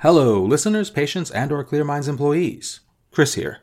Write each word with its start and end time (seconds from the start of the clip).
Hello, 0.00 0.42
listeners, 0.42 0.90
patients, 0.90 1.30
and 1.30 1.50
or 1.50 1.64
Clear 1.64 1.82
Minds 1.82 2.06
employees. 2.06 2.80
Chris 3.10 3.32
here. 3.32 3.60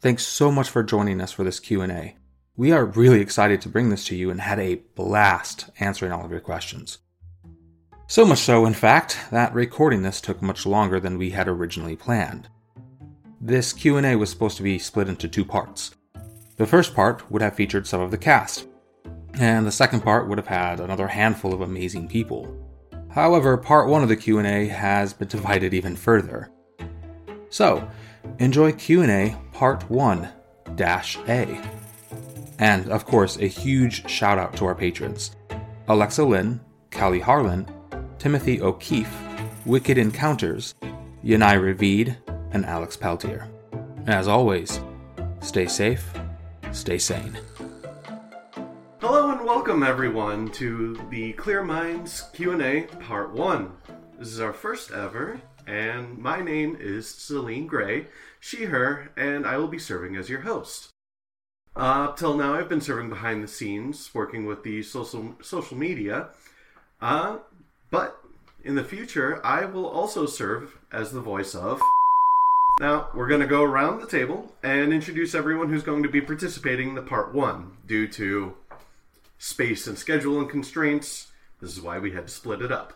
Thanks 0.00 0.24
so 0.24 0.52
much 0.52 0.70
for 0.70 0.84
joining 0.84 1.20
us 1.20 1.32
for 1.32 1.42
this 1.42 1.58
Q&A. 1.58 2.16
We 2.56 2.70
are 2.70 2.84
really 2.84 3.20
excited 3.20 3.60
to 3.62 3.68
bring 3.68 3.88
this 3.88 4.04
to 4.06 4.14
you 4.14 4.30
and 4.30 4.40
had 4.40 4.60
a 4.60 4.76
blast 4.94 5.70
answering 5.80 6.12
all 6.12 6.24
of 6.24 6.30
your 6.30 6.38
questions. 6.38 6.98
So 8.06 8.24
much 8.24 8.38
so, 8.38 8.64
in 8.64 8.74
fact, 8.74 9.18
that 9.32 9.52
recording 9.54 10.02
this 10.02 10.20
took 10.20 10.40
much 10.40 10.66
longer 10.66 11.00
than 11.00 11.18
we 11.18 11.30
had 11.30 11.48
originally 11.48 11.96
planned. 11.96 12.48
This 13.40 13.72
Q&A 13.72 14.14
was 14.14 14.30
supposed 14.30 14.58
to 14.58 14.62
be 14.62 14.78
split 14.78 15.08
into 15.08 15.26
two 15.26 15.44
parts. 15.44 15.96
The 16.58 16.66
first 16.66 16.94
part 16.94 17.28
would 17.28 17.42
have 17.42 17.56
featured 17.56 17.88
some 17.88 18.00
of 18.00 18.12
the 18.12 18.18
cast, 18.18 18.68
and 19.34 19.66
the 19.66 19.72
second 19.72 20.02
part 20.02 20.28
would 20.28 20.38
have 20.38 20.46
had 20.46 20.78
another 20.78 21.08
handful 21.08 21.52
of 21.52 21.60
amazing 21.60 22.06
people. 22.06 22.61
However, 23.14 23.56
part 23.56 23.88
1 23.88 24.02
of 24.02 24.08
the 24.08 24.16
Q&A 24.16 24.66
has 24.68 25.12
been 25.12 25.28
divided 25.28 25.74
even 25.74 25.96
further. 25.96 26.50
So, 27.50 27.86
enjoy 28.38 28.72
Q&A 28.72 29.36
part 29.52 29.88
1 29.90 30.28
dash 30.76 31.18
A. 31.28 31.60
And 32.58 32.88
of 32.88 33.04
course, 33.04 33.36
a 33.36 33.46
huge 33.46 34.08
shout 34.08 34.38
out 34.38 34.56
to 34.56 34.64
our 34.64 34.74
patrons. 34.74 35.36
Alexa 35.88 36.24
Lynn, 36.24 36.60
Callie 36.90 37.20
Harlan, 37.20 37.68
Timothy 38.18 38.62
O'Keefe, 38.62 39.14
Wicked 39.66 39.98
Encounters, 39.98 40.74
Yanai 41.24 41.58
Ravid, 41.60 42.16
and 42.52 42.64
Alex 42.64 42.96
Peltier. 42.96 43.48
As 44.06 44.26
always, 44.26 44.80
stay 45.40 45.66
safe, 45.66 46.12
stay 46.72 46.98
sane. 46.98 47.36
Welcome 49.54 49.82
everyone 49.82 50.50
to 50.52 50.98
the 51.10 51.34
Clear 51.34 51.62
Minds 51.62 52.22
Q&A 52.32 52.84
Part 53.00 53.34
1. 53.34 53.70
This 54.18 54.28
is 54.28 54.40
our 54.40 54.54
first 54.54 54.90
ever 54.92 55.42
and 55.66 56.16
my 56.16 56.40
name 56.40 56.78
is 56.80 57.06
Celine 57.06 57.66
Gray, 57.66 58.06
she 58.40 58.64
her, 58.64 59.12
and 59.14 59.46
I 59.46 59.58
will 59.58 59.68
be 59.68 59.78
serving 59.78 60.16
as 60.16 60.30
your 60.30 60.40
host. 60.40 60.88
Uh, 61.76 62.06
up 62.08 62.16
till 62.16 62.34
now 62.34 62.54
I've 62.54 62.70
been 62.70 62.80
serving 62.80 63.10
behind 63.10 63.44
the 63.44 63.46
scenes, 63.46 64.10
working 64.14 64.46
with 64.46 64.62
the 64.62 64.82
social 64.82 65.34
social 65.42 65.76
media. 65.76 66.30
Uh, 67.02 67.40
but 67.90 68.16
in 68.64 68.74
the 68.74 68.82
future 68.82 69.44
I 69.44 69.66
will 69.66 69.86
also 69.86 70.24
serve 70.24 70.78
as 70.90 71.12
the 71.12 71.20
voice 71.20 71.54
of 71.54 71.78
now, 72.80 73.10
we're 73.14 73.28
going 73.28 73.42
to 73.42 73.46
go 73.46 73.62
around 73.62 74.00
the 74.00 74.06
table 74.06 74.54
and 74.62 74.92
introduce 74.92 75.34
everyone 75.34 75.68
who's 75.68 75.82
going 75.82 76.02
to 76.02 76.08
be 76.08 76.20
participating 76.20 76.88
in 76.90 76.94
the 76.94 77.02
part 77.02 77.34
one. 77.34 77.76
Due 77.86 78.08
to 78.08 78.54
space 79.42 79.88
and 79.88 79.96
scheduling 79.96 80.48
constraints, 80.48 81.32
this 81.60 81.72
is 81.72 81.80
why 81.82 81.98
we 81.98 82.12
had 82.12 82.28
to 82.28 82.32
split 82.32 82.62
it 82.62 82.70
up. 82.70 82.92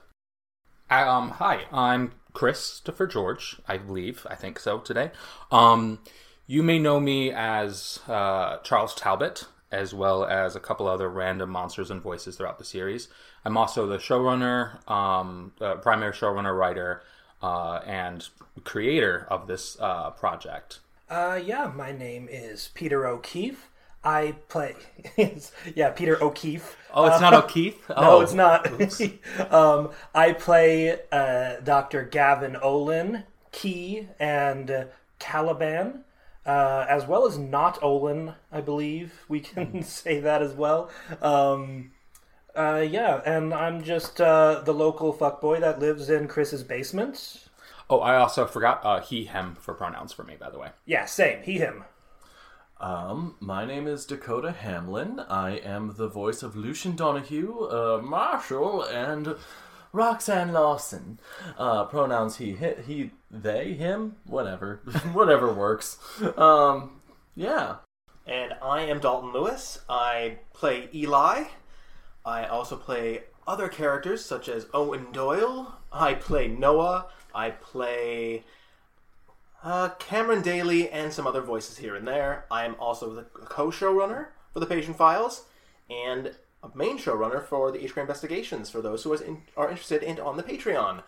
Um, 0.89 1.31
hi, 1.31 1.65
I'm 1.73 2.13
Christopher 2.35 3.09
George, 3.09 3.57
I 3.67 3.79
believe. 3.79 4.25
I 4.31 4.37
think 4.37 4.61
so 4.61 4.79
today. 4.79 5.11
Um, 5.51 5.99
you 6.47 6.63
may 6.63 6.79
know 6.79 7.01
me 7.01 7.33
as 7.33 7.99
uh, 8.07 8.59
Charles 8.59 8.95
Talbot, 8.95 9.47
as 9.73 9.93
well 9.93 10.25
as 10.25 10.55
a 10.55 10.61
couple 10.61 10.87
other 10.87 11.09
random 11.09 11.51
monsters 11.51 11.91
and 11.91 12.01
voices 12.01 12.37
throughout 12.37 12.61
the 12.61 12.65
series. 12.65 13.09
I'm 13.45 13.57
also 13.57 13.89
the 13.89 13.99
showrunner, 13.99 14.89
um, 14.89 15.53
the 15.59 15.75
primary 15.77 16.13
showrunner, 16.13 16.57
writer, 16.57 17.03
uh, 17.43 17.81
and 17.85 18.29
creator 18.63 19.27
of 19.29 19.49
this 19.49 19.77
uh, 19.81 20.11
project. 20.11 20.79
Uh, 21.11 21.41
yeah, 21.45 21.73
my 21.75 21.91
name 21.91 22.29
is 22.31 22.71
Peter 22.73 23.05
O'Keefe. 23.05 23.69
I 24.07 24.37
play, 24.49 24.77
yeah, 25.75 25.91
Peter 25.91 26.23
O'Keefe. 26.23 26.77
Oh, 26.95 27.07
it's 27.07 27.21
not 27.21 27.35
O'Keefe. 27.45 27.77
No, 27.89 27.95
Oh, 27.99 28.21
it's 28.21 28.33
not. 28.33 28.67
um, 29.53 29.91
I 30.15 30.33
play 30.33 30.99
uh, 31.11 31.57
Dr. 31.65 32.05
Gavin 32.05 32.57
Olin, 32.57 33.25
Key, 33.51 34.07
and 34.21 34.71
uh, 34.71 34.85
Caliban, 35.19 36.05
uh, 36.47 36.87
as 36.89 37.05
well 37.07 37.27
as 37.27 37.37
not 37.37 37.83
Olin. 37.83 38.35
I 38.53 38.61
believe 38.61 39.25
we 39.29 39.41
can 39.41 39.83
say 39.83 40.21
that 40.21 40.41
as 40.41 40.55
well. 40.55 40.89
Um, 41.21 41.91
uh, 42.55 42.87
yeah, 42.89 43.21
and 43.27 43.53
I'm 43.53 43.83
just 43.83 44.21
uh, 44.21 44.63
the 44.65 44.73
local 44.73 45.13
fuckboy 45.13 45.61
that 45.61 45.81
lives 45.81 46.09
in 46.09 46.29
Chris's 46.29 46.63
basement. 46.63 47.49
Oh, 47.91 47.99
I 48.01 48.17
also 48.17 48.47
forgot 48.47 48.81
uh, 48.85 49.01
he, 49.01 49.25
him 49.25 49.57
for 49.61 49.75
pronouns 49.75 50.13
for 50.13 50.23
me, 50.23 50.37
by 50.39 50.51
the 50.51 50.59
way. 50.59 50.69
Yeah, 50.87 51.07
same. 51.07 51.43
He, 51.43 51.59
him. 51.59 51.85
Um, 52.79 53.37
my 53.41 53.65
name 53.65 53.87
is 53.87 54.05
Dakota 54.05 54.53
Hamlin. 54.53 55.21
I 55.31 55.53
am 55.53 55.95
the 55.97 56.09
voice 56.09 56.43
of 56.43 56.57
Lucian 56.57 56.95
Donahue, 56.95 57.69
uh, 57.71 58.03
Marshall, 58.03 58.83
and 58.83 59.37
Roxanne 59.93 60.53
Lawson. 60.53 61.19
Uh, 61.57 61.85
pronouns 61.87 62.37
he, 62.37 62.53
he, 62.53 62.73
he, 62.87 63.11
they, 63.31 63.73
him, 63.73 64.17
whatever, 64.27 64.83
whatever 65.15 65.55
works. 65.55 65.97
Um, 66.37 67.01
yeah. 67.35 67.77
And 68.27 68.55
I 68.61 68.83
am 68.83 69.01
Dalton 69.01 69.33
Lewis. 69.33 69.81
I 69.89 70.39
play 70.53 70.91
Eli. 70.93 71.45
I 72.27 72.45
also 72.45 72.77
play 72.77 73.23
other 73.47 73.69
characters 73.69 74.23
such 74.23 74.51
as 74.51 74.67
Owen 74.75 75.07
Doyle. 75.13 75.77
I 75.93 76.13
play 76.15 76.49
Noah. 76.49 77.07
I 77.35 77.51
play 77.51 78.45
uh, 79.63 79.91
Cameron 79.99 80.43
Daly 80.43 80.91
and 80.91 81.13
some 81.13 81.27
other 81.27 81.41
voices 81.43 81.79
here 81.79 81.97
and 81.97 82.07
there. 82.07 82.45
I 82.51 82.65
am 82.65 82.77
also 82.79 83.15
the 83.15 83.23
co 83.23 83.69
showrunner 83.69 84.29
for 84.53 84.61
the 84.61 84.67
Patient 84.67 84.97
Files 84.97 85.45
and 85.91 86.35
a 86.63 86.77
main 86.77 86.99
showrunner 86.99 87.45
for 87.45 87.71
the 87.71 87.87
HQ 87.87 87.97
Investigations 87.97 88.71
for 88.71 88.81
those 88.81 89.03
who 89.03 89.13
in, 89.15 89.43
are 89.57 89.71
interested 89.71 90.03
in 90.03 90.19
on 90.21 90.37
the 90.37 90.43
Patreon. 90.43 91.03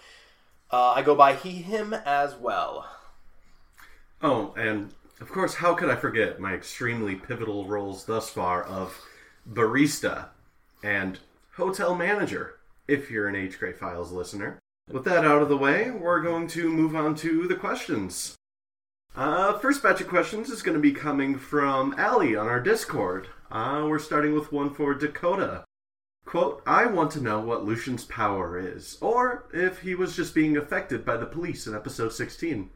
Uh, 0.70 0.92
I 0.96 1.02
go 1.02 1.14
by 1.14 1.34
he, 1.34 1.62
him 1.62 1.94
as 1.94 2.34
well. 2.34 2.88
Oh, 4.22 4.54
and 4.56 4.92
of 5.20 5.30
course, 5.30 5.54
how 5.54 5.74
could 5.74 5.88
I 5.88 5.96
forget 5.96 6.40
my 6.40 6.52
extremely 6.52 7.14
pivotal 7.14 7.66
roles 7.66 8.04
thus 8.04 8.28
far 8.30 8.62
of 8.62 9.00
barista 9.50 10.26
and 10.82 11.18
hotel 11.54 11.94
manager, 11.94 12.56
if 12.86 13.10
you're 13.10 13.28
an 13.28 13.36
H. 13.36 13.58
Gray 13.58 13.72
Files 13.72 14.12
listener. 14.12 14.58
With 14.90 15.04
that 15.04 15.24
out 15.24 15.42
of 15.42 15.48
the 15.48 15.56
way, 15.56 15.90
we're 15.90 16.22
going 16.22 16.46
to 16.48 16.70
move 16.70 16.96
on 16.96 17.14
to 17.16 17.46
the 17.46 17.54
questions. 17.54 18.37
Uh, 19.18 19.58
first 19.58 19.82
batch 19.82 20.00
of 20.00 20.06
questions 20.06 20.48
is 20.48 20.62
going 20.62 20.76
to 20.76 20.80
be 20.80 20.92
coming 20.92 21.36
from 21.36 21.92
Allie 21.98 22.36
on 22.36 22.46
our 22.46 22.60
Discord. 22.60 23.26
Uh, 23.50 23.84
we're 23.84 23.98
starting 23.98 24.32
with 24.32 24.52
one 24.52 24.72
for 24.72 24.94
Dakota. 24.94 25.64
Quote, 26.24 26.62
I 26.64 26.86
want 26.86 27.10
to 27.12 27.20
know 27.20 27.40
what 27.40 27.64
Lucian's 27.64 28.04
power 28.04 28.56
is, 28.56 28.96
or 29.00 29.48
if 29.52 29.80
he 29.80 29.96
was 29.96 30.14
just 30.14 30.36
being 30.36 30.56
affected 30.56 31.04
by 31.04 31.16
the 31.16 31.26
police 31.26 31.66
in 31.66 31.74
episode 31.74 32.12
16. 32.12 32.70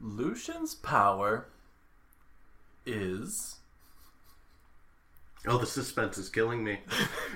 Lucian's 0.00 0.76
power 0.76 1.48
is. 2.86 3.56
Oh, 5.48 5.58
the 5.58 5.66
suspense 5.66 6.18
is 6.18 6.28
killing 6.28 6.62
me. 6.62 6.78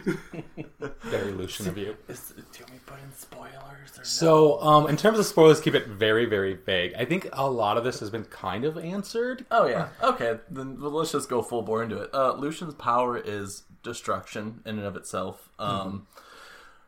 Very 1.02 1.32
Lucian 1.32 1.66
of 1.68 1.76
you. 1.76 1.96
is 2.08 2.32
do 2.52 2.64
we 2.72 2.78
put 2.86 2.98
in 3.02 3.12
spoilers 3.12 3.98
or 3.98 4.04
So, 4.04 4.60
um, 4.62 4.88
in 4.88 4.96
terms 4.96 5.18
of 5.18 5.26
spoilers, 5.26 5.60
keep 5.60 5.74
it 5.74 5.88
very, 5.88 6.24
very 6.24 6.54
vague. 6.54 6.94
I 6.96 7.04
think 7.04 7.28
a 7.32 7.50
lot 7.50 7.76
of 7.76 7.82
this 7.84 7.98
has 8.00 8.10
been 8.10 8.24
kind 8.26 8.64
of 8.64 8.78
answered. 8.78 9.44
Oh 9.50 9.66
yeah. 9.66 9.88
Okay. 10.02 10.38
Then 10.48 10.80
well, 10.80 10.92
let's 10.92 11.10
just 11.12 11.28
go 11.28 11.42
full 11.42 11.62
bore 11.62 11.82
into 11.82 11.98
it. 11.98 12.10
Uh, 12.14 12.34
Lucian's 12.34 12.74
power 12.74 13.16
is 13.18 13.64
destruction 13.82 14.60
in 14.64 14.78
and 14.78 14.86
of 14.86 14.94
itself. 14.96 15.48
Um, 15.58 16.06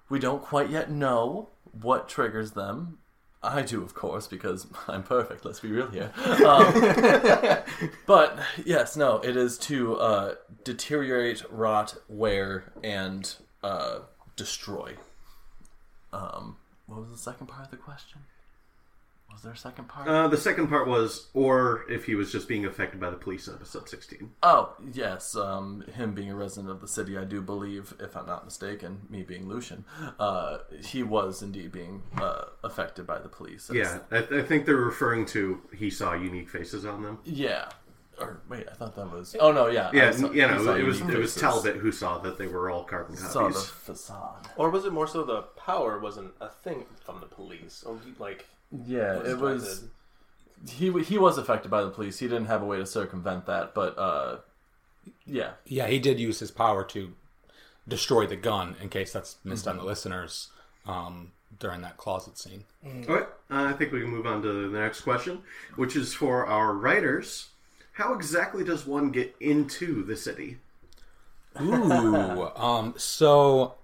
We 0.08 0.18
don't 0.20 0.42
quite 0.42 0.70
yet 0.70 0.90
know 0.90 1.50
what 1.72 2.08
triggers 2.08 2.52
them. 2.52 2.98
I 3.42 3.62
do, 3.62 3.82
of 3.82 3.94
course, 3.94 4.26
because 4.26 4.66
I'm 4.88 5.02
perfect. 5.02 5.44
Let's 5.44 5.60
be 5.60 5.70
real 5.70 5.90
here. 5.90 6.12
Um, 6.44 7.62
but 8.06 8.38
yes, 8.64 8.96
no, 8.96 9.18
it 9.18 9.36
is 9.36 9.58
to 9.58 9.96
uh, 9.96 10.34
deteriorate, 10.64 11.42
rot, 11.50 11.96
wear, 12.08 12.72
and 12.82 13.32
uh, 13.62 14.00
destroy. 14.36 14.94
Um, 16.12 16.56
what 16.86 17.00
was 17.00 17.10
the 17.10 17.18
second 17.18 17.46
part 17.48 17.66
of 17.66 17.70
the 17.70 17.76
question? 17.76 18.20
Was 19.32 19.42
there 19.42 19.52
a 19.52 19.56
second 19.56 19.88
part? 19.88 20.08
Uh, 20.08 20.26
the 20.26 20.36
second 20.36 20.68
part 20.68 20.88
was, 20.88 21.28
or 21.32 21.84
if 21.88 22.06
he 22.06 22.14
was 22.16 22.32
just 22.32 22.48
being 22.48 22.64
affected 22.64 22.98
by 23.00 23.10
the 23.10 23.16
police 23.16 23.46
in 23.46 23.54
episode 23.54 23.88
16. 23.88 24.30
Oh, 24.42 24.74
yes. 24.92 25.36
Um, 25.36 25.84
him 25.94 26.12
being 26.14 26.30
a 26.30 26.34
resident 26.34 26.70
of 26.70 26.80
the 26.80 26.88
city, 26.88 27.16
I 27.16 27.24
do 27.24 27.40
believe, 27.40 27.94
if 28.00 28.16
I'm 28.16 28.26
not 28.26 28.44
mistaken, 28.44 29.02
me 29.08 29.22
being 29.22 29.46
Lucian, 29.46 29.84
uh, 30.18 30.58
he 30.84 31.02
was 31.04 31.42
indeed 31.42 31.70
being 31.70 32.02
uh, 32.20 32.44
affected 32.64 33.06
by 33.06 33.18
the 33.20 33.28
police. 33.28 33.70
Yeah, 33.72 33.98
I, 34.10 34.18
I 34.18 34.42
think 34.42 34.66
they're 34.66 34.76
referring 34.76 35.24
to 35.26 35.60
he 35.76 35.90
saw 35.90 36.14
unique 36.14 36.48
faces 36.50 36.84
on 36.84 37.02
them. 37.02 37.18
Yeah. 37.24 37.68
Or, 38.18 38.40
wait, 38.48 38.66
I 38.68 38.74
thought 38.74 38.96
that 38.96 39.12
was. 39.12 39.36
Oh, 39.38 39.52
no, 39.52 39.68
yeah. 39.68 39.90
Yeah, 39.94 40.10
saw- 40.10 40.32
you 40.32 40.32
he 40.32 40.40
know, 40.40 40.74
it 40.74 40.82
was 40.84 40.98
unique 40.98 41.14
it 41.14 41.18
was. 41.20 41.36
Talbot 41.36 41.76
who 41.76 41.92
saw 41.92 42.18
that 42.18 42.38
they 42.38 42.48
were 42.48 42.70
all 42.70 42.82
carbon 42.82 43.16
Saw 43.16 43.46
the 43.46 43.54
copies. 43.54 43.68
facade. 43.68 44.48
Or 44.56 44.70
was 44.70 44.84
it 44.84 44.92
more 44.92 45.06
so 45.06 45.22
the 45.22 45.42
power 45.42 46.00
wasn't 46.00 46.32
a 46.40 46.48
thing 46.48 46.86
from 47.04 47.20
the 47.20 47.26
police? 47.26 47.84
Or 47.86 48.00
like 48.18 48.46
Yeah, 48.86 49.16
was 49.18 49.28
it 49.28 49.38
was. 49.38 49.62
directed? 49.62 49.90
He, 50.70 51.02
he 51.04 51.18
was 51.18 51.38
affected 51.38 51.70
by 51.70 51.82
the 51.82 51.90
police. 51.90 52.18
He 52.18 52.26
didn't 52.26 52.46
have 52.46 52.62
a 52.62 52.66
way 52.66 52.78
to 52.78 52.86
circumvent 52.86 53.46
that, 53.46 53.74
but 53.74 53.96
uh, 53.96 54.38
yeah. 55.24 55.52
Yeah, 55.66 55.86
he 55.86 55.98
did 56.00 56.18
use 56.18 56.40
his 56.40 56.50
power 56.50 56.82
to 56.84 57.12
destroy 57.86 58.26
the 58.26 58.36
gun, 58.36 58.74
in 58.82 58.88
case 58.88 59.12
that's 59.12 59.36
missed 59.44 59.68
on 59.68 59.76
the 59.76 59.84
listeners. 59.84 60.48
um, 60.86 61.32
during 61.58 61.80
that 61.82 61.96
closet 61.96 62.38
scene. 62.38 62.64
All 62.84 63.14
right, 63.14 63.26
uh, 63.50 63.64
I 63.64 63.72
think 63.72 63.92
we 63.92 64.00
can 64.00 64.10
move 64.10 64.26
on 64.26 64.42
to 64.42 64.68
the 64.70 64.78
next 64.78 65.00
question, 65.02 65.42
which 65.76 65.96
is 65.96 66.14
for 66.14 66.46
our 66.46 66.72
writers. 66.72 67.48
How 67.92 68.14
exactly 68.14 68.64
does 68.64 68.86
one 68.86 69.10
get 69.10 69.34
into 69.40 70.04
the 70.04 70.16
city? 70.16 70.58
Ooh. 71.60 72.50
um, 72.56 72.94
so 72.96 73.74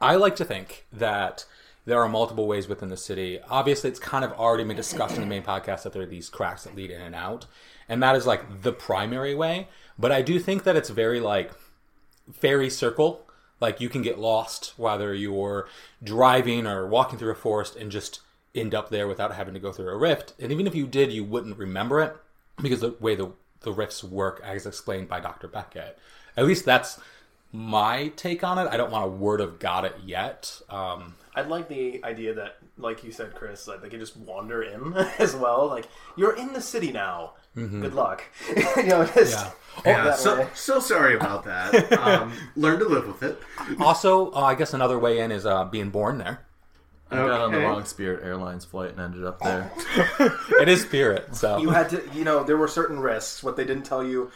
I 0.00 0.16
like 0.16 0.36
to 0.36 0.44
think 0.44 0.86
that 0.92 1.44
there 1.90 2.00
are 2.00 2.08
multiple 2.08 2.46
ways 2.46 2.68
within 2.68 2.88
the 2.88 2.96
city. 2.96 3.40
Obviously, 3.48 3.90
it's 3.90 3.98
kind 3.98 4.24
of 4.24 4.32
already 4.32 4.64
been 4.64 4.76
discussed 4.76 5.16
in 5.16 5.20
the 5.20 5.26
main 5.26 5.42
podcast 5.42 5.82
that 5.82 5.92
there 5.92 6.02
are 6.02 6.06
these 6.06 6.28
cracks 6.28 6.64
that 6.64 6.76
lead 6.76 6.90
in 6.90 7.00
and 7.00 7.14
out. 7.14 7.46
And 7.88 8.00
that 8.02 8.14
is 8.14 8.26
like 8.26 8.62
the 8.62 8.72
primary 8.72 9.34
way. 9.34 9.68
But 9.98 10.12
I 10.12 10.22
do 10.22 10.38
think 10.38 10.62
that 10.62 10.76
it's 10.76 10.88
very 10.88 11.18
like 11.18 11.50
fairy 12.32 12.70
circle. 12.70 13.26
Like 13.60 13.80
you 13.80 13.88
can 13.88 14.02
get 14.02 14.18
lost 14.18 14.74
whether 14.76 15.12
you're 15.12 15.68
driving 16.02 16.66
or 16.66 16.86
walking 16.86 17.18
through 17.18 17.32
a 17.32 17.34
forest 17.36 17.74
and 17.74 17.90
just 17.90 18.20
end 18.54 18.74
up 18.74 18.90
there 18.90 19.08
without 19.08 19.34
having 19.34 19.54
to 19.54 19.60
go 19.60 19.72
through 19.72 19.90
a 19.90 19.96
rift. 19.96 20.34
And 20.38 20.52
even 20.52 20.66
if 20.66 20.74
you 20.74 20.86
did, 20.86 21.12
you 21.12 21.24
wouldn't 21.24 21.58
remember 21.58 22.00
it 22.00 22.16
because 22.62 22.80
the 22.80 22.94
way 23.00 23.16
the, 23.16 23.32
the 23.62 23.72
rifts 23.72 24.04
work, 24.04 24.40
as 24.44 24.64
explained 24.64 25.08
by 25.08 25.18
Dr. 25.18 25.48
Beckett. 25.48 25.98
At 26.36 26.46
least 26.46 26.64
that's 26.64 27.00
my 27.52 28.08
take 28.16 28.44
on 28.44 28.58
it. 28.58 28.68
I 28.70 28.76
don't 28.76 28.90
want 28.90 29.04
a 29.04 29.08
word 29.08 29.40
of 29.40 29.58
God 29.58 29.84
it 29.84 29.96
yet. 30.04 30.60
Um, 30.68 31.14
I'd 31.34 31.48
like 31.48 31.68
the 31.68 32.02
idea 32.04 32.34
that, 32.34 32.58
like 32.76 33.04
you 33.04 33.12
said, 33.12 33.34
Chris, 33.34 33.66
like 33.66 33.82
they 33.82 33.88
can 33.88 34.00
just 34.00 34.16
wander 34.16 34.62
in 34.62 34.94
as 35.18 35.34
well. 35.34 35.66
Like 35.66 35.86
you're 36.16 36.36
in 36.36 36.52
the 36.52 36.60
city 36.60 36.92
now. 36.92 37.34
Good 37.54 37.94
luck. 37.94 38.22
you 38.76 38.84
know, 38.84 39.04
just 39.04 39.34
Yeah. 39.34 39.50
Yeah, 39.84 40.14
so 40.14 40.48
so 40.54 40.78
sorry 40.80 41.16
about 41.16 41.44
that. 41.44 41.92
Um, 42.00 42.32
learn 42.56 42.78
to 42.78 42.86
live 42.86 43.06
with 43.06 43.22
it. 43.22 43.38
also, 43.80 44.32
uh, 44.32 44.40
I 44.40 44.54
guess 44.54 44.72
another 44.72 44.98
way 44.98 45.18
in 45.18 45.30
is 45.30 45.44
uh, 45.44 45.64
being 45.64 45.90
born 45.90 46.18
there. 46.18 46.40
I 47.10 47.16
got 47.16 47.40
on 47.40 47.52
the 47.52 47.58
wrong 47.58 47.84
Spirit 47.84 48.24
Airlines 48.24 48.64
flight 48.64 48.90
and 48.90 49.00
ended 49.00 49.24
up 49.24 49.40
there. 49.40 49.70
It 50.60 50.68
is 50.68 50.82
spirit, 50.82 51.34
so 51.34 51.58
you 51.58 51.70
had 51.70 51.88
to. 51.90 52.02
You 52.14 52.24
know, 52.24 52.44
there 52.44 52.56
were 52.56 52.68
certain 52.68 53.00
risks. 53.00 53.42
What 53.42 53.56
they 53.56 53.64
didn't 53.64 53.84
tell 53.84 54.04
you 54.04 54.30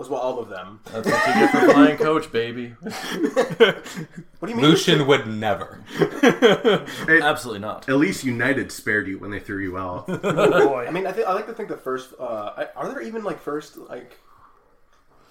was 0.00 0.08
well, 0.08 0.20
all 0.20 0.38
of 0.40 0.48
them. 0.48 0.80
That's 0.86 1.06
what 1.06 1.26
you 1.28 1.34
get 1.34 1.50
for 1.52 1.72
flying 1.72 1.96
coach, 1.98 2.32
baby. 2.32 2.74
What 4.40 4.48
do 4.48 4.54
you 4.54 4.56
mean? 4.56 4.70
Lucian 4.70 5.06
would 5.06 5.26
never. 5.26 5.84
Absolutely 7.06 7.60
not. 7.60 7.86
At 7.90 7.96
least 7.96 8.24
United 8.24 8.72
spared 8.72 9.06
you 9.06 9.18
when 9.18 9.30
they 9.30 9.38
threw 9.38 9.62
you 9.62 9.76
out. 9.76 10.06
Oh, 10.08 10.68
boy. 10.68 10.86
I 10.88 10.90
mean, 10.90 11.06
I 11.06 11.12
think 11.12 11.28
I 11.28 11.34
like 11.34 11.46
to 11.46 11.52
think 11.52 11.68
the 11.68 11.76
first. 11.76 12.14
Uh, 12.18 12.52
I- 12.56 12.68
are 12.74 12.88
there 12.88 13.02
even 13.02 13.22
like 13.22 13.38
first 13.40 13.76
like? 13.76 14.18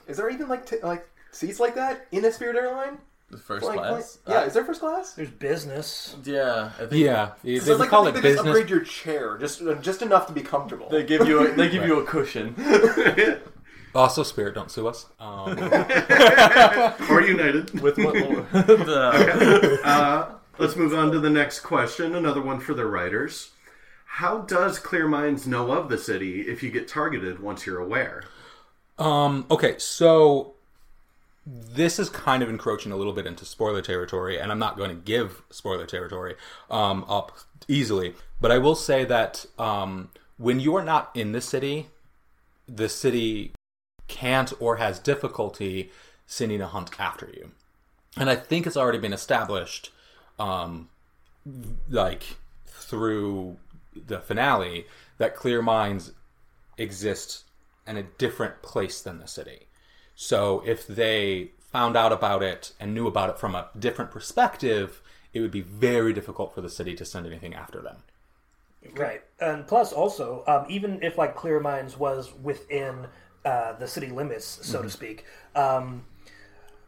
Is 0.07 0.18
there 0.18 0.30
even 0.30 0.48
like 0.48 0.66
t- 0.68 0.77
like 0.83 1.10
seats 1.31 1.60
like 1.60 1.74
that 1.75 2.06
in 2.12 2.24
a 2.25 2.31
Spirit 2.31 2.56
airline? 2.56 3.00
The 3.31 3.38
first 3.38 3.66
Like, 3.66 3.77
class? 3.77 4.19
like- 4.27 4.36
yeah, 4.36 4.42
Uh, 4.42 4.45
is 4.45 4.54
there 4.54 4.63
first 4.66 4.80
class? 4.80 5.13
There's 5.13 5.30
business. 5.31 6.16
yeah. 6.24 6.71
I 6.80 6.86
think 6.86 6.94
Yeah, 7.04 7.31
they, 7.44 7.60
So 7.60 7.74
they 7.74 7.80
like 7.81 7.89
call 7.89 8.04
to 8.04 8.10
it 8.10 8.13
think 8.13 8.24
they 8.24 8.30
just 8.33 8.44
business. 8.44 8.57
upgrade 8.57 8.69
your 8.71 8.81
chair 8.81 9.38
just 9.39 9.62
just 9.81 10.01
enough 10.04 10.25
to 10.27 10.33
be 10.33 10.42
comfortable. 10.42 10.89
they 10.89 11.04
give 11.04 11.27
you 11.27 11.39
a, 11.48 11.51
they 11.56 11.69
give 11.69 11.86
you 11.86 12.00
a 12.00 12.04
cushion. 12.06 12.54
Also, 13.95 14.24
spirit, 14.24 14.56
don't 14.56 14.71
sue 14.71 14.88
us. 14.88 15.07
Um, 15.19 15.57
or 17.09 17.21
United. 17.21 17.80
With 17.81 17.97
what? 17.97 18.13
the, 18.51 19.80
Uh, 19.83 20.31
let's 20.57 20.75
move 20.75 20.94
on 20.94 21.12
to 21.12 21.19
the 21.19 21.30
next 21.30 21.62
question. 21.62 22.15
Another 22.15 22.41
one 22.41 22.59
for 22.59 22.74
the 22.74 22.86
writers. 22.86 23.51
How 24.06 24.39
does 24.39 24.80
Clear 24.80 25.07
Minds 25.07 25.47
know 25.47 25.71
of 25.71 25.89
the 25.89 25.97
city 25.97 26.41
if 26.41 26.62
you 26.62 26.71
get 26.71 26.88
targeted 26.88 27.39
once 27.39 27.65
you're 27.65 27.80
aware? 27.80 28.24
Um, 28.97 29.45
okay, 29.50 29.75
so 29.77 30.56
this 31.45 32.00
is 32.00 32.09
kind 32.09 32.44
of 32.44 32.50
encroaching 32.50 32.92
a 32.92 32.95
little 32.95 33.13
bit 33.13 33.25
into 33.25 33.45
spoiler 33.45 33.81
territory, 33.81 34.39
and 34.39 34.51
I'm 34.51 34.59
not 34.59 34.77
going 34.77 34.89
to 34.89 34.95
give 34.95 35.42
spoiler 35.50 35.85
territory 35.85 36.35
um, 36.69 37.06
up 37.07 37.38
easily. 37.68 38.13
But 38.42 38.51
I 38.51 38.57
will 38.57 38.75
say 38.75 39.06
that 39.06 39.45
um, 39.57 40.09
when 40.38 40.59
you 40.59 40.75
are 40.75 40.83
not 40.83 41.12
in 41.13 41.31
the 41.31 41.42
city, 41.42 41.88
the 42.68 42.89
city 42.89 43.53
can't 44.09 44.51
or 44.59 44.75
has 44.75 45.00
difficulty 45.00 45.91
sending 46.27 46.61
a 46.61 46.67
hunt 46.67 47.00
after 47.00 47.27
you. 47.33 47.51
And 48.17 48.29
I 48.29 48.35
think 48.35 48.67
it's 48.67 48.75
already 48.75 48.97
been 48.97 49.13
established, 49.13 49.91
um, 50.38 50.89
like 51.89 52.23
through 52.65 53.57
the 54.07 54.19
finale, 54.19 54.85
that 55.17 55.35
Clear 55.35 55.61
Minds 55.61 56.11
exist 56.77 57.45
in 57.88 57.97
a 57.97 58.03
different 58.03 58.61
place 58.61 59.01
than 59.01 59.19
the 59.19 59.27
city. 59.27 59.67
So 60.15 60.61
if 60.65 60.85
they 60.85 61.51
found 61.71 61.95
out 61.95 62.11
about 62.11 62.44
it 62.44 62.73
and 62.79 62.94
knew 62.94 63.07
about 63.07 63.29
it 63.29 63.39
from 63.39 63.56
a 63.56 63.69
different 63.77 64.11
perspective, 64.11 65.01
it 65.33 65.39
would 65.39 65.51
be 65.51 65.61
very 65.61 66.13
difficult 66.13 66.53
for 66.53 66.61
the 66.61 66.69
city 66.69 66.95
to 66.95 67.06
send 67.06 67.25
anything 67.25 67.53
after 67.53 67.81
them. 67.81 67.97
Right. 68.95 69.21
And 69.39 69.67
plus, 69.67 69.94
also, 69.94 70.44
um, 70.47 70.65
even 70.69 71.03
if 71.03 71.17
like 71.17 71.35
Clear 71.35 71.59
Minds 71.59 71.97
was 71.97 72.33
within 72.41 73.07
uh, 73.45 73.74
the 73.74 73.88
city 73.88 74.07
limits, 74.07 74.59
so 74.63 74.81
to 74.81 74.89
speak, 74.89 75.25
um, 75.56 76.06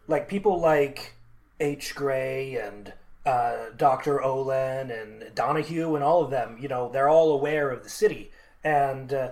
like 0.07 0.27
people 0.27 0.59
like 0.59 1.15
H. 1.59 1.95
Gray 1.95 2.57
and 2.57 2.93
uh, 3.25 3.69
Dr. 3.77 4.21
Olin 4.21 4.89
and 4.91 5.33
Donahue 5.35 5.95
and 5.95 6.03
all 6.03 6.23
of 6.23 6.31
them, 6.31 6.57
you 6.59 6.67
know, 6.67 6.89
they're 6.91 7.09
all 7.09 7.31
aware 7.31 7.69
of 7.69 7.83
the 7.83 7.89
city. 7.89 8.31
And, 8.63 9.13
uh, 9.13 9.31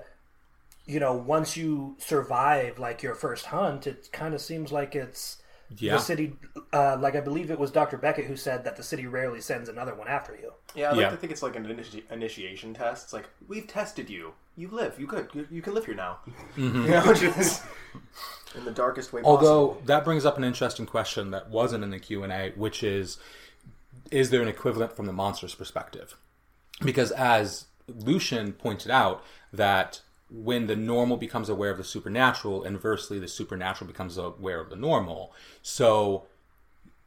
you 0.85 0.99
know, 0.99 1.13
once 1.13 1.57
you 1.57 1.95
survive 1.99 2.79
like 2.79 3.03
your 3.03 3.15
first 3.15 3.47
hunt, 3.47 3.87
it 3.87 4.09
kind 4.11 4.33
of 4.33 4.41
seems 4.41 4.71
like 4.71 4.95
it's 4.95 5.37
Yeah. 5.77 5.93
the 5.93 5.99
city. 5.99 6.35
Uh, 6.73 6.97
like 6.99 7.15
I 7.15 7.19
believe 7.21 7.51
it 7.51 7.59
was 7.59 7.69
Dr. 7.71 7.97
Beckett 7.97 8.25
who 8.25 8.35
said 8.35 8.63
that 8.63 8.75
the 8.75 8.83
city 8.83 9.05
rarely 9.07 9.39
sends 9.41 9.69
another 9.69 9.93
one 9.95 10.07
after 10.07 10.35
you. 10.35 10.53
yeah, 10.75 10.87
I 10.87 10.91
like 10.91 10.99
Yeah. 11.01 11.09
to 11.11 11.17
think 11.17 11.31
it's 11.31 11.43
like 11.43 11.55
an 11.55 11.65
initi- 11.65 12.03
initiation 12.11 12.73
test. 12.73 13.05
It's 13.05 13.13
like 13.13 13.27
we've 13.47 13.67
tested 13.67 14.09
you. 14.09 14.33
You 14.57 14.69
live. 14.69 14.99
You 14.99 15.07
good. 15.07 15.29
You, 15.33 15.47
you 15.51 15.61
can 15.61 15.73
live 15.73 15.85
here 15.85 15.95
now. 15.95 16.19
You 16.57 16.69
know, 16.69 17.13
just 17.13 17.63
in 18.55 18.65
the 18.65 18.71
darkest 18.71 19.13
way 19.13 19.21
Although 19.23 19.67
possible. 19.67 19.85
that 19.85 20.03
brings 20.03 20.25
up 20.25 20.37
an 20.37 20.43
interesting 20.43 20.85
question 20.85 21.31
that 21.31 21.49
wasn't 21.49 21.83
in 21.83 21.91
the 21.91 21.99
Q 21.99 22.23
and 22.23 22.33
A, 22.33 22.51
which 22.55 22.83
is, 22.83 23.17
is 24.11 24.31
there 24.31 24.41
an 24.41 24.47
equivalent 24.47 24.95
from 24.95 25.05
the 25.05 25.13
monster's 25.13 25.53
perspective? 25.55 26.17
Because 26.81 27.11
as 27.11 27.65
Lucian 27.87 28.53
pointed 28.53 28.91
out, 28.91 29.23
that 29.53 30.01
when 30.29 30.67
the 30.67 30.75
normal 30.75 31.17
becomes 31.17 31.49
aware 31.49 31.71
of 31.71 31.77
the 31.77 31.83
supernatural, 31.83 32.63
inversely 32.63 33.19
the 33.19 33.27
supernatural 33.27 33.87
becomes 33.87 34.17
aware 34.17 34.59
of 34.59 34.69
the 34.69 34.75
normal. 34.75 35.33
So, 35.61 36.25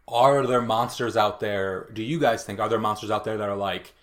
are 0.08 0.46
there 0.46 0.60
monsters 0.60 1.16
out 1.16 1.40
there? 1.40 1.88
Do 1.92 2.02
you 2.02 2.18
guys 2.18 2.44
think 2.44 2.58
are 2.58 2.68
there 2.68 2.78
monsters 2.78 3.10
out 3.10 3.24
there 3.24 3.36
that 3.36 3.48
are 3.48 3.56
like 3.56 3.94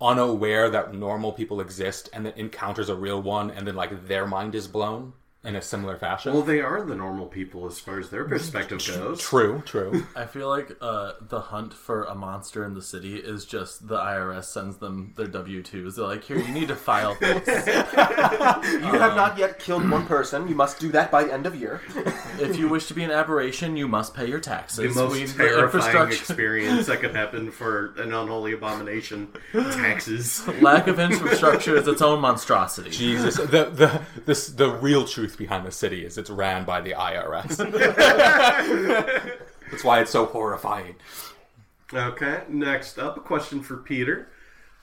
unaware 0.00 0.70
that 0.70 0.94
normal 0.94 1.32
people 1.32 1.60
exist 1.60 2.08
and 2.12 2.24
then 2.24 2.32
encounters 2.36 2.88
a 2.88 2.94
real 2.94 3.20
one 3.20 3.50
and 3.50 3.66
then 3.66 3.74
like 3.74 4.06
their 4.06 4.26
mind 4.26 4.54
is 4.54 4.68
blown 4.68 5.12
in 5.48 5.56
a 5.56 5.62
similar 5.62 5.96
fashion? 5.96 6.34
Well, 6.34 6.42
they 6.42 6.60
are 6.60 6.82
the 6.84 6.94
normal 6.94 7.24
people 7.26 7.66
as 7.66 7.80
far 7.80 7.98
as 7.98 8.10
their 8.10 8.24
perspective 8.26 8.86
goes. 8.86 9.18
True, 9.20 9.62
true. 9.64 10.04
I 10.16 10.26
feel 10.26 10.48
like 10.48 10.76
uh, 10.82 11.12
the 11.22 11.40
hunt 11.40 11.72
for 11.72 12.04
a 12.04 12.14
monster 12.14 12.64
in 12.64 12.74
the 12.74 12.82
city 12.82 13.16
is 13.16 13.46
just 13.46 13.88
the 13.88 13.96
IRS 13.96 14.44
sends 14.44 14.76
them 14.76 15.14
their 15.16 15.26
W 15.26 15.62
twos. 15.62 15.96
They're 15.96 16.04
like, 16.04 16.22
here, 16.24 16.36
you 16.36 16.52
need 16.52 16.68
to 16.68 16.76
file 16.76 17.14
this. 17.20 17.46
you 17.46 17.72
have 18.92 19.16
not 19.16 19.38
yet 19.38 19.58
killed 19.58 19.88
one 19.90 20.06
person. 20.06 20.46
You 20.48 20.54
must 20.54 20.78
do 20.80 20.90
that 20.92 21.10
by 21.10 21.24
the 21.24 21.32
end 21.32 21.46
of 21.46 21.54
year. 21.56 21.80
if 22.38 22.58
you 22.58 22.68
wish 22.68 22.86
to 22.88 22.94
be 22.94 23.02
an 23.02 23.10
aberration, 23.10 23.74
you 23.76 23.88
must 23.88 24.14
pay 24.14 24.26
your 24.26 24.40
The 24.40 24.44
taxes. 24.44 24.94
most 24.94 25.12
We- 25.12 25.24
the 25.24 25.32
terrifying 25.34 25.64
infrastructure- 25.64 26.12
experience 26.14 26.86
that 26.88 27.00
could 27.00 27.14
happen 27.14 27.50
for 27.50 27.94
an 27.96 28.12
unholy 28.12 28.52
abomination. 28.52 29.28
Taxes. 29.52 30.46
Lack 30.60 30.88
of 30.88 30.98
infrastructure 31.00 31.76
is 31.76 31.88
its 31.88 32.02
own 32.02 32.20
monstrosity. 32.20 32.90
Jesus, 32.90 33.36
the 33.36 33.70
the 33.70 34.02
this 34.26 34.48
the 34.48 34.70
real 34.70 35.06
truth 35.06 35.37
behind 35.38 35.64
the 35.64 35.72
city 35.72 36.04
is 36.04 36.18
it's 36.18 36.30
ran 36.30 36.64
by 36.64 36.80
the 36.80 36.92
IRS. 36.92 37.56
That's 39.70 39.84
why 39.84 40.00
it's 40.00 40.10
so 40.10 40.26
horrifying. 40.26 40.96
Okay, 41.92 42.42
next 42.48 42.98
up, 42.98 43.16
a 43.16 43.20
question 43.20 43.62
for 43.62 43.78
Peter. 43.78 44.28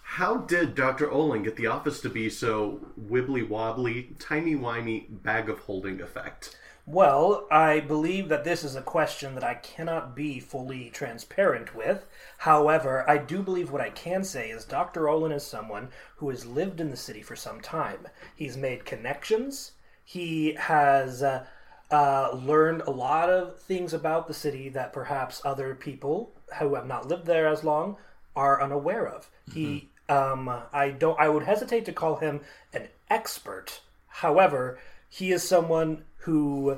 How 0.01 0.37
did 0.37 0.75
Dr. 0.75 1.11
Olin 1.11 1.43
get 1.43 1.55
the 1.55 1.67
office 1.67 1.99
to 2.01 2.09
be 2.09 2.29
so 2.29 2.79
wibbly 2.99 3.47
wobbly, 3.47 4.15
timey 4.17 4.55
wimey 4.55 5.05
bag 5.09 5.49
of 5.49 5.59
holding 5.59 5.99
effect? 5.99 6.57
Well, 6.87 7.47
I 7.49 7.79
believe 7.79 8.29
that 8.29 8.43
this 8.43 8.63
is 8.63 8.75
a 8.75 8.81
question 8.81 9.33
that 9.33 9.43
I 9.43 9.55
cannot 9.55 10.15
be 10.15 10.39
fully 10.39 10.91
transparent 10.91 11.75
with. 11.75 12.07
However, 12.37 13.03
I 13.09 13.17
do 13.17 13.41
believe 13.41 13.71
what 13.71 13.81
I 13.81 13.89
can 13.89 14.23
say 14.23 14.51
is 14.51 14.65
Dr. 14.65 15.09
Olin 15.09 15.31
is 15.31 15.43
someone 15.43 15.89
who 16.17 16.29
has 16.29 16.45
lived 16.45 16.79
in 16.79 16.91
the 16.91 16.97
city 16.97 17.23
for 17.23 17.35
some 17.35 17.59
time. 17.59 18.07
He's 18.35 18.55
made 18.55 18.85
connections. 18.85 19.71
He 20.05 20.53
has 20.53 21.21
uh, 21.23 21.45
uh, 21.91 22.31
learned 22.33 22.81
a 22.81 22.91
lot 22.91 23.29
of 23.29 23.59
things 23.59 23.93
about 23.93 24.27
the 24.27 24.33
city 24.33 24.69
that 24.69 24.93
perhaps 24.93 25.41
other 25.43 25.75
people 25.75 26.31
who 26.59 26.75
have 26.75 26.87
not 26.87 27.07
lived 27.07 27.25
there 27.25 27.47
as 27.47 27.63
long 27.63 27.97
are 28.35 28.61
unaware 28.61 29.07
of. 29.07 29.29
He, 29.51 29.89
um, 30.09 30.49
I 30.71 30.89
don't, 30.91 31.19
I 31.19 31.29
would 31.29 31.43
hesitate 31.43 31.85
to 31.85 31.91
call 31.91 32.17
him 32.17 32.41
an 32.73 32.87
expert. 33.09 33.81
However, 34.07 34.79
he 35.09 35.31
is 35.31 35.47
someone 35.47 36.03
who 36.17 36.77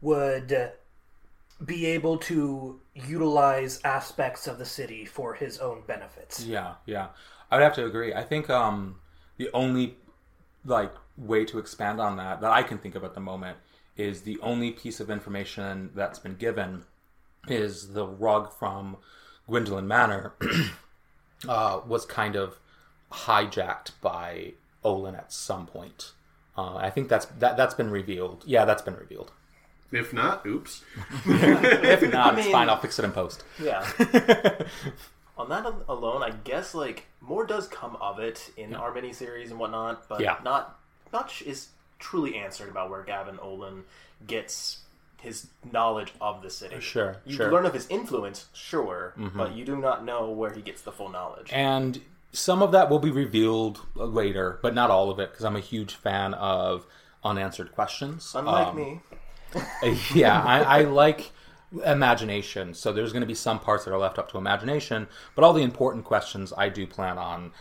would 0.00 0.72
be 1.64 1.86
able 1.86 2.18
to 2.18 2.80
utilize 2.94 3.80
aspects 3.84 4.46
of 4.46 4.58
the 4.58 4.64
city 4.64 5.04
for 5.04 5.34
his 5.34 5.58
own 5.58 5.82
benefits. 5.86 6.44
Yeah, 6.44 6.74
yeah. 6.86 7.08
I 7.50 7.56
would 7.56 7.64
have 7.64 7.74
to 7.74 7.86
agree. 7.86 8.12
I 8.14 8.22
think 8.22 8.50
um, 8.50 8.96
the 9.36 9.50
only 9.52 9.96
like 10.64 10.92
way 11.16 11.44
to 11.44 11.58
expand 11.58 12.00
on 12.00 12.16
that 12.16 12.40
that 12.40 12.50
I 12.50 12.62
can 12.62 12.78
think 12.78 12.94
of 12.94 13.04
at 13.04 13.14
the 13.14 13.20
moment 13.20 13.56
is 13.96 14.22
the 14.22 14.38
only 14.40 14.72
piece 14.72 14.98
of 15.00 15.10
information 15.10 15.90
that's 15.94 16.18
been 16.18 16.34
given 16.34 16.82
is 17.48 17.92
the 17.92 18.06
rug 18.06 18.52
from 18.52 18.96
Gwendolyn 19.48 19.86
Manor 19.86 20.34
uh, 21.48 21.80
was 21.86 22.04
kind 22.06 22.34
of 22.36 22.58
hijacked 23.12 23.92
by 24.00 24.54
Olin 24.82 25.14
at 25.14 25.32
some 25.32 25.66
point. 25.66 26.12
Uh, 26.56 26.76
I 26.76 26.90
think 26.90 27.08
that's 27.08 27.26
that 27.38 27.56
that's 27.56 27.74
been 27.74 27.90
revealed. 27.90 28.42
Yeah, 28.46 28.64
that's 28.64 28.82
been 28.82 28.96
revealed. 28.96 29.30
If 29.92 30.12
not, 30.12 30.44
oops. 30.46 30.82
If 31.26 32.12
not, 32.12 32.34
it's 32.38 32.44
mean- 32.46 32.52
fine. 32.52 32.68
I'll 32.68 32.80
fix 32.80 32.98
it 32.98 33.04
in 33.04 33.12
post. 33.12 33.44
Yeah. 33.62 33.86
On 35.36 35.48
that 35.48 35.66
alone, 35.88 36.22
I 36.22 36.30
guess 36.30 36.74
like 36.74 37.06
more 37.20 37.44
does 37.44 37.66
come 37.68 37.96
of 37.96 38.18
it 38.20 38.50
in 38.56 38.74
our 38.74 38.92
miniseries 38.92 39.50
and 39.50 39.58
whatnot, 39.58 40.08
but 40.08 40.20
Yeah. 40.20 40.36
not 40.44 40.78
much 41.14 41.40
is 41.42 41.68
truly 41.98 42.36
answered 42.36 42.68
about 42.68 42.90
where 42.90 43.02
Gavin 43.02 43.38
Olin 43.40 43.84
gets 44.26 44.80
his 45.22 45.46
knowledge 45.72 46.12
of 46.20 46.42
the 46.42 46.50
city. 46.50 46.80
Sure, 46.80 47.16
you 47.24 47.34
sure. 47.34 47.46
Mm-hmm. 47.46 47.54
learn 47.54 47.66
of 47.66 47.72
his 47.72 47.86
influence, 47.88 48.46
sure, 48.52 49.14
but 49.34 49.54
you 49.56 49.64
do 49.64 49.76
not 49.76 50.04
know 50.04 50.28
where 50.30 50.52
he 50.52 50.60
gets 50.60 50.82
the 50.82 50.92
full 50.92 51.08
knowledge. 51.08 51.48
And 51.50 52.00
some 52.32 52.60
of 52.60 52.72
that 52.72 52.90
will 52.90 52.98
be 52.98 53.10
revealed 53.10 53.80
later, 53.94 54.58
but 54.60 54.74
not 54.74 54.90
all 54.90 55.10
of 55.10 55.18
it, 55.18 55.30
because 55.30 55.46
I'm 55.46 55.56
a 55.56 55.60
huge 55.60 55.94
fan 55.94 56.34
of 56.34 56.86
unanswered 57.22 57.72
questions. 57.72 58.34
Unlike 58.34 58.66
Um, 58.66 58.76
me, 58.76 59.00
yeah, 60.14 60.42
I, 60.42 60.80
I 60.80 60.82
like 60.82 61.30
imagination. 61.86 62.74
So 62.74 62.92
there's 62.92 63.12
going 63.12 63.22
to 63.22 63.26
be 63.26 63.34
some 63.34 63.58
parts 63.60 63.84
that 63.84 63.92
are 63.94 63.98
left 63.98 64.18
up 64.18 64.30
to 64.32 64.38
imagination, 64.38 65.06
but 65.34 65.44
all 65.44 65.52
the 65.54 65.62
important 65.62 66.04
questions 66.04 66.52
I 66.56 66.68
do 66.68 66.86
plan 66.86 67.18
on 67.18 67.52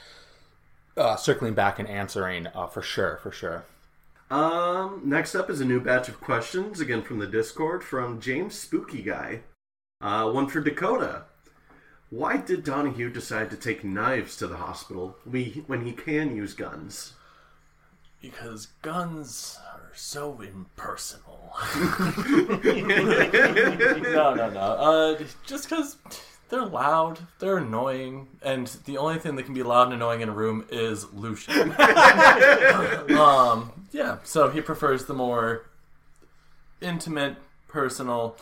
uh, 0.97 1.15
circling 1.15 1.53
back 1.53 1.79
and 1.79 1.88
answering 1.88 2.47
uh, 2.47 2.67
for 2.67 2.81
sure, 2.81 3.19
for 3.21 3.31
sure. 3.31 3.65
Um, 4.29 5.01
next 5.05 5.35
up 5.35 5.50
is 5.50 5.62
a 5.62 5.65
new 5.65 5.79
batch 5.79 6.09
of 6.09 6.19
questions, 6.19 6.79
again 6.79 7.01
from 7.03 7.19
the 7.19 7.27
Discord, 7.27 7.83
from 7.83 8.19
James 8.19 8.57
Spooky 8.57 9.01
Guy. 9.01 9.41
Uh, 10.01 10.29
one 10.31 10.47
for 10.47 10.59
Dakota. 10.59 11.23
Why 12.09 12.38
did 12.38 12.63
Donahue 12.63 13.09
decide 13.09 13.50
to 13.51 13.57
take 13.57 13.83
knives 13.83 14.35
to 14.38 14.47
the 14.47 14.57
hospital 14.57 15.17
we- 15.25 15.63
when 15.67 15.85
he 15.85 15.93
can 15.93 16.35
use 16.35 16.53
guns? 16.53 17.13
Because 18.21 18.67
guns 18.81 19.57
are 19.73 19.91
so 19.95 20.39
impersonal. 20.41 21.53
no, 24.15 24.33
no, 24.33 24.50
no. 24.50 24.59
Uh, 24.59 25.23
just 25.45 25.69
because 25.69 25.97
they're 26.53 26.65
loud, 26.65 27.19
they're 27.39 27.57
annoying, 27.57 28.27
and 28.43 28.67
the 28.86 28.95
only 29.00 29.17
thing 29.17 29.36
that 29.38 29.43
can 29.43 29.55
be 29.55 29.63
loud 29.63 29.86
and 29.86 29.93
annoying 29.95 30.22
in 30.22 30.29
a 30.29 30.31
room 30.31 30.63
is 30.69 31.12
Lucian. 31.12 31.72
um, 33.17 33.72
yeah, 33.91 34.17
so 34.24 34.50
he 34.50 34.62
prefers 34.62 35.05
the 35.05 35.15
more 35.15 35.65
intimate, 36.79 37.38
personal. 37.67 38.38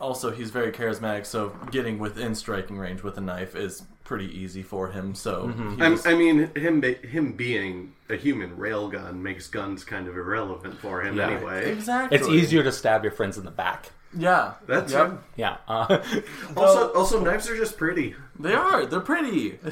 Also, 0.00 0.30
he's 0.30 0.50
very 0.50 0.72
charismatic, 0.72 1.26
so 1.26 1.50
getting 1.70 1.98
within 1.98 2.34
striking 2.34 2.78
range 2.78 3.02
with 3.02 3.18
a 3.18 3.20
knife 3.20 3.54
is 3.54 3.82
pretty 4.02 4.26
easy 4.38 4.62
for 4.62 4.88
him. 4.88 5.14
So 5.14 5.48
he 5.76 5.82
I, 5.82 5.90
just- 5.90 6.06
I 6.06 6.14
mean, 6.14 6.50
him 6.56 6.80
be- 6.80 6.94
him 7.06 7.32
being 7.32 7.92
a 8.08 8.16
human 8.16 8.56
railgun 8.56 9.16
makes 9.16 9.46
guns 9.48 9.84
kind 9.84 10.08
of 10.08 10.16
irrelevant 10.16 10.78
for 10.78 11.02
him 11.02 11.18
Yeah. 11.18 11.30
anyway. 11.32 11.70
exactly. 11.70 12.16
It's 12.18 12.28
easier 12.28 12.62
to 12.62 12.72
stab 12.72 13.02
your 13.02 13.12
friends 13.12 13.36
in 13.36 13.44
the 13.44 13.50
back. 13.50 13.90
Yeah, 14.16 14.54
That's 14.66 14.92
Yep. 14.92 15.22
Yeah. 15.36 15.56
Uh, 15.66 16.02
Also, 16.56 16.92
also 16.92 17.20
knives 17.20 17.48
are 17.48 17.56
just 17.56 17.76
pretty. 17.76 18.14
They 18.38 18.54
are. 18.54 18.86
They're 18.86 19.00
pretty. 19.00 19.58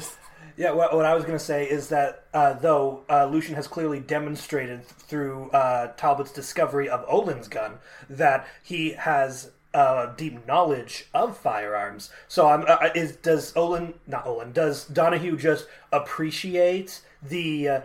Yeah, 0.55 0.71
what, 0.73 0.95
what 0.95 1.03
I 1.05 1.15
was 1.15 1.23
going 1.23 1.37
to 1.37 1.43
say 1.43 1.67
is 1.67 1.89
that 1.89 2.25
uh, 2.31 2.53
though 2.53 3.05
uh, 3.09 3.25
Lucian 3.25 3.55
has 3.55 3.67
clearly 3.67 3.99
demonstrated 3.99 4.85
through 4.85 5.49
uh, 5.49 5.93
Talbot's 5.97 6.31
discovery 6.31 6.87
of 6.87 7.03
Olin's 7.07 7.47
gun 7.47 7.79
that 8.07 8.45
he 8.61 8.91
has 8.91 9.49
uh, 9.73 10.13
deep 10.15 10.45
knowledge 10.45 11.07
of 11.11 11.35
firearms. 11.35 12.11
So, 12.27 12.47
I'm, 12.49 12.65
uh, 12.67 12.89
is 12.93 13.15
does 13.15 13.51
Olin 13.55 13.95
not 14.05 14.27
Olin 14.27 14.51
does 14.51 14.85
Donahue 14.85 15.37
just 15.37 15.65
appreciate 15.91 17.01
the 17.23 17.67
uh, 17.67 17.81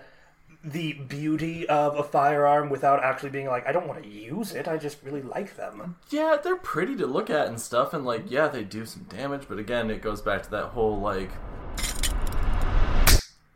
the 0.64 0.92
beauty 0.94 1.68
of 1.68 1.96
a 1.96 2.02
firearm 2.02 2.68
without 2.68 3.02
actually 3.04 3.30
being 3.30 3.46
like, 3.46 3.66
I 3.66 3.72
don't 3.72 3.86
want 3.86 4.02
to 4.02 4.08
use 4.08 4.52
it. 4.54 4.66
I 4.66 4.76
just 4.76 5.02
really 5.04 5.22
like 5.22 5.56
them. 5.56 5.96
Yeah, 6.10 6.36
they're 6.42 6.56
pretty 6.56 6.96
to 6.96 7.06
look 7.06 7.30
at 7.30 7.46
and 7.46 7.60
stuff, 7.60 7.94
and 7.94 8.04
like, 8.04 8.24
yeah, 8.30 8.48
they 8.48 8.64
do 8.64 8.84
some 8.84 9.04
damage, 9.04 9.42
but 9.48 9.58
again, 9.58 9.90
it 9.90 10.02
goes 10.02 10.20
back 10.20 10.42
to 10.44 10.50
that 10.50 10.66
whole 10.66 10.98
like. 11.00 11.30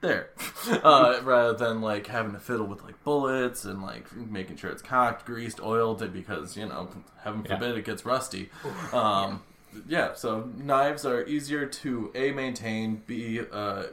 There, 0.00 0.30
uh, 0.82 1.20
rather 1.22 1.54
than 1.54 1.80
like 1.80 2.08
having 2.08 2.32
to 2.32 2.40
fiddle 2.40 2.66
with 2.66 2.82
like 2.82 3.02
bullets 3.04 3.64
and 3.64 3.82
like 3.82 4.12
making 4.16 4.56
sure 4.56 4.70
it's 4.70 4.82
cocked, 4.82 5.24
greased, 5.24 5.60
oiled, 5.60 6.12
because 6.12 6.56
you 6.56 6.66
know, 6.66 6.88
heaven 7.22 7.44
Yeah. 7.48 7.54
forbid 7.56 7.78
it 7.78 7.84
gets 7.84 8.04
rusty. 8.04 8.50
Um, 8.92 9.42
yeah, 9.86 10.14
so 10.14 10.50
knives 10.56 11.06
are 11.06 11.24
easier 11.24 11.66
to 11.66 12.10
a 12.16 12.32
maintain, 12.32 13.02
b 13.06 13.42
uh, 13.52 13.84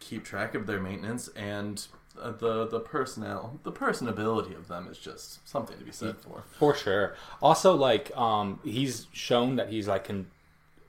keep 0.00 0.22
track 0.22 0.54
of 0.54 0.66
their 0.66 0.80
maintenance, 0.80 1.28
and 1.28 1.86
uh, 2.20 2.32
the 2.32 2.66
the 2.66 2.80
personnel, 2.80 3.58
the 3.62 3.72
personability 3.72 4.56
of 4.56 4.68
them 4.68 4.88
is 4.90 4.98
just 4.98 5.46
something 5.48 5.78
to 5.78 5.84
be 5.84 5.92
said 5.92 6.16
for. 6.18 6.44
For 6.58 6.74
sure. 6.74 7.14
Also, 7.40 7.74
like, 7.74 8.16
um, 8.16 8.60
he's 8.64 9.06
shown 9.12 9.56
that 9.56 9.68
he's 9.68 9.88
like 9.88 10.04
can 10.04 10.26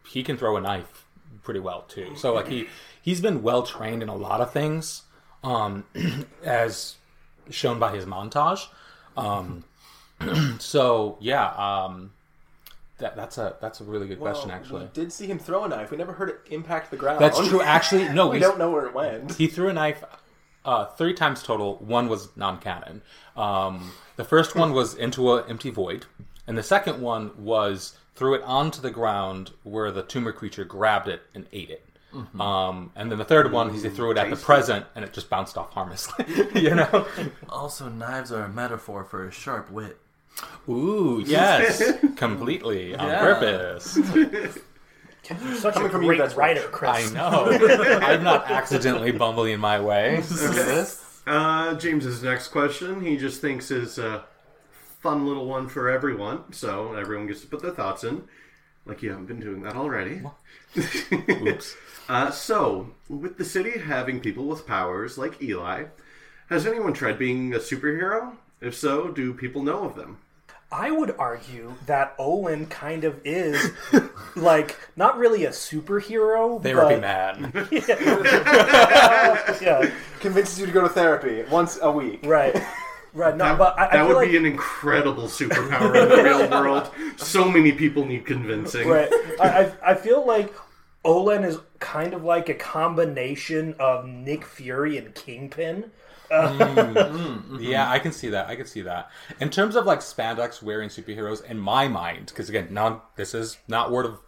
he 0.08 0.24
can 0.24 0.38
throw 0.38 0.58
a 0.58 0.62
knife 0.62 1.06
pretty 1.44 1.60
well 1.60 1.84
too. 1.88 2.16
So 2.16 2.34
like 2.34 2.48
he 2.48 2.68
he's 3.02 3.22
been 3.22 3.44
well 3.44 3.64
trained 3.64 4.04
in 4.04 4.10
a 4.10 4.16
lot 4.16 4.42
of 4.42 4.52
things, 4.52 5.04
um, 5.44 5.86
as 6.44 6.96
shown 7.50 7.80
by 7.80 7.96
his 7.96 8.06
montage. 8.06 8.68
Um, 9.16 9.64
so 10.60 11.18
yeah, 11.20 11.50
um, 11.52 12.12
that 12.98 13.16
that's 13.16 13.38
a 13.38 13.56
that's 13.62 13.80
a 13.80 13.84
really 13.84 14.08
good 14.08 14.20
question 14.20 14.52
actually. 14.52 14.84
we 14.84 14.90
did 14.94 15.14
see 15.14 15.28
him 15.28 15.40
throw 15.40 15.64
a 15.64 15.68
knife. 15.70 15.92
We 15.92 15.98
never 15.98 16.14
heard 16.14 16.30
it 16.30 16.40
impact 16.50 16.92
the 16.92 16.98
ground. 16.98 17.20
That's 17.20 17.48
true. 17.48 17.62
Actually, 17.62 18.10
no, 18.10 18.28
we 18.30 18.40
don't 18.40 18.58
know 18.58 18.72
where 18.72 18.86
it 18.86 18.94
went. 18.94 19.36
He 19.36 19.48
threw 19.48 19.70
a 19.70 19.74
knife 19.74 20.04
uh, 20.68 20.86
three 20.86 21.14
times 21.14 21.42
total. 21.42 21.78
One 21.78 22.08
was 22.10 22.30
non-canon. 22.36 23.02
Um, 23.36 23.92
the 24.18 24.24
first 24.24 24.54
one 24.56 24.74
was 24.74 24.94
into 24.94 25.34
an 25.34 25.46
empty 25.50 25.72
void, 25.72 26.06
and 26.46 26.56
the 26.58 26.64
second 26.64 27.02
one 27.02 27.32
was 27.44 27.98
threw 28.16 28.34
it 28.36 28.42
onto 28.44 28.82
the 28.82 28.92
ground 28.92 29.52
where 29.64 29.92
the 29.92 30.04
tumor 30.04 30.32
creature 30.32 30.66
grabbed 30.66 31.08
it 31.08 31.22
and 31.34 31.48
ate 31.54 31.70
it. 31.72 31.84
Um, 32.40 32.92
and 32.96 33.12
then 33.12 33.20
the 33.20 33.26
third 33.26 33.52
one, 33.52 33.72
he 33.72 33.90
threw 33.90 34.10
it 34.12 34.18
at 34.18 34.32
the 34.32 34.36
present, 34.36 34.86
and 34.96 35.06
it 35.06 35.14
just 35.14 35.30
bounced 35.30 35.56
off 35.56 35.72
harmlessly. 35.74 36.26
you 36.56 36.74
know? 36.74 37.06
Also, 37.48 37.90
knives 37.90 38.32
are 38.32 38.44
a 38.44 38.50
metaphor 38.50 39.04
for 39.04 39.28
a 39.28 39.32
sharp 39.32 39.70
wit. 39.70 39.98
Ooh, 40.68 41.22
yes, 41.26 41.82
completely 42.16 42.96
on 42.96 43.08
Yeah. 43.08 43.20
purpose. 43.20 44.00
Such 45.58 45.74
Coming 45.74 45.90
a 45.90 45.92
from 45.92 46.02
you, 46.04 46.08
great 46.10 46.20
that's 46.20 46.36
writer, 46.36 46.70
I 46.86 47.10
know. 47.10 48.00
I'm 48.02 48.24
not 48.24 48.50
accidentally 48.50 49.12
bumbling 49.12 49.60
my 49.60 49.80
way. 49.80 50.24
Uh, 51.28 51.76
James's 51.76 52.24
next 52.24 52.48
question, 52.48 53.02
he 53.02 53.18
just 53.18 53.42
thinks 53.42 53.70
is 53.70 54.00
a 54.00 54.24
fun 55.02 55.28
little 55.28 55.46
one 55.46 55.68
for 55.68 55.90
everyone, 55.90 56.54
so 56.54 56.94
everyone 56.94 57.28
gets 57.28 57.42
to 57.42 57.48
put 57.48 57.62
their 57.62 57.72
thoughts 57.72 58.06
in. 58.06 58.24
Like 58.86 59.04
you 59.04 59.10
haven't 59.10 59.26
been 59.26 59.42
doing 59.42 59.62
that 59.64 59.76
already. 59.76 60.22
Oops. 61.30 61.76
Uh, 62.08 62.32
so, 62.32 62.92
with 63.10 63.38
the 63.38 63.44
city 63.44 63.78
having 63.78 64.22
people 64.22 64.46
with 64.46 64.66
powers 64.66 65.18
like 65.18 65.44
Eli, 65.44 65.88
has 66.50 66.66
anyone 66.66 66.94
tried 66.94 67.20
being 67.20 67.54
a 67.54 67.60
superhero? 67.60 68.38
If 68.62 68.76
so, 68.76 69.10
do 69.10 69.34
people 69.34 69.62
know 69.62 69.84
of 69.84 69.96
them? 69.96 70.20
I 70.72 70.92
would 70.92 71.16
argue 71.18 71.76
that 71.86 72.14
Olin 72.18 72.66
kind 72.68 73.06
of 73.06 73.22
is 73.24 73.72
like 74.36 74.78
not 74.98 75.18
really 75.18 75.46
a 75.46 75.50
superhero. 75.52 76.62
Therapy 76.62 76.96
but, 76.96 77.02
man. 77.02 77.52
Yeah, 79.62 79.90
Convinces 80.20 80.60
you 80.60 80.66
to 80.66 80.72
go 80.72 80.82
to 80.82 80.90
therapy 80.90 81.44
once 81.50 81.80
a 81.82 81.90
week. 81.92 82.20
right, 82.26 82.56
right. 83.14 83.36
No, 83.36 83.56
but 83.56 83.78
I, 83.80 83.86
I 83.86 83.88
that 83.88 83.92
feel 83.94 84.08
would 84.08 84.16
like 84.18 84.30
be 84.32 84.38
an 84.38 84.46
incredible 84.46 85.24
superpower 85.24 86.02
in 86.04 86.10
the 86.10 86.24
real 86.24 86.50
world. 86.50 86.90
So 87.18 87.50
many 87.50 87.72
people 87.72 88.06
need 88.06 88.26
convincing. 88.26 88.88
right. 88.88 89.10
I, 89.40 89.48
I 89.48 89.92
I 89.92 89.96
feel 89.96 90.26
like 90.26 90.54
Olin 91.06 91.44
is 91.44 91.58
kind 91.80 92.14
of 92.14 92.24
like 92.24 92.50
a 92.50 92.54
combination 92.54 93.76
of 93.80 94.06
Nick 94.06 94.44
Fury 94.46 94.98
and 94.98 95.14
Kingpin. 95.16 95.92
Yeah, 97.60 97.90
I 97.90 98.00
can 98.00 98.12
see 98.12 98.30
that. 98.30 98.48
I 98.48 98.56
can 98.56 98.66
see 98.66 98.82
that. 98.82 99.10
In 99.40 99.50
terms 99.50 99.76
of 99.76 99.86
like 99.86 100.00
spandex 100.00 100.62
wearing 100.62 100.90
superheroes, 100.90 101.44
in 101.44 101.60
my 101.60 101.88
mind, 101.88 102.28
because 102.28 102.50
again, 102.50 102.68
non 102.72 103.02
this 103.16 103.34
is 103.34 103.58
not 103.68 103.92
word 103.92 104.06
of 104.06 104.20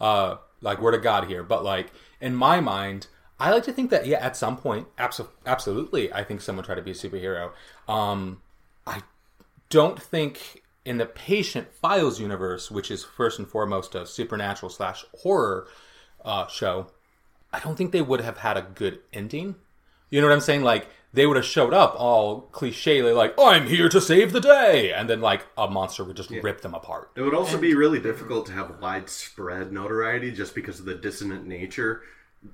uh 0.00 0.36
like 0.60 0.80
word 0.80 0.94
of 0.94 1.02
God 1.02 1.26
here, 1.26 1.42
but 1.42 1.64
like 1.64 1.92
in 2.20 2.34
my 2.34 2.60
mind, 2.60 3.06
I 3.38 3.50
like 3.50 3.64
to 3.64 3.72
think 3.72 3.90
that 3.90 4.06
yeah, 4.06 4.18
at 4.18 4.36
some 4.36 4.56
point, 4.56 4.88
abso- 4.96 5.28
absolutely, 5.46 6.12
I 6.12 6.24
think 6.24 6.40
someone 6.40 6.64
tried 6.64 6.76
to 6.76 6.82
be 6.82 6.90
a 6.90 6.94
superhero. 6.94 7.52
Um, 7.86 8.42
I 8.86 9.02
don't 9.70 10.00
think 10.00 10.62
in 10.84 10.98
the 10.98 11.06
patient 11.06 11.72
files 11.72 12.18
universe, 12.18 12.70
which 12.70 12.90
is 12.90 13.04
first 13.04 13.38
and 13.38 13.46
foremost 13.46 13.94
a 13.94 14.06
supernatural 14.06 14.70
slash 14.70 15.04
horror 15.18 15.68
uh, 16.24 16.46
show, 16.48 16.88
I 17.52 17.60
don't 17.60 17.76
think 17.76 17.92
they 17.92 18.02
would 18.02 18.20
have 18.20 18.38
had 18.38 18.56
a 18.56 18.62
good 18.62 19.00
ending. 19.12 19.56
You 20.10 20.20
know 20.20 20.28
what 20.28 20.34
I'm 20.34 20.40
saying? 20.40 20.62
Like 20.62 20.88
they 21.12 21.26
would 21.26 21.36
have 21.36 21.46
showed 21.46 21.72
up 21.72 21.94
all 21.96 22.42
cliche, 22.52 23.02
like 23.12 23.34
oh, 23.38 23.48
"I'm 23.48 23.66
here 23.66 23.88
to 23.88 24.00
save 24.00 24.32
the 24.32 24.40
day," 24.40 24.92
and 24.92 25.08
then 25.08 25.20
like 25.20 25.46
a 25.56 25.68
monster 25.68 26.04
would 26.04 26.16
just 26.16 26.30
rip 26.30 26.60
them 26.60 26.74
apart. 26.74 27.10
It 27.16 27.22
would 27.22 27.34
also 27.34 27.58
be 27.58 27.74
really 27.74 28.00
difficult 28.00 28.46
to 28.46 28.52
have 28.52 28.80
widespread 28.80 29.72
notoriety 29.72 30.32
just 30.32 30.54
because 30.54 30.80
of 30.80 30.86
the 30.86 30.94
dissonant 30.94 31.46
nature 31.46 32.02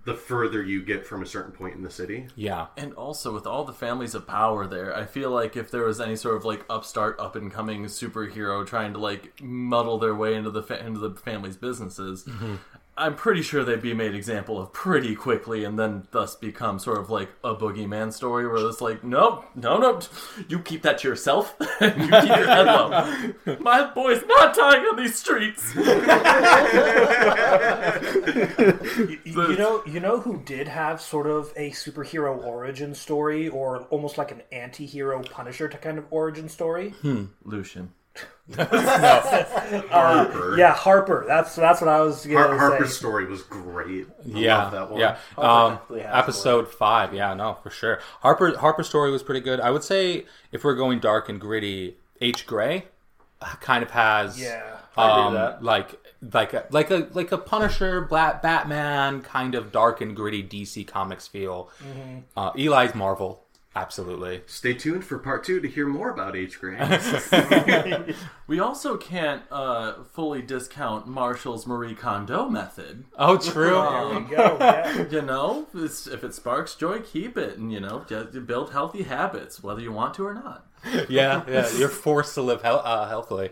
the 0.05 0.15
further 0.15 0.63
you 0.63 0.83
get 0.83 1.07
from 1.07 1.23
a 1.23 1.27
certain 1.27 1.53
point 1.53 1.75
in 1.75 1.83
the 1.83 1.91
city. 1.91 2.27
Yeah, 2.37 2.69
And 2.77 2.95
also 2.95 3.33
with 3.35 3.47
all 3.47 3.65
the 3.65 3.73
families 3.73 4.15
of 4.15 4.27
power 4.27 4.67
there, 4.67 4.97
I 4.97 5.05
feel 5.05 5.31
like 5.31 5.57
if 5.57 5.71
there 5.71 5.83
was 5.83 6.01
any 6.01 6.17
sort 6.17 6.37
of 6.37 6.45
like 6.45 6.65
upstart, 6.71 7.19
up 7.21 7.37
and 7.37 7.53
coming 7.53 7.85
superhero 7.85 8.67
trying 8.67 8.95
to 8.95 8.99
like 8.99 9.43
muddle 9.43 9.99
their 9.99 10.15
way 10.15 10.35
into 10.35 10.51
the 10.51 10.63
fa- 10.63 10.85
into 10.85 11.01
the 11.01 11.11
family's 11.11 11.57
businesses, 11.57 12.25
mm-hmm. 12.25 12.57
I'm 12.97 13.17
pretty 13.17 13.43
sure 13.43 13.65
they'd 13.65 13.83
be 13.83 13.93
made 13.93 14.15
example 14.15 14.61
of 14.61 14.73
pretty 14.73 15.17
quickly, 15.17 15.65
and 15.65 15.77
then 15.77 16.07
thus 16.13 16.37
become 16.37 16.79
sort 16.79 16.99
of 16.99 17.11
like 17.11 17.29
a 17.43 17.55
boogeyman 17.55 18.13
story 18.13 18.47
where 18.47 18.65
it's 18.69 18.81
like, 18.81 19.03
no, 19.03 19.45
no, 19.57 19.79
no, 19.79 20.01
you 20.49 20.61
keep 20.61 20.83
that 20.83 20.99
to 20.99 21.09
yourself. 21.09 21.57
you 21.81 21.91
keep 21.91 22.09
your 22.11 22.47
head 22.47 22.67
low. 22.67 23.35
My 23.59 23.91
boy's 23.93 24.23
not 24.27 24.55
dying 24.55 24.85
on 24.85 24.97
these 24.97 25.19
streets. 25.19 25.75
You, 28.95 29.19
you 29.25 29.57
know, 29.57 29.83
you 29.87 29.99
know 29.99 30.21
who 30.21 30.41
did 30.43 30.69
have 30.69 31.01
sort 31.01 31.27
of 31.27 31.53
a 31.57 31.71
superhero 31.71 32.45
origin 32.45 32.95
story, 32.95 33.49
or 33.49 33.83
almost 33.91 34.19
like 34.19 34.31
an 34.31 34.43
anti-hero 34.53 35.23
Punisher 35.23 35.69
to 35.69 35.79
kind 35.79 35.99
of 35.99 36.07
origin 36.11 36.49
story. 36.49 36.91
Hmm, 36.91 37.25
Lucian. 37.43 37.93
Harper. 39.91 40.57
Yeah, 40.59 40.73
Harper. 40.75 41.25
That's 41.27 41.55
that's 41.57 41.81
what 41.81 41.89
I 41.89 42.01
was 42.01 42.27
gonna 42.27 42.47
Har- 42.49 42.59
Harper's 42.59 42.91
say. 42.91 42.99
story 42.99 43.27
was 43.27 43.43
great. 43.43 44.07
I 44.07 44.23
yeah, 44.39 44.63
love 44.65 44.73
that 44.73 44.91
one. 44.91 45.01
yeah. 45.01 45.17
Um, 45.39 45.73
definitely 45.77 46.01
has 46.03 46.15
episode 46.17 46.69
five, 46.69 47.15
yeah, 47.15 47.33
no, 47.35 47.55
for 47.63 47.71
sure. 47.71 48.01
Harper 48.21 48.57
Harper's 48.59 48.89
story 48.89 49.11
was 49.11 49.23
pretty 49.23 49.41
good. 49.41 49.61
I 49.61 49.71
would 49.71 49.85
say 49.85 50.27
if 50.53 50.65
we're 50.65 50.75
going 50.75 50.99
dark 51.01 51.29
and 51.29 51.41
gritty, 51.41 51.97
H. 52.21 52.47
Gray 52.47 52.85
uh, 53.41 53.55
kind 53.61 53.83
of 53.83 53.91
has 53.93 54.41
Yeah. 54.41 54.77
Um, 54.97 55.35
that. 55.35 55.63
like 55.65 55.99
like 56.33 56.53
a 56.55 56.67
like 56.71 56.91
a 56.91 57.09
like 57.13 57.33
a 57.33 57.39
Punisher, 57.39 58.03
Black 58.03 58.43
Batman 58.43 59.23
kind 59.23 59.55
of 59.57 59.73
dark 59.73 60.01
and 60.01 60.15
gritty 60.15 60.43
DC 60.43 60.87
Comics 60.87 61.27
feel. 61.27 61.69
Mm-hmm. 61.83 62.19
Uh, 62.37 62.53
Eli's 62.57 62.95
Marvel, 62.95 63.44
absolutely. 63.75 64.43
Stay 64.47 64.75
tuned 64.75 65.05
for 65.05 65.19
part 65.19 65.45
two 65.45 65.61
to 65.61 65.69
hear 65.69 65.87
more 65.87 66.11
about 66.11 66.37
H. 66.37 66.61
Gray. 66.61 66.79
We 68.47 68.61
also 68.61 68.99
can't 68.99 69.43
uh, 69.51 70.03
fully 70.13 70.43
discount 70.43 71.07
Marshall's 71.07 71.67
Marie 71.67 71.95
Kondo 71.95 72.49
method. 72.49 73.05
Oh, 73.19 73.39
true. 73.39 73.71
There 73.73 74.21
we 74.21 74.37
go. 74.37 74.57
Yeah. 74.61 75.05
You 75.11 75.23
know, 75.23 75.67
it's, 75.75 76.07
if 76.07 76.23
it 76.25 76.35
sparks 76.35 76.75
joy, 76.75 77.01
keep 77.01 77.39
it, 77.39 77.57
and 77.59 77.73
you 77.73 77.81
know, 77.81 78.05
just 78.07 78.47
build 78.47 78.73
healthy 78.73 79.05
habits, 79.05 79.63
whether 79.63 79.81
you 79.81 79.93
want 79.93 80.15
to 80.15 80.27
or 80.27 80.35
not. 80.35 80.67
yeah, 81.09 81.43
yeah. 81.49 81.69
You're 81.79 81.89
forced 81.89 82.35
to 82.35 82.43
live 82.43 82.61
hel- 82.63 82.83
uh, 82.85 83.09
healthily. 83.09 83.51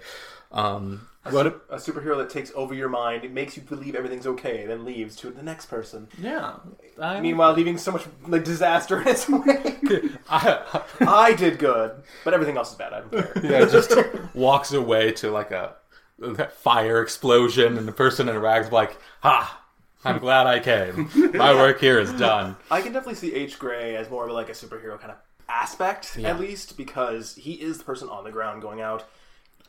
Um, 0.50 1.08
what? 1.30 1.46
A 1.70 1.76
superhero 1.76 2.16
that 2.18 2.30
takes 2.30 2.50
over 2.54 2.74
your 2.74 2.88
mind, 2.88 3.24
it 3.24 3.32
makes 3.32 3.56
you 3.56 3.62
believe 3.62 3.94
everything's 3.94 4.26
okay, 4.26 4.66
then 4.66 4.84
leaves 4.84 5.14
to 5.16 5.30
the 5.30 5.42
next 5.42 5.66
person. 5.66 6.08
Yeah, 6.18 6.56
I, 7.00 7.20
Meanwhile, 7.20 7.54
leaving 7.54 7.78
so 7.78 7.92
much 7.92 8.04
like 8.26 8.44
disaster 8.44 9.00
in 9.00 9.08
its 9.08 9.28
wake. 9.28 9.78
I, 10.28 10.82
I 11.00 11.32
did 11.34 11.58
good, 11.58 12.02
but 12.24 12.34
everything 12.34 12.56
else 12.56 12.72
is 12.72 12.76
bad. 12.78 12.92
I 12.92 13.00
don't 13.00 13.10
care. 13.10 13.32
yeah, 13.44 13.64
just 13.66 13.92
walks 14.34 14.72
away 14.72 15.12
to 15.12 15.30
like 15.30 15.50
a, 15.52 15.74
a 16.22 16.48
fire 16.48 17.00
explosion, 17.02 17.78
and 17.78 17.86
the 17.86 17.92
person 17.92 18.28
in 18.28 18.38
rags 18.38 18.72
like, 18.72 18.96
"Ha! 19.22 19.60
I'm 20.04 20.18
glad 20.18 20.48
I 20.48 20.58
came. 20.58 21.08
My 21.34 21.54
work 21.62 21.78
here 21.78 22.00
is 22.00 22.12
done." 22.14 22.56
I 22.70 22.80
can 22.80 22.92
definitely 22.92 23.14
see 23.14 23.32
H. 23.34 23.58
Gray 23.60 23.94
as 23.94 24.10
more 24.10 24.26
of 24.26 24.32
like 24.32 24.48
a 24.48 24.52
superhero 24.52 24.98
kind 24.98 25.12
of 25.12 25.18
aspect, 25.48 26.16
Yeah. 26.16 26.30
at 26.30 26.40
least, 26.40 26.76
because 26.76 27.36
he 27.36 27.52
is 27.52 27.78
the 27.78 27.84
person 27.84 28.08
on 28.08 28.24
the 28.24 28.32
ground 28.32 28.62
going 28.62 28.80
out, 28.80 29.04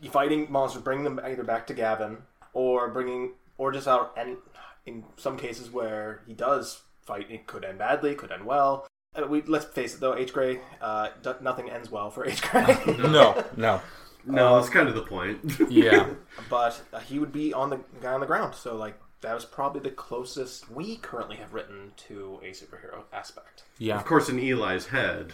fighting 0.09 0.51
monsters, 0.51 0.81
bringing 0.81 1.03
them 1.03 1.19
either 1.23 1.43
back 1.43 1.67
to 1.67 1.73
Gavin 1.73 2.17
or 2.53 2.89
bringing, 2.89 3.33
or 3.57 3.71
just 3.71 3.87
out. 3.87 4.13
And 4.17 4.37
in 4.85 5.03
some 5.17 5.37
cases 5.37 5.71
where 5.71 6.21
he 6.27 6.33
does 6.33 6.81
fight, 7.01 7.29
it 7.29 7.47
could 7.47 7.63
end 7.65 7.79
badly, 7.79 8.15
could 8.15 8.31
end 8.31 8.45
well. 8.45 8.87
Uh, 9.15 9.27
we 9.27 9.41
let's 9.43 9.65
face 9.65 9.93
it 9.93 9.99
though, 9.99 10.15
H. 10.15 10.33
Gray, 10.33 10.59
uh, 10.81 11.09
d- 11.21 11.31
nothing 11.41 11.69
ends 11.69 11.91
well 11.91 12.09
for 12.09 12.25
H. 12.27 12.41
Gray. 12.41 12.77
No, 12.97 13.43
no. 13.55 13.81
no, 14.25 14.55
that's 14.55 14.69
kind 14.69 14.87
of 14.89 14.95
the 14.95 15.01
point. 15.03 15.39
Yeah, 15.69 16.09
but 16.49 16.81
uh, 16.91 16.99
he 16.99 17.19
would 17.19 17.31
be 17.31 17.53
on 17.53 17.69
the 17.69 17.79
guy 18.01 18.13
on 18.13 18.21
the 18.21 18.25
ground. 18.25 18.55
So 18.55 18.75
like 18.75 18.97
that 19.21 19.33
was 19.35 19.45
probably 19.45 19.81
the 19.81 19.91
closest 19.91 20.69
we 20.71 20.97
currently 20.97 21.35
have 21.37 21.53
written 21.53 21.91
to 22.07 22.39
a 22.43 22.47
superhero 22.51 23.03
aspect. 23.13 23.63
yeah. 23.77 23.95
of 23.95 24.03
course, 24.05 24.29
in 24.29 24.39
Eli's 24.39 24.87
head. 24.87 25.33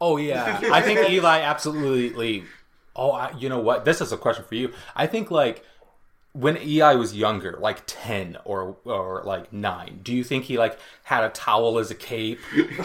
Oh 0.00 0.16
yeah, 0.16 0.60
I 0.72 0.80
think 0.80 1.10
Eli 1.10 1.40
absolutely. 1.40 2.44
Oh, 2.98 3.12
I, 3.12 3.32
you 3.38 3.48
know 3.48 3.60
what? 3.60 3.84
This 3.84 4.00
is 4.00 4.12
a 4.12 4.16
question 4.16 4.44
for 4.44 4.56
you. 4.56 4.72
I 4.96 5.06
think 5.06 5.30
like 5.30 5.64
when 6.32 6.56
Eli 6.58 6.94
was 6.94 7.16
younger, 7.16 7.56
like 7.60 7.82
ten 7.86 8.36
or 8.44 8.76
or 8.84 9.22
like 9.24 9.52
nine, 9.52 10.00
do 10.02 10.14
you 10.14 10.22
think 10.22 10.44
he 10.44 10.58
like 10.58 10.78
had 11.04 11.24
a 11.24 11.30
towel 11.30 11.78
as 11.78 11.90
a 11.90 11.94
cape? 11.94 12.38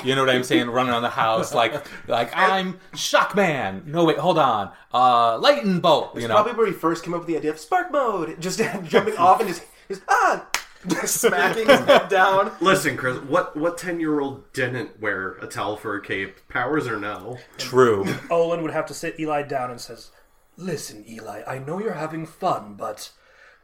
You 0.04 0.16
know 0.16 0.22
what 0.26 0.34
I'm 0.34 0.44
saying? 0.44 0.70
Running 0.70 0.92
around 0.92 1.04
the 1.04 1.10
house 1.10 1.54
like 1.54 1.74
like 2.08 2.32
I'm 2.36 2.80
Shockman. 2.94 3.86
No 3.86 4.06
wait, 4.06 4.18
hold 4.18 4.38
on. 4.38 4.72
Uh, 4.94 5.38
lightning 5.40 5.80
bolt. 5.82 6.16
You 6.16 6.28
know. 6.28 6.36
Probably 6.36 6.54
where 6.54 6.68
he 6.68 6.74
first 6.74 7.04
came 7.04 7.14
up 7.14 7.22
with 7.22 7.28
the 7.28 7.38
idea 7.38 7.52
of 7.52 7.60
spark 7.60 7.92
mode, 7.92 8.40
just 8.40 8.60
jumping 8.86 9.18
off 9.18 9.40
and 9.40 9.50
just, 9.50 9.64
just 9.88 10.02
ah, 10.08 10.48
smacking 11.06 11.68
his 11.68 11.80
head 11.82 12.10
down. 12.10 12.52
Listen, 12.60 12.98
Chris, 12.98 13.18
what 13.20 13.56
what 13.56 13.78
ten 13.78 14.00
year 14.00 14.20
old 14.20 14.52
didn't 14.54 15.00
wear 15.00 15.34
a 15.42 15.48
towel 15.48 15.78
for 15.78 15.96
a 15.96 16.02
cape? 16.02 16.48
Powers 16.50 16.88
or 16.88 17.00
no? 17.00 17.38
True. 17.58 18.06
Olin 18.30 18.62
would 18.64 18.72
have 18.72 18.86
to 18.88 18.94
sit 18.94 19.20
Eli 19.20 19.44
down 19.44 19.72
and 19.72 19.80
says, 19.80 20.12
"Listen, 20.58 21.06
Eli, 21.08 21.44
I 21.48 21.60
know 21.60 21.80
you're 21.80 21.94
having 21.94 22.26
fun, 22.26 22.76
but 22.76 23.12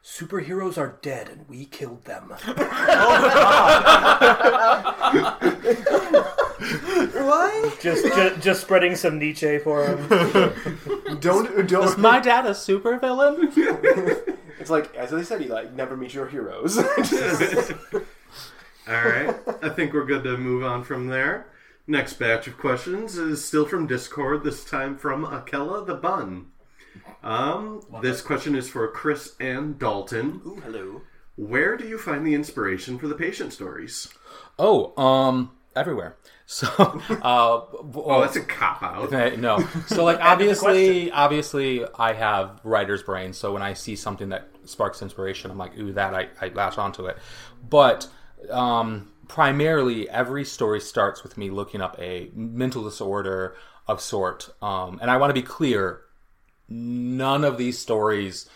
superheroes 0.03 0.77
are 0.77 0.97
dead 1.01 1.29
and 1.29 1.49
we 1.49 1.65
killed 1.65 2.05
them." 2.05 2.33
What? 6.59 7.79
just, 7.79 8.05
just, 8.05 8.41
just 8.41 8.61
spreading 8.61 8.95
some 8.95 9.17
Nietzsche 9.17 9.59
for 9.59 9.85
him. 9.85 10.07
Don't 11.19 11.67
don't. 11.67 11.97
my 11.97 12.19
dad 12.19 12.45
a 12.45 12.51
supervillain? 12.51 14.37
It's 14.59 14.69
like 14.69 14.93
as 14.95 15.11
they 15.11 15.23
said, 15.23 15.41
Eli, 15.41 15.65
never 15.73 15.97
meet 15.97 16.13
your 16.13 16.27
heroes. 16.27 16.77
All 18.87 18.87
right, 18.87 19.35
I 19.61 19.69
think 19.69 19.93
we're 19.93 20.05
good 20.05 20.23
to 20.23 20.37
move 20.37 20.63
on 20.63 20.83
from 20.83 21.07
there. 21.07 21.47
Next 21.87 22.13
batch 22.13 22.47
of 22.47 22.57
questions 22.57 23.17
is 23.17 23.43
still 23.43 23.65
from 23.65 23.87
Discord. 23.87 24.43
This 24.43 24.63
time 24.63 24.97
from 24.97 25.25
Akella 25.25 25.85
the 25.85 25.95
Bun. 25.95 26.47
Um, 27.23 27.81
this 28.01 28.21
question 28.21 28.55
is 28.55 28.69
for 28.69 28.87
Chris 28.87 29.35
and 29.39 29.77
Dalton. 29.79 30.41
Ooh, 30.45 30.61
hello. 30.63 31.01
Where 31.35 31.77
do 31.77 31.87
you 31.87 31.97
find 31.97 32.25
the 32.25 32.33
inspiration 32.33 32.99
for 32.99 33.07
the 33.07 33.15
patient 33.15 33.53
stories? 33.53 34.07
Oh, 34.57 34.95
um, 35.01 35.51
everywhere. 35.75 36.15
So, 36.51 36.67
uh, 37.21 37.61
Oh, 37.95 38.21
that's 38.21 38.35
a 38.35 38.41
cop 38.41 38.81
out. 38.81 39.11
No. 39.37 39.59
So 39.87 40.03
like 40.03 40.19
obviously 40.19 41.11
obviously 41.11 41.85
I 41.93 42.13
have 42.13 42.59
writer's 42.63 43.03
brain, 43.03 43.33
so 43.33 43.53
when 43.53 43.61
I 43.61 43.73
see 43.75 43.95
something 43.95 44.29
that 44.29 44.49
sparks 44.65 45.03
inspiration, 45.03 45.51
I'm 45.51 45.59
like, 45.59 45.77
ooh, 45.77 45.93
that 45.93 46.15
I, 46.15 46.29
I 46.41 46.47
latch 46.47 46.79
onto 46.79 47.05
it. 47.05 47.19
But 47.69 48.07
um 48.49 49.11
primarily 49.27 50.09
every 50.09 50.43
story 50.43 50.81
starts 50.81 51.21
with 51.21 51.37
me 51.37 51.51
looking 51.51 51.81
up 51.81 51.95
a 51.99 52.31
mental 52.33 52.83
disorder 52.83 53.55
of 53.87 54.01
sort. 54.01 54.49
Um 54.59 54.97
and 55.03 55.11
I 55.11 55.17
want 55.17 55.29
to 55.29 55.39
be 55.39 55.43
clear, 55.43 56.01
none 56.67 57.43
of 57.43 57.59
these 57.59 57.77
stories 57.77 58.49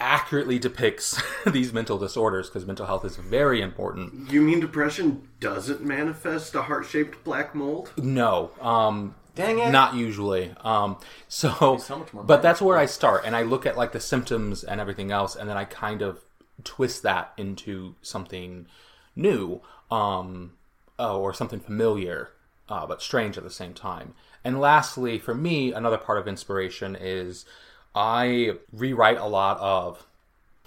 accurately 0.00 0.58
depicts 0.58 1.20
these 1.46 1.72
mental 1.72 1.98
disorders 1.98 2.48
because 2.48 2.66
mental 2.66 2.86
health 2.86 3.04
is 3.04 3.16
very 3.16 3.60
important. 3.60 4.30
You 4.30 4.40
mean 4.40 4.58
depression 4.58 5.28
doesn't 5.38 5.82
manifest 5.82 6.54
a 6.54 6.62
heart 6.62 6.86
shaped 6.86 7.22
black 7.22 7.54
mold? 7.54 7.92
No, 7.96 8.50
um, 8.60 9.14
Dang 9.34 9.58
it. 9.58 9.70
not 9.70 9.94
usually. 9.94 10.52
Um, 10.62 10.98
so, 11.28 11.78
so 11.78 11.98
much 11.98 12.12
more 12.12 12.24
but 12.24 12.42
that's 12.42 12.60
where 12.60 12.78
I 12.78 12.86
start, 12.86 13.22
and 13.24 13.36
I 13.36 13.42
look 13.42 13.66
at 13.66 13.76
like 13.76 13.92
the 13.92 14.00
symptoms 14.00 14.64
and 14.64 14.80
everything 14.80 15.12
else, 15.12 15.36
and 15.36 15.48
then 15.48 15.56
I 15.56 15.64
kind 15.64 16.02
of 16.02 16.20
twist 16.64 17.02
that 17.02 17.32
into 17.36 17.94
something 18.02 18.66
new, 19.14 19.60
um, 19.90 20.52
oh, 20.98 21.20
or 21.20 21.32
something 21.34 21.60
familiar, 21.60 22.30
uh, 22.68 22.86
but 22.86 23.02
strange 23.02 23.36
at 23.36 23.44
the 23.44 23.50
same 23.50 23.74
time. 23.74 24.14
And 24.44 24.60
lastly, 24.60 25.18
for 25.18 25.34
me, 25.34 25.72
another 25.72 25.98
part 25.98 26.18
of 26.18 26.26
inspiration 26.26 26.96
is 26.98 27.44
I 27.94 28.52
rewrite 28.72 29.18
a 29.18 29.26
lot 29.26 29.58
of 29.58 30.06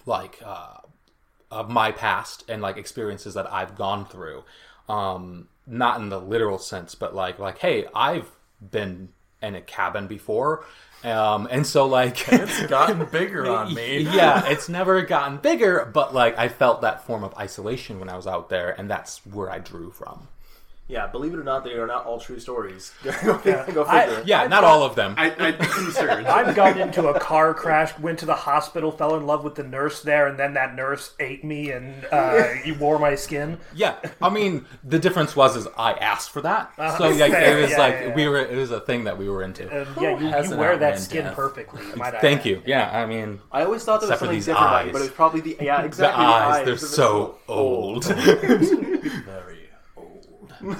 like 0.05 0.39
uh, 0.43 0.77
of 1.51 1.69
my 1.69 1.91
past 1.91 2.43
and 2.49 2.61
like 2.61 2.77
experiences 2.77 3.33
that 3.35 3.51
I've 3.51 3.75
gone 3.75 4.05
through. 4.05 4.43
Um, 4.89 5.47
not 5.65 5.99
in 6.01 6.09
the 6.09 6.19
literal 6.19 6.57
sense, 6.57 6.95
but 6.95 7.15
like 7.15 7.39
like 7.39 7.59
hey, 7.59 7.85
I've 7.95 8.29
been 8.71 9.09
in 9.41 9.55
a 9.55 9.61
cabin 9.61 10.07
before. 10.07 10.65
Um, 11.03 11.49
and 11.51 11.67
so 11.67 11.85
like 11.85 12.27
It's 12.31 12.65
gotten 12.67 13.05
bigger 13.05 13.49
on 13.55 13.73
me. 13.73 13.99
yeah, 14.13 14.45
it's 14.47 14.69
never 14.69 15.01
gotten 15.01 15.37
bigger, 15.37 15.89
but 15.93 16.13
like 16.13 16.37
I 16.37 16.47
felt 16.49 16.81
that 16.81 17.05
form 17.05 17.23
of 17.23 17.33
isolation 17.35 17.99
when 17.99 18.09
I 18.09 18.15
was 18.15 18.27
out 18.27 18.49
there, 18.49 18.71
and 18.77 18.89
that's 18.89 19.25
where 19.25 19.49
I 19.49 19.59
drew 19.59 19.91
from. 19.91 20.27
Yeah, 20.89 21.07
believe 21.07 21.33
it 21.33 21.39
or 21.39 21.43
not, 21.45 21.63
they 21.63 21.73
are 21.73 21.87
not 21.87 22.05
all 22.05 22.19
true 22.19 22.39
stories. 22.39 22.91
go 23.03 23.37
figure. 23.37 23.85
I- 23.87 24.21
Yeah, 24.25 24.47
not 24.47 24.65
all 24.65 24.83
of 24.83 24.95
them. 24.95 25.15
I, 25.17 25.33
I'd 25.39 25.57
be 25.57 25.65
concerned. 25.65 26.27
I've 26.27 26.55
gotten 26.55 26.81
into 26.81 27.07
a 27.07 27.17
car 27.19 27.53
crash, 27.53 27.97
went 27.99 28.19
to 28.19 28.25
the 28.25 28.35
hospital, 28.35 28.91
fell 28.91 29.15
in 29.15 29.25
love 29.25 29.45
with 29.45 29.55
the 29.55 29.63
nurse 29.63 30.01
there, 30.01 30.27
and 30.27 30.37
then 30.37 30.53
that 30.55 30.75
nurse 30.75 31.13
ate 31.21 31.43
me 31.43 31.71
and 31.71 32.05
uh, 32.11 32.43
he 32.63 32.73
wore 32.73 32.99
my 32.99 33.15
skin. 33.15 33.59
Yeah, 33.73 33.95
I 34.21 34.29
mean 34.29 34.65
the 34.83 34.99
difference 34.99 35.35
was 35.37 35.55
is 35.55 35.67
I 35.77 35.93
asked 35.93 36.31
for 36.31 36.41
that, 36.41 36.73
so 36.97 37.09
like 37.09 37.31
fair, 37.31 37.57
it 37.57 37.61
was 37.61 37.71
yeah, 37.71 37.77
like 37.77 37.93
yeah, 37.93 38.07
yeah. 38.07 38.15
we 38.15 38.27
were 38.27 38.39
it 38.39 38.55
was 38.57 38.71
a 38.71 38.81
thing 38.81 39.05
that 39.05 39.17
we 39.17 39.29
were 39.29 39.41
into. 39.41 39.69
And 39.69 39.87
yeah, 40.01 40.19
you, 40.19 40.27
you 40.49 40.57
wear 40.57 40.77
that 40.77 40.99
skin 40.99 41.23
death? 41.23 41.35
perfectly. 41.35 41.81
might 41.95 42.19
Thank 42.19 42.41
add. 42.41 42.45
you. 42.45 42.61
Yeah, 42.65 42.89
I 42.91 43.05
mean 43.05 43.39
I 43.53 43.63
always 43.63 43.83
thought 43.85 44.01
there 44.01 44.09
was 44.09 44.15
Except 44.15 44.19
something 44.19 44.35
these 44.35 44.45
different 44.47 44.67
about 44.67 44.81
eyes. 44.81 44.87
it, 44.89 44.93
but 44.93 45.01
it's 45.01 45.13
probably 45.15 45.39
the 45.41 45.57
yeah 45.61 45.81
exactly 45.83 45.85
the 45.85 45.85
exactly 45.87 46.25
eyes 46.25 46.55
they're 46.57 46.75
They're 46.75 46.77
so 46.77 47.39
old. 47.47 48.03
Very 48.05 48.97
old. 49.37 49.42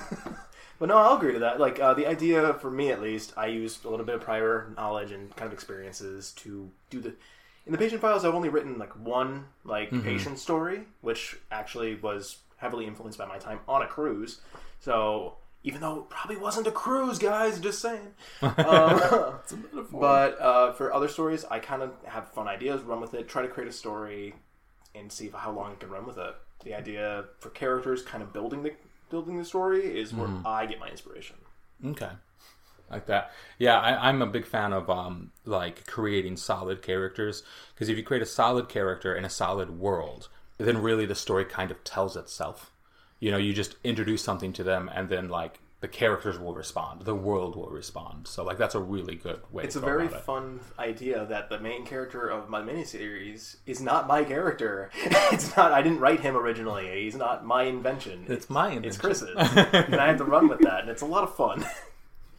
But 0.79 0.89
no, 0.89 0.97
I'll 0.97 1.15
agree 1.15 1.31
to 1.31 1.39
that. 1.39 1.61
Like 1.61 1.79
uh, 1.79 1.93
the 1.93 2.07
idea, 2.07 2.55
for 2.55 2.69
me 2.69 2.91
at 2.91 3.01
least, 3.01 3.31
I 3.37 3.45
used 3.45 3.85
a 3.85 3.89
little 3.89 4.05
bit 4.05 4.15
of 4.15 4.21
prior 4.21 4.73
knowledge 4.75 5.11
and 5.11 5.33
kind 5.35 5.47
of 5.47 5.53
experiences 5.53 6.33
to 6.37 6.69
do 6.89 6.99
the. 6.99 7.13
In 7.65 7.71
the 7.71 7.77
patient 7.77 8.01
files, 8.01 8.25
I've 8.25 8.35
only 8.35 8.49
written 8.49 8.77
like 8.77 8.91
one 8.97 9.45
like 9.63 9.91
patient 10.03 10.39
story, 10.39 10.81
which 10.99 11.37
actually 11.51 11.95
was 11.95 12.39
heavily 12.57 12.85
influenced 12.85 13.17
by 13.17 13.25
my 13.25 13.37
time 13.37 13.59
on 13.65 13.81
a 13.81 13.87
cruise. 13.87 14.41
So 14.81 15.37
even 15.63 15.79
though 15.79 15.99
it 15.99 16.09
probably 16.09 16.35
wasn't 16.35 16.67
a 16.67 16.71
cruise, 16.71 17.17
guys, 17.17 17.59
just 17.59 17.81
saying. 17.81 18.15
Um, 18.41 19.39
but 19.89 20.41
uh, 20.41 20.73
for 20.73 20.93
other 20.93 21.07
stories, 21.07 21.45
I 21.49 21.59
kind 21.59 21.81
of 21.81 21.93
have 22.05 22.33
fun 22.33 22.49
ideas, 22.49 22.81
run 22.81 22.99
with 22.99 23.13
it, 23.13 23.29
try 23.29 23.41
to 23.41 23.47
create 23.47 23.69
a 23.69 23.73
story, 23.73 24.35
and 24.93 25.09
see 25.09 25.29
how 25.33 25.51
long 25.51 25.71
I 25.71 25.75
can 25.75 25.89
run 25.89 26.05
with 26.05 26.17
it. 26.17 26.35
The 26.65 26.73
idea 26.73 27.25
for 27.39 27.49
characters, 27.51 28.01
kind 28.01 28.21
of 28.21 28.33
building 28.33 28.63
the 28.63 28.73
building 29.13 29.37
the 29.37 29.45
story, 29.45 29.99
is 30.01 30.11
where 30.11 30.27
I 30.43 30.65
get 30.65 30.79
my 30.79 30.89
inspiration. 30.89 31.35
Okay. 31.85 32.09
Like 32.89 33.05
that. 33.05 33.31
Yeah, 33.59 33.79
I, 33.79 34.09
I'm 34.09 34.23
a 34.23 34.25
big 34.25 34.45
fan 34.45 34.73
of 34.73 34.89
um 34.89 35.31
like 35.45 35.85
creating 35.85 36.37
solid 36.37 36.81
characters 36.81 37.43
because 37.73 37.89
if 37.89 37.95
you 37.97 38.03
create 38.03 38.23
a 38.23 38.37
solid 38.41 38.69
character 38.69 39.15
in 39.15 39.23
a 39.23 39.29
solid 39.29 39.79
world, 39.79 40.29
then 40.57 40.81
really 40.81 41.05
the 41.05 41.13
story 41.13 41.45
kind 41.45 41.69
of 41.69 41.83
tells 41.83 42.17
itself. 42.17 42.71
You 43.19 43.29
know, 43.29 43.37
you 43.37 43.53
just 43.53 43.75
introduce 43.83 44.23
something 44.23 44.51
to 44.53 44.63
them 44.63 44.89
and 44.91 45.09
then 45.09 45.29
like 45.29 45.59
the 45.83 45.89
characters 45.89 46.39
will 46.39 46.53
respond, 46.55 47.01
the 47.01 47.13
world 47.13 47.57
will 47.57 47.67
respond. 47.67 48.25
So 48.25 48.41
like 48.45 48.57
that's 48.57 48.73
a 48.73 48.79
really 48.79 49.15
good 49.15 49.41
way. 49.51 49.65
It's 49.65 49.73
to 49.73 49.79
a 49.79 49.81
go 49.81 49.87
very 49.87 50.05
about 50.05 50.19
it. 50.19 50.23
fun 50.23 50.61
idea 50.79 51.25
that 51.25 51.49
the 51.49 51.59
main 51.59 51.85
character 51.85 52.25
of 52.25 52.47
my 52.47 52.61
miniseries 52.61 53.57
is 53.65 53.81
not 53.81 54.07
my 54.07 54.23
character. 54.23 54.89
it's 54.95 55.57
not. 55.57 55.73
I 55.73 55.81
didn't 55.81 55.99
write 55.99 56.21
him 56.21 56.37
originally. 56.37 57.03
He's 57.03 57.17
not 57.17 57.45
my 57.45 57.63
invention. 57.63 58.23
It's 58.29 58.49
my 58.49 58.67
invention. 58.69 58.87
It's. 58.87 58.97
Chris's, 58.97 59.35
and 59.35 59.95
I 59.95 60.07
have 60.07 60.19
to 60.19 60.23
run 60.23 60.47
with 60.47 60.59
that, 60.61 60.79
and 60.83 60.89
it's 60.89 61.01
a 61.01 61.05
lot 61.05 61.23
of 61.23 61.35
fun. 61.35 61.65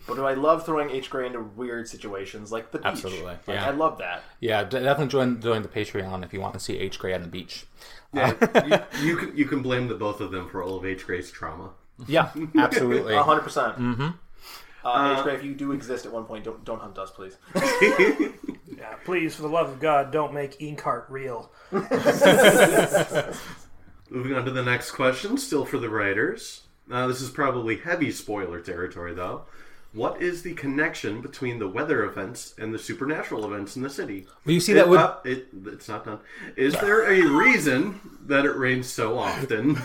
But 0.06 0.16
do 0.16 0.26
I 0.26 0.34
love 0.34 0.66
throwing 0.66 0.90
H 0.90 1.08
Gray 1.08 1.26
into 1.26 1.40
weird 1.40 1.88
situations 1.88 2.52
like 2.52 2.70
the 2.72 2.76
beach? 2.78 2.86
Absolutely, 2.86 3.24
Like, 3.24 3.38
yeah. 3.48 3.66
I 3.66 3.70
love 3.70 3.96
that. 3.98 4.22
Yeah, 4.38 4.62
definitely 4.62 5.06
join 5.06 5.40
join 5.40 5.62
the 5.62 5.68
Patreon 5.68 6.22
if 6.22 6.34
you 6.34 6.42
want 6.42 6.52
to 6.52 6.60
see 6.60 6.76
H 6.76 6.98
Gray 6.98 7.14
on 7.14 7.22
the 7.22 7.28
beach. 7.28 7.64
Yeah, 8.12 8.34
you, 9.00 9.08
you 9.08 9.16
can 9.16 9.34
you 9.34 9.46
can 9.46 9.62
blame 9.62 9.88
the 9.88 9.94
both 9.94 10.20
of 10.20 10.30
them 10.30 10.50
for 10.50 10.62
all 10.62 10.76
of 10.76 10.84
H. 10.84 11.06
Gray's 11.06 11.30
trauma. 11.30 11.70
Yeah, 12.06 12.30
absolutely. 12.58 13.14
hundred 13.14 13.42
percent. 13.42 13.78
Mm-hmm. 13.78 14.08
Uh, 14.84 15.16
H 15.18 15.22
Gray, 15.24 15.34
if 15.34 15.42
you 15.44 15.54
do 15.54 15.72
exist 15.72 16.04
at 16.06 16.12
one 16.12 16.24
point, 16.24 16.44
don't 16.44 16.64
don't 16.64 16.80
hunt 16.80 16.98
us, 16.98 17.10
please. 17.10 17.36
Yeah, 18.76 18.94
please, 19.04 19.34
for 19.36 19.42
the 19.42 19.48
love 19.48 19.68
of 19.70 19.78
God, 19.80 20.10
don't 20.10 20.34
make 20.34 20.58
Inkheart 20.58 21.04
real. 21.08 21.50
Moving 24.10 24.34
on 24.34 24.44
to 24.44 24.50
the 24.50 24.62
next 24.64 24.90
question, 24.90 25.38
still 25.38 25.64
for 25.64 25.78
the 25.78 25.88
writers. 25.88 26.62
Uh, 26.90 27.06
this 27.06 27.20
is 27.20 27.30
probably 27.30 27.76
heavy 27.76 28.10
spoiler 28.10 28.60
territory, 28.60 29.14
though. 29.14 29.44
What 29.92 30.20
is 30.20 30.42
the 30.42 30.54
connection 30.54 31.20
between 31.22 31.58
the 31.60 31.68
weather 31.68 32.04
events 32.04 32.54
and 32.58 32.74
the 32.74 32.78
supernatural 32.78 33.44
events 33.46 33.76
in 33.76 33.82
the 33.82 33.90
city? 33.90 34.26
But 34.44 34.54
you 34.54 34.60
see 34.60 34.72
It- 34.72 34.76
that 34.76 34.88
would 34.88 34.98
uh, 35.00 35.16
it, 35.24 35.46
it's 35.66 35.88
not 35.88 36.04
done. 36.04 36.18
Is 36.56 36.74
there 36.74 37.04
a 37.10 37.22
reason 37.26 38.00
that 38.26 38.44
it 38.44 38.56
rains 38.56 38.88
so 38.88 39.18
often? 39.18 39.78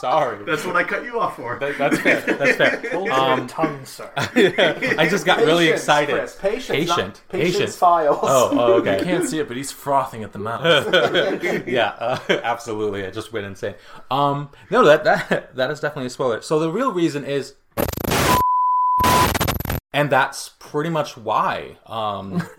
Sorry. 0.00 0.44
That's 0.44 0.64
what 0.64 0.76
I 0.76 0.84
cut 0.84 1.04
you 1.04 1.18
off 1.20 1.36
for. 1.36 1.58
That- 1.58 1.78
that's 1.78 1.98
fair. 2.00 2.20
That's 2.20 2.56
fair. 2.56 2.82
Hold 2.92 3.08
Um, 3.10 3.38
your 3.40 3.48
tongue, 3.48 3.84
sir. 3.84 4.10
I 4.16 5.06
just 5.10 5.24
got 5.26 5.38
really 5.38 5.66
Patience, 5.66 5.80
excited. 5.82 6.14
Chris. 6.16 6.36
Patience, 6.36 6.66
patient, 6.68 6.98
not 6.98 7.28
patience 7.28 7.54
patient. 7.56 7.70
files. 7.74 8.18
Oh, 8.22 8.50
oh, 8.52 8.76
You 8.78 9.04
can't 9.04 9.28
see 9.28 9.38
it, 9.38 9.48
but 9.48 9.56
he's 9.56 9.72
frothing 9.72 10.22
at 10.24 10.32
the 10.32 10.38
mouth. 10.38 10.64
yeah, 11.66 11.88
uh, 11.98 12.18
absolutely. 12.42 13.06
I 13.06 13.10
just 13.10 13.32
went 13.32 13.46
insane. 13.46 13.74
Um, 14.10 14.50
no, 14.70 14.84
that 14.84 15.04
that 15.04 15.54
that 15.56 15.70
is 15.70 15.80
definitely 15.80 16.06
a 16.06 16.10
spoiler. 16.10 16.40
So 16.42 16.58
the 16.58 16.70
real 16.70 16.92
reason 16.92 17.24
is, 17.24 17.54
and 19.94 20.10
that's 20.10 20.50
pretty 20.58 20.90
much 20.90 21.16
why. 21.16 21.78
Um, 21.86 22.42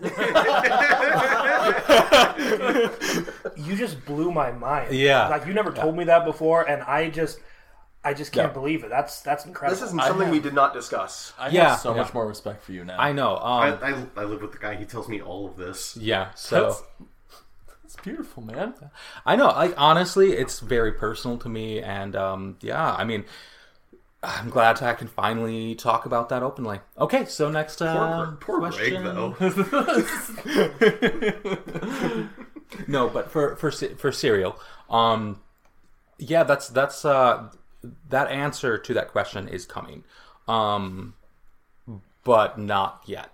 You 3.56 3.74
just 3.76 4.04
blew 4.04 4.30
my 4.32 4.52
mind. 4.52 4.92
Yeah. 4.94 5.28
like 5.28 5.46
you 5.46 5.54
never 5.54 5.72
told 5.72 5.96
me 5.96 6.04
that 6.04 6.24
before, 6.24 6.68
and 6.68 6.82
I 6.82 7.08
just, 7.10 7.40
I 8.04 8.12
just 8.14 8.32
can't 8.32 8.48
Yeah. 8.48 8.52
believe 8.52 8.84
it. 8.84 8.90
That's 8.90 9.20
that's 9.20 9.44
incredible. 9.46 9.78
This 9.80 9.86
isn't 9.88 10.00
something 10.02 10.30
we 10.30 10.40
did 10.40 10.54
not 10.54 10.74
discuss. 10.74 11.32
I 11.38 11.48
Yeah, 11.48 11.70
have 11.70 11.80
so 11.80 11.94
yeah. 11.94 12.02
much 12.02 12.12
more 12.14 12.26
respect 12.26 12.62
for 12.62 12.72
you 12.72 12.84
now. 12.84 12.96
I 12.98 13.12
know. 13.12 13.36
I, 13.36 13.70
Um, 13.70 14.10
I, 14.16 14.20
I 14.20 14.24
live 14.24 14.42
with 14.42 14.52
the 14.52 14.58
guy. 14.58 14.74
He 14.76 14.84
tells 14.84 15.08
me 15.08 15.20
all 15.22 15.46
of 15.46 15.56
this. 15.56 15.96
yeah. 15.96 16.28
So 16.34 16.62
That's, 16.64 16.82
that's 17.82 17.96
beautiful, 17.96 18.42
man. 18.42 18.74
I 19.24 19.36
know. 19.36 19.46
Like 19.46 19.74
honestly, 19.76 20.32
it's 20.32 20.60
very 20.60 20.92
personal 20.92 21.38
to 21.38 21.48
me, 21.48 21.80
and 21.82 22.14
um, 22.16 22.56
yeah. 22.60 22.92
I 22.94 23.04
mean. 23.04 23.24
I'm 24.28 24.50
glad 24.50 24.82
I 24.82 24.92
can 24.94 25.06
finally 25.06 25.76
talk 25.76 26.04
about 26.04 26.30
that 26.30 26.42
openly. 26.42 26.80
Okay, 26.98 27.26
so 27.26 27.48
next 27.48 27.80
uh, 27.80 28.32
Poor, 28.40 28.58
poor 28.60 28.70
Greg, 28.72 28.94
though. 29.04 29.36
no, 32.88 33.08
but 33.08 33.30
for 33.30 33.56
for 33.56 33.70
for 33.70 34.12
cereal, 34.12 34.58
um, 34.90 35.40
yeah, 36.18 36.42
that's 36.42 36.68
that's 36.68 37.04
uh, 37.04 37.50
that 38.08 38.30
answer 38.30 38.78
to 38.78 38.94
that 38.94 39.08
question 39.12 39.48
is 39.48 39.64
coming, 39.64 40.04
um, 40.48 41.14
but 42.24 42.58
not 42.58 43.02
yet. 43.06 43.30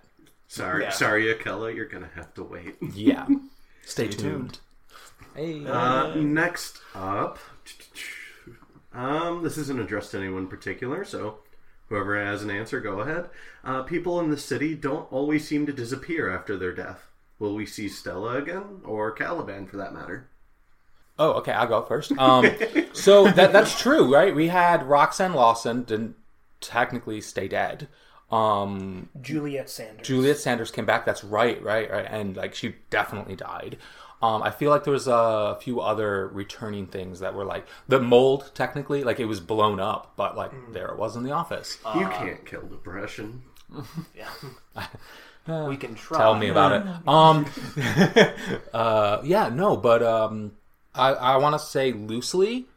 Sorry, 0.47 0.83
Yeah. 0.83 0.89
sorry, 0.91 1.33
Akella. 1.33 1.75
You're 1.75 1.85
gonna 1.87 2.11
have 2.15 2.33
to 2.35 2.43
wait. 2.43 2.75
Yeah, 2.93 3.27
stay, 3.85 4.07
tuned. 4.07 4.19
tuned. 4.19 4.59
Hey, 5.35 5.65
Uh, 5.65 6.13
next 6.15 6.77
up, 6.93 7.39
um, 8.93 9.43
this 9.43 9.57
isn't 9.57 9.79
addressed 9.79 10.11
to 10.11 10.17
anyone 10.17 10.43
in 10.43 10.47
particular, 10.47 11.03
so 11.03 11.39
whoever 11.89 12.23
has 12.23 12.43
an 12.43 12.49
answer, 12.49 12.79
go 12.79 12.99
ahead. 13.01 13.29
Uh, 13.63 13.83
people 13.83 14.19
in 14.19 14.29
the 14.29 14.37
city 14.37 14.75
don't 14.75 15.11
always 15.11 15.47
seem 15.47 15.65
to 15.65 15.73
disappear 15.73 16.29
after 16.29 16.57
their 16.57 16.73
death. 16.73 17.07
Will 17.39 17.55
we 17.55 17.65
see 17.65 17.89
Stella 17.89 18.37
again, 18.37 18.81
or 18.85 19.11
Caliban 19.11 19.67
for 19.67 19.77
that 19.77 19.93
matter? 19.93 20.29
oh, 21.19 21.33
okay, 21.33 21.51
I'll 21.51 21.67
go 21.67 21.81
first. 21.83 22.11
Um, 22.17 22.49
so 22.93 23.29
that 23.31 23.51
that's 23.53 23.79
true, 23.79 24.13
right? 24.13 24.33
We 24.33 24.47
had 24.47 24.83
Roxanne 24.83 25.33
Lawson 25.33 25.83
didn't 25.83 26.15
technically 26.61 27.21
stay 27.21 27.47
dead. 27.47 27.87
Um, 28.31 29.09
Juliet 29.21 29.69
Sanders. 29.69 30.07
Juliet 30.07 30.37
Sanders 30.37 30.71
came 30.71 30.85
back. 30.85 31.05
That's 31.05 31.23
right, 31.23 31.61
right, 31.61 31.89
right, 31.91 32.07
and 32.09 32.35
like 32.35 32.55
she 32.55 32.75
definitely 32.89 33.35
died. 33.35 33.77
Um, 34.23 34.41
I 34.41 34.51
feel 34.51 34.69
like 34.69 34.85
there 34.85 34.93
was 34.93 35.07
a 35.07 35.57
few 35.59 35.81
other 35.81 36.29
returning 36.29 36.87
things 36.87 37.19
that 37.19 37.35
were 37.35 37.43
like 37.43 37.67
the 37.89 37.99
mold. 37.99 38.51
Technically, 38.53 39.03
like 39.03 39.19
it 39.19 39.25
was 39.25 39.41
blown 39.41 39.81
up, 39.81 40.13
but 40.15 40.37
like 40.37 40.51
there 40.71 40.87
it 40.87 40.97
was 40.97 41.17
in 41.17 41.23
the 41.23 41.31
office. 41.31 41.77
you 41.93 42.07
can't 42.07 42.45
kill 42.45 42.61
depression. 42.61 43.43
Yeah. 44.15 45.67
we 45.67 45.75
can 45.77 45.95
try. 45.95 46.19
Tell 46.19 46.35
me 46.35 46.47
about 46.47 46.71
it. 46.73 47.07
Um, 47.07 47.45
uh, 48.73 49.19
yeah, 49.23 49.49
no, 49.49 49.75
but 49.75 50.03
um, 50.03 50.53
I 50.93 51.09
I 51.09 51.37
want 51.37 51.59
to 51.59 51.59
say 51.59 51.91
loosely, 51.91 52.67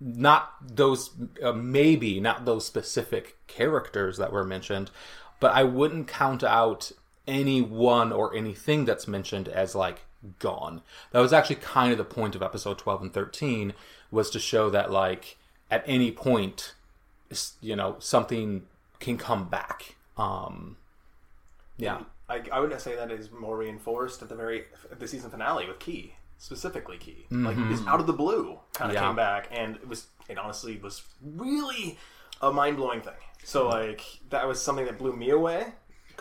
not 0.00 0.54
those 0.62 1.10
uh, 1.42 1.52
maybe 1.52 2.20
not 2.20 2.44
those 2.44 2.64
specific 2.64 3.36
characters 3.46 4.16
that 4.18 4.32
were 4.32 4.44
mentioned, 4.44 4.90
but 5.40 5.52
I 5.52 5.64
wouldn't 5.64 6.06
count 6.06 6.44
out 6.44 6.92
anyone 7.26 8.12
or 8.12 8.34
anything 8.34 8.84
that's 8.84 9.08
mentioned 9.08 9.48
as 9.48 9.74
like 9.74 10.02
gone. 10.38 10.82
That 11.10 11.20
was 11.20 11.32
actually 11.32 11.56
kind 11.56 11.92
of 11.92 11.98
the 11.98 12.04
point 12.04 12.34
of 12.34 12.42
episode 12.42 12.78
12 12.78 13.02
and 13.02 13.12
13 13.12 13.74
was 14.10 14.30
to 14.30 14.38
show 14.38 14.70
that 14.70 14.90
like 14.90 15.36
at 15.70 15.82
any 15.86 16.10
point 16.12 16.74
you 17.60 17.74
know 17.74 17.96
something 17.98 18.62
can 19.00 19.16
come 19.18 19.48
back. 19.48 19.96
Um 20.16 20.76
yeah. 21.78 22.00
I, 22.28 22.42
I 22.52 22.60
would 22.60 22.78
say 22.80 22.94
that 22.96 23.10
is 23.10 23.30
more 23.30 23.56
reinforced 23.56 24.22
at 24.22 24.28
the 24.28 24.34
very 24.34 24.64
at 24.90 25.00
the 25.00 25.08
season 25.08 25.30
finale 25.30 25.66
with 25.66 25.78
Key 25.78 26.14
specifically 26.38 26.98
Key 26.98 27.26
like 27.30 27.56
this 27.68 27.80
out 27.86 28.00
of 28.00 28.06
the 28.06 28.12
blue 28.12 28.58
kind 28.74 28.90
of 28.90 28.94
Yeah. 28.94 29.06
came 29.06 29.16
back 29.16 29.48
and 29.52 29.76
it 29.76 29.86
was 29.88 30.06
it 30.28 30.38
honestly 30.38 30.76
was 30.82 31.02
really 31.22 31.98
a 32.40 32.52
mind 32.52 32.76
blowing 32.76 33.00
thing. 33.00 33.12
So 33.44 33.68
like 33.68 34.02
that 34.30 34.46
was 34.46 34.60
something 34.60 34.84
that 34.86 34.98
blew 34.98 35.14
me 35.14 35.30
away 35.30 35.72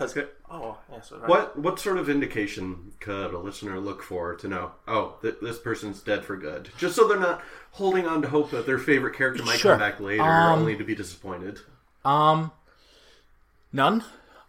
because 0.09 0.27
oh 0.49 0.77
yeah, 0.91 1.01
so 1.01 1.17
right. 1.19 1.29
What 1.29 1.57
what 1.59 1.79
sort 1.79 1.97
of 1.97 2.09
indication 2.09 2.91
could 2.99 3.33
a 3.33 3.37
listener 3.37 3.79
look 3.79 4.01
for 4.03 4.35
to 4.35 4.47
know? 4.47 4.71
Oh, 4.87 5.15
th- 5.21 5.35
this 5.41 5.59
person's 5.59 6.01
dead 6.01 6.23
for 6.25 6.35
good. 6.37 6.69
Just 6.77 6.95
so 6.95 7.07
they're 7.07 7.19
not 7.19 7.41
holding 7.71 8.07
on 8.07 8.21
to 8.23 8.27
hope 8.29 8.51
that 8.51 8.65
their 8.65 8.77
favorite 8.79 9.15
character 9.15 9.43
might 9.43 9.59
Sure. 9.59 9.73
come 9.73 9.79
back 9.79 9.99
later, 9.99 10.23
Um, 10.23 10.59
only 10.59 10.75
to 10.75 10.83
be 10.83 10.95
disappointed. 10.95 11.59
Um, 12.03 12.51
none. 13.71 14.03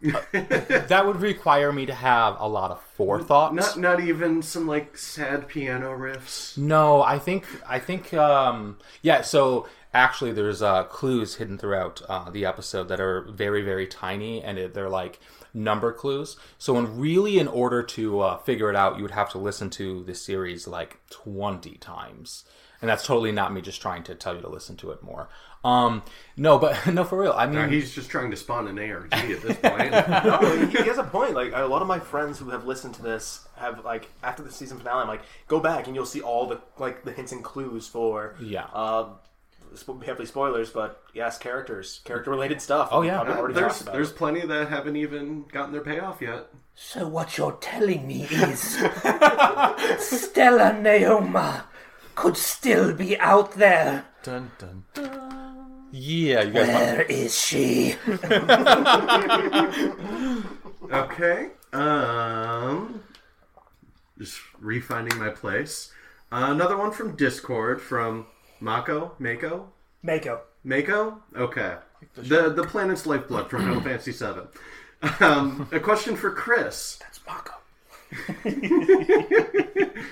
Uh, 0.04 0.20
that 0.32 1.04
would 1.06 1.20
require 1.20 1.70
me 1.72 1.86
to 1.86 1.94
have 1.94 2.34
a 2.40 2.48
lot 2.48 2.72
of 2.72 2.82
forethought. 2.96 3.54
Not 3.54 3.78
not 3.78 4.00
even 4.00 4.42
some 4.42 4.66
like 4.66 4.96
sad 4.96 5.46
piano 5.46 5.96
riffs. 5.96 6.58
No, 6.58 7.02
I 7.02 7.20
think 7.20 7.44
I 7.68 7.78
think 7.78 8.12
um 8.12 8.78
yeah, 9.02 9.20
so 9.22 9.68
actually 9.94 10.32
there's 10.32 10.60
uh 10.60 10.82
clues 10.84 11.36
hidden 11.36 11.56
throughout 11.56 12.02
uh, 12.08 12.30
the 12.30 12.44
episode 12.44 12.88
that 12.88 12.98
are 12.98 13.22
very 13.30 13.62
very 13.62 13.86
tiny 13.86 14.42
and 14.42 14.58
it, 14.58 14.74
they're 14.74 14.88
like 14.88 15.20
number 15.54 15.92
clues. 15.92 16.36
So 16.58 16.76
in 16.78 16.98
really 16.98 17.38
in 17.38 17.48
order 17.48 17.82
to 17.82 18.20
uh, 18.20 18.36
figure 18.38 18.70
it 18.70 18.76
out, 18.76 18.96
you 18.96 19.02
would 19.02 19.12
have 19.12 19.30
to 19.30 19.38
listen 19.38 19.70
to 19.70 20.02
the 20.04 20.14
series 20.14 20.66
like 20.66 20.98
20 21.10 21.72
times. 21.76 22.44
And 22.80 22.88
that's 22.88 23.06
totally 23.06 23.30
not 23.32 23.52
me 23.52 23.60
just 23.60 23.80
trying 23.80 24.02
to 24.04 24.14
tell 24.14 24.34
you 24.34 24.40
to 24.42 24.48
listen 24.48 24.76
to 24.78 24.90
it 24.90 25.02
more. 25.02 25.28
Um 25.64 26.02
no, 26.36 26.58
but 26.58 26.84
no 26.92 27.04
for 27.04 27.20
real. 27.20 27.32
I 27.36 27.46
mean 27.46 27.54
Now, 27.54 27.68
he's 27.68 27.94
just 27.94 28.10
trying 28.10 28.32
to 28.32 28.36
spawn 28.36 28.66
an 28.66 28.76
ARG 28.80 29.14
at 29.14 29.42
this 29.42 29.56
point. 29.58 29.92
no, 30.24 30.66
he, 30.66 30.76
he 30.82 30.88
has 30.88 30.98
a 30.98 31.04
point. 31.04 31.34
Like 31.34 31.52
a 31.54 31.62
lot 31.66 31.82
of 31.82 31.86
my 31.86 32.00
friends 32.00 32.40
who 32.40 32.50
have 32.50 32.66
listened 32.66 32.94
to 32.96 33.02
this 33.02 33.46
have 33.54 33.84
like 33.84 34.08
after 34.24 34.42
the 34.42 34.50
season 34.50 34.78
finale, 34.78 35.02
I'm 35.02 35.06
like, 35.06 35.22
go 35.46 35.60
back 35.60 35.86
and 35.86 35.94
you'll 35.94 36.06
see 36.06 36.20
all 36.20 36.46
the 36.46 36.60
like 36.78 37.04
the 37.04 37.12
hints 37.12 37.30
and 37.30 37.44
clues 37.44 37.86
for 37.86 38.34
Yeah. 38.40 38.64
uh, 38.74 39.10
sp- 39.14 39.22
heavily 40.04 40.26
spoilers, 40.26 40.70
but 40.70 41.02
yes, 41.14 41.38
characters, 41.38 42.00
character 42.04 42.30
related 42.30 42.60
stuff. 42.60 42.88
Oh, 42.90 43.02
yeah. 43.02 43.20
I've 43.20 43.28
already 43.28 43.54
there's 43.54 43.72
talked 43.72 43.82
about. 43.82 43.92
there's 43.94 44.12
plenty 44.12 44.44
that 44.46 44.68
haven't 44.68 44.96
even 44.96 45.44
gotten 45.52 45.72
their 45.72 45.82
payoff 45.82 46.20
yet. 46.20 46.46
So 46.74 47.06
what 47.06 47.36
you're 47.38 47.58
telling 47.60 48.06
me 48.06 48.24
is 48.24 48.60
Stella 49.98 50.72
Naoma 50.72 51.64
could 52.14 52.36
still 52.36 52.94
be 52.94 53.18
out 53.18 53.52
there. 53.52 54.06
Dun, 54.22 54.50
dun, 54.58 54.84
dun. 54.94 55.86
yeah, 55.92 56.42
you 56.42 56.52
guys 56.52 56.68
want 56.68 56.78
Where 56.78 57.02
is 57.02 57.38
she? 57.38 57.96
Okay. 60.92 61.48
Um, 61.72 63.02
just 64.18 64.38
refinding 64.62 65.16
my 65.18 65.30
place. 65.30 65.90
Uh, 66.30 66.48
another 66.50 66.76
one 66.76 66.92
from 66.92 67.16
Discord 67.16 67.80
from 67.80 68.26
Mako, 68.62 69.12
Mako, 69.18 69.66
Mako. 70.04 70.40
Mako. 70.62 71.20
Okay. 71.36 71.74
The 72.14 72.50
the 72.50 72.62
planet's 72.62 73.06
lifeblood 73.06 73.50
from 73.50 73.62
Final 73.62 73.80
Fantasy 73.88 74.12
VII. 74.12 74.42
Um, 75.18 75.68
a 75.72 75.80
question 75.80 76.14
for 76.14 76.30
Chris. 76.30 77.00
It's 77.08 77.20
Mako. 77.26 77.54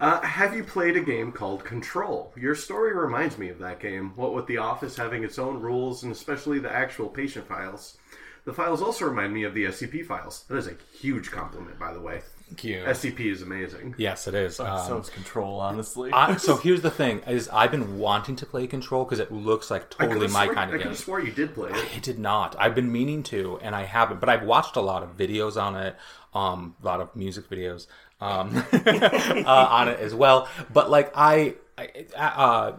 Uh, 0.00 0.20
have 0.20 0.54
you 0.54 0.62
played 0.62 0.96
a 0.96 1.00
game 1.00 1.32
called 1.32 1.64
Control? 1.64 2.32
Your 2.36 2.54
story 2.54 2.94
reminds 2.94 3.36
me 3.36 3.48
of 3.48 3.58
that 3.58 3.80
game. 3.80 4.12
What 4.14 4.32
with 4.32 4.46
the 4.46 4.58
office 4.58 4.96
having 4.96 5.24
its 5.24 5.40
own 5.40 5.58
rules 5.60 6.04
and 6.04 6.12
especially 6.12 6.60
the 6.60 6.72
actual 6.72 7.08
patient 7.08 7.48
files. 7.48 7.98
The 8.44 8.52
files 8.52 8.80
also 8.80 9.06
remind 9.06 9.34
me 9.34 9.42
of 9.42 9.54
the 9.54 9.64
SCP 9.64 10.06
files. 10.06 10.44
That 10.46 10.58
is 10.58 10.68
a 10.68 10.76
huge 10.96 11.32
compliment, 11.32 11.80
by 11.80 11.92
the 11.92 12.00
way. 12.00 12.22
Thank 12.48 12.64
you. 12.64 12.82
SCP 12.86 13.20
is 13.20 13.42
amazing. 13.42 13.94
Yes, 13.98 14.26
it 14.26 14.34
is. 14.34 14.56
so 14.56 14.64
Um, 14.66 14.98
it's 14.98 15.10
control, 15.10 15.60
honestly. 15.60 16.10
I, 16.12 16.36
so 16.36 16.56
here's 16.64 16.80
the 16.80 16.90
thing: 16.90 17.20
is 17.26 17.48
I've 17.50 17.70
been 17.70 17.98
wanting 17.98 18.36
to 18.36 18.46
play 18.46 18.66
Control 18.66 19.04
because 19.04 19.20
it 19.20 19.30
looks 19.30 19.70
like 19.70 19.90
totally 19.90 20.28
my 20.28 20.44
swore- 20.44 20.54
kind 20.54 20.70
of 20.70 20.72
could 20.72 20.82
game. 20.82 20.88
have 20.88 20.98
swore 20.98 21.20
you 21.20 21.30
did 21.30 21.54
play 21.54 21.70
it. 21.70 21.76
I 21.94 21.98
did 21.98 22.18
not. 22.18 22.56
I've 22.58 22.74
been 22.74 22.90
meaning 22.90 23.22
to, 23.24 23.58
and 23.62 23.74
I 23.74 23.84
haven't. 23.84 24.20
But 24.20 24.28
I've 24.28 24.42
watched 24.44 24.76
a 24.76 24.80
lot 24.80 25.02
of 25.02 25.16
videos 25.16 25.60
on 25.60 25.76
it, 25.76 25.96
um, 26.34 26.74
a 26.82 26.86
lot 26.86 27.00
of 27.00 27.14
music 27.14 27.48
videos 27.50 27.86
um, 28.20 28.56
uh, 28.72 29.66
on 29.70 29.88
it 29.88 30.00
as 30.00 30.14
well. 30.14 30.48
But 30.72 30.90
like 30.90 31.12
I, 31.14 31.54
I 31.76 31.88
uh, 32.16 32.76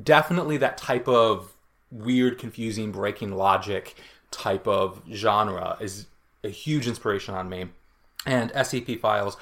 definitely 0.00 0.58
that 0.58 0.78
type 0.78 1.08
of 1.08 1.52
weird, 1.90 2.38
confusing, 2.38 2.92
breaking 2.92 3.32
logic 3.32 3.96
type 4.30 4.66
of 4.68 5.02
genre 5.12 5.76
is 5.80 6.06
a 6.44 6.48
huge 6.48 6.86
inspiration 6.86 7.34
on 7.34 7.48
me. 7.48 7.66
And 8.26 8.52
SCP 8.52 9.00
files, 9.00 9.36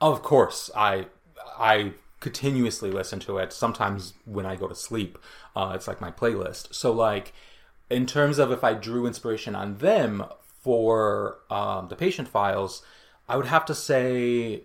of 0.00 0.22
course, 0.22 0.70
I 0.76 1.06
I 1.58 1.92
continuously 2.20 2.90
listen 2.90 3.20
to 3.20 3.38
it. 3.38 3.52
Sometimes 3.52 4.14
when 4.24 4.46
I 4.46 4.56
go 4.56 4.66
to 4.66 4.74
sleep, 4.74 5.18
uh, 5.54 5.72
it's 5.74 5.86
like 5.86 6.00
my 6.00 6.10
playlist. 6.10 6.74
So 6.74 6.90
like 6.92 7.32
in 7.90 8.06
terms 8.06 8.38
of 8.38 8.50
if 8.50 8.64
I 8.64 8.74
drew 8.74 9.06
inspiration 9.06 9.54
on 9.54 9.78
them 9.78 10.24
for 10.62 11.38
um, 11.50 11.88
the 11.88 11.96
patient 11.96 12.28
files, 12.28 12.82
I 13.28 13.36
would 13.36 13.46
have 13.46 13.64
to 13.66 13.74
say 13.74 14.62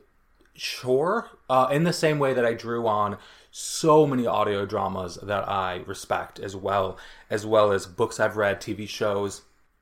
sure. 0.54 1.30
Uh, 1.50 1.67
in 1.72 1.84
the 1.84 1.93
same 1.93 2.19
way 2.19 2.34
that 2.34 2.45
I 2.45 2.54
drew 2.54 2.88
on 2.88 3.17
so 3.52 4.06
many 4.06 4.28
audio 4.28 4.65
dramas 4.65 5.17
that 5.24 5.48
I 5.50 5.84
respect 5.88 6.39
as 6.39 6.56
well, 6.56 6.98
as 7.30 7.45
well 7.45 7.72
as 7.72 7.86
books 7.86 8.19
I've 8.19 8.38
read, 8.38 8.62
TV 8.62 8.88
shows. 8.88 9.41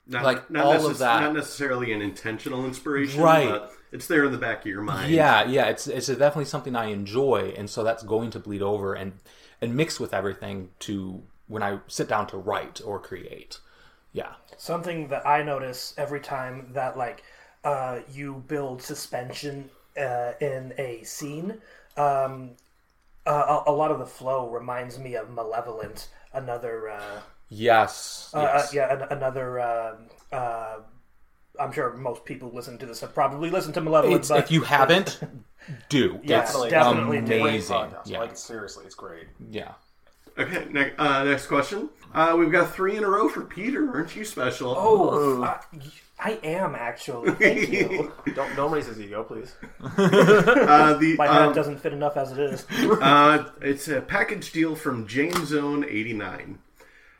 Not, 0.09 0.23
Like, 0.23 0.49
not 0.49 0.65
all 0.65 0.73
necess- 0.75 0.91
of 0.91 0.97
that. 0.99 1.21
Not 1.21 1.33
necessarily 1.33 1.91
an 1.91 2.01
intentional 2.01 2.65
inspiration, 2.65 3.21
Right. 3.21 3.49
but 3.49 3.73
it's 3.91 4.07
there 4.07 4.23
in 4.25 4.31
the 4.31 4.37
back 4.37 4.59
of 4.61 4.65
your 4.67 4.81
mind. 4.81 5.11
Yeah, 5.11 5.45
yeah, 5.45 5.65
it's 5.65 5.87
it's 5.87 6.07
definitely 6.07 6.45
something 6.45 6.75
I 6.75 6.85
enjoy, 6.85 7.53
and 7.57 7.69
so 7.69 7.83
that's 7.83 8.03
going 8.03 8.29
to 8.31 8.39
bleed 8.39 8.61
over 8.61 8.93
and 8.93 9.19
and 9.61 9.75
mix 9.75 9.99
with 9.99 10.13
everything 10.13 10.69
to 10.79 11.23
when 11.47 11.63
I 11.63 11.79
sit 11.87 12.07
down 12.07 12.27
to 12.27 12.37
write 12.37 12.81
or 12.85 12.99
create. 12.99 13.59
Yeah. 14.13 14.33
Something 14.57 15.07
that 15.09 15.25
I 15.27 15.43
notice 15.43 15.93
every 15.97 16.19
time 16.21 16.69
that 16.73 16.97
like 16.97 17.23
uh, 17.63 17.99
you 18.11 18.43
build 18.47 18.81
suspension 18.81 19.69
uh, 19.99 20.33
in 20.39 20.73
a 20.77 21.03
scene, 21.03 21.59
um, 21.97 22.51
uh, 23.25 23.61
a, 23.67 23.71
a 23.71 23.73
lot 23.73 23.91
of 23.91 23.99
the 23.99 24.05
flow 24.05 24.49
reminds 24.49 24.99
me 24.99 25.15
of 25.15 25.29
Malevolent. 25.29 26.09
Another, 26.33 26.89
uh, 26.89 27.19
Yes. 27.49 28.31
uh, 28.33 28.41
yes. 28.41 28.63
uh, 28.65 28.69
yeah, 28.73 28.93
an, 28.93 29.01
another. 29.17 29.59
um 29.59 29.95
uh, 30.31 30.77
I'm 31.59 31.71
sure 31.71 31.93
most 31.93 32.23
people 32.25 32.51
listen 32.53 32.77
to 32.77 32.85
this 32.85 32.99
have 33.01 33.13
probably 33.15 33.49
listened 33.49 33.73
to 33.75 33.81
Malevolent, 33.81 34.27
but 34.27 34.37
if 34.39 34.51
you 34.51 34.61
haven't, 34.61 35.19
do. 35.89 36.19
yeah, 36.23 36.41
it's 36.41 36.69
definitely 36.69 37.17
amazing. 37.17 37.87
Yeah. 38.05 38.19
Like 38.19 38.37
seriously, 38.37 38.85
it's 38.85 38.95
great. 38.95 39.27
yeah. 39.49 39.73
Okay, 40.37 40.67
ne- 40.69 40.93
uh, 40.99 41.23
next 41.23 41.47
question. 41.47 41.89
Uh, 42.13 42.35
we've 42.37 42.51
got 42.51 42.71
three 42.71 42.95
in 42.95 43.03
a 43.03 43.09
row 43.09 43.27
for 43.27 43.41
Peter. 43.41 43.89
Aren't 43.91 44.15
you 44.15 44.23
special? 44.23 44.75
oh, 44.77 45.43
I, 45.43 45.59
I 46.19 46.31
am 46.43 46.75
actually. 46.75 47.31
Thank 47.31 47.69
you. 47.69 48.13
Don't 48.35 48.55
don't 48.55 48.71
raise 48.71 48.85
his 48.85 48.99
ego, 49.01 49.23
please. 49.23 49.55
Uh, 49.97 50.93
the, 50.97 51.15
My 51.17 51.25
hat 51.25 51.41
um, 51.47 51.53
doesn't 51.53 51.79
fit 51.79 51.91
enough 51.93 52.17
as 52.17 52.31
it 52.33 52.39
is. 52.39 52.65
uh, 53.01 53.49
it's 53.61 53.87
a 53.87 53.99
package 54.01 54.51
deal 54.51 54.75
from 54.75 55.07
James 55.07 55.47
Zone 55.47 55.83
89. 55.87 56.59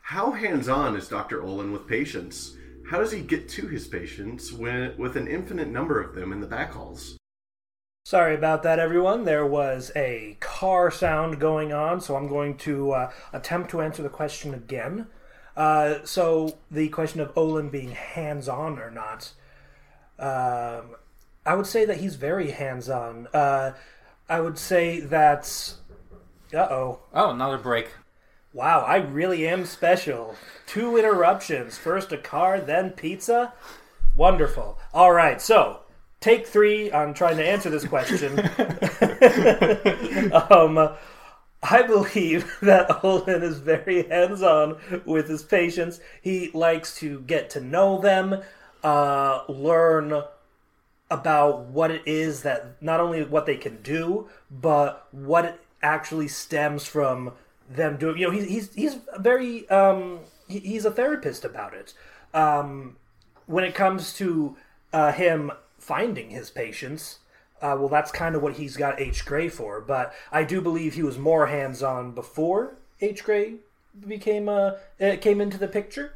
How 0.08 0.30
hands 0.30 0.70
on 0.70 0.96
is 0.96 1.06
Dr. 1.06 1.42
Olin 1.42 1.70
with 1.70 1.86
patients? 1.86 2.56
How 2.88 2.96
does 2.96 3.12
he 3.12 3.20
get 3.20 3.46
to 3.50 3.66
his 3.66 3.86
patients 3.86 4.50
when, 4.50 4.96
with 4.96 5.18
an 5.18 5.28
infinite 5.28 5.68
number 5.68 6.00
of 6.00 6.14
them 6.14 6.32
in 6.32 6.40
the 6.40 6.46
back 6.46 6.72
halls? 6.72 7.18
Sorry 8.06 8.34
about 8.34 8.62
that, 8.62 8.78
everyone. 8.78 9.26
There 9.26 9.44
was 9.44 9.92
a 9.94 10.38
car 10.40 10.90
sound 10.90 11.38
going 11.38 11.74
on, 11.74 12.00
so 12.00 12.16
I'm 12.16 12.26
going 12.26 12.56
to 12.56 12.92
uh, 12.92 13.12
attempt 13.34 13.70
to 13.72 13.82
answer 13.82 14.02
the 14.02 14.08
question 14.08 14.54
again. 14.54 15.08
Uh, 15.54 15.96
so, 16.06 16.56
the 16.70 16.88
question 16.88 17.20
of 17.20 17.36
Olin 17.36 17.68
being 17.68 17.90
hands 17.90 18.48
on 18.48 18.78
or 18.78 18.90
not, 18.90 19.32
um, 20.18 20.96
I 21.44 21.54
would 21.54 21.66
say 21.66 21.84
that 21.84 21.98
he's 21.98 22.14
very 22.14 22.52
hands 22.52 22.88
on. 22.88 23.28
Uh, 23.34 23.72
I 24.26 24.40
would 24.40 24.56
say 24.56 25.00
that. 25.00 25.74
Uh 26.54 26.60
oh. 26.60 27.00
Oh, 27.12 27.28
another 27.28 27.58
break. 27.58 27.90
Wow, 28.52 28.80
I 28.80 28.96
really 28.96 29.46
am 29.46 29.66
special. 29.66 30.34
Two 30.66 30.96
interruptions. 30.96 31.76
First 31.76 32.12
a 32.12 32.18
car, 32.18 32.60
then 32.60 32.90
pizza. 32.90 33.52
Wonderful. 34.16 34.78
All 34.94 35.12
right, 35.12 35.40
so 35.40 35.80
take 36.20 36.46
three 36.46 36.90
on 36.90 37.14
trying 37.14 37.36
to 37.36 37.46
answer 37.46 37.68
this 37.68 37.86
question. 37.86 38.38
um, 40.50 40.94
I 41.62 41.82
believe 41.82 42.56
that 42.62 43.04
Olin 43.04 43.42
is 43.42 43.58
very 43.58 44.08
hands 44.08 44.42
on 44.42 44.78
with 45.04 45.28
his 45.28 45.42
patients. 45.42 46.00
He 46.22 46.50
likes 46.54 46.96
to 46.98 47.20
get 47.20 47.50
to 47.50 47.60
know 47.60 48.00
them, 48.00 48.42
uh, 48.82 49.42
learn 49.48 50.22
about 51.10 51.66
what 51.66 51.90
it 51.90 52.02
is 52.06 52.42
that 52.42 52.82
not 52.82 53.00
only 53.00 53.24
what 53.24 53.46
they 53.46 53.56
can 53.56 53.80
do, 53.82 54.28
but 54.50 55.06
what 55.10 55.44
it 55.44 55.60
actually 55.82 56.28
stems 56.28 56.84
from 56.84 57.32
them 57.68 57.96
doing. 57.96 58.18
You 58.18 58.26
know, 58.26 58.32
he's 58.32 58.48
he's 58.48 58.74
he's 58.74 58.98
very 59.18 59.68
um, 59.70 60.20
he, 60.48 60.60
he's 60.60 60.84
a 60.84 60.90
therapist 60.90 61.44
about 61.44 61.74
it. 61.74 61.94
Um, 62.34 62.96
when 63.46 63.64
it 63.64 63.74
comes 63.74 64.12
to 64.14 64.56
uh, 64.92 65.12
him 65.12 65.52
finding 65.78 66.30
his 66.30 66.50
patients, 66.50 67.18
uh, 67.60 67.76
well, 67.78 67.88
that's 67.88 68.10
kind 68.10 68.34
of 68.34 68.42
what 68.42 68.54
he's 68.54 68.76
got 68.76 69.00
H. 69.00 69.24
Gray 69.24 69.48
for. 69.48 69.80
But 69.80 70.12
I 70.30 70.44
do 70.44 70.60
believe 70.60 70.94
he 70.94 71.02
was 71.02 71.18
more 71.18 71.46
hands 71.46 71.82
on 71.82 72.12
before 72.12 72.76
H. 73.00 73.24
Gray 73.24 73.54
became 74.06 74.48
uh, 74.48 74.72
uh, 75.00 75.16
came 75.20 75.40
into 75.40 75.58
the 75.58 75.68
picture. 75.68 76.12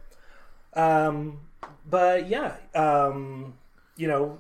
Um, 0.75 1.41
but 1.89 2.29
yeah, 2.29 2.57
um, 2.75 3.55
you 3.97 4.09
know, 4.09 4.39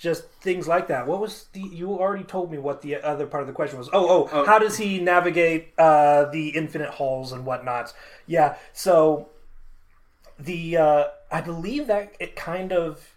just 0.00 0.28
things 0.40 0.68
like 0.68 0.88
that. 0.88 1.06
What 1.06 1.20
was 1.20 1.46
the? 1.52 1.60
You 1.60 1.92
already 1.92 2.24
told 2.24 2.50
me 2.50 2.58
what 2.58 2.82
the 2.82 2.96
other 2.96 3.26
part 3.26 3.42
of 3.42 3.46
the 3.46 3.52
question 3.52 3.78
was. 3.78 3.88
Oh, 3.92 4.28
oh, 4.30 4.44
how 4.44 4.58
does 4.58 4.76
he 4.76 5.00
navigate 5.00 5.72
uh, 5.78 6.26
the 6.26 6.50
infinite 6.50 6.90
halls 6.90 7.32
and 7.32 7.46
whatnot? 7.46 7.92
Yeah, 8.26 8.56
so 8.72 9.28
the 10.38 10.76
uh, 10.76 11.04
I 11.30 11.40
believe 11.40 11.86
that 11.86 12.14
it 12.20 12.36
kind 12.36 12.72
of 12.72 13.14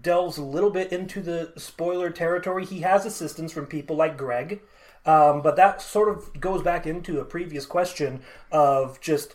delves 0.00 0.36
a 0.36 0.42
little 0.42 0.70
bit 0.70 0.92
into 0.92 1.22
the 1.22 1.52
spoiler 1.56 2.10
territory. 2.10 2.64
He 2.64 2.80
has 2.80 3.06
assistance 3.06 3.52
from 3.52 3.66
people 3.66 3.96
like 3.96 4.16
Greg, 4.16 4.60
um, 5.04 5.42
but 5.42 5.56
that 5.56 5.80
sort 5.80 6.08
of 6.08 6.40
goes 6.40 6.62
back 6.62 6.86
into 6.86 7.20
a 7.20 7.24
previous 7.24 7.66
question 7.66 8.22
of 8.50 9.00
just 9.00 9.34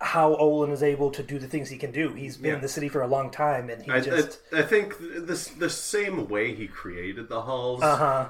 how 0.00 0.34
Olin 0.36 0.70
is 0.70 0.82
able 0.82 1.10
to 1.10 1.22
do 1.22 1.38
the 1.38 1.46
things 1.46 1.70
he 1.70 1.78
can 1.78 1.90
do. 1.90 2.12
He's 2.12 2.36
been 2.36 2.56
in 2.56 2.60
the 2.60 2.68
city 2.68 2.88
for 2.88 3.02
a 3.02 3.06
long 3.06 3.30
time, 3.30 3.70
and 3.70 3.82
he 3.82 3.90
I, 3.90 4.00
just 4.00 4.40
I, 4.52 4.58
I 4.58 4.62
think 4.62 4.94
this 4.98 5.48
the 5.48 5.70
same 5.70 6.28
way 6.28 6.54
he 6.54 6.66
created 6.66 7.28
the 7.28 7.42
halls 7.42 7.80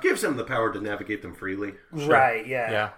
gives 0.00 0.22
him 0.22 0.36
the 0.36 0.44
power 0.44 0.72
to 0.72 0.80
navigate 0.80 1.22
them 1.22 1.34
freely. 1.34 1.74
right, 1.92 2.46
yeah, 2.46 2.70
Yeah. 2.70 2.90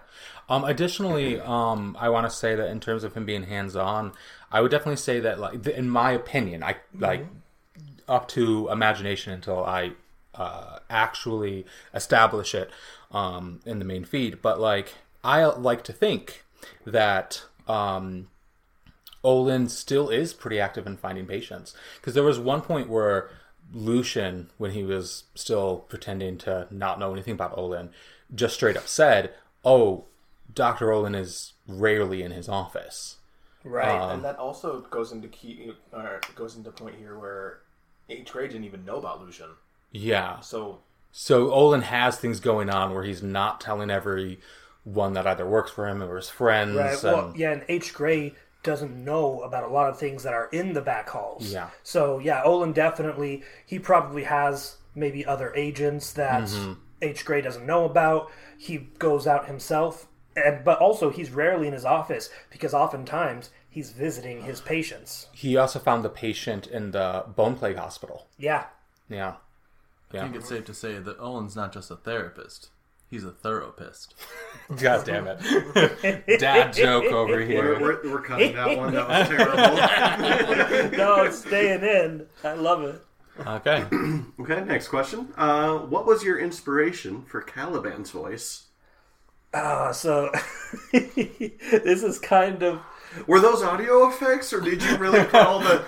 Um, 0.49 0.63
additionally, 0.63 1.39
um, 1.39 1.95
I 1.99 2.09
want 2.09 2.29
to 2.29 2.35
say 2.35 2.55
that 2.55 2.69
in 2.69 2.79
terms 2.79 3.03
of 3.03 3.13
him 3.13 3.25
being 3.25 3.43
hands-on, 3.43 4.13
I 4.51 4.61
would 4.61 4.71
definitely 4.71 4.95
say 4.95 5.19
that, 5.19 5.39
like, 5.39 5.67
in 5.67 5.89
my 5.89 6.11
opinion, 6.11 6.63
I 6.63 6.77
like 6.97 7.25
up 8.07 8.27
to 8.29 8.67
imagination 8.69 9.31
until 9.31 9.63
I 9.63 9.91
uh, 10.33 10.79
actually 10.89 11.65
establish 11.93 12.55
it 12.55 12.71
um, 13.11 13.59
in 13.65 13.79
the 13.79 13.85
main 13.85 14.03
feed. 14.03 14.41
But 14.41 14.59
like, 14.59 14.95
I 15.23 15.45
like 15.45 15.83
to 15.83 15.93
think 15.93 16.43
that 16.85 17.43
um, 17.67 18.27
Olin 19.23 19.67
still 19.69 20.09
is 20.09 20.33
pretty 20.33 20.59
active 20.59 20.87
in 20.87 20.97
finding 20.97 21.25
patients 21.25 21.75
because 21.95 22.13
there 22.13 22.23
was 22.23 22.39
one 22.39 22.61
point 22.61 22.89
where 22.89 23.29
Lucian, 23.73 24.49
when 24.57 24.71
he 24.71 24.83
was 24.83 25.25
still 25.35 25.85
pretending 25.89 26.37
to 26.39 26.67
not 26.71 26.99
know 26.99 27.11
anything 27.13 27.33
about 27.33 27.57
Olin, 27.57 27.89
just 28.33 28.55
straight 28.55 28.77
up 28.77 28.87
said, 28.87 29.33
"Oh, 29.63 30.05
Doctor 30.53 30.91
Olin 30.91 31.15
is 31.15 31.53
rarely 31.67 32.23
in 32.23 32.31
his 32.31 32.49
office." 32.49 33.17
right. 33.63 33.99
Um, 33.99 34.11
and 34.11 34.25
that 34.25 34.37
also 34.37 34.81
goes 34.81 35.11
into 35.11 35.27
key, 35.27 35.71
or 35.91 36.21
goes 36.35 36.55
into 36.55 36.71
point 36.71 36.95
here 36.95 37.17
where 37.17 37.59
H. 38.09 38.31
Gray 38.31 38.47
didn't 38.47 38.63
even 38.63 38.85
know 38.85 38.97
about 38.97 39.21
Lucian. 39.21 39.49
Yeah. 39.91 40.39
So 40.39 40.79
So 41.11 41.51
Olin 41.51 41.81
has 41.81 42.17
things 42.17 42.39
going 42.39 42.69
on 42.69 42.93
where 42.93 43.03
he's 43.03 43.23
not 43.23 43.61
telling 43.61 43.89
everyone 43.89 45.13
that 45.13 45.27
either 45.27 45.45
works 45.45 45.71
for 45.71 45.87
him 45.87 46.01
or 46.01 46.15
his 46.15 46.29
friends. 46.29 46.75
Right. 46.75 47.03
Well, 47.03 47.33
yeah, 47.35 47.51
and 47.51 47.65
H. 47.67 47.93
Gray 47.93 48.35
doesn't 48.63 49.03
know 49.03 49.41
about 49.41 49.63
a 49.63 49.67
lot 49.67 49.89
of 49.89 49.97
things 49.97 50.23
that 50.23 50.33
are 50.33 50.47
in 50.51 50.73
the 50.73 50.81
back 50.81 51.09
halls. 51.09 51.51
Yeah. 51.53 51.69
So 51.83 52.19
yeah, 52.19 52.43
Olin 52.43 52.73
definitely 52.73 53.43
he 53.65 53.79
probably 53.79 54.23
has 54.23 54.77
maybe 54.95 55.25
other 55.25 55.53
agents 55.55 56.13
that 56.13 56.43
Mm-hmm. 56.43 56.73
H. 57.01 57.23
Gray 57.23 57.39
doesn't 57.41 57.65
know 57.65 57.85
about. 57.85 58.29
He 58.57 58.77
goes 58.99 59.25
out 59.25 59.47
himself, 59.47 60.07
and 60.35 60.65
but 60.65 60.79
also 60.79 61.09
he's 61.09 61.31
rarely 61.31 61.67
in 61.67 61.73
his 61.73 61.85
office 61.85 62.29
because 62.51 62.73
oftentimes 62.73 63.51
he's 63.69 63.91
visiting 63.91 64.41
his 64.43 64.59
patients. 64.59 65.27
he 65.31 65.55
also 65.55 65.79
found 65.79 66.03
the 66.03 66.09
patient 66.09 66.67
in 66.67 66.91
the 66.91 67.23
bone 67.35 67.55
plague 67.55 67.77
hospital. 67.77 68.27
Yeah. 68.37 68.65
Yeah. 69.09 69.35
yeah. 70.11 70.19
I 70.19 70.23
think 70.23 70.35
it's 70.35 70.49
safe 70.49 70.65
to 70.65 70.73
say 70.73 70.99
that 70.99 71.17
Olin's 71.19 71.55
not 71.55 71.71
just 71.71 71.89
a 71.89 71.95
therapist; 71.95 72.69
he's 73.09 73.23
a 73.23 73.31
therapist. 73.31 74.15
God 74.77 75.05
damn 75.05 75.27
it. 75.27 76.39
Dad 76.39 76.73
joke 76.73 77.05
over 77.05 77.33
We're, 77.33 77.45
here. 77.45 77.79
we're, 77.79 78.11
we're 78.11 78.21
cutting 78.21 78.53
that 78.55 78.77
one. 78.77 78.93
That 78.93 79.07
was 79.07 79.27
terrible. 79.27 80.97
No, 80.97 81.23
it's 81.23 81.39
staying 81.39 81.83
in. 81.83 82.27
I 82.43 82.53
love 82.53 82.83
it. 82.83 83.01
Okay. 83.45 83.85
okay, 84.39 84.63
next 84.65 84.89
question. 84.89 85.29
Uh, 85.37 85.77
what 85.77 86.05
was 86.05 86.23
your 86.23 86.37
inspiration 86.39 87.23
for 87.23 87.41
Caliban's 87.41 88.11
voice? 88.11 88.65
Uh, 89.53 89.91
so 89.91 90.31
this 90.91 92.03
is 92.03 92.19
kind 92.19 92.61
of 92.61 92.79
Were 93.25 93.39
those 93.39 93.63
audio 93.63 94.07
effects, 94.07 94.53
or 94.53 94.61
did 94.61 94.83
you 94.83 94.95
really 94.97 95.25
call 95.25 95.59
the? 95.59 95.83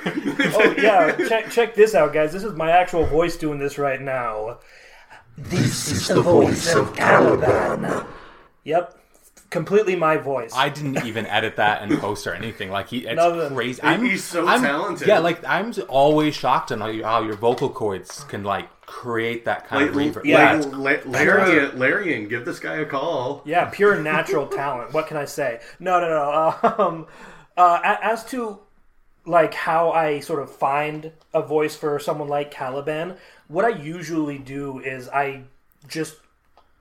Oh 0.56 0.74
yeah, 0.82 1.16
check 1.28 1.52
check 1.52 1.76
this 1.76 1.94
out, 1.94 2.12
guys. 2.14 2.34
This 2.34 2.44
is 2.44 2.54
my 2.54 2.72
actual 2.72 3.06
voice 3.06 3.36
doing 3.38 3.60
this 3.60 3.78
right 3.78 4.02
now. 4.02 4.58
This 5.38 5.92
is 5.92 6.08
the 6.08 6.22
voice 6.22 6.74
of 6.76 6.96
Caliban. 6.96 8.06
Yep, 8.64 8.98
completely 9.50 9.96
my 9.96 10.18
voice. 10.18 10.52
I 10.56 10.70
didn't 10.70 11.06
even 11.06 11.26
edit 11.26 11.56
that 11.56 11.82
and 11.82 11.98
post 12.00 12.28
or 12.28 12.34
anything. 12.34 12.70
Like 12.70 12.90
he, 12.90 13.00
it's 13.08 13.16
Nothing. 13.16 13.56
crazy. 13.56 13.82
I'm, 13.84 14.04
He's 14.06 14.24
so 14.24 14.48
I'm- 14.48 14.62
talented. 14.62 15.08
Yeah, 15.08 15.20
like 15.20 15.44
I'm 15.46 15.74
always 15.90 16.36
shocked 16.36 16.72
on 16.72 16.80
how, 16.82 16.88
you, 16.88 17.04
how 17.04 17.24
your 17.24 17.36
vocal 17.36 17.70
cords 17.70 18.24
can 18.26 18.44
like 18.44 18.70
create 18.86 19.46
that 19.46 19.68
kind 19.68 19.90
of 19.90 19.96
Like, 19.96 20.14
reverb. 20.14 20.26
yeah, 20.26 20.58
it's 20.58 20.68
Larian, 20.68 21.80
Larian, 21.80 22.28
give 22.28 22.46
this 22.46 22.60
guy 22.60 22.76
a 22.76 22.86
call. 22.86 23.42
yeah, 23.46 23.66
pure 23.66 24.00
natural 24.02 24.48
talent. 24.60 24.94
What 24.94 25.08
can 25.08 25.18
I 25.18 25.26
say? 25.26 25.62
No, 25.80 26.00
no, 26.00 26.08
no. 26.10 26.76
Um, 26.78 27.08
uh, 27.58 27.80
as 28.02 28.24
to 28.26 28.60
like 29.26 29.54
how 29.54 29.92
I 29.92 30.20
sort 30.20 30.42
of 30.42 30.52
find 30.52 31.12
a 31.34 31.42
voice 31.42 31.76
for 31.76 32.00
someone 32.00 32.28
like 32.28 32.50
Caliban, 32.52 33.18
what 33.52 33.66
I 33.66 33.70
usually 33.70 34.38
do 34.38 34.80
is 34.80 35.10
I 35.10 35.44
just 35.88 36.16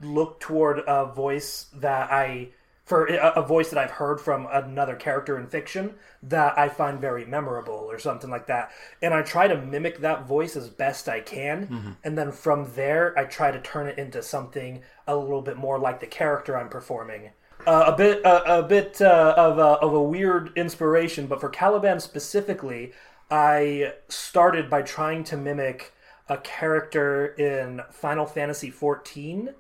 look 0.01 0.41
toward 0.41 0.81
a 0.87 1.07
voice 1.07 1.67
that 1.75 2.11
I 2.11 2.51
for 2.85 3.07
a, 3.07 3.43
voice 3.43 3.71
that 3.71 3.79
I've 3.79 3.93
heard 3.93 4.21
from 4.21 4.49
another 4.51 4.97
character 4.97 5.39
in 5.39 5.47
fiction 5.47 5.95
that 6.25 6.59
I 6.59 6.69
find 6.69 7.01
very 7.01 7.25
memorable 7.25 7.87
or 7.89 8.01
something 8.01 8.29
like 8.31 8.49
that. 8.49 8.73
And 9.01 9.15
I 9.15 9.23
try 9.23 9.47
to 9.47 9.57
mimic 9.57 10.01
that 10.01 10.27
voice 10.27 10.57
as 10.57 10.69
best 10.69 11.09
I 11.09 11.21
can. 11.21 11.69
And 12.03 12.19
then 12.19 12.33
from 12.33 12.69
there, 12.75 13.17
I 13.17 13.27
try 13.27 13.53
to 13.53 13.61
turn 13.61 13.87
it 13.87 13.97
into 13.97 14.25
something 14.25 14.83
a 15.07 15.15
little 15.15 15.41
bit 15.41 15.57
more 15.57 15.79
like 15.79 16.01
the 16.01 16.09
character 16.09 16.59
I'm 16.59 16.69
performing. 16.69 17.31
Uh, 17.65 17.85
a 17.87 17.97
bit, 17.97 18.27
uh, 18.27 18.43
a 18.45 18.63
bit 18.65 19.01
uh, 19.01 19.35
of, 19.37 19.59
a, 19.59 19.79
of 19.87 19.95
a 19.95 20.03
weird 20.03 20.51
inspiration, 20.57 21.29
but 21.29 21.41
for 21.41 21.49
Caliban 21.49 22.01
specifically, 22.01 22.93
I 23.31 23.93
started 24.09 24.69
by 24.69 24.83
trying 24.83 25.23
to 25.25 25.37
mimic 25.37 25.93
a 26.31 26.39
character 26.39 27.27
in 27.27 27.83
Final 27.91 28.25
Fantasy 28.25 28.71
XIV 28.71 29.53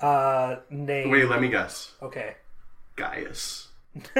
uh, 0.00 0.56
named. 0.70 1.10
Wait, 1.10 1.28
let 1.28 1.40
me 1.40 1.48
guess. 1.48 1.92
Okay. 2.00 2.34
Gaius. 2.94 3.68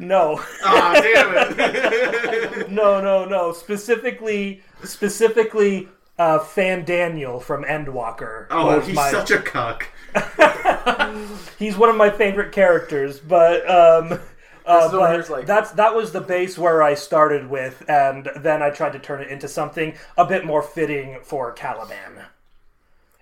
No, 0.00 0.40
Ah, 0.64 0.94
damn 0.94 1.58
it! 1.60 2.70
no, 2.70 3.00
no, 3.00 3.24
no. 3.26 3.52
Specifically, 3.52 4.62
specifically, 4.82 5.88
uh, 6.18 6.38
Fandaniel 6.40 7.40
from 7.40 7.64
Endwalker. 7.64 8.46
Oh, 8.50 8.80
he's 8.80 8.96
my- 8.96 9.10
such 9.10 9.30
a 9.30 9.38
cuck. 9.38 9.86
he's 11.58 11.76
one 11.76 11.90
of 11.90 11.96
my 11.96 12.10
favorite 12.10 12.50
characters, 12.52 13.20
but 13.20 13.68
um, 13.70 14.18
uh, 14.66 14.90
but 14.90 15.30
like- 15.30 15.46
that's 15.46 15.70
that 15.72 15.94
was 15.94 16.12
the 16.12 16.20
base 16.20 16.56
where 16.58 16.82
I 16.82 16.94
started 16.94 17.48
with, 17.50 17.84
and 17.88 18.28
then 18.36 18.62
I 18.62 18.70
tried 18.70 18.92
to 18.94 18.98
turn 18.98 19.20
it 19.22 19.28
into 19.28 19.48
something 19.48 19.94
a 20.16 20.24
bit 20.24 20.44
more 20.44 20.62
fitting 20.62 21.18
for 21.22 21.52
Caliban. 21.52 22.24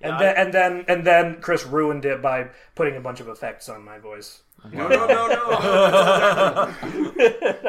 And 0.05 0.19
then, 0.21 0.37
and 0.37 0.53
then, 0.53 0.85
and 0.89 1.07
then, 1.07 1.41
Chris 1.41 1.65
ruined 1.65 2.05
it 2.05 2.21
by 2.21 2.49
putting 2.75 2.97
a 2.97 3.01
bunch 3.01 3.21
of 3.21 3.29
effects 3.29 3.69
on 3.69 3.85
my 3.85 3.99
voice. 3.99 4.41
No, 4.73 4.89
no, 4.89 5.07
no, 5.07 5.27
no. 5.29 5.37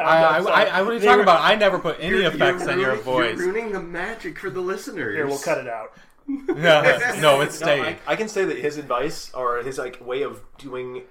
I, 0.00 0.38
I, 0.38 0.64
I, 0.64 0.82
what 0.82 0.92
are 0.92 0.94
you 0.94 1.00
talking 1.00 1.22
about? 1.22 1.40
I 1.42 1.54
never 1.54 1.78
put 1.78 1.96
any 2.00 2.08
You're- 2.16 2.26
effects 2.26 2.62
you're 2.64 2.72
on 2.72 2.80
your 2.80 2.96
voice. 2.96 3.36
You're 3.38 3.52
ruining 3.52 3.72
the 3.72 3.80
magic 3.80 4.38
for 4.38 4.50
the 4.50 4.60
listeners. 4.60 5.14
Here, 5.14 5.26
we'll 5.26 5.38
cut 5.38 5.58
it 5.58 5.68
out. 5.68 5.92
no, 6.26 6.82
no, 7.20 7.40
it's 7.42 7.60
No, 7.60 7.66
staying. 7.66 7.96
I, 8.06 8.12
I 8.12 8.16
can 8.16 8.28
say 8.28 8.44
that 8.44 8.58
his 8.58 8.78
advice 8.78 9.32
or 9.34 9.58
his 9.58 9.78
like 9.78 10.04
way 10.04 10.22
of 10.22 10.40
doing 10.58 11.02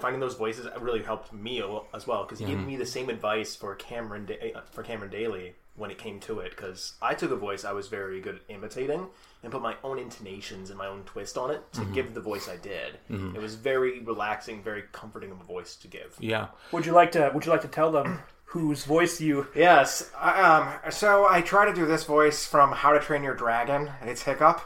finding 0.00 0.20
those 0.20 0.34
voices 0.34 0.66
really 0.80 1.02
helped 1.02 1.32
me 1.32 1.62
as 1.94 2.06
well 2.06 2.24
because 2.24 2.38
he 2.38 2.44
Mm-hmm. 2.46 2.54
gave 2.56 2.66
me 2.66 2.76
the 2.76 2.86
same 2.86 3.08
advice 3.08 3.54
for 3.56 3.74
Cameron 3.74 4.26
da- 4.26 4.54
for 4.72 4.82
Cameron 4.82 5.10
Daly 5.10 5.54
when 5.76 5.90
it 5.90 5.96
came 5.98 6.20
to 6.20 6.40
it 6.40 6.50
because 6.50 6.94
I 7.00 7.14
took 7.14 7.30
a 7.30 7.36
voice 7.36 7.64
I 7.64 7.72
was 7.72 7.88
very 7.88 8.20
good 8.20 8.36
at 8.36 8.42
imitating 8.54 9.06
and 9.42 9.50
put 9.50 9.62
my 9.62 9.74
own 9.82 9.98
intonations 9.98 10.68
and 10.68 10.78
my 10.78 10.86
own 10.86 11.02
twist 11.04 11.38
on 11.38 11.50
it 11.50 11.60
to 11.72 11.80
Mm-hmm. 11.80 11.94
give 11.94 12.14
the 12.14 12.20
voice 12.20 12.48
I 12.48 12.56
did. 12.56 12.98
It 13.08 13.40
was 13.40 13.54
very 13.54 14.00
relaxing, 14.00 14.62
very 14.62 14.84
comforting 14.92 15.30
of 15.32 15.40
a 15.40 15.44
voice 15.44 15.76
to 15.76 15.88
give. 15.88 16.14
Yeah. 16.20 16.48
Would 16.72 16.84
you 16.86 16.92
like 16.92 17.12
to? 17.12 17.30
Would 17.34 17.44
you 17.46 17.52
like 17.52 17.62
to 17.62 17.68
tell 17.68 17.90
them 17.90 18.18
whose 18.44 18.84
voice 18.84 19.20
you? 19.20 19.46
Yes. 19.56 20.10
Um, 20.20 20.68
so 20.90 21.26
I 21.26 21.40
try 21.40 21.64
to 21.64 21.72
do 21.74 21.86
this 21.86 22.04
voice 22.04 22.44
from 22.46 22.72
How 22.72 22.92
to 22.92 23.00
Train 23.00 23.22
Your 23.22 23.34
Dragon. 23.34 23.90
It's 24.02 24.22
Hiccup. 24.22 24.60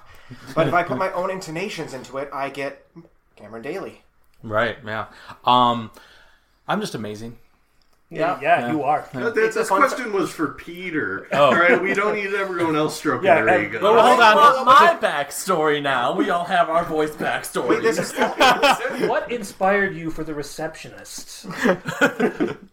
But 0.57 0.66
if 0.66 0.74
I 0.74 0.82
put 0.82 0.99
my 0.99 1.12
own 1.20 1.30
intonations 1.30 1.95
into 1.95 2.18
it, 2.18 2.28
I 2.32 2.51
get 2.51 2.84
Cameron 3.36 3.62
Daly. 3.62 4.03
Right. 4.43 4.78
Yeah. 4.84 5.07
Um, 5.45 5.91
I'm 6.68 6.80
just 6.80 6.95
amazing. 6.95 7.39
Yeah, 8.09 8.38
yeah, 8.40 8.70
you 8.70 8.84
are. 8.84 9.00
Uh, 9.12 9.32
th- 9.32 9.50
a 9.50 9.54
this 9.54 9.68
fun 9.68 9.80
question 9.80 10.12
was 10.12 10.30
for 10.30 10.52
Peter. 10.52 11.26
Oh. 11.32 11.46
All 11.46 11.54
right, 11.57 11.82
we 11.82 11.92
don't 11.92 12.14
need 12.14 12.32
everyone 12.34 12.76
else 12.76 12.96
stroking 12.96 13.26
Yeah, 13.26 13.42
their 13.44 13.48
and- 13.59 13.66
ego. 13.66 13.82
Well, 13.82 14.00
hold 14.00 14.20
on. 14.20 14.36
want 14.36 14.64
my 14.64 14.96
backstory 15.00 15.82
now. 15.82 16.14
We 16.14 16.30
all 16.30 16.44
have 16.44 16.70
our 16.70 16.84
voice 16.84 17.11
backstory. 17.11 17.82
Wait, 17.82 19.09
What 19.09 19.32
inspired 19.32 19.96
you 19.96 20.12
for 20.12 20.22
the 20.22 20.34
receptionist? 20.34 21.46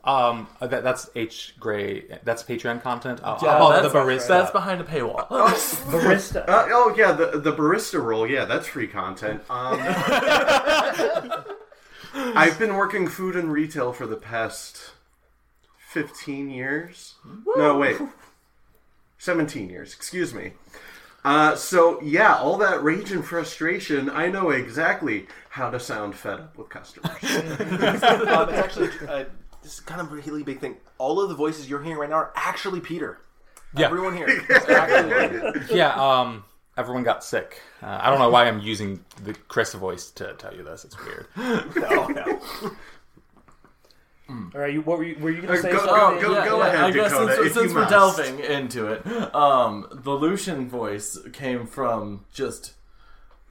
Um, 0.05 0.47
that, 0.59 0.84
that's 0.84 1.09
H 1.15 1.55
Gray. 1.57 2.03
That's 2.25 2.43
Patreon 2.43 2.81
content. 2.84 3.21
Uh, 3.23 3.39
Yeah, 3.41 3.57
oh, 3.61 3.69
that's, 3.71 3.93
the 3.93 3.97
barista. 3.97 4.27
That's 4.27 4.51
behind 4.51 4.81
a 4.81 4.84
paywall. 4.84 5.27
Barista. 5.29 6.43
Uh, 6.45 6.67
oh 6.71 6.93
yeah, 6.97 7.13
the 7.13 7.39
the 7.39 7.53
barista 7.53 8.03
role. 8.03 8.27
Yeah, 8.27 8.43
that's 8.43 8.67
free 8.67 8.88
content. 8.88 9.41
Um, 9.49 9.79
I've 12.13 12.59
been 12.59 12.75
working 12.75 13.07
food 13.07 13.38
and 13.38 13.49
retail 13.49 13.93
for 13.93 14.05
the 14.05 14.17
past 14.17 14.91
fifteen 15.93 16.49
years. 16.49 17.15
No, 17.55 17.77
wait, 17.77 17.97
seventeen 19.17 19.69
years. 19.69 19.93
Excuse 19.93 20.33
me. 20.33 20.53
Uh, 21.23 21.55
so 21.55 22.01
yeah, 22.01 22.35
all 22.35 22.57
that 22.57 22.83
rage 22.83 23.11
and 23.11 23.23
frustration. 23.23 24.09
I 24.09 24.27
know 24.27 24.49
exactly 24.49 25.27
how 25.49 25.69
to 25.69 25.79
sound 25.79 26.15
fed 26.15 26.39
up 26.41 26.57
with 26.57 26.69
customers. 26.69 27.11
um, 27.23 28.49
it's 28.49 28.57
actually 28.57 28.89
uh, 29.07 29.25
this 29.61 29.75
is 29.75 29.79
kind 29.79 30.01
of 30.01 30.11
a 30.11 30.15
really 30.15 30.43
big 30.43 30.59
thing. 30.59 30.75
All 30.97 31.21
of 31.21 31.29
the 31.29 31.35
voices 31.35 31.69
you're 31.69 31.81
hearing 31.81 31.99
right 31.99 32.09
now 32.09 32.17
are 32.17 32.33
actually 32.35 32.81
Peter. 32.81 33.19
Yeah. 33.75 33.85
Everyone 33.85 34.15
here. 34.15 34.27
actually- 34.69 35.75
yeah. 35.77 35.93
Um, 35.95 36.43
everyone 36.77 37.03
got 37.03 37.23
sick. 37.23 37.61
Uh, 37.81 37.99
I 38.01 38.09
don't 38.09 38.19
know 38.19 38.29
why 38.29 38.45
I'm 38.47 38.59
using 38.59 39.03
the 39.23 39.33
Chris 39.47 39.73
voice 39.73 40.11
to 40.11 40.33
tell 40.37 40.53
you 40.53 40.63
this. 40.63 40.83
It's 40.85 40.97
weird. 41.05 41.27
no, 41.75 42.07
no. 42.07 42.41
All 44.30 44.49
right, 44.55 44.74
you, 44.74 44.82
what 44.82 44.97
were 44.97 45.03
you, 45.03 45.15
were 45.19 45.30
you 45.30 45.41
going 45.41 45.51
Uh, 45.51 45.55
to 45.57 45.61
say 45.61 45.71
go- 45.71 45.86
something? 45.86 46.21
go- 46.21 46.45
go 46.45 46.61
ahead, 46.61 46.84
I 46.86 46.91
guess 46.91 47.11
Dakota, 47.11 47.36
since, 47.36 47.47
if 47.47 47.53
since 47.53 47.69
you 47.69 47.76
we're 47.76 47.82
must. 47.89 48.17
delving 48.17 48.39
into 48.39 48.88
it, 48.88 49.36
um, 49.36 49.88
the 49.91 50.11
Lucian 50.11 50.69
voice 50.69 51.19
came 51.34 51.67
from 51.67 52.26
just 52.34 52.74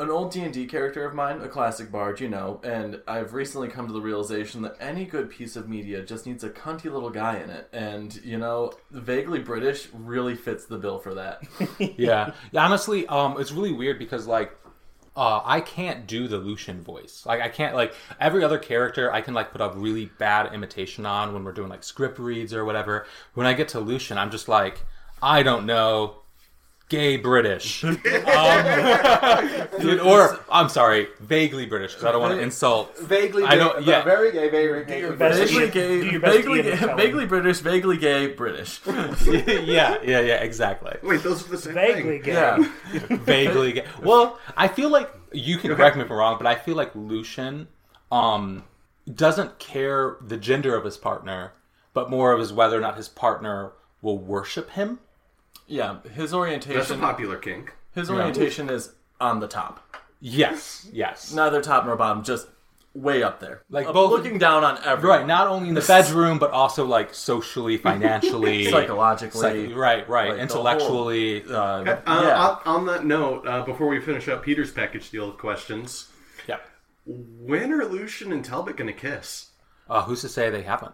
an 0.01 0.11
old 0.11 0.33
D 0.33 0.41
and 0.41 0.53
D 0.53 0.67
character 0.67 1.05
of 1.05 1.15
mine, 1.15 1.41
a 1.43 1.49
classic 1.49 1.93
bard, 1.93 2.21
you 2.21 2.29
know. 2.29 2.61
And 2.65 3.01
I've 3.07 3.35
recently 3.35 3.69
come 3.69 3.87
to 3.87 3.93
the 3.93 4.01
realization 4.01 4.63
that 4.63 4.75
any 4.81 5.05
good 5.05 5.31
piece 5.31 5.55
of 5.55 5.69
media 5.69 6.03
just 6.03 6.27
needs 6.27 6.43
a 6.43 6.51
cunty 6.51 6.85
little 6.91 7.11
guy 7.11 7.37
in 7.39 7.51
it, 7.51 7.69
and 7.73 8.19
you 8.25 8.39
know, 8.39 8.73
vaguely 8.91 9.39
British 9.39 9.89
really 9.93 10.35
fits 10.35 10.65
the 10.65 10.79
bill 10.79 10.99
for 10.99 11.15
that. 11.15 11.43
yeah. 11.79 12.33
Yeah. 12.51 12.65
Honestly, 12.65 13.07
um, 13.07 13.37
it's 13.39 13.53
really 13.53 13.73
weird 13.73 13.99
because 13.99 14.27
like. 14.27 14.53
Uh, 15.15 15.43
I 15.45 15.61
can't 15.61 16.07
do 16.07 16.27
the 16.27 16.39
Lucian 16.39 16.83
voice. 16.83 17.25
Like 17.27 17.43
I 17.43 17.49
can't 17.49 17.75
like 17.75 17.95
every 18.19 18.43
other 18.43 18.59
character. 18.59 19.13
I 19.13 19.21
can 19.21 19.35
like 19.35 19.53
put 19.53 19.61
a 19.61 19.71
really 19.75 20.07
bad 20.07 20.55
imitation 20.55 21.05
on 21.05 21.35
when 21.35 21.45
we're 21.45 21.53
doing 21.53 21.69
like 21.69 21.85
script 21.85 22.19
reads 22.19 22.55
or 22.55 22.65
whatever. 22.65 23.07
When 23.35 23.47
I 23.47 23.53
get 23.53 23.69
to 23.69 23.81
Lucian, 23.81 24.17
I'm 24.17 24.31
just 24.31 24.49
like, 24.49 24.87
I 25.23 25.43
don't 25.43 25.67
know, 25.67 26.22
gay 26.93 27.17
British, 27.17 27.83
um, 27.85 27.97
dude, 29.81 29.99
or 30.01 30.39
I'm 30.51 30.69
sorry, 30.69 31.09
vaguely 31.21 31.65
British 31.65 31.93
because 31.93 32.05
I 32.05 32.13
don't 32.13 32.21
want 32.21 32.35
to 32.35 32.41
insult. 32.43 32.99
Vaguely, 32.99 33.45
I 33.45 33.55
don't- 33.57 33.79
gay, 33.83 33.91
yeah. 33.91 34.05
very 34.05 34.31
gay, 34.31 34.51
very 34.51 34.85
gay. 34.85 35.09
vaguely 35.09 35.71
gay, 35.71 36.19
vaguely, 36.19 36.59
Ian 36.59 36.67
gay, 36.67 36.73
McKellen. 36.77 36.97
vaguely 36.99 37.25
British, 37.27 37.59
vaguely 37.61 37.97
gay 37.97 38.27
British. 38.27 38.81
yeah, 38.87 39.97
yeah, 40.05 40.21
yeah, 40.21 40.43
exactly. 40.43 40.95
Wait, 41.03 41.23
those 41.23 41.47
are 41.47 41.51
the 41.51 41.57
same 41.59 41.73
Vaguely 41.73 42.19
thing. 42.19 42.23
gay. 42.23 42.33
Yeah. 42.35 42.59
vaguely 43.09 43.73
gay. 43.73 43.87
Well, 44.03 44.39
I 44.55 44.69
feel 44.69 44.91
like 44.91 45.11
you 45.33 45.57
can 45.57 45.75
correct 45.75 45.97
me 45.97 46.03
if 46.03 46.11
I'm 46.11 46.17
wrong, 46.19 46.37
but 46.37 46.47
I 46.47 46.57
feel 46.57 46.77
like 46.77 46.95
Lucian 46.95 47.69
um 48.11 48.65
doesn't 49.13 49.59
care 49.59 50.19
the 50.21 50.37
gender 50.37 50.77
of 50.77 50.85
his 50.85 50.99
partner, 50.99 51.55
but 51.95 52.11
more 52.11 52.33
of 52.33 52.41
is 52.41 52.53
whether 52.53 52.77
or 52.77 52.81
not 52.83 52.99
his 52.99 53.09
partner 53.09 53.73
will 54.03 54.19
worship 54.19 54.71
him. 54.73 54.99
Yeah, 55.67 55.99
his 56.15 56.35
orientation. 56.35 56.79
That's 56.79 56.91
a 56.91 56.97
popular 56.99 57.37
kink. 57.37 57.73
His 57.95 58.11
orientation 58.11 58.69
is 58.71 58.93
on 59.21 59.41
the 59.41 59.49
top. 59.49 59.97
Yes, 60.21 60.89
yes. 60.93 61.33
Neither 61.33 61.61
top 61.63 61.85
nor 61.87 61.97
bottom, 61.97 62.23
just 62.23 62.47
way 62.95 63.23
up 63.23 63.41
there. 63.41 63.63
Like 63.71 63.87
Up- 63.87 63.95
both- 63.95 64.11
looking 64.11 64.39
down 64.39 64.65
on 64.65 64.79
everyone. 64.85 65.19
Right, 65.21 65.27
not 65.27 65.47
only 65.49 65.71
in 65.71 65.75
the 65.75 65.81
bedroom, 65.87 66.39
but 66.39 66.51
also 66.51 66.85
like 66.85 67.15
socially, 67.15 67.77
financially, 67.91 68.71
Psychologically. 68.71 69.69
psych- 69.69 69.77
right, 69.77 70.09
right, 70.09 70.29
like, 70.29 70.37
the 70.37 70.43
intellectually. 70.43 71.45
uh, 71.49 71.55
Uh, 71.55 71.85
Yeah. 72.07 72.47
on, 72.49 72.59
on 72.67 72.87
that 72.87 73.05
note, 73.05 73.47
uh, 73.47 73.63
before 73.65 73.89
we 73.89 74.01
finish 74.01 74.29
up 74.29 74.43
Peter's 74.43 74.71
package 74.71 75.11
deal 75.11 75.31
of 75.31 75.39
questions, 75.39 76.09
yeah. 76.47 76.59
when 77.07 77.73
are 77.73 77.85
Lucian 77.87 78.31
and 78.33 78.45
Talbot 78.45 78.77
gonna 78.77 78.93
kiss? 78.93 79.51
Uh, 79.89 80.03
who's 80.03 80.21
to 80.21 80.29
say 80.29 80.51
they 80.51 80.63
haven't? 80.63 80.93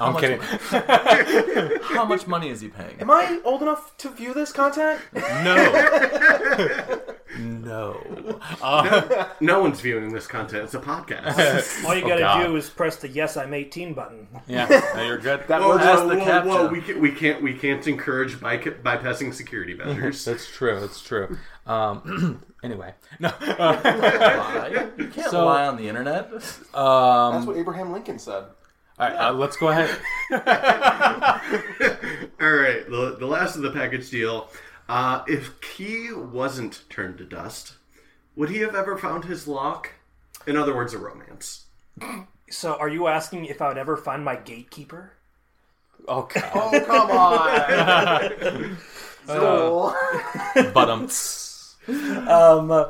I'm 0.00 0.12
much 0.14 0.22
kidding. 0.22 0.40
How 1.82 2.04
much 2.04 2.26
money 2.26 2.48
is 2.50 2.60
he 2.60 2.68
paying? 2.68 3.00
Am 3.00 3.10
I 3.10 3.40
old 3.44 3.62
enough 3.62 3.96
to 3.98 4.10
view 4.10 4.32
this 4.34 4.52
content? 4.52 5.00
No. 5.14 6.98
no. 7.38 8.40
Uh, 8.62 9.28
No 9.40 9.60
one's 9.60 9.80
viewing 9.80 10.12
this 10.12 10.26
content. 10.26 10.64
It's 10.64 10.74
a 10.74 10.80
podcast. 10.80 11.84
All 11.84 11.94
you 11.96 12.04
Oh, 12.04 12.08
got 12.08 12.14
to 12.16 12.20
God. 12.20 12.46
do 12.46 12.56
is 12.56 12.68
press 12.70 12.96
the 12.96 13.08
"Yes, 13.08 13.36
I'm 13.36 13.52
18" 13.54 13.94
button. 13.94 14.28
yeah, 14.46 14.66
no, 14.94 15.02
you're 15.04 15.18
good. 15.18 15.44
That 15.48 15.60
whoa, 15.60 15.76
whoa, 15.78 16.08
the 16.08 16.16
whoa, 16.18 16.44
whoa! 16.44 16.68
We 16.68 16.80
can't, 16.80 17.00
we 17.00 17.10
can't, 17.12 17.42
we 17.42 17.54
can't 17.54 17.86
encourage 17.86 18.40
by, 18.40 18.58
bypassing 18.58 19.34
security 19.34 19.74
measures. 19.74 20.24
That's 20.24 20.46
true. 20.50 20.78
That's 20.80 21.00
true. 21.02 21.36
Um, 21.66 22.42
anyway, 22.62 22.94
no. 23.20 23.30
Lie? 23.40 24.88
You 24.96 25.08
can't 25.08 25.30
So- 25.30 25.44
lie 25.44 25.66
on 25.66 25.76
the 25.76 25.88
internet. 25.88 26.32
Um, 26.74 27.34
That's 27.34 27.46
what 27.46 27.56
Abraham 27.56 27.92
Lincoln 27.92 28.18
said. 28.18 28.44
All 28.98 29.08
right, 29.08 29.16
uh, 29.16 29.32
let's 29.32 29.56
go 29.56 29.68
ahead. 29.68 29.90
All 32.40 32.50
right, 32.50 32.88
the, 32.88 33.16
the 33.18 33.26
last 33.26 33.54
of 33.56 33.62
the 33.62 33.70
package 33.70 34.10
deal. 34.10 34.50
Uh, 34.88 35.22
if 35.28 35.60
Key 35.60 36.12
wasn't 36.12 36.82
turned 36.90 37.18
to 37.18 37.24
dust, 37.24 37.74
would 38.34 38.48
he 38.50 38.58
have 38.58 38.74
ever 38.74 38.98
found 38.98 39.24
his 39.24 39.46
lock? 39.46 39.92
In 40.46 40.56
other 40.56 40.74
words, 40.74 40.94
a 40.94 40.98
romance. 40.98 41.66
So, 42.50 42.74
are 42.74 42.88
you 42.88 43.06
asking 43.06 43.44
if 43.44 43.62
I 43.62 43.68
would 43.68 43.78
ever 43.78 43.96
find 43.96 44.24
my 44.24 44.34
gatekeeper? 44.36 45.12
Oh 46.08 46.22
god. 46.22 46.50
Oh, 46.54 46.80
come 46.86 47.10
on. 47.10 48.78
so, 49.26 49.94
But 50.72 50.90
um, 50.90 51.08
Um, 52.28 52.86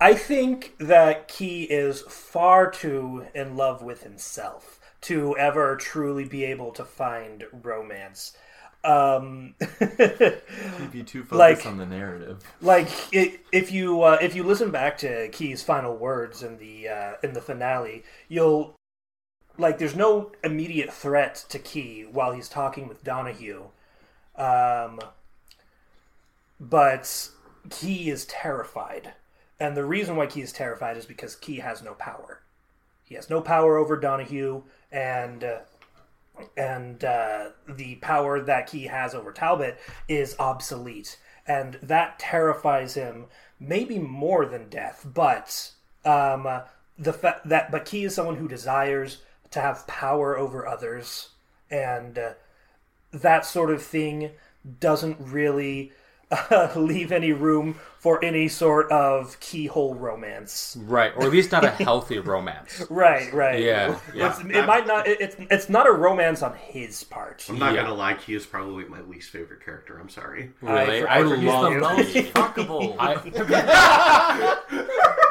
I 0.00 0.14
think 0.14 0.74
that 0.78 1.28
Key 1.28 1.64
is 1.64 2.02
far 2.02 2.70
too 2.70 3.26
in 3.34 3.56
love 3.56 3.82
with 3.82 4.02
himself 4.02 4.78
to 5.02 5.36
ever 5.36 5.76
truly 5.76 6.24
be 6.24 6.44
able 6.44 6.72
to 6.72 6.84
find 6.84 7.44
romance. 7.52 8.36
Um, 8.84 9.54
You'd 9.80 10.90
be 10.90 11.04
too 11.04 11.22
focused 11.24 11.32
Like- 11.32 11.66
on 11.66 11.76
the 11.78 11.86
narrative. 11.86 12.42
like 12.60 12.88
i 13.14 13.38
if 13.52 13.70
you 13.70 14.02
uh, 14.02 14.18
if 14.20 14.34
you 14.34 14.42
listen 14.42 14.70
back 14.72 14.98
to 14.98 15.28
Key's 15.28 15.62
final 15.62 15.96
words 15.96 16.42
in 16.42 16.58
the 16.58 16.88
uh, 16.88 17.12
in 17.22 17.32
the 17.32 17.40
finale, 17.40 18.02
you'll 18.28 18.74
like 19.58 19.78
there's 19.78 19.94
no 19.94 20.32
immediate 20.42 20.92
threat 20.92 21.44
to 21.50 21.58
Key 21.60 22.06
while 22.10 22.32
he's 22.32 22.48
talking 22.48 22.88
with 22.88 23.04
Donahue, 23.04 23.64
um, 24.36 24.98
but 26.58 27.28
Key 27.70 28.10
is 28.10 28.24
terrified, 28.24 29.12
and 29.60 29.76
the 29.76 29.84
reason 29.84 30.16
why 30.16 30.26
Key 30.26 30.40
is 30.42 30.52
terrified 30.52 30.96
is 30.96 31.06
because 31.06 31.36
Key 31.36 31.56
has 31.58 31.82
no 31.82 31.94
power. 31.94 32.40
He 33.04 33.14
has 33.14 33.28
no 33.30 33.40
power 33.40 33.76
over 33.76 33.96
Donahue, 33.96 34.62
and 34.92 35.42
uh, 35.42 35.58
and 36.56 37.02
uh, 37.04 37.50
the 37.68 37.96
power 37.96 38.40
that 38.40 38.66
Key 38.66 38.84
has 38.84 39.14
over 39.14 39.32
Talbot 39.32 39.78
is 40.08 40.36
obsolete, 40.38 41.18
and 41.46 41.78
that 41.82 42.18
terrifies 42.18 42.94
him 42.94 43.26
maybe 43.58 43.98
more 43.98 44.46
than 44.46 44.68
death. 44.68 45.06
But 45.12 45.72
um, 46.04 46.48
the 46.98 47.12
fa- 47.12 47.40
that 47.44 47.70
but 47.70 47.84
Key 47.84 48.04
is 48.04 48.14
someone 48.14 48.36
who 48.36 48.48
desires 48.48 49.18
to 49.50 49.60
have 49.60 49.86
power 49.86 50.36
over 50.38 50.66
others, 50.66 51.30
and 51.70 52.18
uh, 52.18 52.32
that 53.12 53.44
sort 53.44 53.70
of 53.70 53.82
thing 53.82 54.30
doesn't 54.80 55.16
really 55.20 55.92
uh, 56.32 56.72
leave 56.76 57.12
any 57.12 57.32
room 57.32 57.78
for 57.98 58.24
any 58.24 58.48
sort 58.48 58.90
of 58.90 59.38
keyhole 59.38 59.94
romance. 59.94 60.76
right, 60.80 61.12
or 61.16 61.22
at 61.26 61.30
least 61.30 61.52
not 61.52 61.62
a 61.64 61.70
healthy 61.70 62.18
romance. 62.18 62.82
Right, 62.90 63.32
right. 63.32 63.60
Yeah, 63.62 63.96
yeah. 64.14 64.30
It's, 64.30 64.40
it 64.40 64.66
might 64.66 64.86
not. 64.88 65.06
It, 65.06 65.20
it's 65.20 65.36
it's 65.38 65.68
not 65.68 65.86
a 65.86 65.92
romance 65.92 66.42
on 66.42 66.54
his 66.54 67.04
part. 67.04 67.44
I'm 67.48 67.58
not 67.60 67.74
Yeah. 67.74 67.82
gonna 67.82 67.94
lie, 67.94 68.14
Key 68.14 68.34
is 68.34 68.44
probably 68.44 68.84
my 68.86 69.02
least 69.02 69.30
favorite 69.30 69.64
character. 69.64 69.98
I'm 70.00 70.08
sorry. 70.08 70.50
Really, 70.60 71.04
I- 71.04 71.18
I, 71.18 71.20
I 71.20 71.22
forgive 71.22 71.38
He's 71.40 71.52
the 71.52 71.80
most 71.80 72.14
fuckable. 72.34 72.96
I, 72.98 73.14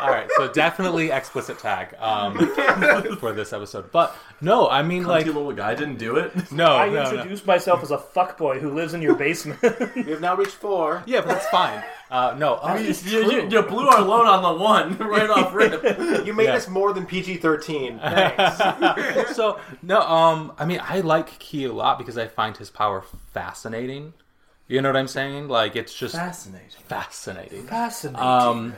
all 0.02 0.10
right, 0.10 0.30
so 0.38 0.48
definitely 0.52 1.12
explicit 1.12 1.60
tag 1.60 1.96
um, 2.00 2.38
for 3.20 3.32
this 3.34 3.54
episode. 3.54 3.92
But 3.92 4.16
no, 4.42 4.68
I 4.70 4.82
mean 4.84 5.04
like 5.06 5.26
Cunty 5.26 5.34
little 5.34 5.54
guy 5.54 5.76
didn't 5.76 5.98
do 5.98 6.18
it. 6.18 6.52
no, 6.52 6.76
I 6.76 6.88
no, 6.90 7.04
no. 7.04 7.12
introduced 7.12 7.46
myself 7.46 7.84
as 7.84 7.92
a 7.92 7.98
fuckboy 7.98 8.60
who 8.60 8.72
lives 8.74 8.94
in 8.94 9.02
your 9.02 9.16
basement. 9.16 9.62
we 9.96 10.04
have 10.12 10.22
now 10.22 10.36
reached 10.36 10.52
four. 10.54 11.04
Yeah, 11.06 11.22
but 11.22 11.30
that's 11.30 11.48
fine. 11.50 11.84
Uh, 12.10 12.36
no, 12.38 12.56
uh, 12.56 12.76
You, 12.76 12.90
it's 12.90 13.06
you, 13.06 13.24
true. 13.24 13.48
you 13.50 13.62
blew 13.62 13.88
our 13.88 14.02
load 14.02 14.28
on 14.28 14.42
the 14.44 14.62
one 14.62 14.98
right 15.08 15.30
off 15.30 15.54
rip. 15.54 15.82
You 16.26 16.34
made 16.34 16.46
Yeah. 16.46 16.56
this 16.56 16.68
more 16.68 16.92
than 16.94 17.06
PG 17.06 17.38
thirteen. 17.38 18.00
Thanks. 18.00 19.36
so 19.36 19.60
no, 19.82 20.02
um, 20.02 20.52
I 20.58 20.66
mean, 20.66 20.82
I 20.84 21.00
like 21.02 21.40
Key 21.40 21.66
a 21.66 21.72
lot 21.74 21.98
because 21.98 22.18
I 22.18 22.28
find 22.28 22.58
his 22.58 22.70
power 22.70 23.04
fascinating. 23.34 24.14
You 24.72 24.82
know 24.82 24.88
what 24.88 24.96
I'm 24.96 25.08
saying? 25.10 25.50
Like, 25.50 25.76
it's 25.76 25.94
just 25.94 26.16
Fascinating. 26.16 26.70
fascinating. 26.88 27.64
Fascinating. 27.68 28.26
Um, 28.26 28.74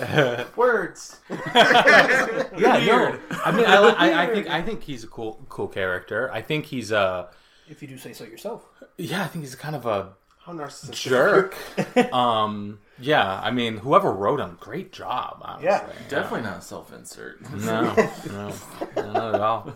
Words. 0.56 1.20
yeah, 1.54 2.48
no, 2.56 3.18
I 3.44 3.52
mean, 3.52 3.66
I, 3.66 3.76
I, 3.76 4.22
I 4.22 4.26
think 4.32 4.48
I 4.48 4.62
think 4.62 4.82
he's 4.82 5.04
a 5.04 5.06
cool 5.06 5.44
cool 5.50 5.68
character. 5.68 6.32
I 6.32 6.40
think 6.40 6.64
he's 6.64 6.92
a 6.92 7.28
if 7.68 7.82
you 7.82 7.88
do 7.88 7.98
say 7.98 8.14
so 8.14 8.24
yourself. 8.24 8.64
yeah, 8.96 9.22
I 9.22 9.26
think 9.26 9.44
he's 9.44 9.54
kind 9.54 9.76
of 9.76 9.84
a 9.84 10.14
How 10.38 10.54
narcissistic. 10.54 10.92
jerk. 10.94 12.12
um, 12.14 12.78
yeah, 12.98 13.38
I 13.42 13.50
mean, 13.50 13.76
whoever 13.76 14.10
wrote 14.12 14.40
him, 14.40 14.56
great 14.58 14.92
job. 14.92 15.40
Honestly. 15.42 15.66
Yeah. 15.68 15.86
Definitely 16.08 16.48
not 16.48 16.64
self 16.64 16.90
insert. 16.94 17.42
No, 17.52 17.94
no, 18.32 18.52
not 18.96 19.34
at 19.34 19.40
all. 19.42 19.72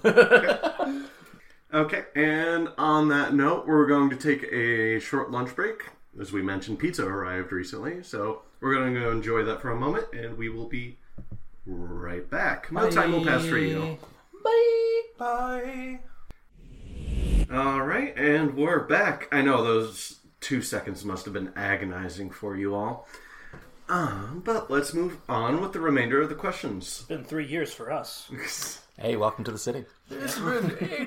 Okay, 1.72 2.04
and 2.14 2.68
on 2.76 3.08
that 3.08 3.32
note, 3.32 3.66
we're 3.66 3.86
going 3.86 4.10
to 4.10 4.16
take 4.16 4.42
a 4.52 5.00
short 5.00 5.30
lunch 5.30 5.56
break. 5.56 5.88
As 6.20 6.30
we 6.30 6.42
mentioned, 6.42 6.78
pizza 6.78 7.06
arrived 7.06 7.50
recently, 7.50 8.02
so 8.02 8.42
we're 8.60 8.74
going 8.74 8.92
to 8.92 9.00
go 9.00 9.10
enjoy 9.10 9.42
that 9.44 9.62
for 9.62 9.70
a 9.70 9.76
moment, 9.76 10.06
and 10.12 10.36
we 10.36 10.50
will 10.50 10.68
be 10.68 10.98
right 11.64 12.28
back. 12.28 12.70
No 12.70 12.90
time 12.90 13.12
will 13.12 13.24
pass 13.24 13.46
for 13.46 13.56
you. 13.56 13.96
Bye. 14.44 15.00
Bye. 15.18 16.00
All 17.50 17.80
right, 17.80 18.14
and 18.18 18.54
we're 18.54 18.80
back. 18.80 19.28
I 19.32 19.40
know 19.40 19.64
those 19.64 20.18
two 20.40 20.60
seconds 20.60 21.06
must 21.06 21.24
have 21.24 21.32
been 21.32 21.52
agonizing 21.56 22.30
for 22.30 22.54
you 22.54 22.74
all. 22.74 23.08
Uh, 23.88 24.34
but 24.34 24.70
let's 24.70 24.92
move 24.92 25.16
on 25.26 25.62
with 25.62 25.72
the 25.72 25.80
remainder 25.80 26.20
of 26.20 26.28
the 26.28 26.34
questions. 26.34 26.98
It's 26.98 27.08
been 27.08 27.24
three 27.24 27.46
years 27.46 27.72
for 27.72 27.90
us. 27.90 28.30
Hey, 28.98 29.16
welcome 29.16 29.42
to 29.44 29.50
the 29.50 29.58
city. 29.58 29.84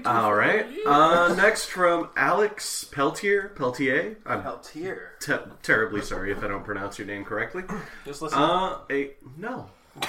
All 0.06 0.34
right. 0.34 0.66
Uh, 0.86 1.34
next 1.36 1.66
from 1.68 2.10
Alex 2.18 2.84
Peltier. 2.86 3.50
Peltier. 3.56 4.18
I'm 4.26 4.42
Peltier. 4.42 5.12
te- 5.22 5.34
terribly 5.64 6.02
sorry 6.02 6.32
if 6.32 6.44
I 6.44 6.48
don't 6.48 6.66
pronounce 6.66 6.98
your 6.98 7.08
name 7.08 7.24
correctly. 7.24 7.64
Just 8.06 8.22
listen. 8.22 8.40
Uh, 8.40 8.80
a 8.90 9.12
no. 9.38 9.70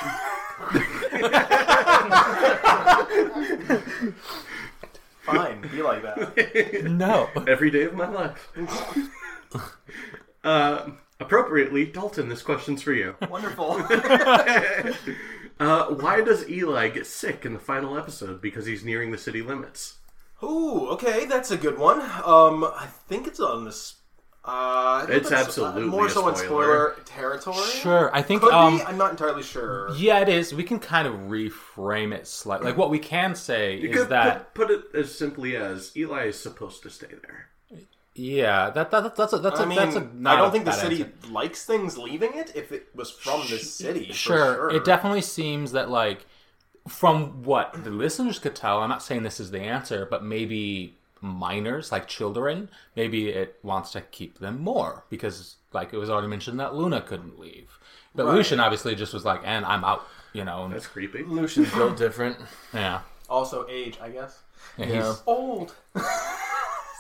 Fine. 5.23 5.61
Be 5.73 5.83
like 5.83 6.03
that. 6.03 6.85
No, 6.85 7.29
Every 7.47 7.71
day 7.71 7.83
of 7.83 7.95
my 7.95 8.09
life. 8.09 8.53
uh, 10.45 10.91
appropriately, 11.21 11.85
Dalton, 11.87 12.29
this 12.29 12.43
question's 12.43 12.83
for 12.83 12.93
you. 12.93 13.17
Wonderful. 13.29 13.77
Uh, 15.59 15.87
why 15.87 16.21
does 16.21 16.49
Eli 16.49 16.89
get 16.89 17.07
sick 17.07 17.45
in 17.47 17.53
the 17.55 17.59
final 17.59 17.97
episode? 17.97 18.41
Because 18.43 18.67
he's 18.67 18.85
nearing 18.85 19.11
the 19.11 19.19
city 19.19 19.43
limits. 19.43 19.99
Ooh, 20.43 20.89
okay, 20.91 21.25
that's 21.25 21.51
a 21.51 21.57
good 21.57 21.79
one. 21.79 22.01
Um, 22.01 22.65
I 22.65 22.89
think 23.09 23.27
it's 23.27 23.41
on 23.41 23.65
this. 23.65 23.95
Uh, 24.45 24.49
I 24.49 25.07
It's 25.09 25.31
that's, 25.31 25.49
absolutely 25.49 25.85
more 25.85 26.07
a 26.07 26.11
so 26.11 26.29
in 26.29 26.37
spoiler. 26.37 26.95
spoiler 26.95 26.97
territory. 27.05 27.57
sure. 27.57 28.15
I 28.15 28.23
think 28.23 28.43
Could 28.43 28.53
um, 28.53 28.77
be. 28.79 28.85
I'm 28.85 28.99
not 28.99 29.11
entirely 29.11 29.43
sure. 29.43 29.91
Yeah, 29.97 30.21
it 30.21 30.29
is. 30.29 30.55
We 30.55 30.63
can 30.63 30.79
kind 30.79 31.09
of 31.09 31.15
reframe 31.15 32.15
it 32.15 32.29
slightly. 32.29 32.67
Like 32.67 32.77
what 32.77 32.91
we 32.91 32.99
can 33.01 33.35
say 33.35 33.77
You 33.79 33.89
is 33.89 33.97
could 33.97 34.09
that 34.11 34.55
put, 34.55 34.69
put 34.69 34.79
it 34.79 34.85
as 34.95 35.13
simply 35.13 35.57
as 35.57 35.91
Eli 35.97 36.27
is 36.27 36.39
supposed 36.39 36.83
to 36.85 36.91
stay 36.91 37.09
there. 37.09 37.49
Yeah, 38.17 38.71
that, 38.71 38.91
that 38.91 39.15
that's 39.17 39.33
a 39.33 39.39
that's 39.39 39.61
a 39.61 39.63
I 39.63 39.67
mean, 39.67 39.79
that's 39.79 39.97
a 39.97 40.09
not 40.15 40.37
I 40.37 40.41
a 40.41 40.43
don't 40.43 40.53
think 40.53 40.65
the 40.65 40.73
city 40.73 41.03
answer. 41.05 41.31
likes 41.33 41.65
things 41.65 41.97
leaving 41.99 42.35
it 42.35 42.53
if 42.55 42.73
it 42.73 42.89
was 42.95 43.11
from 43.11 43.43
this 43.49 43.73
city. 43.73 44.09
for 44.09 44.13
Sure, 44.15 44.55
sure. 44.55 44.71
it 44.71 44.85
definitely 44.85 45.23
seems 45.23 45.73
that 45.73 45.91
like 45.91 46.27
from 46.89 47.43
what 47.43 47.85
the 47.85 47.91
listeners 47.91 48.39
could 48.39 48.55
tell. 48.55 48.81
I'm 48.81 48.89
not 48.89 49.03
saying 49.03 49.23
this 49.23 49.41
is 49.41 49.51
the 49.51 49.61
answer, 49.61 50.07
but 50.11 50.23
maybe 50.25 50.97
minors 51.21 51.91
like 51.91 52.07
children, 52.07 52.69
maybe 52.95 53.29
it 53.31 53.59
wants 53.63 53.91
to 53.93 54.01
keep 54.03 54.39
them 54.39 54.61
more 54.61 55.05
because 55.11 55.57
like 55.73 55.93
it 55.93 55.97
was 55.99 56.09
already 56.11 56.29
mentioned 56.29 56.61
that 56.61 56.75
Luna 56.75 57.01
couldn't 57.01 57.39
leave, 57.39 57.79
but 58.15 58.27
Lucian 58.27 58.61
obviously 58.61 58.95
just 58.95 59.13
was 59.15 59.25
like, 59.25 59.41
and 59.45 59.65
I'm 59.65 59.85
out. 59.85 60.07
You 60.33 60.45
know, 60.45 60.65
and- 60.65 60.75
That's 60.75 60.87
creepy. 60.87 61.23
Lucian's 61.25 61.71
built 61.75 61.97
different. 61.97 62.37
yeah. 62.75 63.01
Also, 63.29 63.67
age, 63.69 63.99
I 64.03 64.11
guess. 64.11 64.39
Yeah, 64.79 64.87
Yeah. 64.87 65.07
he's 65.09 65.23
Old. 65.27 65.75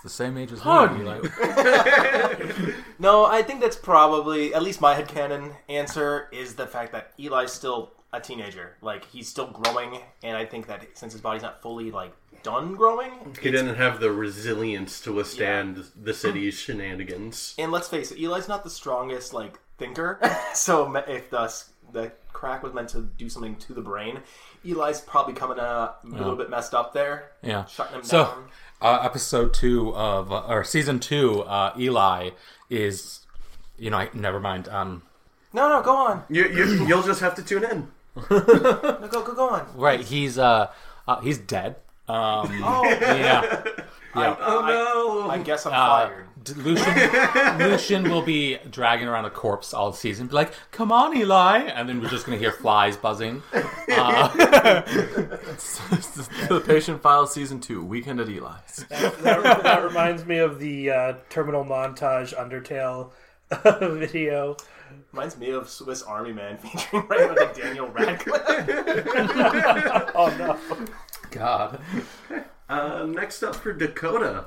the 0.06 0.10
same 0.10 0.36
age 0.38 0.52
as 0.52 0.64
me. 0.64 1.02
Like, 1.02 1.22
No, 2.98 3.26
I 3.26 3.42
think 3.42 3.60
that's 3.60 3.76
probably 3.76 4.54
at 4.54 4.62
least 4.62 4.80
my 4.80 4.94
headcanon 5.00 5.54
answer 5.68 6.28
is 6.32 6.54
the 6.54 6.66
fact 6.66 6.92
that 6.92 7.12
Eli's 7.18 7.52
still 7.52 7.92
a 8.12 8.20
teenager. 8.20 8.76
Like 8.80 9.04
he's 9.04 9.28
still 9.28 9.48
growing, 9.48 10.00
and 10.22 10.36
I 10.36 10.44
think 10.46 10.66
that 10.68 10.86
since 10.94 11.12
his 11.12 11.20
body's 11.20 11.42
not 11.42 11.60
fully 11.60 11.90
like 11.90 12.12
done 12.42 12.74
growing, 12.74 13.34
He 13.42 13.50
didn't 13.50 13.74
have 13.76 14.00
the 14.00 14.12
resilience 14.12 15.00
to 15.02 15.12
withstand 15.12 15.84
the 16.00 16.14
city's 16.14 16.54
shenanigans. 16.54 17.54
and 17.58 17.72
let's 17.72 17.88
face 17.88 18.12
it, 18.12 18.18
Eli's 18.22 18.48
not 18.48 18.64
the 18.64 18.70
strongest 18.70 19.34
like 19.34 19.58
thinker. 19.78 20.18
so 20.54 20.94
if 21.08 21.28
the 21.30 21.52
the 21.92 22.12
crack 22.32 22.62
was 22.62 22.72
meant 22.74 22.88
to 22.90 23.02
do 23.18 23.28
something 23.28 23.56
to 23.56 23.72
the 23.74 23.80
brain, 23.80 24.20
Eli's 24.64 25.00
probably 25.00 25.34
coming 25.34 25.58
uh, 25.58 25.92
a 26.04 26.06
little 26.06 26.36
bit 26.36 26.48
messed 26.50 26.74
up 26.74 26.92
there. 26.94 27.32
Yeah. 27.42 27.64
shutting 27.66 27.96
him 27.96 28.04
So, 28.04 28.24
down. 28.24 28.48
Uh, 28.80 29.00
episode 29.02 29.54
two 29.54 29.94
of 29.94 30.32
uh, 30.32 30.46
or 30.48 30.64
season 30.64 31.00
two, 31.00 31.42
uh, 31.42 31.72
Eli 31.78 32.30
is, 32.70 33.20
you 33.78 33.90
know, 33.90 33.98
I, 33.98 34.08
never 34.12 34.40
mind. 34.40 34.68
Um, 34.68 35.02
No, 35.52 35.68
no, 35.68 35.82
go 35.82 35.96
on. 35.96 36.24
You, 36.28 36.46
you, 36.48 36.86
you'll 36.86 37.02
just 37.02 37.20
have 37.20 37.34
to 37.36 37.42
tune 37.42 37.64
in. 37.64 37.88
No, 38.30 39.08
go, 39.10 39.22
go, 39.22 39.34
go 39.34 39.48
on. 39.50 39.66
right, 39.74 40.00
he's 40.00 40.38
uh, 40.38 40.70
uh 41.06 41.20
he's 41.20 41.38
dead. 41.38 41.76
Um, 42.08 42.62
Oh, 42.64 42.84
yeah, 42.84 43.62
yeah. 44.16 44.36
Oh 44.40 44.62
no! 45.24 45.30
I 45.30 45.38
guess 45.38 45.66
I'm 45.66 45.72
Uh, 45.74 45.86
fired. 46.08 46.25
D- 46.46 46.54
Lucian, 46.54 47.58
Lucian 47.58 48.10
will 48.10 48.22
be 48.22 48.58
dragging 48.70 49.08
around 49.08 49.24
a 49.24 49.30
corpse 49.30 49.74
all 49.74 49.92
season. 49.92 50.28
Be 50.28 50.34
like, 50.34 50.52
"Come 50.70 50.92
on, 50.92 51.16
Eli!" 51.16 51.58
And 51.58 51.88
then 51.88 52.00
we're 52.00 52.08
just 52.08 52.24
gonna 52.24 52.38
hear 52.38 52.52
flies 52.52 52.96
buzzing. 52.96 53.42
Uh, 53.52 54.28
the 56.48 56.62
Patient 56.66 57.02
Files 57.02 57.32
Season 57.32 57.60
2, 57.60 57.84
Weekend 57.84 58.20
at 58.20 58.28
Eli's. 58.28 58.84
that, 58.90 59.62
that 59.62 59.82
reminds 59.84 60.24
me 60.24 60.38
of 60.38 60.58
the 60.58 60.90
uh, 60.90 61.14
terminal 61.30 61.64
montage 61.64 62.34
Undertale 62.34 63.10
video. 63.98 64.56
Reminds 65.12 65.36
me 65.36 65.50
of 65.50 65.68
Swiss 65.68 66.02
Army 66.02 66.32
Man 66.32 66.58
featuring 66.58 67.06
right 67.08 67.28
with 67.28 67.38
like 67.38 67.56
Daniel 67.56 67.88
Radcliffe. 67.88 68.42
Oh 70.14 70.34
no! 70.38 70.58
God, 71.30 71.80
Uh, 72.68 73.04
next 73.06 73.42
up 73.42 73.54
for 73.56 73.72
Dakota. 73.72 74.46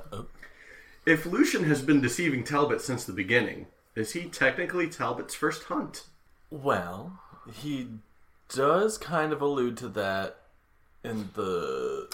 If 1.10 1.26
Lucian 1.26 1.64
has 1.64 1.82
been 1.82 2.02
deceiving 2.02 2.44
Talbot 2.44 2.82
since 2.82 3.04
the 3.04 3.14
beginning, 3.14 3.66
is 3.96 4.12
he 4.12 4.26
technically 4.26 4.88
Talbot's 4.88 5.34
first 5.34 5.64
hunt? 5.64 6.04
Well, 6.52 7.20
he 7.52 7.88
does 8.48 9.00
kind 9.00 9.34
of 9.34 9.42
allude 9.42 9.76
to 9.78 9.88
that 9.88 10.38
in 11.04 11.32
the. 11.34 12.14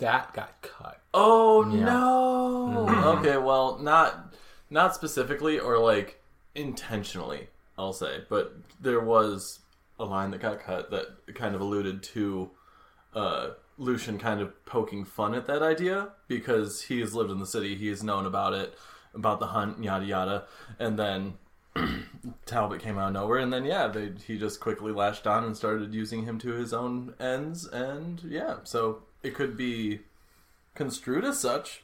that 0.00 0.34
got 0.34 0.60
cut. 0.60 1.00
Oh 1.14 1.62
no! 1.62 2.86
Okay, 3.16 3.38
well, 3.38 3.78
not 3.78 4.34
not 4.68 4.94
specifically 4.94 5.58
or 5.58 5.78
like 5.78 6.20
intentionally, 6.54 7.48
I'll 7.78 7.94
say, 7.94 8.24
but 8.28 8.54
there 8.78 9.00
was 9.00 9.60
a 9.98 10.04
line 10.04 10.30
that 10.32 10.42
got 10.42 10.60
cut 10.60 10.90
that 10.90 11.34
kind 11.34 11.54
of 11.54 11.62
alluded 11.62 12.02
to 12.02 12.50
uh, 13.14 13.50
Lucian 13.78 14.18
kind 14.18 14.40
of 14.40 14.64
poking 14.66 15.04
fun 15.04 15.34
at 15.34 15.46
that 15.46 15.62
idea 15.62 16.10
because 16.28 16.82
he 16.82 17.00
has 17.00 17.14
lived 17.14 17.30
in 17.30 17.38
the 17.40 17.46
city, 17.46 17.74
he 17.74 17.88
has 17.88 18.02
known 18.02 18.26
about 18.26 18.52
it, 18.54 18.76
about 19.14 19.40
the 19.40 19.48
hunt, 19.48 19.82
yada 19.82 20.04
yada, 20.04 20.44
and 20.78 20.98
then 20.98 21.34
Talbot 22.46 22.80
came 22.80 22.98
out 22.98 23.08
of 23.08 23.12
nowhere, 23.14 23.38
and 23.38 23.52
then 23.52 23.64
yeah, 23.64 23.88
they, 23.88 24.12
he 24.26 24.38
just 24.38 24.60
quickly 24.60 24.92
latched 24.92 25.26
on 25.26 25.44
and 25.44 25.56
started 25.56 25.92
using 25.92 26.24
him 26.24 26.38
to 26.40 26.52
his 26.52 26.72
own 26.72 27.14
ends, 27.18 27.66
and 27.66 28.22
yeah, 28.24 28.56
so 28.64 29.02
it 29.22 29.34
could 29.34 29.56
be 29.56 30.00
construed 30.74 31.24
as 31.24 31.38
such, 31.38 31.82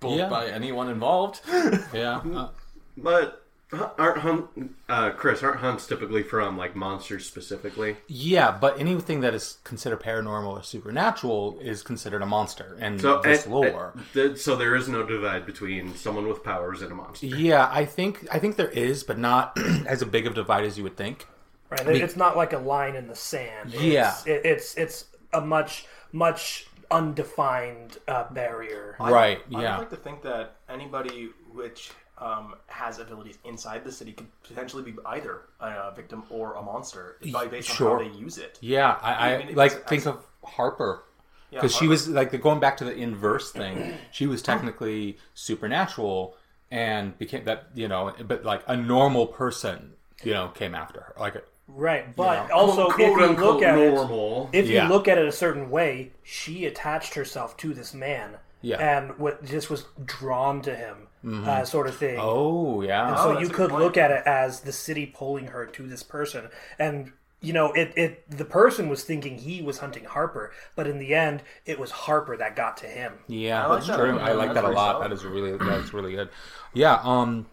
both 0.00 0.18
Yeah. 0.18 0.28
by 0.28 0.46
anyone 0.46 0.88
involved. 0.88 1.40
Yeah, 1.92 2.20
uh, 2.34 2.48
But 2.96 3.22
hu- 3.24 3.43
aren't 3.72 4.18
hunt, 4.18 4.46
uh, 4.88 5.10
Chris? 5.10 5.42
Aren't 5.42 5.58
hunts 5.60 5.86
typically 5.86 6.22
from 6.22 6.56
like 6.56 6.76
monsters 6.76 7.26
specifically? 7.26 7.96
yeah. 8.06 8.50
But 8.56 8.78
anything 8.78 9.20
that 9.22 9.34
is 9.34 9.58
considered 9.64 10.00
paranormal 10.00 10.48
or 10.60 10.62
supernatural 10.62 11.58
is 11.60 11.82
considered 11.82 12.22
a 12.22 12.26
monster 12.26 12.76
in 12.80 12.98
So 12.98 13.20
this 13.20 13.44
and- 13.44 13.54
lore. 13.54 13.94
and 14.14 14.38
so 14.38 14.54
there 14.54 14.76
is 14.76 14.88
no 14.88 15.02
divide 15.04 15.44
between 15.46 15.94
someone 15.96 16.28
with 16.28 16.44
powers 16.44 16.82
and 16.82 16.92
a 16.92 16.94
monster. 16.94 17.26
Yeah, 17.26 17.68
I 17.72 17.84
think 17.84 18.26
I 18.30 18.38
think 18.38 18.56
there 18.56 18.70
is, 18.70 19.02
but 19.02 19.18
not 19.18 19.56
as 19.86 20.02
a 20.02 20.06
big 20.06 20.26
of 20.26 20.34
divide 20.34 20.64
as 20.64 20.76
you 20.78 20.84
would 20.84 20.96
think. 20.96 21.26
Right, 21.70 21.88
it's 21.88 22.14
not 22.16 22.36
like 22.36 22.52
a 22.52 22.58
line 22.58 22.94
in 22.94 23.08
the 23.08 23.16
sand. 23.16 23.74
It's, 23.74 23.82
Yeah. 23.82 24.14
it, 24.26 24.42
it's 24.44 24.76
it's 24.76 25.06
a 25.32 25.40
much 25.40 25.86
much 26.12 26.66
undefined 26.90 27.98
uh, 28.06 28.24
barrier. 28.32 28.96
right? 29.00 29.40
I 29.54 29.60
Yeah. 29.62 29.74
I 29.74 29.78
like 29.78 29.90
to 29.90 29.96
think 29.96 30.22
that 30.22 30.56
anybody 30.68 31.30
which 31.52 31.90
um, 32.24 32.54
has 32.66 32.98
abilities 32.98 33.36
inside 33.44 33.84
the 33.84 33.92
city 33.92 34.12
could 34.12 34.26
potentially 34.48 34.82
be 34.82 34.94
either 35.06 35.42
a 35.60 35.92
victim 35.94 36.22
or 36.30 36.54
a 36.54 36.62
monster 36.62 37.16
by 37.32 37.46
based 37.46 37.70
on 37.70 37.76
Sure. 37.76 37.98
how 37.98 38.04
they 38.04 38.16
use 38.18 38.38
it. 38.38 38.58
Yeah, 38.62 38.96
I, 39.02 39.12
I 39.12 39.34
I 39.34 39.44
mean, 39.46 39.54
like 39.54 39.72
as- 39.72 39.82
think 39.90 40.06
of 40.06 40.24
Harper 40.42 41.02
Yeah, 41.50 41.58
because 41.60 41.74
she 41.76 41.86
was 41.86 42.08
like 42.08 42.30
going 42.40 42.60
back 42.60 42.76
to 42.78 42.84
the 42.84 42.94
inverse 42.94 43.52
thing. 43.52 43.94
She 44.10 44.26
was 44.26 44.40
technically 44.42 45.18
supernatural 45.34 46.34
and 46.70 47.16
became 47.18 47.44
that 47.44 47.66
you 47.74 47.88
know, 47.88 48.12
but 48.26 48.44
like 48.44 48.62
a 48.66 48.76
normal 48.76 49.26
person, 49.26 49.92
you 50.22 50.32
know, 50.32 50.48
came 50.48 50.74
after 50.74 51.00
her. 51.00 51.14
Like 51.18 51.44
Right, 51.66 52.14
but 52.14 52.48
Yeah. 52.48 52.54
also 52.54 52.88
quote 52.90 53.00
if 53.00 53.16
you 53.18 53.24
unquote 53.24 53.54
look 53.54 53.62
at 53.62 53.74
normal. 53.76 54.50
it, 54.52 54.58
if 54.64 54.66
Yeah. 54.68 54.82
you 54.84 54.88
look 54.92 55.08
at 55.08 55.16
it 55.18 55.26
a 55.26 55.32
certain 55.32 55.70
way, 55.70 56.12
she 56.22 56.66
attached 56.66 57.14
herself 57.14 57.56
to 57.58 57.72
this 57.72 57.94
man, 57.94 58.36
Yeah. 58.60 58.76
and 58.76 59.18
what 59.18 59.42
just 59.44 59.70
was 59.70 59.84
drawn 60.04 60.60
to 60.62 60.74
him, 60.74 61.08
uh, 61.26 61.64
sort 61.64 61.86
of 61.86 61.96
thing. 61.96 62.18
oh 62.20 62.82
yeah, 62.82 63.14
so 63.16 63.34
that's 63.34 63.40
you 63.40 63.48
could 63.48 63.72
look 63.72 63.96
at 63.96 64.10
it 64.10 64.22
as 64.26 64.60
the 64.60 64.72
city 64.72 65.06
pulling 65.06 65.46
her 65.48 65.66
to 65.66 65.86
this 65.86 66.02
person, 66.02 66.48
and 66.78 67.12
you 67.44 67.52
know, 67.52 67.72
it, 67.72 67.92
it 67.96 68.30
the 68.30 68.44
person 68.44 68.88
was 68.88 69.04
thinking 69.04 69.38
he 69.38 69.60
was 69.60 69.78
hunting 69.78 70.04
Harper, 70.04 70.52
but 70.74 70.86
in 70.86 70.98
the 70.98 71.14
end, 71.14 71.42
it 71.66 71.78
was 71.78 71.90
Harper 71.90 72.36
that 72.38 72.56
got 72.56 72.78
to 72.78 72.86
him. 72.86 73.12
Yeah, 73.28 73.66
like 73.66 73.78
that's 73.78 73.88
that. 73.88 73.96
true. 73.98 74.18
I 74.18 74.32
like 74.32 74.54
that's 74.54 74.62
that 74.62 74.70
a 74.70 74.74
lot. 74.74 74.92
solid. 74.94 75.04
That 75.04 75.14
is 75.14 75.24
really 75.24 75.56
that's 75.58 75.92
really 75.92 76.12
good. 76.12 76.30
Yeah, 76.72 76.98
um 77.02 77.46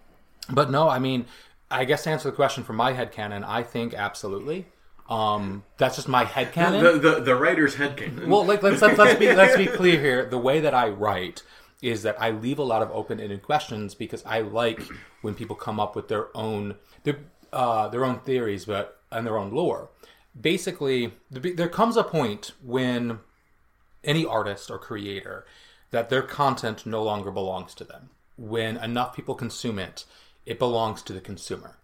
but 0.49 0.71
no, 0.71 0.87
I 0.89 0.99
mean, 0.99 1.25
I 1.69 1.85
guess 1.85 2.03
to 2.05 2.09
answer 2.09 2.29
the 2.29 2.35
question 2.35 2.63
from 2.63 2.77
my 2.77 2.93
head 2.93 3.11
canon, 3.11 3.43
I 3.43 3.63
think 3.63 3.93
absolutely. 3.93 4.65
Um 5.09 5.63
that's 5.77 5.97
just 5.97 6.07
my 6.07 6.23
head 6.23 6.53
canon. 6.53 6.83
the, 6.83 6.91
the 6.97 7.19
the 7.21 7.35
writer's 7.35 7.75
headcanon. 7.75 8.27
well, 8.27 8.45
like 8.45 8.63
let's 8.63 8.81
let's, 8.81 8.97
let's 8.97 9.19
be 9.19 9.33
let's 9.33 9.57
be 9.57 9.67
clear 9.67 9.99
here. 9.99 10.25
The 10.25 10.37
way 10.37 10.61
that 10.61 10.73
I 10.73 10.87
write 10.87 11.43
is 11.81 12.03
that 12.03 12.21
I 12.21 12.31
leave 12.31 12.59
a 12.59 12.63
lot 12.63 12.81
of 12.81 12.91
open-ended 12.91 13.41
questions 13.43 13.95
because 13.95 14.23
I 14.25 14.41
like 14.41 14.81
when 15.21 15.35
people 15.35 15.55
come 15.55 15.79
up 15.79 15.95
with 15.95 16.07
their 16.07 16.35
own 16.35 16.75
their 17.03 17.19
uh, 17.51 17.87
their 17.89 18.05
own 18.05 18.19
theories, 18.19 18.65
but 18.65 18.99
and 19.11 19.25
their 19.25 19.37
own 19.37 19.51
lore. 19.51 19.89
Basically, 20.39 21.13
there 21.29 21.67
comes 21.67 21.97
a 21.97 22.03
point 22.03 22.53
when 22.63 23.19
any 24.03 24.25
artist 24.25 24.71
or 24.71 24.79
creator 24.79 25.45
that 25.91 26.09
their 26.09 26.21
content 26.21 26.85
no 26.85 27.03
longer 27.03 27.31
belongs 27.31 27.75
to 27.75 27.83
them. 27.83 28.09
When 28.37 28.77
enough 28.77 29.13
people 29.13 29.35
consume 29.35 29.77
it, 29.77 30.05
it 30.45 30.57
belongs 30.57 31.01
to 31.03 31.13
the 31.13 31.19
consumer. 31.19 31.77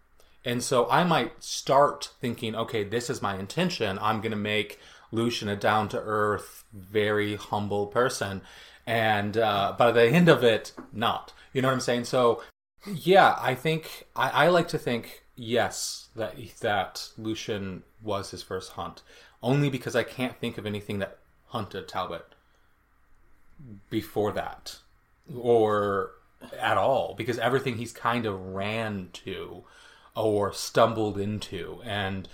And 0.45 0.63
so 0.63 0.89
I 0.89 1.03
might 1.03 1.43
start 1.43 2.11
thinking, 2.21 2.55
okay, 2.55 2.85
this 2.85 3.09
is 3.09 3.21
my 3.21 3.37
intention. 3.37 3.99
I'm 4.01 4.21
going 4.21 4.31
to 4.31 4.37
make 4.37 4.79
Lucian 5.11 5.47
a 5.47 5.55
down 5.55 5.89
to 5.89 5.99
earth, 5.99 6.63
very 6.73 7.35
humble 7.35 7.87
person. 7.87 8.41
And 8.85 9.37
uh, 9.37 9.75
by 9.77 9.91
the 9.91 10.05
end 10.07 10.29
of 10.29 10.43
it, 10.43 10.73
not. 10.93 11.33
You 11.53 11.61
know 11.61 11.67
what 11.69 11.75
I'm 11.75 11.81
saying? 11.81 12.05
So, 12.05 12.41
yeah, 12.85 13.37
I 13.39 13.55
think, 13.55 14.07
I, 14.15 14.45
I 14.45 14.47
like 14.49 14.67
to 14.69 14.77
think, 14.77 15.23
yes, 15.35 16.09
that, 16.15 16.35
that 16.61 17.09
Lucian 17.17 17.83
was 18.01 18.31
his 18.31 18.43
first 18.43 18.73
hunt. 18.73 19.03
Only 19.43 19.69
because 19.69 19.95
I 19.95 20.03
can't 20.03 20.37
think 20.39 20.57
of 20.57 20.65
anything 20.65 20.99
that 20.99 21.19
hunted 21.47 21.87
Talbot 21.87 22.25
before 23.89 24.31
that 24.33 24.77
or 25.35 26.11
at 26.59 26.77
all 26.77 27.15
because 27.17 27.39
everything 27.39 27.77
he's 27.77 27.91
kind 27.91 28.25
of 28.25 28.39
ran 28.39 29.09
to 29.11 29.63
or 30.15 30.53
stumbled 30.53 31.17
into 31.17 31.81
and 31.83 32.27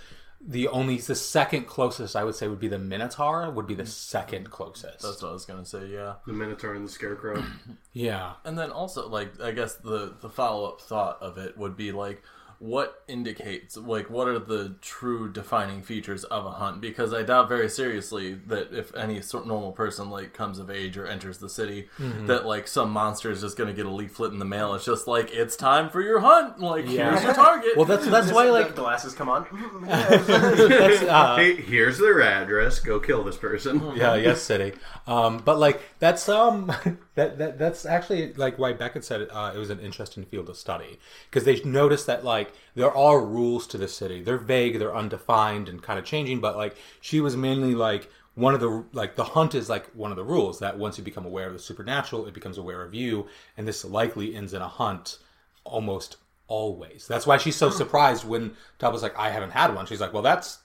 the 0.46 0.68
only 0.68 0.98
the 0.98 1.14
second 1.14 1.66
closest 1.66 2.14
I 2.14 2.24
would 2.24 2.34
say 2.34 2.48
would 2.48 2.60
be 2.60 2.68
the 2.68 2.78
Minotaur 2.78 3.50
would 3.50 3.66
be 3.66 3.74
the 3.74 3.86
second 3.86 4.50
closest. 4.50 5.02
That's 5.02 5.22
what 5.22 5.30
I 5.30 5.32
was 5.32 5.44
gonna 5.46 5.64
say. 5.64 5.86
Yeah. 5.86 6.14
the 6.26 6.32
Minotaur 6.32 6.74
and 6.74 6.86
the 6.86 6.90
Scarecrow. 6.92 7.42
yeah. 7.92 8.34
And 8.44 8.58
then 8.58 8.70
also, 8.70 9.08
like, 9.08 9.40
I 9.40 9.52
guess 9.52 9.76
the 9.76 10.14
the 10.20 10.28
follow 10.28 10.66
up 10.68 10.80
thought 10.80 11.18
of 11.22 11.38
it 11.38 11.56
would 11.56 11.76
be 11.76 11.92
like, 11.92 12.22
what 12.64 13.02
indicates, 13.08 13.76
like, 13.76 14.08
what 14.08 14.26
are 14.26 14.38
the 14.38 14.74
true 14.80 15.30
defining 15.30 15.82
features 15.82 16.24
of 16.24 16.46
a 16.46 16.50
hunt? 16.50 16.80
Because 16.80 17.12
I 17.12 17.22
doubt 17.22 17.46
very 17.46 17.68
seriously 17.68 18.32
that 18.46 18.72
if 18.72 18.94
any 18.96 19.20
sort 19.20 19.42
of 19.42 19.48
normal 19.48 19.72
person 19.72 20.08
like 20.08 20.32
comes 20.32 20.58
of 20.58 20.70
age 20.70 20.96
or 20.96 21.06
enters 21.06 21.36
the 21.36 21.50
city, 21.50 21.90
that 21.98 22.46
like 22.46 22.66
some 22.66 22.90
monster 22.90 23.30
is 23.30 23.42
just 23.42 23.58
going 23.58 23.68
to 23.68 23.74
get 23.76 23.84
a 23.84 23.90
leaflet 23.90 24.32
in 24.32 24.38
the 24.38 24.46
mail. 24.46 24.72
It's 24.72 24.86
just 24.86 25.06
like 25.06 25.30
it's 25.30 25.56
time 25.56 25.90
for 25.90 26.00
your 26.00 26.20
hunt. 26.20 26.58
Like 26.58 26.86
Yeah. 26.88 27.10
here's 27.10 27.24
your 27.24 27.34
target. 27.34 27.76
Well, 27.76 27.84
that's 27.84 28.06
that's 28.06 28.32
why 28.32 28.48
like 28.48 28.74
glasses 28.74 29.12
come 29.14 29.28
on. 29.28 29.46
that's, 29.86 31.02
uh, 31.02 31.36
hey, 31.36 31.56
here's 31.56 31.98
their 31.98 32.22
address. 32.22 32.80
Go 32.80 32.98
kill 32.98 33.24
this 33.24 33.36
person. 33.36 33.92
yeah, 33.94 34.14
yes, 34.14 34.40
city. 34.40 34.72
Um, 35.06 35.36
but 35.44 35.58
like 35.58 35.82
that's 35.98 36.30
um 36.30 36.72
that, 37.14 37.38
that 37.38 37.58
that's 37.58 37.86
actually 37.86 38.32
like 38.34 38.58
why 38.58 38.72
Beckett 38.72 39.04
said 39.04 39.28
uh, 39.30 39.52
it 39.54 39.58
was 39.58 39.70
an 39.70 39.80
interesting 39.80 40.24
field 40.24 40.48
of 40.48 40.56
study 40.56 40.98
because 41.30 41.44
they 41.44 41.60
noticed 41.62 42.06
that 42.06 42.24
like 42.24 42.52
there 42.74 42.90
are 42.90 43.24
rules 43.24 43.66
to 43.68 43.78
the 43.78 43.88
city. 43.88 44.22
They're 44.22 44.36
vague, 44.36 44.78
they're 44.78 44.94
undefined, 44.94 45.68
and 45.68 45.82
kind 45.82 45.98
of 45.98 46.04
changing. 46.04 46.40
But 46.40 46.56
like 46.56 46.76
she 47.00 47.20
was 47.20 47.36
mainly 47.36 47.74
like 47.74 48.10
one 48.34 48.54
of 48.54 48.60
the 48.60 48.84
like 48.92 49.14
the 49.14 49.24
hunt 49.24 49.54
is 49.54 49.68
like 49.68 49.86
one 49.94 50.10
of 50.10 50.16
the 50.16 50.24
rules 50.24 50.58
that 50.58 50.76
once 50.76 50.98
you 50.98 51.04
become 51.04 51.24
aware 51.24 51.46
of 51.46 51.52
the 51.52 51.58
supernatural, 51.58 52.26
it 52.26 52.34
becomes 52.34 52.58
aware 52.58 52.82
of 52.82 52.94
you, 52.94 53.28
and 53.56 53.66
this 53.66 53.84
likely 53.84 54.34
ends 54.34 54.52
in 54.52 54.62
a 54.62 54.68
hunt 54.68 55.18
almost 55.62 56.16
always. 56.48 57.06
That's 57.06 57.26
why 57.26 57.38
she's 57.38 57.56
so 57.56 57.70
surprised 57.70 58.24
when 58.24 58.56
was 58.80 59.02
like, 59.02 59.16
"I 59.16 59.30
haven't 59.30 59.52
had 59.52 59.74
one." 59.74 59.86
She's 59.86 60.00
like, 60.00 60.12
"Well, 60.12 60.22
that's." 60.22 60.58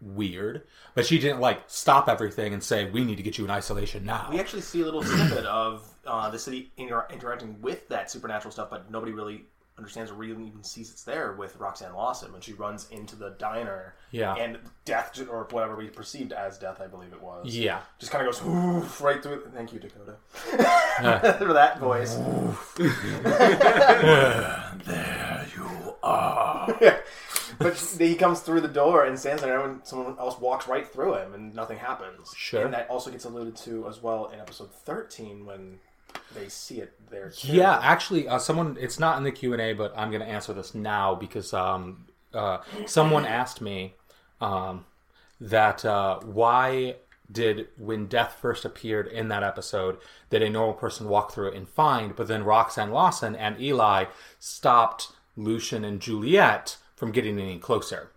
Weird 0.00 0.62
but 0.94 1.06
she 1.06 1.18
didn't 1.18 1.40
like 1.40 1.62
stop 1.66 2.08
everything 2.08 2.52
and 2.52 2.62
say 2.62 2.90
we 2.90 3.04
need 3.04 3.16
to 3.16 3.22
get 3.22 3.38
you 3.38 3.44
in 3.44 3.50
isolation 3.50 4.04
now 4.04 4.28
We 4.30 4.38
actually 4.38 4.62
see 4.62 4.82
a 4.82 4.84
little 4.84 5.02
snippet 5.02 5.44
of 5.46 5.88
uh, 6.06 6.28
the 6.30 6.38
city 6.38 6.70
inter- 6.76 7.06
interacting 7.10 7.60
with 7.62 7.88
that 7.88 8.10
supernatural 8.10 8.52
stuff, 8.52 8.68
but 8.70 8.90
nobody 8.90 9.12
really 9.12 9.44
understands 9.78 10.10
or 10.10 10.14
really 10.14 10.46
even 10.46 10.62
sees 10.62 10.90
it's 10.90 11.02
there 11.02 11.32
with 11.32 11.56
Roxanne 11.56 11.94
Lawson 11.94 12.30
when 12.32 12.40
she 12.42 12.52
runs 12.52 12.88
into 12.90 13.16
the 13.16 13.30
diner. 13.38 13.94
Yeah. 14.12 14.34
And 14.34 14.58
death, 14.84 15.18
or 15.28 15.48
whatever 15.50 15.74
we 15.74 15.88
perceived 15.88 16.32
as 16.32 16.58
death, 16.58 16.80
I 16.80 16.86
believe 16.86 17.12
it 17.12 17.20
was. 17.22 17.56
yeah 17.56 17.80
Just 17.98 18.12
kind 18.12 18.24
of 18.26 18.32
goes 18.32 18.46
"Oof," 18.46 19.00
right 19.00 19.20
through. 19.22 19.40
it. 19.40 19.46
Thank 19.54 19.72
you, 19.72 19.80
Dakota. 19.80 20.14
for 21.38 21.52
that 21.54 21.78
voice. 21.80 22.14
there 24.84 25.46
you 25.56 25.94
are. 26.02 26.93
But 27.58 27.76
he 27.98 28.14
comes 28.14 28.40
through 28.40 28.60
the 28.62 28.68
door 28.68 29.04
and 29.04 29.18
stands 29.18 29.42
there, 29.42 29.64
and 29.64 29.80
someone 29.84 30.18
else 30.18 30.38
walks 30.38 30.68
right 30.68 30.86
through 30.86 31.14
him, 31.14 31.34
and 31.34 31.54
nothing 31.54 31.78
happens. 31.78 32.32
Sure. 32.36 32.64
And 32.64 32.74
that 32.74 32.88
also 32.88 33.10
gets 33.10 33.24
alluded 33.24 33.56
to 33.56 33.86
as 33.88 34.02
well 34.02 34.26
in 34.26 34.40
episode 34.40 34.72
thirteen 34.72 35.46
when 35.46 35.78
they 36.34 36.48
see 36.48 36.80
it 36.80 36.92
there. 37.10 37.30
Too. 37.30 37.52
yeah 37.52 37.78
actually 37.80 38.28
uh, 38.28 38.38
someone 38.38 38.76
it's 38.80 38.98
not 38.98 39.18
in 39.18 39.24
the 39.24 39.32
q&a 39.32 39.72
but 39.72 39.92
i'm 39.96 40.10
going 40.10 40.22
to 40.22 40.28
answer 40.28 40.52
this 40.52 40.74
now 40.74 41.14
because 41.14 41.52
um, 41.52 42.06
uh, 42.32 42.58
someone 42.86 43.24
asked 43.26 43.60
me 43.60 43.94
um, 44.40 44.84
that 45.40 45.84
uh, 45.84 46.20
why 46.20 46.96
did 47.30 47.68
when 47.78 48.06
death 48.06 48.36
first 48.40 48.64
appeared 48.64 49.06
in 49.06 49.28
that 49.28 49.42
episode 49.42 49.98
did 50.30 50.42
a 50.42 50.50
normal 50.50 50.74
person 50.74 51.08
walk 51.08 51.32
through 51.32 51.48
it 51.48 51.54
and 51.54 51.68
find 51.68 52.14
but 52.16 52.28
then 52.28 52.44
roxanne 52.44 52.90
lawson 52.90 53.34
and 53.34 53.60
eli 53.60 54.04
stopped 54.38 55.12
lucian 55.36 55.84
and 55.84 56.00
juliet 56.00 56.76
from 56.94 57.12
getting 57.12 57.38
any 57.38 57.58
closer 57.58 58.10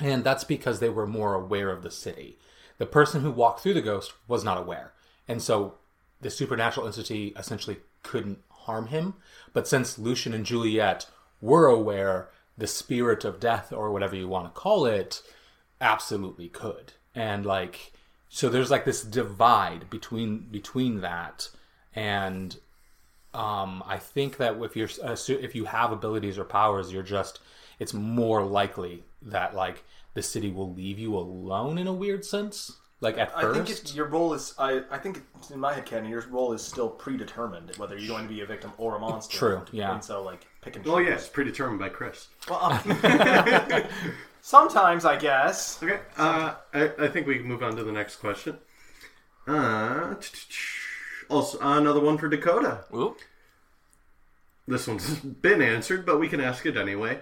And 0.00 0.24
that's 0.24 0.44
because 0.44 0.80
they 0.80 0.88
were 0.88 1.06
more 1.06 1.34
aware 1.34 1.70
of 1.70 1.82
the 1.82 1.90
city. 1.90 2.38
The 2.78 2.86
person 2.86 3.22
who 3.22 3.30
walked 3.30 3.60
through 3.60 3.74
the 3.74 3.82
ghost 3.82 4.12
was 4.28 4.44
not 4.44 4.58
aware. 4.58 4.92
And 5.26 5.42
so 5.42 5.74
the 6.20 6.30
supernatural 6.30 6.86
entity 6.86 7.34
essentially 7.36 7.78
couldn't 8.02 8.38
harm 8.50 8.86
him. 8.86 9.14
But 9.52 9.66
since 9.66 9.98
Lucian 9.98 10.32
and 10.34 10.46
Juliet 10.46 11.06
were 11.40 11.66
aware, 11.66 12.28
the 12.56 12.66
spirit 12.66 13.24
of 13.24 13.40
death, 13.40 13.72
or 13.72 13.92
whatever 13.92 14.14
you 14.16 14.28
want 14.28 14.46
to 14.46 14.60
call 14.60 14.86
it, 14.86 15.22
absolutely 15.80 16.48
could. 16.48 16.92
And 17.14 17.44
like, 17.44 17.92
so 18.28 18.48
there's 18.48 18.70
like 18.70 18.84
this 18.84 19.02
divide 19.02 19.90
between 19.90 20.46
between 20.50 21.00
that 21.00 21.48
and 21.94 22.56
um, 23.34 23.82
I 23.86 23.98
think 23.98 24.36
that 24.38 24.56
if 24.62 24.76
you're 24.76 24.88
uh, 25.02 25.16
if 25.28 25.54
you 25.54 25.64
have 25.64 25.92
abilities 25.92 26.38
or 26.38 26.44
powers, 26.44 26.92
you're 26.92 27.02
just 27.02 27.40
it's 27.78 27.94
more 27.94 28.44
likely 28.44 29.04
that 29.22 29.54
like 29.54 29.84
the 30.14 30.22
city 30.22 30.50
will 30.50 30.72
leave 30.72 30.98
you 30.98 31.16
alone 31.16 31.78
in 31.78 31.86
a 31.86 31.92
weird 31.92 32.24
sense. 32.24 32.72
Like 33.00 33.16
at 33.16 33.30
I 33.36 33.42
first, 33.42 33.56
think 33.68 33.78
it, 33.90 33.94
your 33.94 34.06
role 34.06 34.34
is. 34.34 34.54
I, 34.58 34.82
I 34.90 34.98
think 34.98 35.18
it's- 35.18 35.50
in 35.52 35.60
my 35.60 35.72
head 35.72 35.86
canon, 35.86 36.10
your 36.10 36.22
role 36.30 36.52
is 36.52 36.62
still 36.62 36.88
predetermined 36.88 37.70
whether 37.76 37.96
you're 37.96 38.08
going 38.08 38.26
to 38.26 38.34
be 38.34 38.40
a 38.40 38.46
victim 38.46 38.72
or 38.76 38.96
a 38.96 38.98
monster. 38.98 39.36
True, 39.38 39.62
yeah. 39.70 39.94
And 39.94 40.02
so, 40.02 40.22
like, 40.24 40.46
pick 40.62 40.74
and 40.74 40.84
Oh 40.88 40.98
yes, 40.98 41.24
yeah, 41.26 41.34
predetermined 41.34 41.78
by 41.78 41.90
Chris. 41.90 42.26
Well, 42.50 42.58
um, 42.60 42.80
sometimes 44.42 45.04
I 45.04 45.16
guess. 45.16 45.80
Okay, 45.80 46.00
uh, 46.16 46.54
I, 46.74 46.90
I 46.98 47.08
think 47.08 47.28
we 47.28 47.36
can 47.38 47.46
move 47.46 47.62
on 47.62 47.76
to 47.76 47.84
the 47.84 47.92
next 47.92 48.16
question. 48.16 48.58
Uh, 49.46 50.14
also, 51.30 51.58
another 51.60 52.00
one 52.00 52.18
for 52.18 52.28
Dakota. 52.28 52.84
Oop. 52.94 53.18
This 54.68 54.86
one's 54.86 55.16
been 55.42 55.62
answered, 55.62 56.06
but 56.06 56.18
we 56.18 56.28
can 56.28 56.40
ask 56.40 56.66
it 56.66 56.76
anyway. 56.76 57.18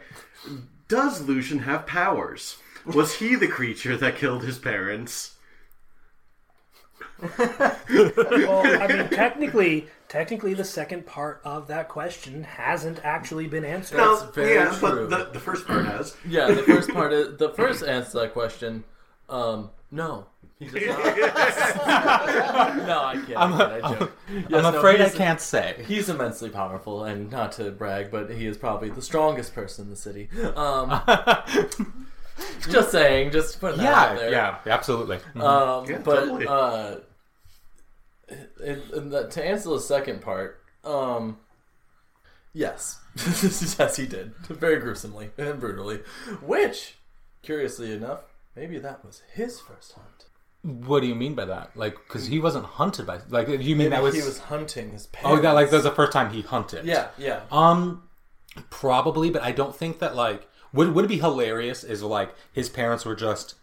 Does 0.88 1.22
Lucian 1.22 1.60
have 1.60 1.86
powers? 1.86 2.58
Was 2.84 3.14
he 3.14 3.34
the 3.34 3.48
creature 3.48 3.96
that 3.96 4.16
killed 4.16 4.44
his 4.44 4.58
parents? 4.58 5.34
Well, 7.88 8.82
I 8.82 8.86
mean, 8.88 9.08
technically, 9.10 9.88
Technically, 10.08 10.54
the 10.54 10.64
second 10.64 11.04
part 11.04 11.40
of 11.44 11.66
that 11.66 11.88
question 11.88 12.44
hasn't 12.44 13.00
actually 13.02 13.48
been 13.48 13.64
answered. 13.64 13.96
No, 13.96 14.30
very 14.32 14.54
yeah, 14.54 14.70
true. 14.70 15.08
but 15.08 15.10
the, 15.10 15.30
the 15.32 15.40
first 15.40 15.66
part 15.66 15.84
has. 15.84 16.16
Yeah, 16.24 16.52
the 16.52 16.62
first 16.62 16.90
part 16.90 17.12
is 17.12 17.36
the 17.38 17.50
first 17.50 17.82
answer 17.82 18.12
to 18.12 18.18
that 18.18 18.32
question. 18.32 18.84
Um, 19.28 19.70
no. 19.90 20.26
He 20.58 20.66
does 20.66 20.86
not. 20.86 21.16
no, 22.86 22.98
I 23.04 23.22
can't. 23.26 23.36
I, 23.36 23.76
I 23.76 23.94
joke. 23.98 24.12
Yes, 24.30 24.44
I'm 24.64 24.72
no, 24.72 24.78
afraid 24.78 25.00
I 25.02 25.10
can't 25.10 25.40
say. 25.40 25.84
He's 25.86 26.08
immensely 26.08 26.48
powerful, 26.48 27.04
and 27.04 27.30
not 27.30 27.52
to 27.52 27.70
brag, 27.70 28.10
but 28.10 28.30
he 28.30 28.46
is 28.46 28.56
probably 28.56 28.88
the 28.88 29.02
strongest 29.02 29.54
person 29.54 29.84
in 29.84 29.90
the 29.90 29.96
city. 29.96 30.30
Um, 30.56 30.98
just 32.70 32.90
saying, 32.90 33.32
just 33.32 33.60
put 33.60 33.76
that 33.76 33.84
out 33.86 34.12
Yeah, 34.14 34.18
there. 34.18 34.30
yeah, 34.30 34.58
absolutely. 34.66 35.16
Um, 35.38 35.84
Yeah, 35.88 35.98
but 36.02 36.20
totally. 36.20 36.46
uh, 36.46 36.96
in, 38.64 38.82
in 38.94 39.10
the, 39.10 39.28
to 39.28 39.44
answer 39.44 39.68
the 39.68 39.80
second 39.80 40.22
part, 40.22 40.60
um, 40.84 41.38
yes, 42.54 42.98
yes, 43.78 43.96
he 43.96 44.06
did 44.06 44.34
very 44.48 44.78
gruesomely 44.80 45.30
and 45.38 45.60
brutally. 45.60 46.00
Which, 46.42 46.94
curiously 47.42 47.92
enough, 47.92 48.20
maybe 48.56 48.78
that 48.78 49.04
was 49.04 49.22
his 49.32 49.60
first 49.60 49.92
hunt. 49.92 50.24
what 50.86 51.00
do 51.00 51.06
you 51.06 51.14
mean 51.14 51.34
by 51.34 51.44
that? 51.44 51.76
Like, 51.76 51.94
because 52.08 52.26
he 52.26 52.40
wasn't 52.40 52.64
hunted 52.64 53.06
by. 53.06 53.20
Like, 53.28 53.46
you 53.48 53.58
mean 53.58 53.78
Maybe 53.78 53.88
that 53.90 54.02
was? 54.02 54.14
he 54.14 54.22
was 54.22 54.38
hunting 54.40 54.90
his 54.90 55.06
parents? 55.06 55.38
oh, 55.38 55.42
that 55.42 55.52
like 55.52 55.70
that 55.70 55.76
was 55.76 55.84
the 55.84 55.90
first 55.92 56.12
time 56.12 56.32
he 56.32 56.42
hunted. 56.42 56.84
yeah, 56.86 57.08
yeah. 57.18 57.42
Um, 57.52 58.02
probably, 58.70 59.30
but 59.30 59.42
I 59.42 59.52
don't 59.52 59.76
think 59.76 59.98
that 60.00 60.16
like 60.16 60.48
would 60.72 60.94
would 60.94 61.04
it 61.04 61.08
be 61.08 61.18
hilarious? 61.18 61.84
Is 61.84 62.02
like 62.02 62.34
his 62.52 62.68
parents 62.68 63.04
were 63.04 63.14
just 63.14 63.54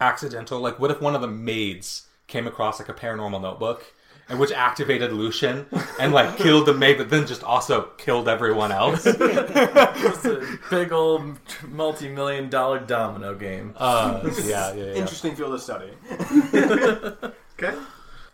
accidental. 0.00 0.58
Like, 0.60 0.78
what 0.80 0.90
if 0.90 1.00
one 1.00 1.14
of 1.14 1.20
the 1.20 1.28
maids 1.28 2.06
came 2.26 2.46
across 2.46 2.80
like 2.80 2.88
a 2.88 2.94
paranormal 2.94 3.40
notebook? 3.42 3.92
And 4.32 4.40
which 4.40 4.50
activated 4.50 5.12
Lucian 5.12 5.66
and 6.00 6.14
like 6.14 6.38
killed 6.38 6.64
the 6.64 6.72
maid, 6.72 6.96
but 6.96 7.10
then 7.10 7.26
just 7.26 7.44
also 7.44 7.90
killed 7.98 8.30
everyone 8.30 8.72
else. 8.72 9.06
It's 9.06 10.24
a 10.24 10.58
big 10.70 10.90
old 10.90 11.38
multi-million 11.68 12.48
dollar 12.48 12.78
domino 12.80 13.34
game. 13.34 13.74
Uh, 13.76 14.22
yeah, 14.44 14.72
yeah, 14.72 14.84
yeah. 14.84 14.92
Interesting 14.94 15.36
field 15.36 15.52
of 15.52 15.60
study. 15.60 15.90
Okay. 17.62 17.76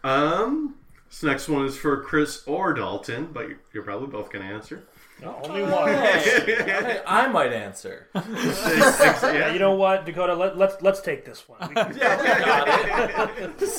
Um, 0.04 0.76
this 1.10 1.24
next 1.24 1.48
one 1.48 1.66
is 1.66 1.76
for 1.76 2.00
Chris 2.02 2.44
or 2.46 2.72
Dalton, 2.72 3.30
but 3.32 3.48
you're, 3.48 3.58
you're 3.74 3.82
probably 3.82 4.06
both 4.06 4.30
going 4.30 4.46
to 4.46 4.54
answer. 4.54 4.84
No, 5.20 5.38
only 5.42 5.64
one. 5.64 5.88
Hey, 5.92 7.02
I 7.06 7.26
might 7.26 7.52
answer. 7.52 8.06
Yeah, 8.14 9.52
you 9.52 9.58
know 9.58 9.74
what, 9.74 10.06
Dakota? 10.06 10.34
Let, 10.34 10.56
let's 10.56 10.80
let's 10.80 11.00
take 11.00 11.24
this 11.24 11.46
one. 11.48 11.72
Yeah, 11.74 13.28
We- 13.58 13.74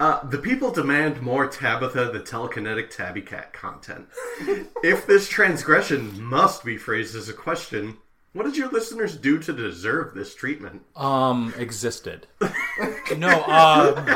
Uh, 0.00 0.26
the 0.28 0.38
people 0.38 0.72
demand 0.72 1.22
more 1.22 1.46
Tabitha 1.46 2.10
the 2.12 2.20
telekinetic 2.20 2.90
Tabby 2.90 3.22
Cat 3.22 3.52
content. 3.52 4.08
if 4.82 5.06
this 5.06 5.28
transgression 5.28 6.20
must 6.20 6.64
be 6.64 6.76
phrased 6.76 7.14
as 7.14 7.28
a 7.28 7.32
question, 7.32 7.98
what 8.32 8.44
did 8.44 8.56
your 8.56 8.68
listeners 8.70 9.16
do 9.16 9.38
to 9.38 9.52
deserve 9.52 10.12
this 10.12 10.34
treatment? 10.34 10.82
Um, 10.96 11.54
existed. 11.56 12.26
no, 13.16 13.44
um, 13.44 14.08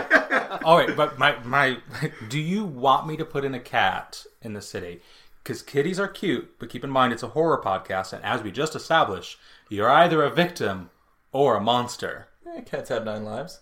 all 0.65 0.77
right, 0.77 0.97
but 0.97 1.17
my 1.19 1.39
my, 1.45 1.79
do 2.29 2.41
you 2.41 2.65
want 2.65 3.07
me 3.07 3.17
to 3.17 3.25
put 3.25 3.45
in 3.45 3.55
a 3.55 3.61
cat 3.61 4.27
in 4.43 4.55
the 4.55 4.63
city? 4.63 5.01
Because 5.45 5.63
kitties 5.63 6.01
are 6.01 6.09
cute, 6.09 6.59
but 6.59 6.69
keep 6.69 6.83
in 6.83 6.91
mind 6.91 7.13
it's 7.13 7.23
a 7.23 7.29
horror 7.29 7.63
podcast, 7.65 8.13
and 8.13 8.25
as 8.25 8.43
we 8.43 8.51
just 8.51 8.75
established, 8.75 9.39
you're 9.69 9.89
either 9.89 10.25
a 10.25 10.31
victim 10.31 10.91
or 11.31 11.57
a 11.57 11.61
monster. 11.61 12.27
Eh, 12.57 12.63
cats 12.63 12.89
have 12.89 13.05
nine 13.05 13.25
lives. 13.25 13.61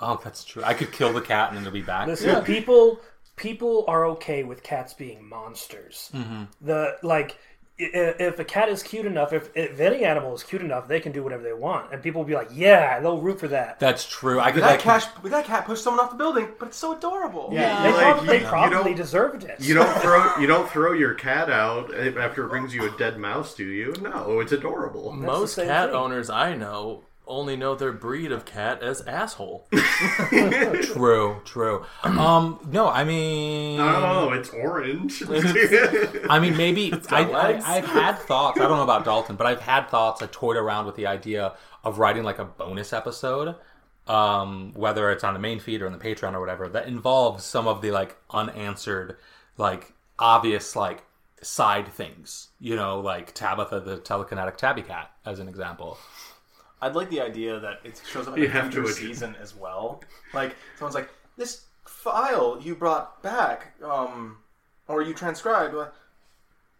Oh, 0.00 0.20
that's 0.22 0.44
true. 0.44 0.62
I 0.64 0.74
could 0.74 0.92
kill 0.92 1.12
the 1.12 1.20
cat 1.20 1.50
and 1.50 1.58
it'll 1.58 1.72
be 1.72 1.82
back. 1.82 2.06
Listen, 2.06 2.42
people 2.44 3.00
people 3.36 3.84
are 3.88 4.04
okay 4.06 4.42
with 4.44 4.62
cats 4.62 4.94
being 4.94 5.28
monsters. 5.28 6.10
Mm-hmm. 6.14 6.44
The 6.60 6.96
like, 7.02 7.36
if 7.76 8.38
a 8.38 8.44
cat 8.44 8.68
is 8.68 8.84
cute 8.84 9.04
enough, 9.04 9.32
if, 9.32 9.50
if 9.56 9.80
any 9.80 10.04
animal 10.04 10.32
is 10.32 10.44
cute 10.44 10.62
enough, 10.62 10.86
they 10.86 11.00
can 11.00 11.10
do 11.10 11.24
whatever 11.24 11.42
they 11.42 11.52
want, 11.52 11.92
and 11.92 12.00
people 12.00 12.20
will 12.20 12.28
be 12.28 12.34
like, 12.34 12.48
"Yeah, 12.52 13.00
they'll 13.00 13.20
root 13.20 13.40
for 13.40 13.48
that." 13.48 13.80
That's 13.80 14.06
true. 14.08 14.38
I 14.38 14.52
could 14.52 14.62
That 14.62 14.70
like. 14.72 14.80
cat, 14.80 15.10
that 15.24 15.44
cat 15.44 15.64
pushed 15.66 15.82
someone 15.82 16.04
off 16.04 16.12
the 16.12 16.16
building, 16.16 16.50
but 16.60 16.68
it's 16.68 16.76
so 16.76 16.96
adorable. 16.96 17.48
Yeah, 17.52 17.82
they, 17.82 17.92
Like, 17.92 18.02
prob- 18.04 18.20
you- 18.20 18.26
they 18.28 18.40
probably 18.40 18.76
don't- 18.90 18.96
deserved 18.96 19.42
it. 19.42 19.56
You 19.60 19.74
don't 19.74 19.92
throw 20.00 20.36
you 20.40 20.46
don't 20.46 20.70
throw 20.70 20.92
your 20.92 21.14
cat 21.14 21.50
out 21.50 21.92
after 22.16 22.44
it 22.46 22.48
brings 22.48 22.72
you 22.72 22.86
a 22.92 22.96
dead 22.96 23.18
mouse, 23.18 23.54
do 23.54 23.64
you? 23.64 23.92
No, 24.00 24.38
it's 24.38 24.52
adorable. 24.52 25.12
Most 25.12 25.56
cat 25.56 25.88
thing. 25.88 25.96
owners 25.96 26.30
I 26.30 26.54
know 26.54 27.02
only 27.26 27.56
know 27.56 27.74
their 27.74 27.92
breed 27.92 28.32
of 28.32 28.44
cat 28.44 28.82
as 28.82 29.00
asshole. 29.02 29.66
True, 30.92 31.40
true. 31.44 31.84
Um, 32.02 32.58
no, 32.70 32.88
I 32.88 33.04
mean, 33.04 33.80
Oh, 33.80 34.30
it's 34.32 34.50
orange. 34.50 35.22
I 36.28 36.38
mean, 36.38 36.56
maybe 36.56 36.92
I, 37.10 37.22
I, 37.24 37.76
I've 37.76 37.86
had 37.86 38.18
thoughts. 38.18 38.60
I 38.60 38.64
don't 38.68 38.76
know 38.76 38.82
about 38.82 39.04
Dalton, 39.04 39.36
but 39.36 39.46
I've 39.46 39.60
had 39.60 39.88
thoughts. 39.88 40.22
I 40.22 40.26
toyed 40.26 40.56
around 40.56 40.86
with 40.86 40.96
the 40.96 41.06
idea 41.06 41.54
of 41.82 41.98
writing 41.98 42.22
like 42.24 42.38
a 42.38 42.44
bonus 42.44 42.92
episode, 42.92 43.54
um, 44.06 44.72
whether 44.74 45.10
it's 45.10 45.24
on 45.24 45.34
the 45.34 45.40
main 45.40 45.60
feed 45.60 45.82
or 45.82 45.86
on 45.86 45.92
the 45.92 45.98
Patreon 45.98 46.34
or 46.34 46.40
whatever, 46.40 46.68
that 46.68 46.86
involves 46.86 47.44
some 47.44 47.66
of 47.66 47.80
the 47.82 47.90
like 47.90 48.16
unanswered, 48.30 49.16
like 49.56 49.92
obvious 50.18 50.76
like 50.76 51.02
side 51.42 51.88
things. 51.92 52.48
You 52.60 52.76
know, 52.76 53.00
like 53.00 53.32
Tabitha 53.34 53.80
the 53.80 53.98
telekinetic 53.98 54.56
tabby 54.56 54.82
cat, 54.82 55.10
as 55.24 55.38
an 55.38 55.48
example. 55.48 55.98
I'd 56.80 56.94
like 56.94 57.10
the 57.10 57.20
idea 57.20 57.60
that 57.60 57.80
it 57.84 58.00
shows 58.10 58.28
up 58.28 58.36
in 58.36 58.42
You 58.42 58.48
the 58.48 58.62
future 58.62 58.86
season 58.88 59.36
as 59.40 59.54
well. 59.54 60.02
Like 60.32 60.56
someone's 60.78 60.94
like, 60.94 61.08
"This 61.36 61.64
file 61.86 62.58
you 62.60 62.74
brought 62.74 63.22
back, 63.22 63.74
um, 63.82 64.38
or 64.88 65.02
you 65.02 65.14
transcribed," 65.14 65.74
uh," 65.74 65.88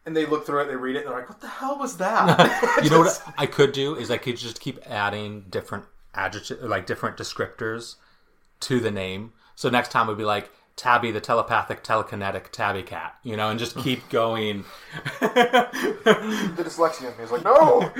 and 0.04 0.16
they 0.16 0.26
look 0.26 0.46
through 0.46 0.60
it, 0.62 0.66
they 0.66 0.76
read 0.76 0.96
it, 0.96 1.00
and 1.00 1.08
they're 1.08 1.18
like, 1.18 1.28
"What 1.28 1.40
the 1.40 1.48
hell 1.48 1.78
was 1.78 1.96
that?" 1.98 2.80
You 2.84 2.90
know 2.90 3.00
what 3.00 3.22
I 3.38 3.46
could 3.46 3.72
do 3.72 3.94
is 3.94 4.10
I 4.10 4.18
could 4.18 4.36
just 4.36 4.60
keep 4.60 4.78
adding 4.86 5.46
different 5.48 5.86
adjective, 6.14 6.62
like 6.62 6.86
different 6.86 7.16
descriptors 7.16 7.96
to 8.60 8.80
the 8.80 8.90
name. 8.90 9.32
So 9.54 9.70
next 9.70 9.90
time 9.90 10.06
would 10.08 10.18
be 10.18 10.24
like 10.24 10.50
Tabby 10.76 11.10
the 11.12 11.20
telepathic 11.20 11.84
telekinetic 11.84 12.48
tabby 12.50 12.82
cat, 12.82 13.16
you 13.22 13.36
know, 13.36 13.48
and 13.48 13.58
just 13.58 13.76
keep 13.78 14.08
going. 14.10 14.64
the 15.20 16.54
dyslexia 16.58 17.12
in 17.12 17.16
me 17.18 17.24
is 17.24 17.30
like, 17.30 17.44
"No." 17.44 17.90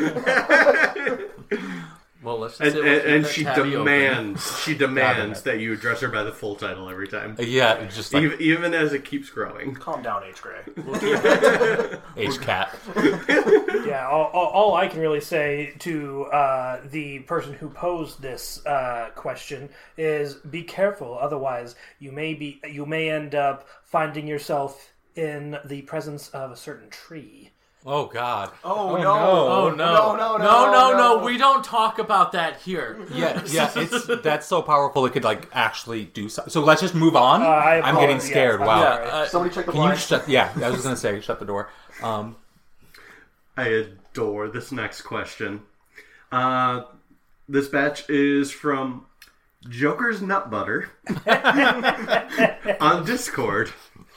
Well, 2.25 2.39
let's 2.39 2.57
just 2.57 2.75
and, 2.75 2.85
say 2.85 2.99
and, 3.01 3.14
and 3.16 3.25
that 3.25 3.31
she 3.31 3.45
tabby 3.45 3.61
open. 3.61 3.72
demands 3.72 4.61
she 4.62 4.75
demands 4.79 5.43
that 5.43 5.61
you 5.61 5.75
address 5.75 6.01
her 6.01 6.09
by 6.09 6.22
the 6.22 6.33
full 6.33 6.57
title 6.57 6.89
every 6.89 7.07
time. 7.07 7.37
Yeah, 7.39 7.85
just 7.87 8.14
like 8.14 8.22
even, 8.22 8.41
even 8.41 8.75
as 8.75 8.95
it 8.95 9.05
keeps 9.05 9.29
growing. 9.29 9.75
Calm 9.75 10.03
down, 10.03 10.25
H. 10.25 10.41
Gray. 10.41 10.62
H 12.16 12.41
cat. 12.41 12.75
Yeah, 13.85 14.09
all, 14.09 14.31
all, 14.33 14.47
all 14.47 14.75
I 14.77 14.89
can 14.89 15.01
really 15.01 15.20
say 15.20 15.75
to 15.81 16.25
uh, 16.25 16.81
the 16.87 17.18
person 17.20 17.53
who 17.53 17.68
posed 17.68 18.22
this 18.22 18.64
uh, 18.64 19.11
question 19.14 19.68
is 19.99 20.37
be 20.37 20.62
careful. 20.62 21.18
Otherwise, 21.20 21.75
you 21.99 22.11
may 22.11 22.33
be 22.33 22.62
you 22.66 22.87
may 22.87 23.11
end 23.11 23.35
up 23.35 23.68
finding 23.83 24.27
yourself 24.27 24.95
in 25.16 25.59
the 25.66 25.83
presence 25.83 26.31
of 26.31 26.51
a 26.51 26.57
certain 26.57 26.89
tree. 26.89 27.51
Oh 27.87 28.07
God. 28.07 28.51
Oh, 28.64 28.97
no! 28.97 29.03
no. 29.03 29.12
Oh 29.12 29.70
no. 29.70 29.76
No, 29.76 30.16
no, 30.16 30.37
no, 30.39 30.39
no, 30.39 30.72
no, 30.72 30.97
no. 31.18 31.24
We 31.24 31.37
don't 31.37 31.62
talk 31.62 31.99
about 31.99 32.32
that 32.32 32.61
here. 32.62 32.99
Yeah, 33.12 33.43
yeah. 33.47 33.70
It's 33.76 34.07
that's 34.22 34.47
so 34.47 34.62
powerful. 34.62 35.05
It 35.05 35.12
could 35.12 35.24
like 35.24 35.51
actually 35.53 36.07
do 36.07 36.30
so. 36.30 36.45
So 36.49 36.62
let's 36.62 36.80
just 36.80 36.95
move 36.95 37.14
on. 37.14 37.43
Uh, 37.43 37.47
I 37.47 37.82
I'm 37.82 37.97
getting 37.97 38.20
scared. 38.20 38.62
I'm 38.62 38.66
Wow. 38.66 38.80
sorry. 38.82 39.07
Uh, 39.11 39.26
Somebody 39.26 39.55
check 39.55 39.66
the 39.66 39.72
Can 39.72 39.91
you 39.91 39.97
shut? 39.97 40.26
Yeah, 40.28 40.51
I 40.57 40.61
was 40.61 40.76
just 40.76 40.85
gonna 40.85 40.97
say 40.97 41.20
shut 41.20 41.39
the 41.41 41.45
door. 41.45 41.68
Um, 42.03 42.37
I 43.57 43.68
adore 43.68 44.49
this 44.49 44.72
next 44.72 45.03
question. 45.03 45.61
Uh, 46.32 46.85
this 47.49 47.68
batch 47.68 48.09
is 48.09 48.51
from 48.51 49.05
Joker's 49.68 50.22
Nut 50.22 50.51
Butter 50.51 50.91
on 52.80 53.05
Discord. 53.05 53.72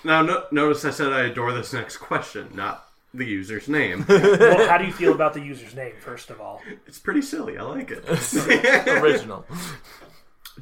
Now, 0.05 0.21
no, 0.21 0.43
notice 0.51 0.85
I 0.85 0.91
said 0.91 1.11
I 1.11 1.25
adore 1.25 1.51
this 1.51 1.73
next 1.73 1.97
question, 1.97 2.49
not 2.55 2.86
the 3.17 3.25
user's 3.25 3.67
name. 3.67 4.05
well, 4.09 4.67
how 4.67 4.77
do 4.77 4.85
you 4.85 4.93
feel 4.93 5.13
about 5.13 5.33
the 5.33 5.41
user's 5.41 5.75
name? 5.75 5.93
First 5.99 6.29
of 6.29 6.39
all, 6.39 6.61
It's 6.85 6.99
pretty 6.99 7.21
silly. 7.21 7.57
I 7.57 7.63
like 7.63 7.91
it. 7.91 8.03
Original. 8.87 9.45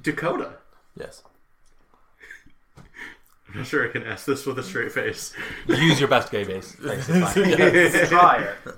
Dakota. 0.02 0.54
Yes. 0.98 1.22
I'm 2.78 3.60
not 3.60 3.68
sure 3.68 3.88
I 3.88 3.92
can 3.92 4.04
ask 4.04 4.26
this 4.26 4.46
with 4.46 4.60
a 4.60 4.64
straight 4.64 4.92
face. 4.92 5.34
use 5.68 6.00
your 6.00 6.10
best 6.10 6.32
gay 6.32 6.44
base. 6.44 6.74
Thanks. 6.74 7.08
It's 7.10 7.34
fine. 7.34 8.08
Try 8.08 8.44
it. 8.44 8.76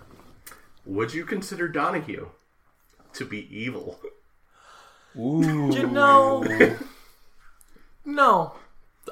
Would 0.85 1.13
you 1.13 1.25
consider 1.25 1.67
Donahue 1.67 2.27
to 3.13 3.25
be 3.25 3.47
evil? 3.55 3.99
You 5.15 5.87
know, 5.87 6.43
no. 8.05 8.53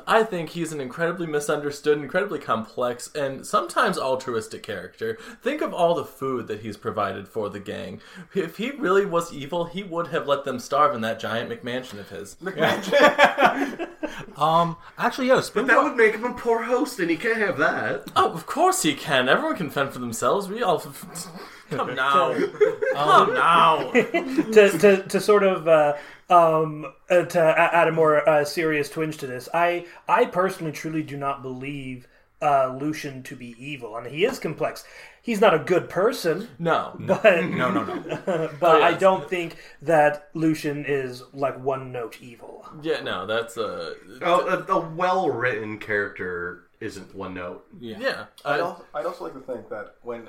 I 0.07 0.23
think 0.23 0.49
he's 0.49 0.71
an 0.71 0.81
incredibly 0.81 1.27
misunderstood, 1.27 1.97
incredibly 1.97 2.39
complex, 2.39 3.13
and 3.15 3.45
sometimes 3.45 3.97
altruistic 3.97 4.63
character. 4.63 5.17
Think 5.41 5.61
of 5.61 5.73
all 5.73 5.95
the 5.95 6.05
food 6.05 6.47
that 6.47 6.61
he's 6.61 6.77
provided 6.77 7.27
for 7.27 7.49
the 7.49 7.59
gang. 7.59 8.01
If 8.33 8.57
he 8.57 8.71
really 8.71 9.05
was 9.05 9.33
evil, 9.33 9.65
he 9.65 9.83
would 9.83 10.07
have 10.07 10.27
let 10.27 10.43
them 10.43 10.59
starve 10.59 10.95
in 10.95 11.01
that 11.01 11.19
giant 11.19 11.49
McMansion 11.49 11.99
of 11.99 12.09
his. 12.09 12.35
McMansion. 12.43 13.89
Um, 14.37 14.77
actually, 14.97 15.27
yeah, 15.27 15.41
But 15.53 15.67
that 15.67 15.81
would 15.81 15.95
make 15.95 16.15
him 16.15 16.25
a 16.25 16.33
poor 16.33 16.63
host, 16.63 16.99
and 16.99 17.09
he 17.09 17.15
can't 17.17 17.37
have 17.37 17.57
that. 17.57 18.11
Oh, 18.15 18.31
of 18.31 18.45
course 18.45 18.83
he 18.83 18.93
can. 18.93 19.29
Everyone 19.29 19.55
can 19.55 19.69
fend 19.69 19.93
for 19.93 19.99
themselves. 19.99 20.47
We 20.47 20.61
all. 20.61 20.79
Come 21.69 21.95
now. 21.95 22.33
Come 22.93 23.33
now. 23.33 23.91
to, 23.91 24.77
to, 24.77 25.03
to 25.03 25.19
sort 25.19 25.43
of 25.43 25.67
uh, 25.67 25.93
um, 26.29 26.85
uh, 27.09 27.23
to 27.23 27.39
add 27.39 27.87
a 27.87 27.91
more 27.91 28.27
uh, 28.27 28.43
serious 28.45 28.89
twinge 28.89 29.17
to 29.17 29.27
this, 29.27 29.47
I 29.53 29.85
I 30.07 30.25
personally 30.25 30.71
truly 30.71 31.03
do 31.03 31.17
not 31.17 31.41
believe 31.41 32.07
uh, 32.41 32.75
Lucian 32.79 33.23
to 33.23 33.35
be 33.35 33.55
evil. 33.59 33.95
I 33.95 34.03
mean, 34.03 34.13
he 34.13 34.25
is 34.25 34.39
complex. 34.39 34.83
He's 35.21 35.41
not 35.41 35.55
a 35.55 35.59
good 35.59 35.89
person, 35.89 36.49
No. 36.59 36.95
but 36.99 37.23
no, 37.45 37.71
no, 37.71 37.83
no. 37.83 38.49
but 38.59 38.83
I 38.83 38.93
don't 38.93 39.27
think 39.27 39.55
that 39.81 40.29
Lucian 40.35 40.85
is 40.85 41.23
like 41.33 41.59
one 41.59 41.91
note 41.91 42.17
evil. 42.21 42.63
Yeah, 42.83 43.01
no, 43.01 43.25
that's 43.25 43.57
uh, 43.57 43.95
Oh, 44.21 44.47
a, 44.47 44.71
a 44.73 44.79
well-written 44.79 45.79
character 45.79 46.63
isn't 46.79 47.15
one 47.15 47.33
note. 47.33 47.65
yeah. 47.79 48.25
I'd, 48.43 48.57
I, 48.57 48.59
also, 48.59 48.85
I'd 48.93 49.05
also 49.07 49.23
like 49.23 49.33
to 49.33 49.39
think 49.39 49.69
that 49.69 49.95
when 50.03 50.27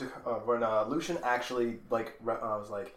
uh, 0.00 0.30
when 0.44 0.62
uh, 0.62 0.84
Lucian 0.86 1.16
actually 1.24 1.78
like 1.88 2.14
re- 2.22 2.34
uh, 2.34 2.58
was 2.58 2.68
like 2.68 2.94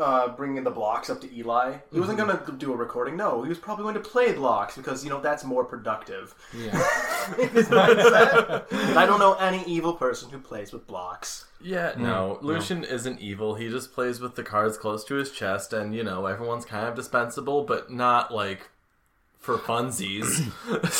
uh, 0.00 0.28
bringing 0.28 0.64
the 0.64 0.70
blocks 0.70 1.10
up 1.10 1.20
to 1.20 1.32
Eli, 1.36 1.76
he 1.92 2.00
wasn't 2.00 2.18
going 2.18 2.36
to 2.36 2.52
do 2.52 2.72
a 2.72 2.76
recording. 2.76 3.16
No, 3.16 3.42
he 3.42 3.48
was 3.48 3.58
probably 3.58 3.82
going 3.84 3.94
to 3.94 4.00
play 4.00 4.32
blocks 4.32 4.76
because 4.76 5.04
you 5.04 5.10
know 5.10 5.20
that's 5.20 5.44
more 5.44 5.64
productive. 5.64 6.34
and 6.54 6.70
I 8.98 9.04
don't 9.06 9.20
know 9.20 9.34
any 9.34 9.62
evil 9.64 9.92
person 9.94 10.30
who 10.30 10.38
plays 10.38 10.72
with 10.72 10.86
blocks. 10.86 11.46
yeah, 11.62 11.92
no. 11.96 12.38
Lucian 12.42 12.84
isn't 12.84 13.20
evil. 13.20 13.54
He 13.54 13.68
just 13.68 13.92
plays 13.92 14.20
with 14.20 14.34
the 14.36 14.42
cards 14.42 14.76
close 14.78 15.04
to 15.04 15.14
his 15.14 15.30
chest, 15.30 15.72
and 15.72 15.94
you 15.94 16.02
know 16.02 16.26
everyone's 16.26 16.64
kind 16.64 16.88
of 16.88 16.94
dispensable, 16.94 17.64
but 17.64 17.90
not 17.90 18.32
like 18.32 18.70
for 19.38 19.56
funsies. 19.58 20.50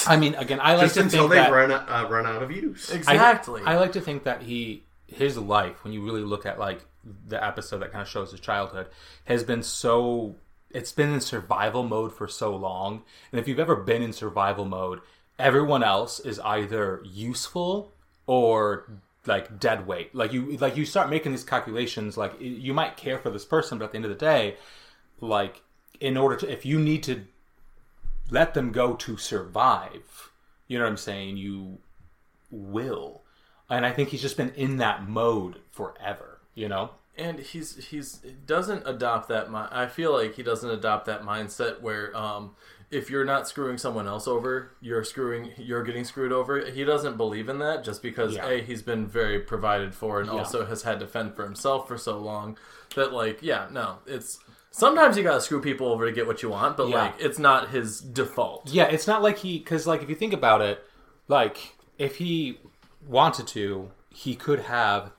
I 0.08 0.16
mean, 0.16 0.34
again, 0.34 0.60
I 0.62 0.74
like 0.74 0.86
Just 0.86 0.94
to 0.94 1.00
until 1.02 1.28
think 1.28 1.30
they 1.30 1.36
that 1.36 1.52
run 1.52 1.70
uh, 1.70 2.08
run 2.10 2.26
out 2.26 2.42
of 2.42 2.50
use. 2.50 2.90
I- 2.92 2.96
exactly. 2.96 3.62
I, 3.64 3.76
like 3.76 3.92
to 3.92 4.00
think 4.00 4.24
that 4.24 4.42
he 4.42 4.84
his 5.06 5.36
life, 5.36 5.84
when 5.84 5.92
you 5.92 6.02
really 6.04 6.22
look 6.22 6.46
at 6.46 6.58
like 6.58 6.84
the 7.26 7.42
episode 7.42 7.78
that 7.78 7.92
kind 7.92 8.02
of 8.02 8.08
shows 8.08 8.30
his 8.30 8.40
childhood, 8.40 8.88
has 9.24 9.44
been 9.44 9.62
so 9.62 10.36
it's 10.70 10.92
been 10.92 11.12
in 11.12 11.20
survival 11.20 11.82
mode 11.82 12.12
for 12.14 12.28
so 12.28 12.54
long. 12.54 13.02
And 13.32 13.40
if 13.40 13.48
you've 13.48 13.58
ever 13.58 13.76
been 13.76 14.02
in 14.02 14.12
survival 14.12 14.64
mode, 14.64 15.00
everyone 15.38 15.82
else 15.82 16.20
is 16.20 16.38
either 16.40 17.02
useful 17.04 17.92
or 18.26 18.88
like 19.26 19.58
dead 19.58 19.86
weight. 19.86 20.14
Like 20.14 20.32
you 20.32 20.56
like 20.58 20.76
you 20.76 20.84
start 20.86 21.10
making 21.10 21.32
these 21.32 21.44
calculations 21.44 22.16
like 22.16 22.34
you 22.40 22.72
might 22.72 22.96
care 22.96 23.18
for 23.18 23.30
this 23.30 23.44
person, 23.44 23.78
but 23.78 23.86
at 23.86 23.90
the 23.92 23.96
end 23.96 24.04
of 24.04 24.10
the 24.10 24.16
day, 24.16 24.56
like 25.20 25.62
in 26.00 26.16
order 26.16 26.36
to 26.36 26.50
if 26.50 26.64
you 26.64 26.78
need 26.78 27.02
to 27.04 27.24
let 28.30 28.54
them 28.54 28.70
go 28.70 28.94
to 28.94 29.16
survive, 29.16 30.30
you 30.68 30.78
know 30.78 30.84
what 30.84 30.90
I'm 30.90 30.96
saying? 30.96 31.36
You 31.36 31.78
will. 32.50 33.22
And 33.68 33.84
I 33.84 33.92
think 33.92 34.08
he's 34.08 34.22
just 34.22 34.36
been 34.36 34.50
in 34.50 34.78
that 34.78 35.08
mode 35.08 35.60
forever, 35.70 36.29
you 36.60 36.68
know? 36.68 36.90
and 37.18 37.40
he's 37.40 37.88
he's 37.88 38.20
doesn't 38.46 38.82
adopt 38.86 39.28
that 39.28 39.50
mi- 39.50 39.66
I 39.82 39.86
feel 39.88 40.12
like 40.12 40.36
he 40.36 40.42
doesn't 40.44 40.70
adopt 40.70 41.06
that 41.06 41.22
mindset 41.22 41.80
where 41.80 42.16
um 42.16 42.54
if 42.90 43.10
you're 43.10 43.24
not 43.24 43.46
screwing 43.48 43.78
someone 43.78 44.06
else 44.06 44.26
over, 44.28 44.70
you're 44.80 45.04
screwing 45.04 45.50
you're 45.56 45.82
getting 45.82 46.04
screwed 46.04 46.32
over. 46.32 46.64
He 46.70 46.84
doesn't 46.84 47.16
believe 47.16 47.48
in 47.48 47.58
that 47.58 47.84
just 47.84 48.00
because 48.02 48.34
Yeah. 48.36 48.46
A 48.48 48.62
he's 48.62 48.82
been 48.82 49.06
very 49.08 49.40
provided 49.40 49.92
for 49.94 50.20
and 50.20 50.28
Yeah. 50.28 50.38
also 50.38 50.64
has 50.66 50.82
had 50.82 51.00
to 51.00 51.06
fend 51.06 51.34
for 51.34 51.44
himself 51.44 51.88
for 51.88 51.98
so 51.98 52.16
long 52.18 52.56
that 52.94 53.12
like 53.12 53.38
yeah, 53.42 53.66
no, 53.70 53.98
it's 54.06 54.38
sometimes 54.70 55.16
you 55.16 55.24
got 55.24 55.34
to 55.34 55.40
screw 55.40 55.60
people 55.60 55.88
over 55.88 56.06
to 56.06 56.12
get 56.12 56.26
what 56.28 56.42
you 56.44 56.48
want, 56.50 56.76
but 56.76 56.88
Yeah. 56.88 57.02
like 57.02 57.14
it's 57.18 57.38
not 57.40 57.70
his 57.70 58.00
default. 58.00 58.68
Yeah, 58.70 58.84
it's 58.84 59.06
not 59.08 59.20
like 59.20 59.38
he, 59.38 59.58
because, 59.58 59.84
like, 59.86 60.00
if 60.02 60.08
you 60.08 60.14
think 60.14 60.32
about 60.32 60.60
it, 60.62 60.76
like, 61.26 61.74
if 61.98 62.16
he 62.16 62.60
wanted 63.06 63.46
to, 63.48 63.90
he 64.10 64.36
could 64.36 64.60
have 64.60 65.10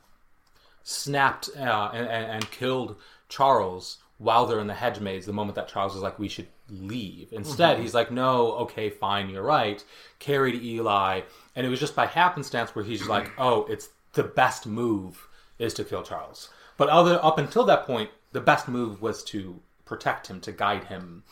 snapped 0.83 1.49
uh, 1.57 1.91
and, 1.93 2.07
and, 2.07 2.31
and 2.31 2.51
killed 2.51 2.95
Charles 3.29 3.97
while 4.17 4.45
they're 4.45 4.59
in 4.59 4.67
the 4.67 4.73
hedge 4.73 4.99
maze 4.99 5.25
the 5.25 5.33
moment 5.33 5.55
that 5.55 5.67
Charles 5.67 5.95
is 5.95 6.01
like, 6.01 6.19
we 6.19 6.27
should 6.27 6.47
leave. 6.69 7.33
Instead, 7.33 7.79
he's 7.79 7.95
like, 7.95 8.11
no, 8.11 8.51
okay, 8.53 8.89
fine, 8.89 9.29
you're 9.29 9.41
right. 9.41 9.83
Carried 10.19 10.61
Eli. 10.61 11.21
And 11.55 11.65
it 11.65 11.69
was 11.69 11.79
just 11.79 11.95
by 11.95 12.05
happenstance 12.05 12.75
where 12.75 12.85
he's 12.85 13.07
like, 13.07 13.31
oh, 13.39 13.65
it's 13.65 13.89
the 14.13 14.23
best 14.23 14.67
move 14.67 15.27
is 15.57 15.73
to 15.73 15.83
kill 15.83 16.03
Charles. 16.03 16.49
But 16.77 16.89
other 16.89 17.19
up 17.23 17.39
until 17.39 17.63
that 17.65 17.85
point, 17.85 18.11
the 18.31 18.41
best 18.41 18.67
move 18.67 19.01
was 19.01 19.23
to 19.25 19.59
protect 19.85 20.27
him, 20.27 20.39
to 20.41 20.51
guide 20.51 20.85
him, 20.85 21.23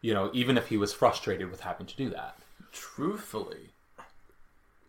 you 0.00 0.14
know, 0.14 0.30
even 0.32 0.56
if 0.56 0.68
he 0.68 0.76
was 0.76 0.92
frustrated 0.92 1.50
with 1.50 1.60
having 1.60 1.86
to 1.86 1.96
do 1.96 2.08
that. 2.10 2.38
Truthfully, 2.72 3.70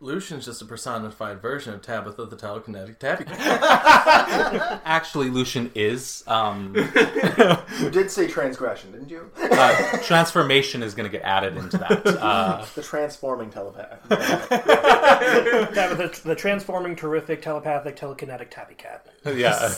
Lucian's 0.00 0.44
just 0.44 0.62
a 0.62 0.64
personified 0.64 1.42
version 1.42 1.74
of 1.74 1.82
Tabitha 1.82 2.24
the 2.26 2.36
telekinetic 2.36 2.98
tabby. 2.98 3.24
Cat. 3.24 4.80
Actually, 4.84 5.28
Lucian 5.28 5.72
is. 5.74 6.22
Um, 6.28 6.72
You 7.80 7.90
did 7.90 8.08
say 8.10 8.28
transgression, 8.28 8.92
didn't 8.92 9.10
you? 9.10 9.28
uh, 9.50 9.98
transformation 9.98 10.84
is 10.84 10.94
going 10.94 11.10
to 11.10 11.16
get 11.16 11.24
added 11.24 11.56
into 11.56 11.78
that. 11.78 12.06
Uh, 12.06 12.64
the 12.76 12.82
transforming 12.82 13.50
telepath. 13.50 13.98
That 14.08 15.96
the, 15.96 16.20
the 16.24 16.34
transforming, 16.36 16.94
terrific, 16.94 17.42
telepathic, 17.42 17.96
telekinetic 17.96 18.50
tabby 18.50 18.74
cat. 18.74 19.06
yeah. 19.24 19.74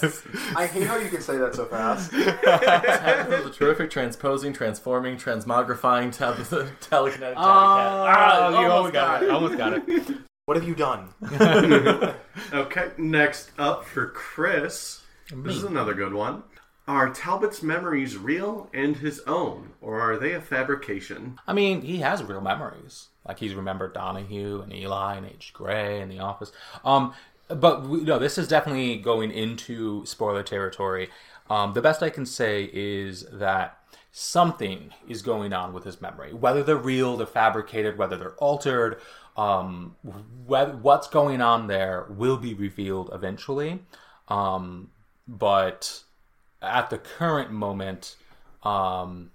I 0.54 0.66
hate 0.66 0.86
how 0.86 0.96
you 0.98 1.08
can 1.08 1.22
say 1.22 1.38
that 1.38 1.54
so 1.54 1.64
fast. 1.64 2.10
Tabitha 2.10 3.42
the 3.44 3.50
terrific, 3.50 3.90
transposing, 3.90 4.52
transforming, 4.52 5.16
transmogrifying 5.16 6.12
Tabitha 6.14 6.70
telekinetic 6.80 7.20
tabby 7.20 7.34
cat. 7.34 7.36
Ah, 7.36 8.48
you 8.50 8.70
almost 8.70 8.90
almost 8.90 8.92
got 8.92 9.22
it. 9.22 9.30
Almost 9.30 9.56
got 9.56 9.72
it. 9.74 10.09
What 10.50 10.56
have 10.56 10.66
you 10.66 10.74
done? 10.74 11.10
Okay, 12.52 12.90
next 12.98 13.52
up 13.56 13.84
for 13.84 14.08
Chris. 14.08 15.02
This 15.32 15.54
is 15.54 15.62
another 15.62 15.94
good 15.94 16.12
one. 16.12 16.42
Are 16.88 17.08
Talbot's 17.08 17.62
memories 17.62 18.16
real 18.16 18.68
and 18.74 18.96
his 18.96 19.20
own, 19.28 19.74
or 19.80 20.00
are 20.00 20.18
they 20.18 20.32
a 20.32 20.40
fabrication? 20.40 21.38
I 21.46 21.52
mean, 21.52 21.82
he 21.82 21.98
has 21.98 22.24
real 22.24 22.40
memories. 22.40 23.10
Like 23.24 23.38
he's 23.38 23.54
remembered 23.54 23.94
Donahue 23.94 24.60
and 24.60 24.72
Eli 24.72 25.14
and 25.18 25.26
H. 25.26 25.52
Gray 25.54 26.00
and 26.00 26.10
The 26.10 26.18
Office. 26.18 26.50
Um, 26.84 27.14
but 27.46 27.84
we, 27.84 28.00
no, 28.00 28.18
this 28.18 28.36
is 28.36 28.48
definitely 28.48 28.96
going 28.96 29.30
into 29.30 30.04
spoiler 30.04 30.42
territory. 30.42 31.10
Um, 31.48 31.74
the 31.74 31.82
best 31.82 32.02
I 32.02 32.10
can 32.10 32.26
say 32.26 32.68
is 32.72 33.24
that 33.30 33.78
something 34.12 34.92
is 35.08 35.22
going 35.22 35.52
on 35.52 35.72
with 35.72 35.84
his 35.84 36.00
memory. 36.00 36.32
Whether 36.32 36.62
they're 36.62 36.76
real, 36.76 37.16
they're 37.16 37.26
fabricated, 37.26 37.96
whether 37.96 38.16
they're 38.16 38.34
altered, 38.34 39.00
um, 39.40 39.96
wh- 40.02 40.84
what's 40.84 41.08
going 41.08 41.40
on 41.40 41.66
there 41.66 42.04
will 42.10 42.36
be 42.36 42.52
revealed 42.52 43.08
eventually. 43.12 43.80
Um, 44.28 44.90
but 45.26 46.02
at 46.60 46.90
the 46.90 46.98
current 46.98 47.50
moment, 47.50 48.16
um, 48.62 49.30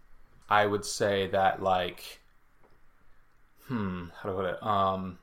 I 0.47 0.68
would 0.68 0.86
say 0.86 1.28
that 1.28 1.64
like, 1.64 2.22
hmm, 3.68 4.06
how 4.22 4.30
do 4.30 4.36
I 4.36 4.41
put 4.41 4.53
it? 4.53 4.64
Um, 4.64 5.18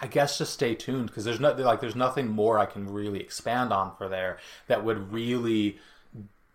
I 0.00 0.06
guess 0.06 0.38
just 0.38 0.54
stay 0.54 0.74
tuned 0.74 1.08
because 1.08 1.24
there's 1.24 1.38
no 1.38 1.52
like 1.52 1.80
there's 1.80 1.94
nothing 1.94 2.28
more 2.28 2.58
I 2.58 2.66
can 2.66 2.88
really 2.88 3.20
expand 3.20 3.70
on 3.70 3.94
for 3.96 4.08
there 4.08 4.38
that 4.66 4.82
would 4.82 5.12
really 5.12 5.78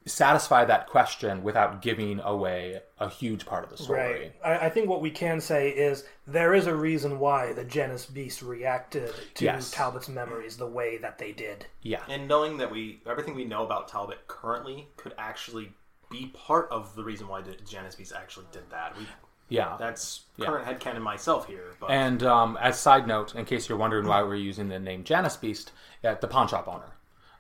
satisfy 0.06 0.66
that 0.66 0.88
question 0.88 1.44
without 1.44 1.82
giving 1.82 2.20
away 2.22 2.82
a 3.00 3.08
huge 3.08 3.46
part 3.46 3.64
of 3.64 3.70
the 3.70 3.78
story. 3.78 4.00
Right. 4.00 4.34
I, 4.62 4.66
I 4.66 4.70
think 4.70 4.90
what 4.90 5.02
we 5.02 5.12
can 5.12 5.40
say 5.40 5.70
is 5.70 6.04
there 6.26 6.54
is 6.56 6.66
a 6.68 6.76
reason 6.76 7.20
why 7.20 7.54
the 7.54 7.64
Janus 7.64 8.06
Beast 8.08 8.42
reacted 8.42 9.14
to 9.36 9.46
Yes. 9.46 9.70
Talbot's 9.72 10.10
memories 10.10 10.58
the 10.58 10.66
way 10.68 10.98
that 10.98 11.20
they 11.20 11.32
did. 11.34 11.68
Yeah. 11.84 12.02
And 12.10 12.28
knowing 12.28 12.58
that 12.58 12.72
we 12.72 13.02
everything 13.08 13.36
we 13.36 13.46
know 13.46 13.64
about 13.64 13.88
Talbot 13.88 14.28
currently 14.28 14.88
could 14.98 15.14
actually 15.18 15.72
be 16.10 16.28
part 16.34 16.68
of 16.72 16.96
the 16.96 17.04
reason 17.04 17.28
why 17.28 17.42
the 17.42 17.54
Janus 17.70 17.96
Beast 17.96 18.12
actually 18.16 18.48
did 18.52 18.70
that. 18.72 18.98
We, 18.98 19.06
Yeah. 19.50 19.78
that's 19.80 20.22
Yeah. 20.36 20.48
current 20.48 20.66
headcanon 20.66 21.02
myself 21.02 21.46
here. 21.48 21.76
But 21.80 21.92
And 21.92 22.24
um, 22.24 22.58
as 22.60 22.80
side 22.80 23.08
note, 23.08 23.36
in 23.36 23.46
case 23.46 23.70
you're 23.70 23.78
wondering 23.78 24.08
why 24.08 24.24
we're 24.24 24.36
using 24.36 24.68
the 24.68 24.80
name 24.80 25.04
Janus 25.04 25.38
Beast, 25.38 25.72
yeah, 26.04 26.16
the 26.16 26.28
pawn 26.28 26.48
shop 26.48 26.68
owner. 26.68 26.90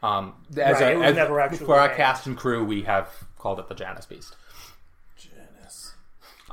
Um, 0.03 0.33
as 0.57 0.79
Right, 0.79 0.81
a, 0.83 0.91
it 0.91 0.97
was 0.97 1.05
as- 1.11 1.15
never 1.15 1.39
actually 1.39 1.65
for 1.65 1.79
our 1.79 1.87
named. 1.87 1.97
cast 1.97 2.25
and 2.27 2.35
crew, 2.37 2.63
we 2.63 2.81
have 2.83 3.07
called 3.37 3.59
it 3.59 3.67
the 3.67 3.75
Janus 3.75 4.05
Beast. 4.07 4.35
Janice. 5.15 5.93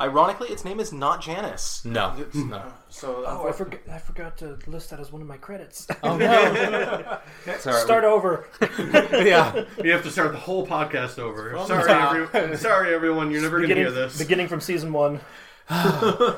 ironically, 0.00 0.48
its 0.48 0.64
name 0.64 0.80
is 0.80 0.92
not 0.92 1.22
Janus. 1.22 1.82
No, 1.84 2.14
no. 2.34 2.62
So 2.90 3.24
Oh, 3.26 3.48
I 3.48 3.52
forgot. 3.52 3.80
I 3.90 3.98
forgot 3.98 4.36
to 4.38 4.58
list 4.66 4.90
that 4.90 5.00
as 5.00 5.10
one 5.12 5.22
of 5.22 5.28
my 5.28 5.36
credits. 5.38 5.86
Oh 6.02 6.16
no! 6.16 7.18
It's 7.46 7.66
all 7.66 7.72
right. 7.72 7.82
Start 7.82 8.04
over. 8.04 8.46
yeah. 8.78 9.64
You 9.82 9.92
have 9.92 10.02
to 10.02 10.10
start 10.10 10.32
the 10.32 10.38
whole 10.38 10.66
podcast 10.66 11.18
over. 11.18 11.56
Sorry, 11.66 12.26
every, 12.34 12.56
sorry, 12.58 12.94
everyone. 12.94 13.30
You're 13.30 13.42
never 13.42 13.58
going 13.58 13.70
to 13.70 13.74
hear 13.74 13.90
this. 13.90 14.18
beginning 14.18 14.48
from 14.48 14.60
season 14.60 14.92
one. 14.92 15.20
All 15.70 15.76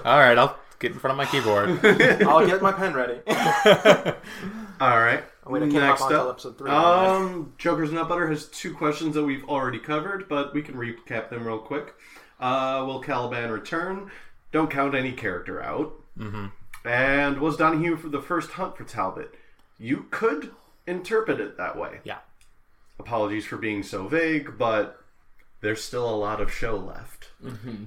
right, 0.04 0.36
I'll 0.36 0.58
get 0.80 0.90
in 0.92 0.98
front 0.98 1.12
of 1.12 1.16
my 1.18 1.26
keyboard. 1.26 1.84
I'll 2.26 2.44
get 2.46 2.60
my 2.60 2.72
pen 2.72 2.94
ready. 2.94 3.20
All 4.80 4.98
right. 4.98 5.22
Wait, 5.50 5.62
I 5.62 5.68
can't 5.68 5.74
Next 5.74 6.00
hop 6.00 6.10
on 6.10 6.16
up, 6.16 6.22
till 6.22 6.30
episode 6.30 6.58
three. 6.58 6.70
Um, 6.70 7.52
Joker's 7.58 7.92
Nut 7.92 8.08
Butter 8.08 8.28
has 8.28 8.46
two 8.46 8.74
questions 8.74 9.14
that 9.14 9.24
we've 9.24 9.48
already 9.48 9.78
covered, 9.78 10.28
but 10.28 10.54
we 10.54 10.62
can 10.62 10.74
recap 10.74 11.28
them 11.30 11.46
real 11.46 11.58
quick. 11.58 11.94
Uh, 12.38 12.84
will 12.86 13.00
Caliban 13.00 13.50
return? 13.50 14.10
don't 14.52 14.70
count 14.70 14.94
any 14.94 15.12
character 15.12 15.62
out. 15.62 15.94
Mm-hmm. 16.18 16.46
And 16.84 17.38
was 17.40 17.56
Donahue 17.56 17.96
for 17.96 18.08
the 18.08 18.22
first 18.22 18.52
hunt 18.52 18.76
for 18.76 18.84
Talbot? 18.84 19.34
You 19.78 20.06
could 20.10 20.50
interpret 20.86 21.40
it 21.40 21.56
that 21.56 21.78
way. 21.78 22.00
Yeah. 22.04 22.18
Apologies 22.98 23.46
for 23.46 23.56
being 23.56 23.82
so 23.82 24.08
vague, 24.08 24.58
but 24.58 25.02
there's 25.60 25.82
still 25.82 26.08
a 26.08 26.16
lot 26.16 26.40
of 26.40 26.52
show 26.52 26.76
left. 26.76 27.28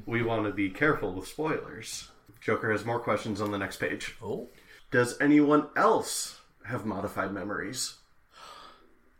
We 0.06 0.24
want 0.24 0.46
to 0.46 0.52
be 0.52 0.70
careful 0.70 1.14
with 1.14 1.28
spoilers. 1.28 2.10
Joker 2.42 2.72
has 2.72 2.86
more 2.86 3.00
questions 3.00 3.42
on 3.42 3.52
the 3.52 3.58
next 3.58 3.78
page. 3.78 4.16
Oh. 4.22 4.50
Does 4.92 5.20
anyone 5.20 5.68
else 5.76 6.40
have 6.66 6.86
modified 6.86 7.34
memories? 7.34 7.96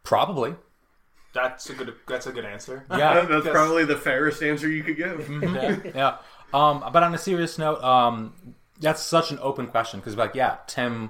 Probably. 0.04 0.56
That's 1.34 1.70
a 1.70 1.74
good. 1.74 1.94
That's 2.08 2.28
a 2.28 2.32
good 2.32 2.46
answer. 2.46 2.86
Yeah. 2.92 3.26
That's 3.30 3.48
probably 3.48 3.86
the 3.86 3.98
fairest 3.98 4.44
answer 4.44 4.70
you 4.70 4.84
could 4.84 4.98
give. 4.98 5.28
yeah. 5.96 6.18
Um, 6.54 6.84
but 6.94 7.02
on 7.02 7.16
a 7.16 7.18
serious 7.18 7.58
note, 7.58 7.84
um, 7.84 8.56
that's 8.80 9.02
such 9.02 9.32
an 9.32 9.40
open 9.42 9.66
question 9.68 10.00
because, 10.00 10.16
like, 10.16 10.36
yeah, 10.36 10.58
Tim 10.68 11.10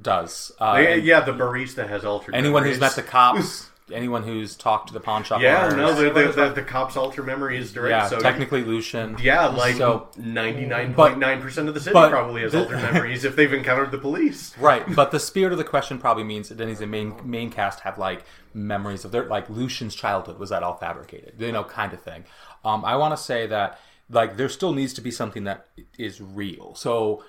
does. 0.00 0.52
Uh, 0.60 0.78
yeah, 0.80 0.94
yeah, 0.94 1.20
the 1.20 1.32
barista 1.32 1.88
has 1.88 2.04
altered. 2.04 2.36
anyone 2.36 2.62
memories. 2.62 2.76
who's 2.76 2.80
met 2.80 2.94
the 2.94 3.02
cops, 3.02 3.68
anyone 3.92 4.22
who's 4.22 4.56
talked 4.56 4.88
to 4.88 4.94
the 4.94 5.00
pawn 5.00 5.22
shop. 5.22 5.40
Yeah, 5.40 5.66
owners, 5.66 5.76
no, 5.76 5.94
the, 5.94 6.10
the, 6.10 6.32
the, 6.32 6.48
the 6.54 6.62
cops 6.62 6.96
alter 6.96 7.22
memories 7.22 7.72
direct. 7.72 7.90
yeah, 7.90 8.06
so 8.08 8.18
technically 8.18 8.64
Lucian. 8.64 9.16
yeah, 9.20 9.46
like 9.46 9.76
ninety 10.16 10.66
nine 10.66 10.94
point 10.94 11.18
nine 11.18 11.40
percent 11.40 11.68
of 11.68 11.74
the 11.74 11.80
city 11.80 11.92
probably 11.92 12.42
has 12.42 12.52
the- 12.52 12.62
altered 12.62 12.82
memories 12.92 13.24
if 13.24 13.36
they've 13.36 13.52
encountered 13.52 13.90
the 13.90 13.98
police. 13.98 14.56
Right, 14.58 14.84
but 14.94 15.10
the 15.10 15.20
spirit 15.20 15.52
of 15.52 15.58
the 15.58 15.64
question 15.64 15.98
probably 15.98 16.24
means 16.24 16.48
that 16.48 16.60
any 16.60 16.72
of 16.72 16.78
the 16.78 16.86
main 16.86 17.14
main 17.24 17.50
cast 17.50 17.80
have 17.80 17.98
like 17.98 18.24
memories 18.54 19.04
of 19.04 19.12
their 19.12 19.24
like 19.24 19.48
Lucian's 19.48 19.94
childhood. 19.94 20.38
Was 20.38 20.50
that 20.50 20.62
all 20.62 20.76
fabricated? 20.76 21.34
You 21.38 21.52
know, 21.52 21.64
kind 21.64 21.92
of 21.92 22.02
thing. 22.02 22.24
Um, 22.64 22.84
I 22.84 22.96
want 22.96 23.16
to 23.16 23.22
say 23.22 23.46
that 23.46 23.78
like 24.10 24.36
there 24.36 24.48
still 24.48 24.72
needs 24.72 24.92
to 24.94 25.00
be 25.00 25.10
something 25.10 25.44
that 25.44 25.68
is 25.98 26.20
real. 26.20 26.74
So 26.74 27.24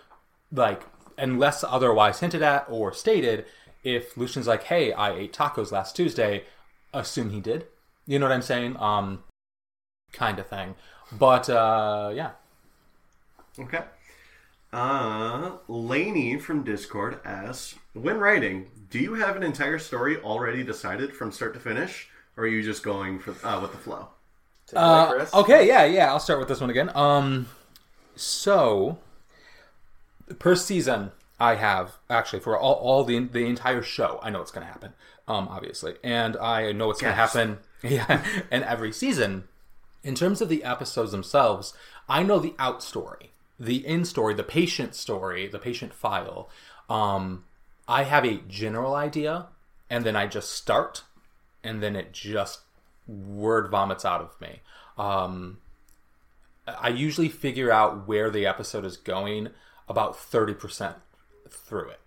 like 0.52 0.84
unless 1.18 1.64
otherwise 1.64 2.20
hinted 2.20 2.42
at 2.42 2.66
or 2.70 2.94
stated, 2.94 3.46
if 3.96 4.18
Lucian's 4.18 4.48
like, 4.48 4.64
"Hey, 4.64 4.94
I 4.94 5.14
ate 5.14 5.34
tacos 5.34 5.72
last 5.72 5.96
Tuesday," 5.96 6.44
assume 6.94 7.30
he 7.32 7.42
did. 7.42 7.68
You 8.06 8.20
know 8.20 8.26
what 8.26 8.34
I'm 8.34 8.42
saying? 8.42 8.78
Um, 8.78 9.24
kind 10.14 10.40
of 10.40 10.48
thing. 10.48 10.76
But 11.12 11.50
uh, 11.50 12.12
yeah, 12.14 12.32
Okay. 13.60 13.84
Uh, 14.72 15.54
Laney 15.68 16.38
from 16.38 16.64
Discord 16.64 17.20
asks, 17.26 17.76
when 17.94 18.18
writing, 18.18 18.70
do 18.90 19.00
you 19.00 19.16
have 19.16 19.36
an 19.36 19.44
entire 19.44 19.80
story 19.80 20.18
already 20.18 20.64
decided 20.64 21.16
from 21.16 21.32
start 21.32 21.54
to 21.56 21.60
finish, 21.60 22.10
or 22.36 22.44
are 22.44 22.48
you 22.48 22.62
just 22.62 22.84
going 22.84 23.20
for 23.20 23.34
uh, 23.46 23.60
with 23.62 23.72
the 23.72 23.78
flow? 23.78 24.10
Take 24.68 24.78
it 24.78 24.82
away, 24.82 25.18
Chris. 25.18 25.34
Okay, 25.34 25.68
yeah, 25.68 25.86
yeah. 25.86 26.08
I'll 26.08 26.20
start 26.20 26.40
with 26.40 26.50
this 26.50 26.60
one 26.62 26.70
again. 26.70 26.92
Um, 26.96 27.48
so 28.16 29.00
per 30.38 30.56
season, 30.56 31.12
I 31.40 31.56
have 31.56 31.98
actually 32.10 32.40
for 32.40 32.58
all, 32.58 32.74
all 32.74 33.04
the 33.04 33.20
the 33.20 33.46
entire 33.46 33.82
show. 33.82 34.20
I 34.24 34.30
know 34.30 34.40
what's 34.40 34.52
going 34.52 34.66
to 34.66 34.72
happen. 34.72 34.94
Um, 35.28 35.48
obviously, 35.50 35.96
and 36.04 36.36
I 36.38 36.72
know 36.72 36.88
what's 36.88 37.02
going 37.02 37.14
to 37.14 37.16
happen. 37.16 37.60
Yeah, 37.84 38.26
and 38.50 38.64
every 38.64 38.92
season, 38.92 39.44
in 40.04 40.16
terms 40.16 40.42
of 40.42 40.50
the 40.50 40.64
episodes 40.64 41.12
themselves, 41.12 41.76
I 42.10 42.24
know 42.24 42.40
the 42.40 42.56
out 42.58 42.82
story, 42.82 43.30
the 43.60 43.86
in 43.86 44.04
story, 44.04 44.34
the 44.34 44.42
patient 44.42 44.96
story, 44.96 45.48
the 45.48 45.60
patient 45.60 45.94
file. 45.94 46.50
Um, 46.90 47.44
I 47.88 48.02
have 48.02 48.26
a 48.26 48.42
general 48.48 48.96
idea, 48.96 49.46
and 49.92 50.04
then 50.04 50.16
I 50.16 50.26
just 50.26 50.54
start, 50.54 51.04
and 51.64 51.84
then 51.84 51.96
it 51.96 52.14
just 52.14 52.62
word 53.08 53.70
vomits 53.70 54.04
out 54.04 54.22
of 54.22 54.42
me. 54.42 54.62
Um, 54.98 55.60
I 56.68 56.90
usually 56.90 57.30
figure 57.30 57.72
out 57.72 58.08
where 58.08 58.32
the 58.32 58.48
episode 58.48 58.86
is 58.86 58.98
going 58.98 59.50
about 59.88 60.16
30% 60.18 60.96
through 61.52 61.90
it. 61.90 62.00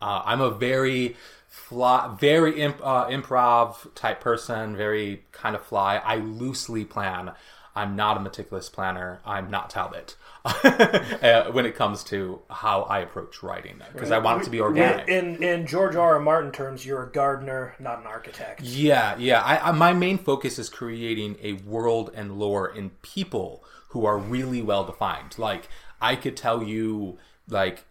Uh, 0.00 0.22
I'm 0.24 0.40
a 0.40 0.50
very 0.50 1.16
fly, 1.48 2.14
very 2.18 2.60
imp, 2.60 2.80
uh, 2.82 3.06
improv 3.06 3.94
type 3.94 4.20
person, 4.20 4.76
very 4.76 5.24
kind 5.32 5.54
of 5.54 5.64
fly. 5.64 5.96
I 5.96 6.16
loosely 6.16 6.84
plan. 6.84 7.32
I'm 7.76 7.96
not 7.96 8.16
a 8.16 8.20
meticulous 8.20 8.68
planner. 8.68 9.20
I'm 9.24 9.50
not 9.50 9.70
Talbot 9.70 10.14
uh, 10.44 11.50
when 11.50 11.66
it 11.66 11.74
comes 11.74 12.04
to 12.04 12.40
how 12.48 12.82
I 12.82 13.00
approach 13.00 13.42
writing 13.42 13.80
because 13.92 14.10
I 14.10 14.18
want 14.18 14.42
it 14.42 14.44
to 14.44 14.50
be 14.50 14.60
organic. 14.60 15.08
In 15.08 15.42
in 15.42 15.66
George 15.66 15.96
R. 15.96 16.14
R. 16.14 16.20
Martin 16.20 16.52
terms, 16.52 16.86
you're 16.86 17.02
a 17.02 17.10
gardener, 17.10 17.74
not 17.80 18.00
an 18.00 18.06
architect. 18.06 18.60
Yeah, 18.60 19.16
yeah. 19.18 19.40
I, 19.42 19.70
I, 19.70 19.72
my 19.72 19.92
main 19.92 20.18
focus 20.18 20.58
is 20.58 20.68
creating 20.68 21.36
a 21.42 21.54
world 21.54 22.12
and 22.14 22.38
lore 22.38 22.68
in 22.68 22.90
people 23.02 23.64
who 23.88 24.04
are 24.04 24.18
really 24.18 24.62
well 24.62 24.84
defined. 24.84 25.36
Like 25.38 25.68
I 26.00 26.14
could 26.14 26.36
tell 26.36 26.62
you, 26.62 27.18
like 27.48 27.86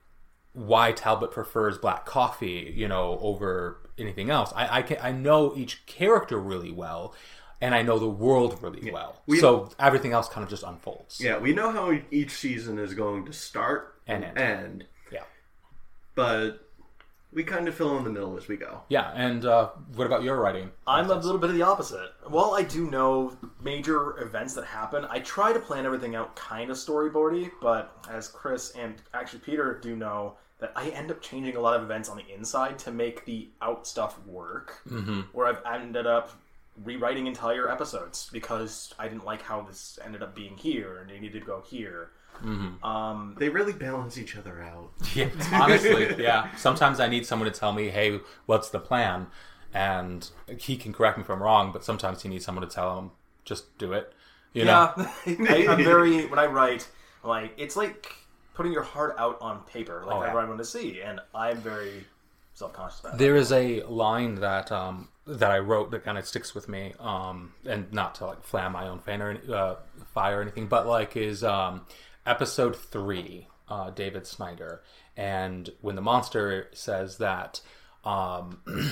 why 0.54 0.92
Talbot 0.92 1.32
prefers 1.32 1.78
black 1.78 2.06
coffee, 2.06 2.72
you 2.76 2.88
know, 2.88 3.18
over 3.22 3.80
anything 3.98 4.30
else. 4.30 4.52
I, 4.56 4.80
I 4.80 4.82
can 4.84 4.98
I 5.02 5.12
know 5.12 5.54
each 5.56 5.86
character 5.86 6.40
really 6.40 6.72
well, 6.72 7.14
and 7.62 7.74
I 7.76 7.82
know 7.82 7.98
the 8.00 8.10
world 8.10 8.58
really 8.62 8.92
well. 8.92 9.22
We- 9.28 9.40
so 9.40 9.70
everything 9.80 10.12
else 10.14 10.30
kind 10.30 10.44
of 10.44 10.50
just 10.50 10.64
unfolds. 10.64 11.20
Yeah, 11.20 11.38
we 11.38 11.54
know 11.54 11.72
how 11.72 11.98
each 12.12 12.32
season 12.32 12.78
is 12.80 12.94
going 12.94 13.26
to 13.26 13.34
start 13.34 13.96
And 14.08 14.24
and 14.24 14.38
end. 14.38 14.60
end, 14.64 14.86
yeah, 15.12 15.24
but 16.16 16.60
we 17.32 17.44
kind 17.44 17.68
of 17.68 17.74
fill 17.74 17.98
in 17.98 18.04
the 18.04 18.12
middle 18.12 18.38
as 18.38 18.48
we 18.48 18.56
go. 18.58 18.82
yeah. 18.90 19.12
And 19.16 19.44
uh, 19.44 19.70
what 19.96 20.06
about 20.06 20.22
your 20.22 20.40
writing? 20.40 20.70
I'm 20.86 21.10
a 21.10 21.16
little 21.16 21.40
bit 21.40 21.50
of 21.50 21.56
the 21.56 21.64
opposite. 21.64 22.12
While 22.28 22.54
I 22.54 22.62
do 22.62 22.88
know 22.92 23.36
major 23.60 24.20
events 24.22 24.54
that 24.54 24.66
happen, 24.66 25.08
I 25.10 25.18
try 25.22 25.52
to 25.52 25.60
plan 25.60 25.84
everything 25.88 26.16
out 26.16 26.36
kind 26.36 26.70
of 26.70 26.78
storyboardy, 26.78 27.50
but 27.60 28.06
as 28.08 28.28
Chris 28.28 28.72
and 28.78 29.02
actually 29.16 29.40
Peter 29.40 29.80
do 29.82 29.96
know, 29.96 30.36
that 30.64 30.72
I 30.78 30.90
end 30.92 31.12
up 31.12 31.22
changing 31.22 31.58
a 31.58 31.60
lot 31.60 31.76
of 31.76 31.84
events 31.84 32.08
on 32.08 32.16
the 32.16 32.24
inside 32.34 32.80
to 32.80 32.92
make 32.92 33.26
the 33.26 33.50
out 33.62 33.86
stuff 33.86 34.18
work. 34.26 34.80
Mm-hmm. 34.90 35.22
Where 35.34 35.46
I've 35.46 35.60
ended 35.66 36.08
up 36.08 36.32
rewriting 36.82 37.28
entire 37.28 37.70
episodes 37.70 38.30
because 38.32 38.96
I 38.98 39.10
didn't 39.10 39.26
like 39.26 39.42
how 39.42 39.62
this 39.62 40.00
ended 40.04 40.24
up 40.24 40.34
being 40.34 40.56
here 40.56 41.00
and 41.00 41.10
they 41.10 41.20
needed 41.20 41.42
to 41.42 41.46
go 41.46 41.62
here. 41.68 42.12
Um, 42.82 43.36
They 43.38 43.50
really 43.50 43.74
balance 43.74 44.18
each 44.18 44.38
other 44.38 44.62
out. 44.64 44.92
Yeah, 45.14 45.30
honestly, 45.52 46.16
yeah. 46.18 46.56
Sometimes 46.56 47.02
I 47.02 47.08
need 47.10 47.26
someone 47.26 47.52
to 47.52 47.60
tell 47.60 47.74
me, 47.74 47.90
"Hey, 47.90 48.22
what's 48.46 48.70
the 48.70 48.80
plan?" 48.80 49.28
And 49.74 50.30
he 50.58 50.78
can 50.78 50.94
correct 50.94 51.18
me 51.18 51.24
if 51.24 51.30
I'm 51.30 51.44
wrong, 51.44 51.72
but 51.74 51.84
sometimes 51.84 52.24
he 52.24 52.30
needs 52.30 52.46
someone 52.46 52.66
to 52.68 52.74
tell 52.74 52.98
him, 52.98 53.12
"Just 53.44 53.78
do 53.78 53.92
it." 53.92 54.14
You 54.54 54.64
know? 54.66 54.94
Yeah, 54.98 55.12
I, 55.50 55.68
I'm 55.70 55.84
very 55.84 56.26
when 56.26 56.40
I 56.40 56.46
write, 56.46 56.88
like 57.24 57.54
it's 57.58 57.76
like 57.76 58.16
putting 58.54 58.72
your 58.72 58.84
heart 58.84 59.16
out 59.18 59.38
on 59.42 59.62
paper, 59.64 60.04
like 60.06 60.16
Oh, 60.16 60.20
I 60.20 60.28
yeah. 60.28 60.34
want 60.48 60.58
to 60.60 60.66
see, 60.66 61.02
and 61.02 61.20
I'm 61.34 61.58
very 61.58 62.06
self 62.54 62.74
conscious 62.74 63.00
about. 63.02 63.16
it. 63.16 63.18
There 63.18 63.36
is 63.36 63.52
a 63.52 63.82
line 63.84 64.36
that 64.36 64.72
um, 64.72 65.10
that 65.26 65.52
I 65.52 65.60
wrote 65.60 65.92
that 65.92 66.04
kind 66.04 66.18
of 66.18 66.28
sticks 66.28 66.54
with 66.54 66.68
me, 66.70 66.94
um, 67.00 67.54
and 67.66 67.92
not 67.94 68.16
to 68.16 68.26
like 68.28 68.44
flam 68.44 68.74
my 68.74 68.88
own 68.88 69.00
fan 69.00 69.22
or 69.22 69.38
uh, 69.54 69.76
fire 70.14 70.40
or 70.40 70.42
anything, 70.42 70.68
but 70.68 70.86
like 70.88 71.16
is 71.18 71.44
um, 71.44 71.86
episode 72.26 72.76
three, 72.76 73.48
uh, 73.70 73.90
David 73.92 74.28
Snyder, 74.28 74.82
and 75.18 75.70
when 75.82 75.96
the 75.96 76.02
monster 76.02 76.70
says 76.74 77.18
that 77.18 77.62
um, 78.06 78.62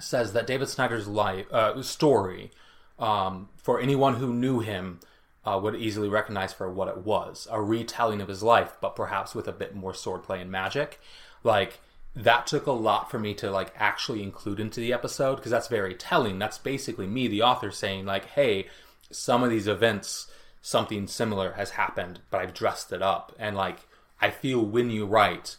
says 0.00 0.32
that 0.32 0.46
David 0.46 0.68
Snyder's 0.68 1.06
life 1.06 1.46
uh, 1.52 1.80
story 1.82 2.50
um, 2.98 3.48
for 3.56 3.80
anyone 3.80 4.14
who 4.16 4.32
knew 4.32 4.60
him. 4.60 5.00
Uh, 5.46 5.60
would 5.62 5.76
easily 5.76 6.08
recognize 6.08 6.54
for 6.54 6.70
what 6.70 6.88
it 6.88 6.96
was 6.96 7.46
a 7.50 7.60
retelling 7.60 8.22
of 8.22 8.28
his 8.28 8.42
life, 8.42 8.78
but 8.80 8.96
perhaps 8.96 9.34
with 9.34 9.46
a 9.46 9.52
bit 9.52 9.74
more 9.74 9.92
swordplay 9.92 10.40
and 10.40 10.50
magic. 10.50 10.98
Like 11.42 11.80
that 12.16 12.46
took 12.46 12.66
a 12.66 12.72
lot 12.72 13.10
for 13.10 13.18
me 13.18 13.34
to 13.34 13.50
like 13.50 13.72
actually 13.76 14.22
include 14.22 14.60
into 14.60 14.80
the 14.80 14.92
episode 14.92 15.36
because 15.36 15.50
that's 15.50 15.68
very 15.68 15.94
telling. 15.94 16.38
That's 16.38 16.58
basically 16.58 17.06
me, 17.06 17.28
the 17.28 17.42
author, 17.42 17.70
saying 17.70 18.06
like, 18.06 18.26
"Hey, 18.26 18.68
some 19.10 19.42
of 19.42 19.50
these 19.50 19.68
events, 19.68 20.30
something 20.62 21.06
similar 21.06 21.52
has 21.52 21.70
happened, 21.70 22.20
but 22.30 22.40
I've 22.40 22.54
dressed 22.54 22.92
it 22.92 23.02
up." 23.02 23.34
And 23.38 23.56
like, 23.56 23.80
I 24.20 24.30
feel 24.30 24.64
when 24.64 24.90
you 24.90 25.04
write, 25.06 25.56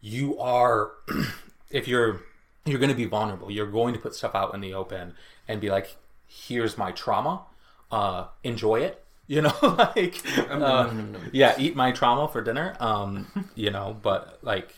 you 0.00 0.38
are, 0.38 0.92
if 1.70 1.88
you're 1.88 2.22
you're 2.68 2.78
going 2.78 2.90
to 2.90 2.96
be 2.96 3.06
vulnerable. 3.06 3.50
You're 3.50 3.70
going 3.70 3.94
to 3.94 4.00
put 4.00 4.14
stuff 4.14 4.34
out 4.34 4.54
in 4.54 4.60
the 4.60 4.74
open 4.74 5.14
and 5.46 5.60
be 5.60 5.70
like, 5.70 5.96
"Here's 6.26 6.76
my 6.76 6.92
trauma. 6.92 7.42
Uh, 7.90 8.26
enjoy 8.44 8.80
it." 8.80 9.04
You 9.30 9.42
know, 9.42 9.52
like, 9.62 10.22
uh, 10.50 10.90
yeah, 11.32 11.54
eat 11.58 11.76
my 11.76 11.92
trauma 11.92 12.28
for 12.28 12.40
dinner. 12.40 12.74
Um, 12.80 13.26
you 13.54 13.70
know, 13.70 13.94
but 14.00 14.38
like, 14.40 14.74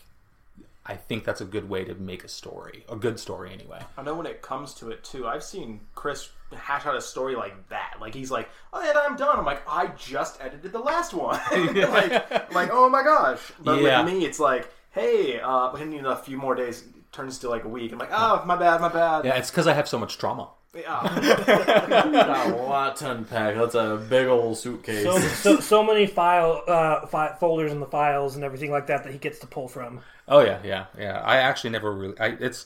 I 0.85 0.95
think 0.95 1.23
that's 1.23 1.39
a 1.39 1.45
good 1.45 1.69
way 1.69 1.85
to 1.85 1.95
make 1.95 2.25
a 2.25 2.27
story, 2.27 2.83
a 2.89 2.97
good 2.97 3.17
story 3.17 3.53
anyway. 3.53 3.79
I 3.97 4.01
know 4.03 4.13
when 4.13 4.25
it 4.25 4.41
comes 4.41 4.73
to 4.73 4.89
it 4.91 5.05
too. 5.05 5.25
I've 5.25 5.41
seen 5.43 5.79
Chris 5.95 6.27
hash 6.53 6.85
out 6.85 6.97
a 6.97 7.01
story 7.01 7.33
like 7.37 7.69
that. 7.69 7.93
Like 8.01 8.13
he's 8.13 8.29
like, 8.29 8.49
"Oh, 8.73 8.81
and 8.85 8.97
I'm 8.97 9.15
done." 9.15 9.39
I'm 9.39 9.45
like, 9.45 9.61
"I 9.69 9.87
just 9.97 10.41
edited 10.41 10.73
the 10.73 10.79
last 10.79 11.13
one." 11.13 11.39
like, 11.53 12.53
like, 12.53 12.69
oh 12.73 12.89
my 12.89 13.03
gosh. 13.03 13.39
But 13.63 13.81
Yeah. 13.81 14.03
with 14.03 14.13
me, 14.13 14.25
it's 14.25 14.41
like, 14.41 14.69
"Hey, 14.91 15.39
uh, 15.39 15.71
we 15.73 15.85
need 15.85 16.03
a 16.03 16.17
few 16.17 16.37
more 16.37 16.55
days." 16.55 16.83
Turns 17.13 17.39
to 17.39 17.49
like 17.49 17.63
a 17.63 17.69
week. 17.69 17.93
I'm 17.93 17.99
like, 17.99 18.11
"Oh, 18.11 18.43
my 18.45 18.57
bad, 18.57 18.81
my 18.81 18.89
bad." 18.89 19.23
Yeah, 19.23 19.35
it's 19.35 19.49
because 19.49 19.65
I 19.67 19.71
have 19.73 19.87
so 19.87 19.97
much 19.97 20.17
trauma. 20.17 20.49
Yeah. 20.73 21.01
Got 22.11 22.49
a 22.49 22.55
lot 22.55 22.95
to 22.97 23.11
unpack. 23.11 23.55
That's 23.55 23.75
a 23.75 24.03
big 24.09 24.27
old 24.27 24.57
suitcase. 24.57 25.03
So, 25.03 25.19
so, 25.19 25.59
so 25.59 25.83
many 25.83 26.07
file 26.07 26.63
uh, 26.65 27.05
fi- 27.07 27.35
folders 27.39 27.71
in 27.73 27.81
the 27.81 27.85
files 27.85 28.35
and 28.35 28.43
everything 28.45 28.71
like 28.71 28.87
that 28.87 29.03
that 29.03 29.11
he 29.11 29.19
gets 29.19 29.39
to 29.39 29.47
pull 29.47 29.67
from. 29.67 29.99
Oh 30.29 30.39
yeah, 30.39 30.59
yeah, 30.63 30.85
yeah. 30.97 31.19
I 31.19 31.37
actually 31.37 31.71
never 31.71 31.91
really. 31.91 32.19
I, 32.19 32.37
it's 32.39 32.65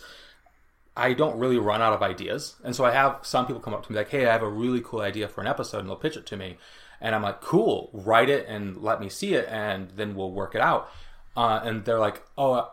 I 0.95 1.13
don't 1.13 1.39
really 1.39 1.57
run 1.57 1.81
out 1.81 1.93
of 1.93 2.03
ideas, 2.03 2.55
and 2.63 2.75
so 2.75 2.85
I 2.85 2.91
have 2.91 3.19
some 3.23 3.47
people 3.47 3.59
come 3.61 3.73
up 3.73 3.85
to 3.87 3.91
me 3.91 3.97
like, 3.97 4.09
"Hey, 4.09 4.27
I 4.27 4.31
have 4.31 4.43
a 4.43 4.49
really 4.49 4.81
cool 4.81 5.01
idea 5.01 5.27
for 5.27 5.41
an 5.41 5.47
episode," 5.47 5.79
and 5.79 5.89
they'll 5.89 5.95
pitch 5.95 6.15
it 6.15 6.27
to 6.27 6.37
me, 6.37 6.57
and 7.01 7.15
I'm 7.15 7.23
like, 7.23 7.41
"Cool, 7.41 7.89
write 7.91 8.29
it 8.29 8.45
and 8.47 8.77
let 8.77 8.99
me 8.99 9.09
see 9.09 9.33
it, 9.33 9.47
and 9.49 9.89
then 9.95 10.13
we'll 10.15 10.31
work 10.31 10.53
it 10.53 10.61
out." 10.61 10.91
Uh, 11.35 11.59
and 11.63 11.83
they're 11.85 11.99
like, 11.99 12.21
"Oh." 12.37 12.71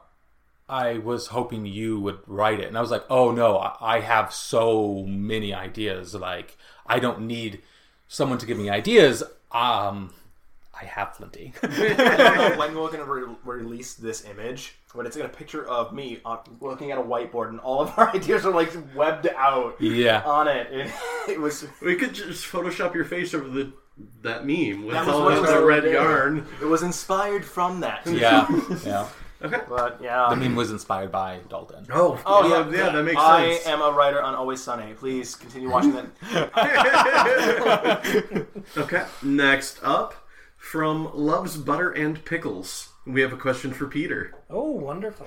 I 0.72 0.98
was 0.98 1.26
hoping 1.28 1.66
you 1.66 2.00
would 2.00 2.20
write 2.26 2.60
it, 2.60 2.66
and 2.68 2.78
I 2.78 2.80
was 2.80 2.90
like, 2.90 3.04
"Oh 3.10 3.30
no, 3.30 3.58
I 3.58 3.96
I 3.96 4.00
have 4.00 4.32
so 4.32 5.04
many 5.06 5.52
ideas. 5.52 6.14
Like, 6.14 6.56
I 6.86 6.98
don't 6.98 7.20
need 7.26 7.60
someone 8.08 8.38
to 8.38 8.46
give 8.46 8.56
me 8.56 8.70
ideas. 8.70 9.22
Um, 9.52 10.14
I 10.80 10.84
have 10.86 11.12
plenty." 11.14 11.52
I 11.62 11.66
don't 12.16 12.36
know 12.38 12.56
when 12.60 12.74
we're 12.74 12.90
going 12.90 13.04
to 13.04 13.04
re- 13.04 13.36
release 13.44 13.94
this 13.94 14.24
image, 14.24 14.74
but 14.94 15.04
it's 15.06 15.16
got 15.16 15.26
a 15.26 15.36
picture 15.42 15.66
of 15.66 15.92
me 15.92 16.20
looking 16.60 16.90
at 16.90 16.98
a 16.98 17.02
whiteboard, 17.02 17.48
and 17.50 17.60
all 17.60 17.80
of 17.82 17.92
our 17.98 18.08
ideas 18.16 18.46
are 18.46 18.52
like 18.54 18.72
webbed 18.96 19.28
out 19.36 19.76
yeah, 19.80 20.22
on 20.24 20.48
it. 20.48 20.68
And 20.72 20.90
it 21.28 21.38
was 21.40 21.66
We 21.82 21.96
could 21.96 22.14
just 22.14 22.46
Photoshop 22.50 22.94
your 22.94 23.04
face 23.04 23.34
over 23.34 23.48
the 23.48 23.72
that 24.22 24.46
meme 24.46 24.86
with 24.86 24.94
That 24.94 25.06
all 25.06 25.24
what 25.24 25.36
of 25.36 25.46
the 25.46 25.62
red 25.64 25.84
there. 25.84 25.92
yarn. 25.94 26.46
it 26.62 26.64
was 26.64 26.82
inspired 26.82 27.44
from 27.44 27.80
that. 27.80 28.06
yeah, 28.06 28.46
yeah. 28.86 29.06
Okay. 29.44 29.60
But 29.68 30.00
yeah. 30.02 30.28
The 30.30 30.36
meme 30.36 30.54
was 30.54 30.70
inspired 30.70 31.10
by 31.12 31.40
Dalton. 31.48 31.86
Oh, 31.92 32.20
Oh 32.26 32.46
yeah, 32.48 32.68
yeah, 32.70 32.86
yeah, 32.86 32.92
that 32.92 33.02
makes 33.02 33.20
sense. 33.20 33.30
I 33.32 33.52
sense. 33.54 33.66
am 33.66 33.82
a 33.82 33.90
writer 33.90 34.22
on 34.22 34.34
Always 34.34 34.62
Sunny. 34.62 34.94
Please 34.94 35.34
continue 35.34 35.70
watching 35.70 35.92
that. 35.92 36.08
Okay, 38.76 39.04
next 39.22 39.78
up 39.82 40.14
from 40.56 41.10
Loves 41.14 41.56
Butter 41.56 41.90
and 41.90 42.24
Pickles. 42.24 42.88
We 43.06 43.20
have 43.22 43.32
a 43.32 43.36
question 43.36 43.72
for 43.72 43.86
Peter. 43.86 44.32
Oh, 44.48 44.70
wonderful. 44.70 45.26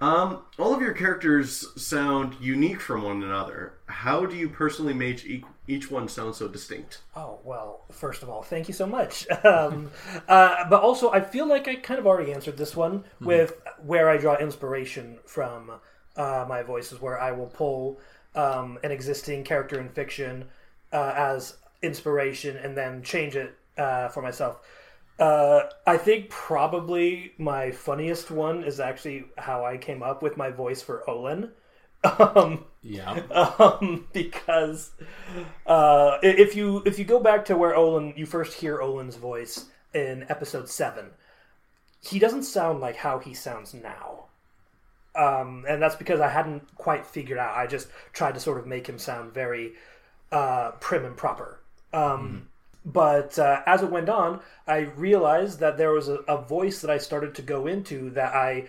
Um, 0.00 0.42
all 0.58 0.74
of 0.74 0.80
your 0.80 0.92
characters 0.92 1.66
sound 1.80 2.36
unique 2.40 2.80
from 2.80 3.02
one 3.02 3.22
another. 3.22 3.74
How 3.86 4.26
do 4.26 4.36
you 4.36 4.48
personally 4.48 4.92
make 4.92 5.24
each, 5.24 5.44
each 5.68 5.90
one 5.90 6.08
sound 6.08 6.34
so 6.34 6.48
distinct? 6.48 7.00
Oh, 7.14 7.38
well, 7.44 7.84
first 7.92 8.22
of 8.22 8.28
all, 8.28 8.42
thank 8.42 8.66
you 8.68 8.74
so 8.74 8.86
much. 8.86 9.26
Um, 9.44 9.90
uh, 10.26 10.68
but 10.68 10.82
also, 10.82 11.10
I 11.10 11.20
feel 11.20 11.46
like 11.46 11.68
I 11.68 11.76
kind 11.76 12.00
of 12.00 12.06
already 12.06 12.32
answered 12.32 12.56
this 12.56 12.74
one 12.74 13.04
with 13.20 13.60
where 13.84 14.08
I 14.08 14.16
draw 14.16 14.36
inspiration 14.36 15.18
from 15.26 15.70
uh, 16.16 16.46
my 16.48 16.62
voices, 16.62 17.00
where 17.00 17.20
I 17.20 17.32
will 17.32 17.46
pull 17.46 18.00
um, 18.34 18.78
an 18.82 18.90
existing 18.90 19.44
character 19.44 19.78
in 19.78 19.90
fiction 19.90 20.46
uh, 20.92 21.12
as 21.14 21.56
inspiration 21.82 22.56
and 22.56 22.76
then 22.76 23.02
change 23.02 23.36
it 23.36 23.56
uh, 23.76 24.08
for 24.08 24.22
myself. 24.22 24.60
Uh, 25.18 25.62
I 25.86 25.96
think 25.96 26.28
probably 26.28 27.32
my 27.38 27.70
funniest 27.70 28.30
one 28.30 28.64
is 28.64 28.80
actually 28.80 29.26
how 29.38 29.64
I 29.64 29.76
came 29.76 30.02
up 30.02 30.22
with 30.22 30.36
my 30.36 30.50
voice 30.50 30.82
for 30.82 31.08
Olin. 31.08 31.50
Um, 32.04 32.66
Yeah. 32.82 33.18
um, 33.30 34.08
because 34.12 34.90
uh, 35.66 36.18
if 36.22 36.54
you 36.54 36.82
if 36.84 36.98
you 36.98 37.04
go 37.06 37.18
back 37.20 37.46
to 37.46 37.56
where 37.56 37.74
Olin 37.74 38.12
you 38.16 38.26
first 38.26 38.54
hear 38.54 38.80
Olin's 38.80 39.16
voice 39.16 39.66
in 39.94 40.26
episode 40.28 40.68
seven, 40.68 41.12
he 42.00 42.18
doesn't 42.18 42.44
sound 42.44 42.80
like 42.80 42.96
how 42.96 43.18
he 43.18 43.34
sounds 43.34 43.74
now. 43.74 44.26
Um, 45.14 45.64
and 45.68 45.80
that's 45.82 45.94
because 45.96 46.20
I 46.20 46.28
hadn't 46.28 46.74
quite 46.76 47.06
figured 47.06 47.38
out. 47.38 47.56
I 47.56 47.66
just 47.66 47.88
tried 48.12 48.34
to 48.34 48.40
sort 48.40 48.58
of 48.58 48.66
make 48.66 48.88
him 48.88 48.98
sound 48.98 49.32
very 49.32 49.74
uh, 50.32 50.72
prim 50.80 51.04
and 51.04 51.16
proper. 51.16 51.60
Um, 51.92 52.48
But 52.84 53.38
uh, 53.38 53.62
as 53.66 53.82
it 53.82 53.90
went 53.90 54.08
on, 54.08 54.40
I 54.66 54.78
realized 54.80 55.60
that 55.60 55.78
there 55.78 55.92
was 55.92 56.08
a, 56.08 56.16
a 56.28 56.40
voice 56.42 56.80
that 56.82 56.90
I 56.90 56.98
started 56.98 57.34
to 57.36 57.42
go 57.42 57.66
into 57.66 58.10
that 58.10 58.34
I, 58.34 58.66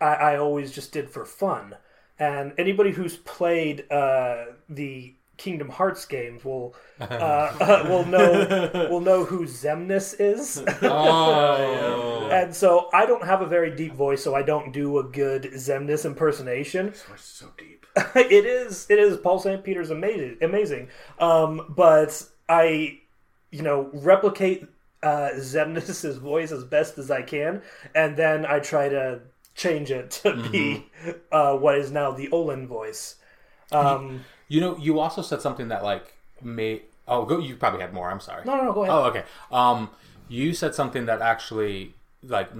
I, 0.00 0.14
I 0.14 0.36
always 0.38 0.72
just 0.72 0.92
did 0.92 1.08
for 1.10 1.24
fun. 1.24 1.74
And 2.18 2.52
anybody 2.58 2.92
who's 2.92 3.16
played 3.16 3.90
uh, 3.90 4.46
the 4.68 5.14
Kingdom 5.36 5.68
Hearts 5.68 6.06
games 6.06 6.44
will 6.44 6.74
uh, 7.00 7.84
will 7.88 8.06
know 8.06 8.88
will 8.90 9.00
know 9.00 9.24
who 9.24 9.46
Xemnas 9.46 10.16
is. 10.18 10.62
Oh. 10.82 12.28
and 12.32 12.54
so 12.54 12.88
I 12.92 13.06
don't 13.06 13.24
have 13.24 13.42
a 13.42 13.46
very 13.46 13.74
deep 13.76 13.92
voice, 13.94 14.22
so 14.22 14.34
I 14.34 14.42
don't 14.42 14.72
do 14.72 14.98
a 14.98 15.04
good 15.04 15.44
Xemnas 15.44 16.04
impersonation 16.04 16.86
This 16.90 17.02
voice 17.02 17.20
is 17.20 17.24
so 17.24 17.46
deep. 17.58 17.86
it 18.16 18.44
is 18.46 18.86
it 18.90 18.98
is 18.98 19.16
Paul 19.18 19.38
St. 19.38 19.62
Peter's 19.62 19.90
amazing 19.90 20.38
amazing. 20.40 20.88
Um, 21.18 21.66
but 21.76 22.22
I 22.48 23.00
you 23.56 23.62
know 23.68 23.78
replicate 24.10 24.60
uh 25.02 25.30
Xemnas's 25.52 26.16
voice 26.18 26.50
as 26.52 26.64
best 26.76 26.98
as 26.98 27.08
I 27.10 27.22
can, 27.22 27.62
and 27.94 28.10
then 28.16 28.38
I 28.54 28.58
try 28.60 28.88
to 28.88 29.20
change 29.54 29.90
it 29.90 30.10
to 30.22 30.30
be 30.50 30.86
uh, 31.32 31.56
what 31.56 31.74
is 31.78 31.90
now 31.90 32.08
the 32.20 32.28
Olin 32.30 32.66
voice. 32.78 33.02
Um, 33.72 34.24
You 34.48 34.60
know, 34.60 34.76
you 34.86 35.00
also 35.00 35.22
said 35.22 35.40
something 35.42 35.68
that 35.68 35.82
like 35.82 36.06
made. 36.42 36.82
Oh, 37.08 37.24
go. 37.24 37.38
You 37.38 37.56
probably 37.56 37.80
had 37.80 37.92
more. 37.92 38.10
I'm 38.10 38.20
sorry. 38.20 38.42
no, 38.44 38.56
no, 38.56 38.64
no, 38.64 38.72
go 38.72 38.82
ahead. 38.84 38.94
Oh, 38.94 39.04
okay. 39.10 39.24
Um, 39.50 39.90
you 40.28 40.52
said 40.54 40.74
something 40.74 41.06
that 41.06 41.20
actually 41.22 41.94
like 42.22 42.50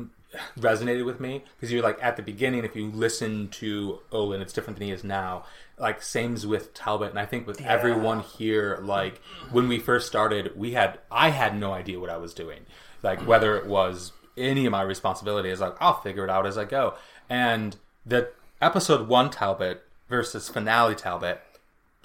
resonated 0.59 1.05
with 1.05 1.21
me 1.21 1.45
because 1.57 1.73
you're 1.73 1.83
like 1.83 1.99
at 2.03 2.17
the 2.17 2.23
beginning. 2.23 2.65
If 2.65 2.77
you 2.77 2.91
listen 2.91 3.49
to 3.49 4.01
Olin, 4.13 4.41
it's 4.41 4.53
different 4.53 4.79
than 4.79 4.89
he 4.89 4.93
is 4.93 5.05
now. 5.05 5.45
Like 5.79 6.03
same's 6.03 6.47
with 6.47 6.75
Talbot, 6.75 7.11
and 7.11 7.19
I 7.19 7.27
think 7.27 7.47
with 7.47 7.61
everyone 7.61 8.21
here. 8.21 8.79
Like 8.83 9.21
when 9.51 9.69
we 9.69 9.79
first 9.79 10.07
started, 10.07 10.57
we 10.57 10.73
had 10.73 10.99
I 11.11 11.31
had 11.31 11.57
no 11.57 11.73
idea 11.73 12.01
what 12.01 12.11
I 12.11 12.17
was 12.17 12.35
doing. 12.35 12.67
Like 13.03 13.27
whether 13.27 13.57
it 13.57 13.67
was 13.67 14.13
any 14.37 14.67
of 14.67 14.73
my 14.73 14.83
responsibility 14.83 15.51
is 15.51 15.61
like 15.61 15.77
I'll 15.81 16.01
figure 16.01 16.25
it 16.25 16.31
out 16.31 16.47
as 16.47 16.59
I 16.59 16.65
go. 16.65 16.95
And 17.29 17.77
the 18.05 18.31
episode 18.61 19.09
one 19.09 19.31
Talbot 19.31 19.85
versus 20.09 20.49
finale 20.49 20.95
Talbot, 20.95 21.41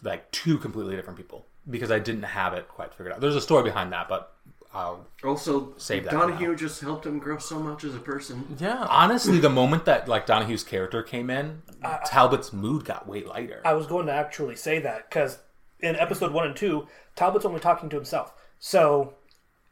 like 0.01 0.29
two 0.31 0.57
completely 0.57 0.95
different 0.95 1.17
people 1.17 1.45
because 1.69 1.91
I 1.91 1.99
didn't 1.99 2.23
have 2.23 2.53
it 2.53 2.67
quite 2.67 2.93
figured 2.93 3.13
out. 3.13 3.21
There's 3.21 3.35
a 3.35 3.41
story 3.41 3.63
behind 3.63 3.93
that, 3.93 4.07
but 4.09 4.33
I'll 4.73 5.05
Also, 5.23 5.73
Save 5.77 6.05
that 6.05 6.11
Donahue 6.11 6.55
just 6.55 6.79
helped 6.81 7.05
him 7.05 7.19
grow 7.19 7.37
so 7.37 7.59
much 7.59 7.83
as 7.83 7.93
a 7.93 7.99
person. 7.99 8.55
Yeah. 8.59 8.85
honestly, 8.89 9.39
the 9.39 9.49
moment 9.49 9.85
that 9.85 10.07
like 10.07 10.25
Donahue's 10.25 10.63
character 10.63 11.03
came 11.03 11.29
in, 11.29 11.61
Talbot's 12.05 12.53
mood 12.53 12.85
got 12.85 13.07
way 13.07 13.23
lighter. 13.23 13.61
I 13.65 13.73
was 13.73 13.85
going 13.87 14.05
to 14.05 14.13
actually 14.13 14.55
say 14.55 14.79
that 14.79 15.09
because 15.09 15.39
in 15.81 15.95
episode 15.97 16.31
one 16.31 16.47
and 16.47 16.55
two, 16.55 16.87
Talbot's 17.15 17.45
only 17.45 17.59
talking 17.59 17.89
to 17.89 17.95
himself. 17.97 18.33
So 18.59 19.15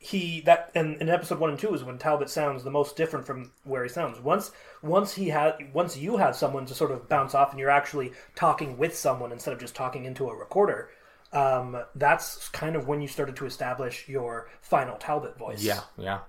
he 0.01 0.39
that 0.41 0.71
and 0.73 0.95
in 1.01 1.09
episode 1.09 1.39
one 1.39 1.49
and 1.49 1.59
two 1.59 1.73
is 1.73 1.83
when 1.83 1.97
Talbot 1.97 2.29
sounds 2.29 2.63
the 2.63 2.71
most 2.71 2.95
different 2.95 3.25
from 3.25 3.51
where 3.63 3.83
he 3.83 3.89
sounds. 3.89 4.19
Once 4.19 4.51
once 4.81 5.13
he 5.13 5.29
had 5.29 5.73
once 5.73 5.97
you 5.97 6.17
have 6.17 6.35
someone 6.35 6.65
to 6.65 6.73
sort 6.73 6.91
of 6.91 7.07
bounce 7.09 7.35
off 7.35 7.51
and 7.51 7.59
you're 7.59 7.69
actually 7.69 8.13
talking 8.35 8.77
with 8.77 8.95
someone 8.95 9.31
instead 9.31 9.53
of 9.53 9.59
just 9.59 9.75
talking 9.75 10.05
into 10.05 10.29
a 10.29 10.35
recorder. 10.35 10.89
Um, 11.31 11.77
that's 11.95 12.49
kind 12.49 12.75
of 12.75 12.87
when 12.87 13.01
you 13.01 13.07
started 13.07 13.35
to 13.37 13.45
establish 13.45 14.07
your 14.07 14.49
final 14.61 14.97
Talbot 14.97 15.37
voice. 15.37 15.63
yeah, 15.63 15.81
yeah. 15.97 16.19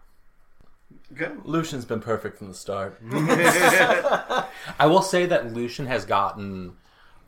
Okay. 1.13 1.33
Lucian's 1.45 1.85
been 1.85 2.01
perfect 2.01 2.39
from 2.39 2.49
the 2.49 2.55
start. 2.55 3.01
I 4.79 4.87
will 4.87 5.03
say 5.03 5.27
that 5.27 5.53
Lucian 5.53 5.87
has 5.87 6.05
gotten, 6.05 6.77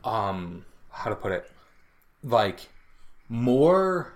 um, 0.03 0.65
how 0.89 1.09
to 1.09 1.15
put 1.15 1.31
it, 1.31 1.49
like 2.23 2.59
more 3.29 4.13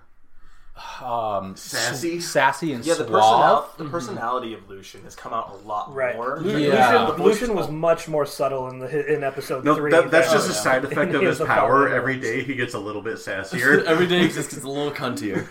um 1.02 1.56
Sassy? 1.56 2.20
sassy 2.22 2.74
and 2.74 2.86
Yeah, 2.86 2.94
the, 2.96 3.04
personal, 3.06 3.70
the 3.78 3.86
personality 3.86 4.54
of 4.54 4.70
Lucian 4.70 5.04
has 5.04 5.16
come 5.16 5.34
out 5.34 5.52
a 5.52 5.68
lot 5.68 5.94
Right. 5.94 6.16
more. 6.16 6.40
Lu- 6.40 6.58
Yeah. 6.58 7.08
Lucian, 7.08 7.24
Lucian 7.24 7.56
was 7.56 7.70
much 7.70 8.08
more 8.08 8.26
subtle 8.26 8.70
in 8.70 8.80
the 8.80 9.14
in 9.14 9.24
episode 9.24 9.64
No, 9.66 9.76
three. 9.76 9.92
that, 9.92 10.12
that's 10.12 10.28
than- 10.30 10.38
just 10.38 10.50
a 10.50 10.54
side 10.54 10.84
effect 10.92 11.14
of 11.16 11.22
his 11.22 11.40
the 11.40 11.46
power. 11.46 11.88
following 11.90 11.94
Every 11.94 12.44
he 12.44 12.56
gets 12.56 12.74
a 12.76 12.80
little 12.80 13.02
bit 13.02 13.16
sassier. 13.18 13.84
Every 13.86 14.06
day 14.08 14.20
he 14.24 14.28
just 14.30 14.52
gets 14.52 14.64
a 14.64 14.68
little 14.70 14.92
cuntier. 14.92 15.42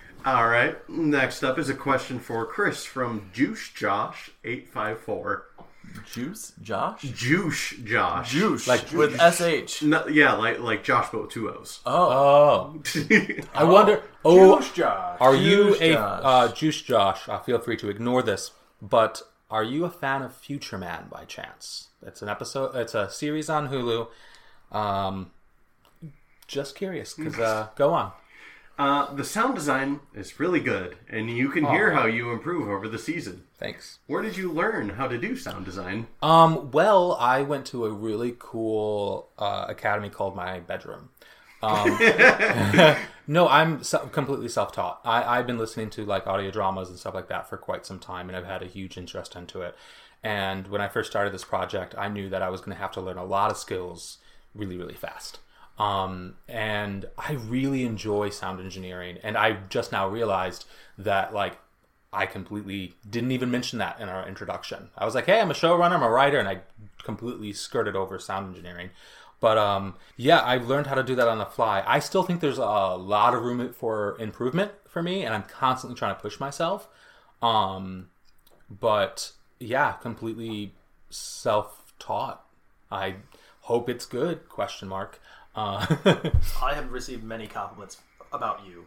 All 0.24 0.48
right. 0.48 0.76
Next 0.88 1.44
up 1.44 1.56
is 1.58 1.68
a 1.68 1.74
question 1.74 2.18
for 2.18 2.46
Chris 2.46 2.84
from 2.84 3.30
Juice 3.32 3.68
Josh 3.74 4.30
eight 4.44 4.68
five 4.68 4.98
four. 5.00 5.46
Juice? 6.12 6.52
Josh? 6.62 7.02
Juice 7.02 7.74
Josh. 7.84 8.30
Juice. 8.30 8.66
Like 8.68 8.90
with 8.92 9.18
SH. 9.20 9.82
No, 9.82 10.06
yeah, 10.06 10.32
like 10.34 10.60
like 10.60 10.82
Josh, 10.84 11.08
but 11.12 11.22
with 11.22 11.30
two 11.30 11.50
O's. 11.50 11.80
Oh, 11.86 12.80
I 13.54 13.64
wonder. 13.64 14.02
Oh, 14.28 14.56
Juice 14.58 14.72
Josh. 14.72 15.18
Are 15.20 15.36
you 15.36 15.66
Juice 15.70 15.80
a 15.82 15.92
Josh. 15.92 16.20
uh, 16.24 16.48
Juice 16.52 16.82
Josh? 16.82 17.28
Uh, 17.28 17.38
feel 17.40 17.60
free 17.60 17.76
to 17.76 17.88
ignore 17.88 18.22
this, 18.24 18.50
but 18.82 19.22
are 19.50 19.62
you 19.62 19.84
a 19.84 19.90
fan 19.90 20.22
of 20.22 20.34
Future 20.34 20.78
Man 20.78 21.06
by 21.10 21.24
chance? 21.26 21.88
It's 22.04 22.22
an 22.22 22.28
episode. 22.28 22.74
It's 22.74 22.94
a 22.96 23.08
series 23.08 23.48
on 23.48 23.68
Hulu. 23.68 24.08
Um, 24.72 25.30
just 26.48 26.74
curious, 26.74 27.14
because 27.14 27.38
uh, 27.38 27.68
go 27.76 27.92
on. 27.94 28.10
Uh, 28.78 29.14
the 29.14 29.24
sound 29.24 29.54
design 29.54 30.00
is 30.14 30.38
really 30.38 30.60
good, 30.60 30.96
and 31.08 31.30
you 31.30 31.48
can 31.48 31.64
hear 31.64 31.92
how 31.92 32.04
you 32.04 32.30
improve 32.30 32.68
over 32.68 32.88
the 32.88 32.98
season. 32.98 33.44
Thanks. 33.58 34.00
Where 34.06 34.20
did 34.20 34.36
you 34.36 34.52
learn 34.52 34.90
how 34.90 35.08
to 35.08 35.16
do 35.16 35.34
sound 35.34 35.64
design? 35.64 36.08
Um, 36.22 36.70
well, 36.72 37.14
I 37.14 37.40
went 37.40 37.64
to 37.68 37.86
a 37.86 37.90
really 37.90 38.36
cool 38.38 39.30
uh, 39.38 39.64
academy 39.68 40.10
called 40.10 40.36
My 40.36 40.60
Bedroom. 40.60 41.08
Um, 41.62 41.98
no, 43.26 43.48
I'm 43.48 43.82
se- 43.82 44.10
completely 44.12 44.48
self-taught. 44.48 45.00
I, 45.04 45.38
I've 45.38 45.46
been 45.46 45.58
listening 45.58 45.88
to 45.90 46.04
like 46.04 46.26
audio 46.26 46.50
dramas 46.50 46.90
and 46.90 46.98
stuff 46.98 47.14
like 47.14 47.28
that 47.28 47.48
for 47.48 47.56
quite 47.56 47.86
some 47.86 47.98
time, 47.98 48.28
and 48.28 48.36
I've 48.36 48.44
had 48.44 48.62
a 48.62 48.66
huge 48.66 48.98
interest 48.98 49.36
into 49.36 49.62
it. 49.62 49.74
And 50.22 50.68
when 50.68 50.82
I 50.82 50.88
first 50.88 51.10
started 51.10 51.32
this 51.32 51.44
project, 51.44 51.94
I 51.96 52.08
knew 52.08 52.28
that 52.28 52.42
I 52.42 52.50
was 52.50 52.60
going 52.60 52.76
to 52.76 52.82
have 52.82 52.92
to 52.92 53.00
learn 53.00 53.16
a 53.16 53.24
lot 53.24 53.50
of 53.50 53.56
skills 53.56 54.18
really, 54.54 54.76
really 54.76 54.94
fast. 54.94 55.38
Um, 55.78 56.36
and 56.48 57.06
I 57.18 57.32
really 57.32 57.84
enjoy 57.84 58.30
sound 58.30 58.60
engineering, 58.60 59.18
and 59.22 59.36
I 59.36 59.58
just 59.68 59.92
now 59.92 60.08
realized 60.08 60.64
that 60.96 61.34
like 61.34 61.58
I 62.12 62.24
completely 62.24 62.94
didn't 63.08 63.32
even 63.32 63.50
mention 63.50 63.78
that 63.80 64.00
in 64.00 64.08
our 64.08 64.26
introduction. 64.26 64.88
I 64.96 65.04
was 65.04 65.14
like, 65.14 65.26
"Hey, 65.26 65.40
I'm 65.40 65.50
a 65.50 65.54
showrunner, 65.54 65.92
I'm 65.92 66.02
a 66.02 66.10
writer," 66.10 66.38
and 66.38 66.48
I 66.48 66.60
completely 67.02 67.52
skirted 67.52 67.94
over 67.94 68.18
sound 68.18 68.48
engineering. 68.48 68.90
But 69.38 69.58
um, 69.58 69.96
yeah, 70.16 70.42
I've 70.42 70.66
learned 70.66 70.86
how 70.86 70.94
to 70.94 71.02
do 71.02 71.14
that 71.16 71.28
on 71.28 71.38
the 71.38 71.44
fly. 71.44 71.82
I 71.86 71.98
still 71.98 72.22
think 72.22 72.40
there's 72.40 72.58
a 72.58 72.62
lot 72.62 73.34
of 73.34 73.42
room 73.42 73.72
for 73.72 74.16
improvement 74.18 74.72
for 74.88 75.02
me, 75.02 75.24
and 75.24 75.34
I'm 75.34 75.42
constantly 75.42 75.96
trying 75.98 76.14
to 76.14 76.20
push 76.20 76.40
myself. 76.40 76.88
Um, 77.42 78.08
but 78.70 79.32
yeah, 79.58 79.92
completely 79.92 80.72
self-taught. 81.10 82.44
I 82.90 83.16
hope 83.62 83.88
it's 83.88 84.06
good? 84.06 84.48
Question 84.48 84.88
mark. 84.88 85.20
Uh, 85.56 85.86
I 86.62 86.74
have 86.74 86.92
received 86.92 87.24
many 87.24 87.46
compliments 87.46 87.98
about 88.32 88.60
you 88.66 88.86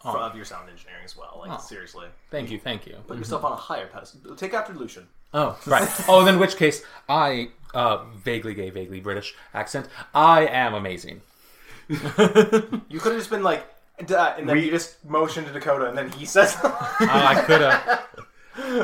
for, 0.00 0.16
of 0.18 0.36
your 0.36 0.44
sound 0.44 0.70
engineering 0.70 1.02
as 1.04 1.16
well. 1.16 1.44
Like 1.46 1.60
seriously, 1.60 2.06
thank 2.30 2.50
you, 2.50 2.58
thank 2.58 2.86
you. 2.86 2.96
put 3.06 3.18
yourself 3.18 3.44
on 3.44 3.52
a 3.52 3.56
higher 3.56 3.86
pedestal. 3.88 4.34
Take 4.36 4.54
after 4.54 4.72
Lucian. 4.72 5.06
Oh, 5.32 5.58
right. 5.66 5.88
Oh, 6.08 6.24
then 6.24 6.34
in 6.34 6.40
which 6.40 6.56
case, 6.56 6.84
I, 7.08 7.48
uh, 7.74 8.04
vaguely 8.22 8.54
gay, 8.54 8.70
vaguely 8.70 9.00
British 9.00 9.34
accent, 9.52 9.88
I 10.14 10.46
am 10.46 10.74
amazing. 10.74 11.20
You 11.88 13.00
could 13.00 13.12
have 13.12 13.18
just 13.18 13.30
been 13.30 13.42
like, 13.42 13.66
"Duh," 14.06 14.34
and 14.38 14.48
then 14.48 14.56
We- 14.56 14.66
you 14.66 14.70
just 14.70 15.04
motioned 15.04 15.46
to 15.48 15.52
Dakota, 15.52 15.86
and 15.88 15.98
then 15.98 16.10
he 16.12 16.24
says, 16.24 16.56
Uh, 16.62 16.70
I 17.00 17.42
could 17.46 17.60
have. 17.60 18.06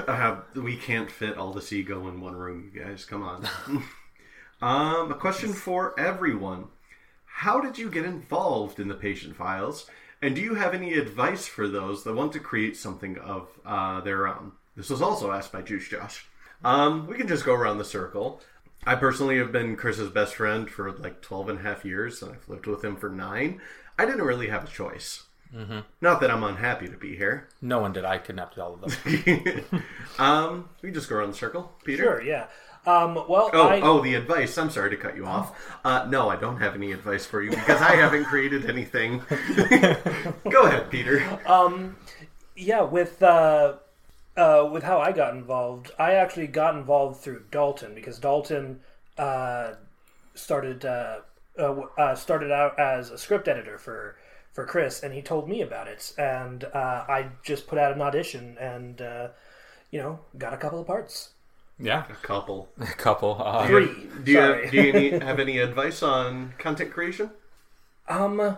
Uh, 0.08 0.36
we 0.56 0.76
can't 0.76 1.10
fit 1.10 1.36
all 1.38 1.52
this 1.52 1.72
ego 1.72 2.08
in 2.08 2.20
one 2.20 2.34
room, 2.34 2.70
you 2.74 2.82
guys. 2.82 3.04
Come 3.04 3.22
on. 3.22 3.46
um, 4.60 5.12
a 5.12 5.14
question 5.14 5.52
for 5.52 5.98
everyone: 5.98 6.64
How 7.40 7.58
did 7.58 7.78
you 7.78 7.90
get 7.90 8.04
involved 8.04 8.78
in 8.80 8.88
the 8.88 8.94
patient 8.94 9.34
files, 9.34 9.88
and 10.20 10.34
do 10.34 10.42
you 10.42 10.56
have 10.56 10.74
any 10.74 10.92
advice 10.92 11.46
for 11.46 11.68
those 11.68 12.04
that 12.04 12.12
want 12.12 12.34
to 12.34 12.38
create 12.38 12.76
something 12.76 13.16
of 13.16 13.48
uh, 13.64 14.02
their 14.02 14.28
own? 14.28 14.52
This 14.76 14.90
was 14.90 15.00
also 15.00 15.32
asked 15.32 15.50
by 15.50 15.62
Juice 15.62 15.88
Josh. 15.88 16.26
Um, 16.62 17.06
we 17.06 17.16
can 17.16 17.26
just 17.26 17.46
go 17.46 17.54
around 17.54 17.78
the 17.78 17.84
circle. 17.86 18.42
I 18.84 18.94
personally 18.94 19.38
have 19.38 19.52
been 19.52 19.76
Chris's 19.76 20.10
best 20.10 20.34
friend 20.34 20.68
for 20.68 20.92
like 20.92 21.22
12 21.22 21.48
and 21.48 21.58
a 21.60 21.62
half 21.62 21.82
years, 21.82 22.20
and 22.20 22.32
I've 22.32 22.46
lived 22.46 22.66
with 22.66 22.84
him 22.84 22.96
for 22.96 23.08
nine. 23.08 23.62
I 23.98 24.04
didn't 24.04 24.26
really 24.26 24.48
have 24.48 24.64
a 24.64 24.70
choice. 24.70 25.22
Not 26.02 26.20
that 26.20 26.30
I'm 26.30 26.44
unhappy 26.44 26.88
to 26.88 26.96
be 26.98 27.16
here. 27.16 27.48
No 27.62 27.78
one 27.78 27.94
did. 27.94 28.04
I 28.04 28.18
kidnapped 28.18 28.58
all 28.58 28.74
of 28.74 28.82
them. 28.82 29.64
um, 30.18 30.68
we 30.82 30.90
can 30.90 30.94
just 30.94 31.08
go 31.08 31.16
around 31.16 31.30
the 31.30 31.38
circle. 31.38 31.72
Peter? 31.84 32.02
Sure, 32.02 32.22
yeah. 32.22 32.48
Um, 32.86 33.14
well, 33.28 33.50
Oh, 33.52 33.68
I, 33.68 33.80
oh, 33.82 34.00
the 34.00 34.14
advice. 34.14 34.56
I'm 34.56 34.70
sorry 34.70 34.90
to 34.90 34.96
cut 34.96 35.14
you 35.16 35.26
off. 35.26 35.54
Uh, 35.84 36.06
no, 36.08 36.28
I 36.30 36.36
don't 36.36 36.56
have 36.58 36.74
any 36.74 36.92
advice 36.92 37.26
for 37.26 37.42
you 37.42 37.50
because 37.50 37.80
I 37.82 37.94
haven't 37.96 38.24
created 38.24 38.68
anything. 38.70 39.22
Go 40.50 40.62
ahead, 40.64 40.90
Peter. 40.90 41.20
yeah, 42.56 42.82
with 42.82 43.22
uh, 43.22 43.74
uh, 44.36 44.68
with 44.72 44.82
how 44.82 44.98
I 45.00 45.12
got 45.12 45.34
involved, 45.34 45.90
I 45.98 46.14
actually 46.14 46.46
got 46.46 46.74
involved 46.74 47.20
through 47.20 47.44
Dalton 47.50 47.94
because 47.94 48.18
Dalton 48.18 48.80
uh, 49.18 49.74
started 50.34 50.84
uh, 50.84 51.20
uh, 51.58 51.80
uh, 51.98 52.14
started 52.14 52.50
out 52.50 52.78
as 52.78 53.10
a 53.10 53.18
script 53.18 53.48
editor 53.48 53.78
for 53.78 54.16
for 54.52 54.64
Chris, 54.66 55.02
and 55.02 55.12
he 55.14 55.22
told 55.22 55.48
me 55.48 55.60
about 55.62 55.86
it, 55.88 56.12
and 56.18 56.64
uh, 56.64 57.04
I 57.08 57.28
just 57.42 57.66
put 57.66 57.78
out 57.78 57.92
an 57.92 58.00
audition, 58.02 58.56
and 58.58 59.00
uh, 59.00 59.28
you 59.90 59.98
know, 60.00 60.20
got 60.38 60.54
a 60.54 60.56
couple 60.56 60.80
of 60.80 60.86
parts. 60.86 61.30
Yeah, 61.80 62.04
A 62.10 62.26
couple. 62.26 62.68
a 62.80 62.86
couple. 62.86 63.40
Uh, 63.42 63.66
Three. 63.66 63.86
Do 64.24 64.32
you, 64.32 64.38
sorry. 64.38 64.62
have, 64.64 64.70
do 64.70 64.82
you 64.82 64.92
any, 64.92 65.10
have 65.24 65.40
any 65.40 65.58
advice 65.58 66.02
on 66.02 66.54
content 66.58 66.92
creation? 66.92 67.30
Um. 68.08 68.56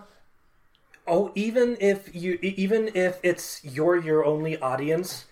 Oh, 1.06 1.32
even 1.34 1.76
if 1.80 2.14
you, 2.14 2.38
even 2.42 2.90
if 2.94 3.18
it's 3.24 3.64
you're 3.64 3.96
your 3.96 4.24
only 4.24 4.56
audience, 4.58 5.26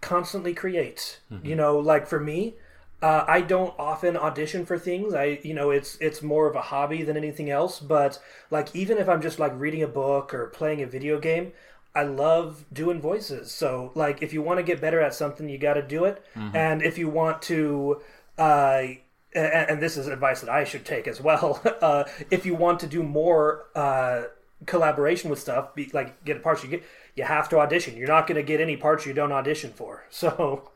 constantly 0.00 0.54
create. 0.54 1.20
You 1.42 1.56
know, 1.56 1.78
like 1.78 2.06
for 2.06 2.20
me, 2.20 2.54
uh, 3.02 3.24
I 3.26 3.40
don't 3.40 3.74
often 3.78 4.16
audition 4.16 4.64
for 4.64 4.78
things. 4.78 5.14
I, 5.14 5.40
you 5.42 5.52
know, 5.52 5.70
it's 5.70 5.98
it's 6.00 6.22
more 6.22 6.48
of 6.48 6.54
a 6.56 6.62
hobby 6.62 7.02
than 7.02 7.16
anything 7.16 7.50
else. 7.50 7.80
But 7.80 8.20
like, 8.50 8.74
even 8.74 8.98
if 8.98 9.08
I'm 9.08 9.20
just 9.20 9.38
like 9.38 9.52
reading 9.56 9.82
a 9.82 9.88
book 9.88 10.32
or 10.32 10.46
playing 10.46 10.80
a 10.82 10.86
video 10.86 11.18
game, 11.18 11.52
I 11.96 12.02
love 12.04 12.64
doing 12.72 13.00
voices. 13.00 13.50
So 13.50 13.90
like, 13.94 14.22
if 14.22 14.32
you 14.34 14.42
want 14.42 14.58
to 14.58 14.62
get 14.62 14.80
better 14.80 15.00
at 15.00 15.14
something, 15.14 15.48
you 15.48 15.58
got 15.58 15.74
to 15.74 15.82
do 15.82 16.04
it. 16.04 16.22
And 16.54 16.82
if 16.82 16.98
you 16.98 17.08
want 17.08 17.42
to, 17.42 18.02
uh, 18.38 18.82
and, 19.34 19.70
and 19.70 19.82
this 19.82 19.96
is 19.96 20.06
advice 20.06 20.40
that 20.42 20.50
I 20.50 20.64
should 20.64 20.84
take 20.84 21.08
as 21.08 21.20
well. 21.20 21.60
Uh, 21.82 22.04
if 22.30 22.46
you 22.46 22.54
want 22.54 22.80
to 22.80 22.86
do 22.86 23.02
more 23.02 23.66
uh, 23.74 24.22
collaboration 24.66 25.30
with 25.30 25.38
stuff, 25.38 25.74
be, 25.74 25.90
like 25.92 26.24
get 26.24 26.42
parts 26.42 26.62
you 26.64 26.70
get, 26.70 26.82
you 27.14 27.24
have 27.24 27.48
to 27.50 27.58
audition. 27.58 27.96
You're 27.96 28.08
not 28.08 28.26
going 28.26 28.36
to 28.36 28.42
get 28.42 28.60
any 28.60 28.76
parts 28.76 29.06
you 29.06 29.12
don't 29.12 29.32
audition 29.32 29.70
for. 29.72 30.04
So 30.10 30.70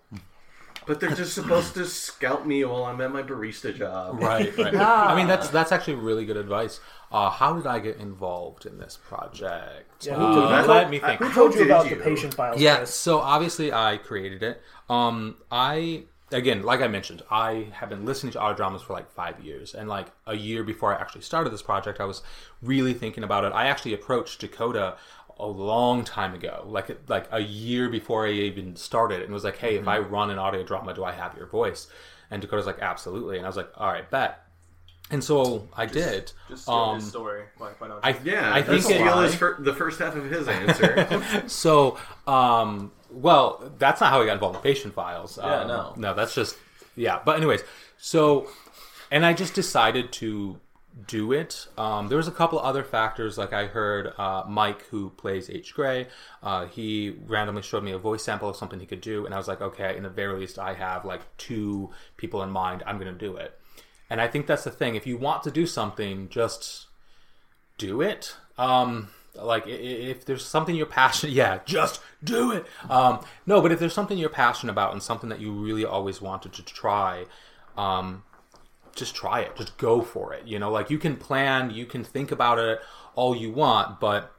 But 0.87 1.01
they're 1.01 1.15
just 1.15 1.35
supposed 1.35 1.75
to 1.75 1.85
scout 1.87 2.47
me 2.47 2.65
while 2.65 2.85
I'm 2.85 3.01
at 3.01 3.13
my 3.13 3.23
barista 3.23 3.75
job. 3.77 4.21
right, 4.21 4.57
right. 4.57 4.75
I 5.11 5.15
mean, 5.17 5.27
that's 5.29 5.49
that's 5.49 5.73
actually 5.73 5.95
really 5.97 6.25
good 6.25 6.37
advice. 6.37 6.81
Uh, 7.11 7.29
how 7.29 7.55
did 7.55 7.67
I 7.67 7.81
get 7.81 7.97
involved 7.97 8.67
in 8.67 8.79
this 8.79 8.97
project? 8.97 10.07
Yeah, 10.07 10.15
Uh, 10.15 10.19
who 10.19 10.57
told- 10.57 10.69
let 10.69 10.91
me 10.91 10.99
think. 11.01 11.21
who 11.21 11.33
told 11.33 11.55
you 11.55 11.65
about 11.65 11.91
you? 11.91 11.97
the 11.97 12.03
patient 12.05 12.35
files? 12.35 12.61
Yeah, 12.61 12.77
Chris? 12.79 12.95
so 12.95 13.19
obviously 13.19 13.73
I 13.73 13.97
created 13.97 14.43
it. 14.43 14.63
Um, 14.89 15.37
I 15.51 16.05
again, 16.33 16.63
like 16.63 16.81
I 16.81 16.87
mentioned, 16.87 17.23
I 17.29 17.67
have 17.73 17.89
been 17.89 18.05
listening 18.05 18.33
to 18.35 18.39
audio 18.41 18.57
dramas 18.57 18.83
for 18.83 18.93
like 18.93 19.11
five 19.11 19.41
years, 19.41 19.75
and 19.75 19.89
like 19.89 20.07
a 20.27 20.37
year 20.37 20.63
before 20.63 20.97
I 20.97 21.01
actually 21.01 21.23
started 21.23 21.53
this 21.53 21.63
project, 21.63 22.01
I 22.01 22.05
was 22.05 22.23
really 22.63 22.95
thinking 22.95 23.25
about 23.25 23.45
it. 23.45 23.53
I 23.53 23.67
actually 23.67 23.95
approached 23.95 24.41
Dakota 24.41 24.97
a 25.39 25.47
long 25.47 26.05
time 26.05 26.33
ago, 26.35 26.65
like 26.69 26.97
like 27.09 27.27
a 27.33 27.41
year 27.41 27.89
before 27.89 28.27
I 28.27 28.31
even 28.31 28.77
started, 28.77 29.23
and 29.23 29.33
was 29.33 29.43
like, 29.43 29.57
"Hey, 29.57 29.77
if 29.77 29.89
I 29.89 29.99
run 29.99 30.31
an 30.31 30.39
audio 30.39 30.63
drama, 30.63 30.95
do 30.95 31.03
I 31.03 31.11
have 31.13 31.37
your 31.37 31.47
voice?" 31.47 31.89
And 32.31 32.41
Dakota's 32.41 32.67
like, 32.67 32.79
"Absolutely," 32.81 33.39
and 33.39 33.45
I 33.47 33.49
was 33.49 33.57
like, 33.57 33.73
"All 33.77 33.89
right, 33.89 34.09
bet." 34.09 34.45
And 35.11 35.23
so 35.25 35.69
I 35.77 35.87
did. 35.87 36.33
Just 36.49 36.63
steal 36.63 36.75
Um, 36.75 36.97
his 37.01 37.09
story. 37.09 37.43
Why, 37.59 37.71
why 37.79 37.89
don't 37.89 37.99
I? 38.05 38.17
Yeah, 38.25 38.53
I 38.55 38.63
think 38.63 38.79
it, 38.79 38.83
steal 38.83 39.21
his 39.23 39.35
fir- 39.35 39.57
the 39.61 39.75
first 39.75 39.99
half 39.99 40.15
of 40.17 40.25
his 40.31 40.47
answer. 40.49 41.23
So, 41.49 41.99
um, 42.27 42.93
well, 43.11 43.73
that's 43.79 44.01
not 44.01 44.11
how 44.11 44.21
we 44.21 44.27
got 44.27 44.35
involved 44.35 44.57
in 44.57 44.63
patient 44.63 44.95
files. 44.95 45.37
Yeah, 45.37 45.63
Um, 45.63 45.69
no. 45.69 45.95
no, 45.97 46.15
that's 46.15 46.35
just 46.35 46.57
yeah. 46.97 47.19
But 47.25 47.37
anyways, 47.39 47.63
so 47.99 48.49
and 49.11 49.27
I 49.27 49.33
just 49.33 49.55
decided 49.55 50.13
to 50.13 50.61
do 51.07 51.33
it. 51.33 51.67
Um, 51.79 52.09
there 52.09 52.17
was 52.19 52.29
a 52.29 52.33
couple 52.33 52.59
other 52.61 52.83
factors, 52.85 53.39
like 53.39 53.53
I 53.53 53.67
heard 53.67 54.13
uh, 54.19 54.45
Mike, 54.49 54.83
who 54.87 55.11
plays 55.11 55.49
H. 55.49 55.73
Gray, 55.75 56.09
uh, 56.43 56.67
he 56.67 57.17
randomly 57.27 57.63
showed 57.63 57.83
me 57.85 57.93
a 57.93 57.99
voice 57.99 58.23
sample 58.25 58.49
of 58.49 58.57
something 58.57 58.79
he 58.81 58.87
could 58.87 59.01
do, 59.01 59.25
and 59.25 59.33
I 59.35 59.39
was 59.39 59.49
like, 59.49 59.61
okay, 59.61 59.97
in 59.97 60.03
the 60.03 60.09
very 60.11 60.39
least, 60.39 60.59
I 60.59 60.75
have 60.75 61.05
like 61.05 61.21
two 61.37 61.91
people 62.17 62.43
in 62.43 62.51
mind. 62.51 62.83
I'm 62.87 62.99
going 62.99 63.13
to 63.13 63.19
do 63.19 63.37
it. 63.37 63.57
And 64.11 64.21
I 64.21 64.27
think 64.27 64.47
that's 64.47 64.65
the 64.65 64.71
thing. 64.71 64.97
If 64.97 65.07
you 65.07 65.17
want 65.17 65.45
to 65.45 65.51
do 65.51 65.67
something, 65.67 66.29
just 66.29 66.87
do 67.79 68.03
it. 68.03 68.35
Um, 68.59 69.09
like 69.35 69.65
if 69.67 70.25
there's 70.25 70.45
something 70.45 70.75
you're 70.75 70.87
passionate, 70.87 71.33
yeah, 71.35 71.61
just 71.65 72.01
do 72.23 72.51
it. 72.51 72.67
Um, 72.91 73.25
no, 73.47 73.63
but 73.63 73.73
if 73.73 73.79
there's 73.79 73.95
something 73.95 74.19
you're 74.19 74.29
passionate 74.29 74.73
about 74.73 74.93
and 74.93 75.03
something 75.03 75.31
that 75.31 75.41
you 75.41 75.53
really 75.53 75.85
always 75.85 76.21
wanted 76.21 76.53
to 76.55 76.65
try, 76.65 77.25
um, 77.77 78.25
just 78.95 79.15
try 79.15 79.41
it. 79.41 79.57
Just 79.57 79.79
go 79.79 80.03
for 80.03 80.35
it. 80.35 80.47
You 80.47 80.59
know, 80.59 80.71
like 80.71 80.91
you 80.91 80.99
can 80.99 81.17
plan, 81.17 81.71
you 81.71 81.87
can 81.87 82.05
think 82.05 82.33
about 82.33 82.59
it 82.59 82.81
all 83.15 83.37
you 83.37 83.53
want, 83.53 84.01
but 84.01 84.33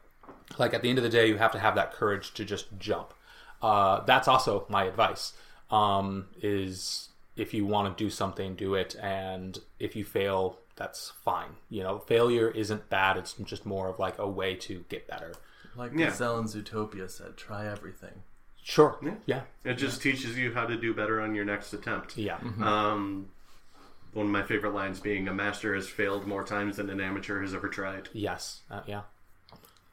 like 0.58 0.74
at 0.74 0.82
the 0.82 0.90
end 0.90 0.98
of 0.98 1.04
the 1.04 1.10
day, 1.10 1.28
you 1.28 1.38
have 1.38 1.52
to 1.54 1.60
have 1.60 1.76
that 1.76 1.94
courage 1.94 2.34
to 2.34 2.46
just 2.46 2.68
jump. 2.78 3.14
Uh, 3.62 4.02
that's 4.02 4.28
also 4.28 4.66
my 4.70 4.84
advice. 4.86 5.34
Um, 5.70 6.28
is 6.42 7.11
if 7.36 7.54
you 7.54 7.66
want 7.66 7.96
to 7.98 8.04
do 8.04 8.10
something, 8.10 8.56
do 8.56 8.76
it, 8.76 8.96
and 9.02 9.60
if 9.80 9.96
you 9.96 10.04
fail, 10.04 10.58
that's 10.76 11.12
fine. 11.24 11.52
You 11.70 11.84
know, 11.84 12.00
failure 12.00 12.50
isn't 12.50 12.90
bad. 12.90 13.18
It's 13.18 13.34
just 13.34 13.66
more 13.66 13.88
of 13.90 14.00
like 14.00 14.18
a 14.20 14.28
way 14.28 14.56
to 14.56 14.84
get 14.90 15.08
better. 15.08 15.34
Like 15.76 15.92
Yeah. 15.96 16.08
Gazelle 16.08 16.40
in 16.40 16.46
Zootopia 16.46 17.10
said, 17.10 17.38
try 17.38 17.68
everything. 17.68 18.24
Sure. 18.64 19.00
Yeah. 19.26 19.42
it 19.64 19.76
just 19.76 20.02
teaches 20.02 20.38
you 20.38 20.54
how 20.54 20.66
to 20.68 20.78
do 20.78 20.94
better 20.94 21.20
on 21.22 21.34
your 21.34 21.46
next 21.46 21.74
attempt. 21.74 22.18
Yeah. 22.18 22.38
Um, 22.62 23.30
one 24.14 24.26
of 24.28 24.32
my 24.32 24.44
favorite 24.44 24.74
lines 24.74 25.00
being, 25.00 25.28
"A 25.28 25.34
master 25.34 25.74
has 25.74 25.88
failed 25.88 26.28
more 26.28 26.44
times 26.44 26.78
than 26.78 26.90
an 26.90 27.00
amateur 27.02 27.42
has 27.42 27.56
ever 27.56 27.70
tried." 27.70 28.10
Yes. 28.14 28.62
Uh, 28.70 28.82
yeah. 28.86 29.02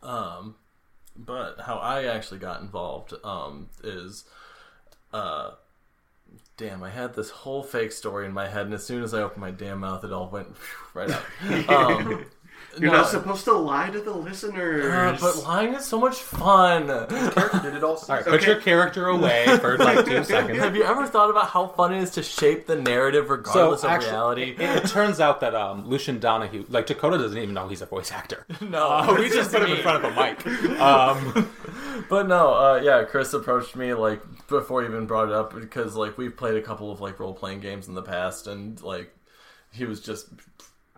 Um, 0.03 0.57
but 1.17 1.61
how 1.61 1.77
I 1.77 2.05
actually 2.05 2.41
got 2.41 2.61
involved 2.61 3.15
um, 3.25 3.69
is, 3.83 4.25
uh, 5.13 5.53
damn, 6.57 6.83
I 6.83 6.91
had 6.91 7.15
this 7.15 7.31
whole 7.31 7.63
fake 7.63 7.93
story 7.93 8.27
in 8.27 8.33
my 8.33 8.49
head, 8.49 8.67
and 8.67 8.75
as 8.75 8.85
soon 8.85 9.03
as 9.03 9.15
I 9.15 9.23
opened 9.23 9.41
my 9.41 9.51
damn 9.51 9.81
mouth, 9.81 10.05
it 10.05 10.13
all 10.13 10.29
went 10.29 10.49
right 10.95 11.11
out. 11.11 11.23
Um, 11.69 12.25
You're 12.83 12.91
no, 12.93 12.99
not 12.99 13.09
supposed 13.09 13.45
to 13.47 13.53
lie 13.55 13.89
to 13.91 14.01
the 14.01 14.13
listeners. 14.13 14.85
uh, 14.85 15.17
but 15.21 15.43
lying 15.43 15.75
is 15.75 15.85
so 15.85 15.99
much 15.99 16.17
fun. 16.17 16.87
Did 16.87 17.75
it 17.75 17.83
all. 17.83 17.97
All 18.09 18.17
right, 18.17 18.25
put 18.25 18.47
your 18.47 18.57
character 18.61 19.09
away 19.09 19.47
for 19.59 19.79
like 19.79 20.05
two 20.05 20.23
seconds. 20.23 20.59
Have 20.59 20.77
you 20.77 20.85
ever 20.85 21.07
thought 21.07 21.31
about 21.31 21.49
how 21.49 21.67
fun 21.69 21.95
it 21.95 22.03
is 22.03 22.11
to 22.13 22.23
shape 22.23 22.67
the 22.67 22.77
narrative 22.77 23.31
regardless 23.31 23.83
of 23.85 23.99
reality? 23.99 24.55
It, 24.59 24.61
it 24.61 24.87
turns 24.89 25.19
out 25.19 25.41
that 25.41 25.55
um, 25.55 25.89
Lucian 25.89 26.19
Donahue, 26.21 26.67
like 26.69 26.87
Dakota, 26.87 27.19
doesn't 27.19 27.39
even 27.39 27.55
know 27.55 27.69
he's 27.69 27.83
a 27.83 27.87
voice 27.87 28.13
actor. 28.13 28.45
no, 28.61 28.89
Uh, 28.89 29.17
we 29.19 29.29
just 29.29 29.51
put 29.51 29.63
him 29.63 29.71
in 29.77 29.83
front 29.83 30.05
of 30.05 30.13
a 30.13 30.15
mic. 30.15 30.47
Um, 30.81 31.51
But 32.09 32.29
no, 32.29 32.55
uh, 32.55 32.81
yeah, 32.83 33.05
Chris 33.05 33.33
approached 33.33 33.77
me 33.77 33.95
like 33.95 34.23
before 34.49 34.83
he 34.83 34.89
even 34.89 35.07
brought 35.07 35.29
it 35.29 35.35
up 35.35 35.55
because 35.55 35.95
like 35.95 36.19
we've 36.19 36.37
played 36.37 36.57
a 36.57 36.63
couple 36.63 36.91
of 36.91 37.01
like 37.01 37.19
role 37.19 37.35
playing 37.35 37.61
games 37.61 37.89
in 37.89 37.95
the 37.95 38.03
past, 38.03 38.47
and 38.47 38.81
like 38.83 39.15
he 39.73 39.85
was 39.85 40.01
just 40.01 40.29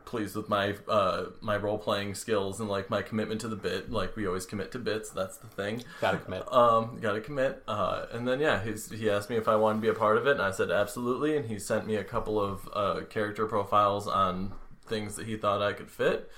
pleased 0.04 0.34
with 0.34 0.48
my 0.48 0.74
uh 0.88 1.26
my 1.40 1.56
role 1.56 1.78
playing 1.78 2.16
skills 2.16 2.58
and 2.58 2.68
like 2.68 2.90
my 2.90 3.00
commitment 3.00 3.40
to 3.40 3.48
the 3.48 3.56
bit. 3.56 3.90
Like 3.90 4.16
we 4.16 4.26
always 4.26 4.44
commit 4.44 4.72
to 4.72 4.78
bits. 4.78 5.10
That's 5.10 5.36
the 5.36 5.46
thing. 5.46 5.84
gotta 6.00 6.18
commit. 6.18 6.52
Um, 6.52 6.98
gotta 7.00 7.20
commit. 7.20 7.62
Uh, 7.68 8.06
and 8.12 8.26
then 8.26 8.40
yeah, 8.40 8.62
he's, 8.62 8.90
he 8.90 9.08
asked 9.08 9.30
me 9.30 9.36
if 9.36 9.46
I 9.46 9.56
wanted 9.56 9.76
to 9.76 9.82
be 9.82 9.88
a 9.88 9.94
part 9.94 10.16
of 10.16 10.26
it, 10.26 10.32
and 10.32 10.42
I 10.42 10.50
said 10.50 10.70
absolutely. 10.70 11.36
And 11.36 11.46
he 11.46 11.58
sent 11.58 11.86
me 11.86 11.94
a 11.96 12.04
couple 12.04 12.40
of 12.40 12.68
uh, 12.72 13.00
character 13.08 13.46
profiles 13.46 14.08
on 14.08 14.52
things 14.84 15.14
that 15.16 15.26
he 15.26 15.36
thought 15.36 15.62
I 15.62 15.72
could 15.72 15.90
fit. 15.90 16.28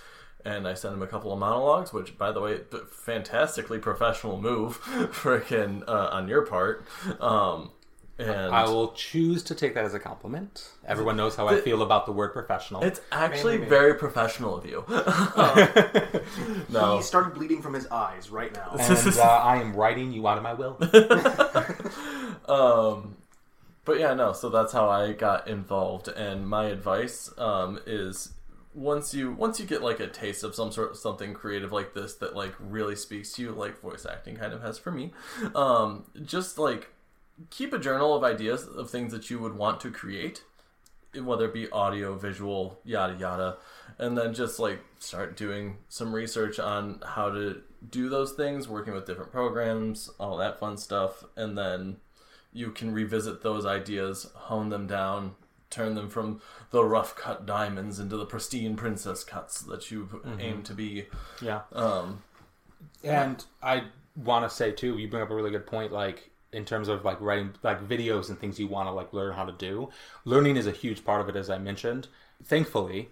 And 0.45 0.67
I 0.67 0.75
sent 0.75 0.95
him 0.95 1.03
a 1.03 1.07
couple 1.07 1.33
of 1.33 1.39
monologues, 1.39 1.93
which, 1.93 2.19
by 2.19 2.33
the 2.33 2.41
way, 2.41 2.61
fantastically 2.91 3.79
professional 3.79 4.41
move, 4.41 4.81
freaking 5.13 5.85
uh, 5.87 6.09
on 6.13 6.27
your 6.27 6.43
part. 6.43 6.85
Um, 7.21 7.71
and 8.19 8.55
I 8.55 8.65
will 8.65 8.93
choose 8.93 9.43
to 9.45 9.55
take 9.55 9.75
that 9.75 9.85
as 9.85 9.95
a 9.95 9.99
compliment. 9.99 10.71
Everyone 10.87 11.17
knows 11.17 11.35
how 11.35 11.49
I 11.49 11.61
feel 11.61 11.83
about 11.83 12.07
the 12.07 12.13
word 12.13 12.33
professional. 12.33 12.83
it's 12.83 13.01
actually 13.11 13.59
Maybe. 13.59 13.71
very 13.71 13.95
professional 13.95 14.57
of 14.57 14.67
you. 14.67 14.85
no, 16.69 16.97
He 16.99 17.03
started 17.03 17.35
bleeding 17.35 17.63
from 17.63 17.75
his 17.75 17.87
eyes 17.87 18.31
right 18.31 18.53
now. 18.53 18.77
and 18.79 19.19
uh, 19.19 19.23
I 19.23 19.57
am 19.57 19.75
writing 19.75 20.13
you 20.13 20.29
out 20.29 20.37
of 20.37 20.43
my 20.43 20.55
will. 20.55 20.77
Um, 22.47 23.17
but 23.85 23.99
yeah, 23.99 24.15
no. 24.15 24.33
So 24.33 24.49
that's 24.49 24.73
how 24.73 24.89
I 24.89 25.13
got 25.13 25.49
involved, 25.49 26.09
and 26.09 26.49
my 26.49 26.67
advice 26.67 27.31
um, 27.39 27.81
is 27.87 28.33
once 28.75 29.13
you 29.15 29.33
once 29.33 29.61
you 29.61 29.67
get 29.67 29.83
like 29.83 30.01
a 30.01 30.07
taste 30.07 30.45
of 30.45 30.55
some 30.55 30.73
sort 30.73 30.91
of 30.91 30.97
something 30.97 31.35
creative 31.35 31.73
like 31.73 31.95
this 31.95 32.15
that 32.15 32.35
like 32.35 32.55
really 32.59 32.97
speaks 32.97 33.33
to 33.33 33.43
you, 33.43 33.51
like 33.53 33.81
voice 33.81 34.07
acting 34.07 34.37
kind 34.37 34.53
of 34.53 34.63
has 34.63 34.79
for 34.79 34.91
me, 34.91 35.13
um, 35.55 36.05
just 36.25 36.59
like 36.59 36.91
keep 37.51 37.73
a 37.73 37.79
journal 37.79 38.15
of 38.15 38.25
ideas 38.25 38.67
of 38.67 38.91
things 38.91 39.13
that 39.13 39.31
you 39.31 39.39
would 39.39 39.57
want 39.57 39.81
to 39.81 39.91
create 39.91 40.43
whether 41.21 41.45
it 41.45 41.55
be 41.55 41.71
audio, 41.71 42.17
visual, 42.17 42.79
yada 42.85 43.15
yada, 43.19 43.57
and 43.99 44.17
then 44.17 44.33
just 44.33 44.59
like 44.59 44.81
start 44.99 45.37
doing 45.37 45.77
some 45.89 46.15
research 46.15 46.59
on 46.59 47.01
how 47.05 47.31
to 47.31 47.61
do 47.91 48.09
those 48.09 48.33
things, 48.33 48.69
working 48.69 48.95
with 48.95 49.07
different 49.07 49.33
programs, 49.33 50.11
all 50.19 50.37
that 50.39 50.59
fun 50.59 50.77
stuff, 50.77 51.25
and 51.37 51.59
then 51.59 51.97
you 52.53 52.71
can 52.71 52.93
revisit 52.93 53.43
those 53.43 53.67
ideas, 53.67 54.31
hone 54.35 54.71
them 54.71 54.87
down, 54.87 55.35
turn 55.69 55.95
them 55.95 56.09
from 56.09 56.41
the 56.73 56.85
rough 56.85 57.15
cut 57.15 57.47
diamonds 57.47 57.99
into 58.01 58.17
the 58.17 58.27
pristine 58.27 58.77
princess 58.77 59.23
cuts 59.25 59.61
that 59.63 59.91
you 59.91 60.09
aim 60.41 60.63
to 60.65 60.75
be. 60.75 61.07
yeah. 61.41 61.61
Um, 61.73 62.23
And 63.05 63.45
I 63.63 63.85
want 64.17 64.49
to 64.49 64.55
say 64.55 64.73
too, 64.73 64.99
you 64.99 65.09
bring 65.09 65.23
up 65.23 65.31
a 65.31 65.35
really 65.35 65.51
good 65.51 65.67
point. 65.67 65.93
Like 65.93 66.31
in 66.53 66.65
terms 66.65 66.89
of 66.89 67.05
like 67.05 67.21
writing 67.21 67.55
like 67.63 67.87
videos 67.89 68.29
and 68.29 68.39
things 68.39 68.59
you 68.59 68.67
want 68.67 68.87
to 68.87 68.93
like 68.93 69.13
learn 69.13 69.33
how 69.35 69.45
to 69.45 69.53
do. 69.53 69.89
Learning 70.25 70.57
is 70.57 70.67
a 70.67 70.73
huge 70.73 71.05
part 71.05 71.21
of 71.21 71.29
it, 71.29 71.37
as 71.37 71.49
I 71.49 71.59
mentioned. 71.59 72.09
Thankfully, 72.45 73.09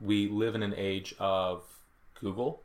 we 0.00 0.28
live 0.28 0.54
in 0.54 0.62
an 0.62 0.74
age 0.76 1.14
of 1.18 1.62
Google, 2.20 2.62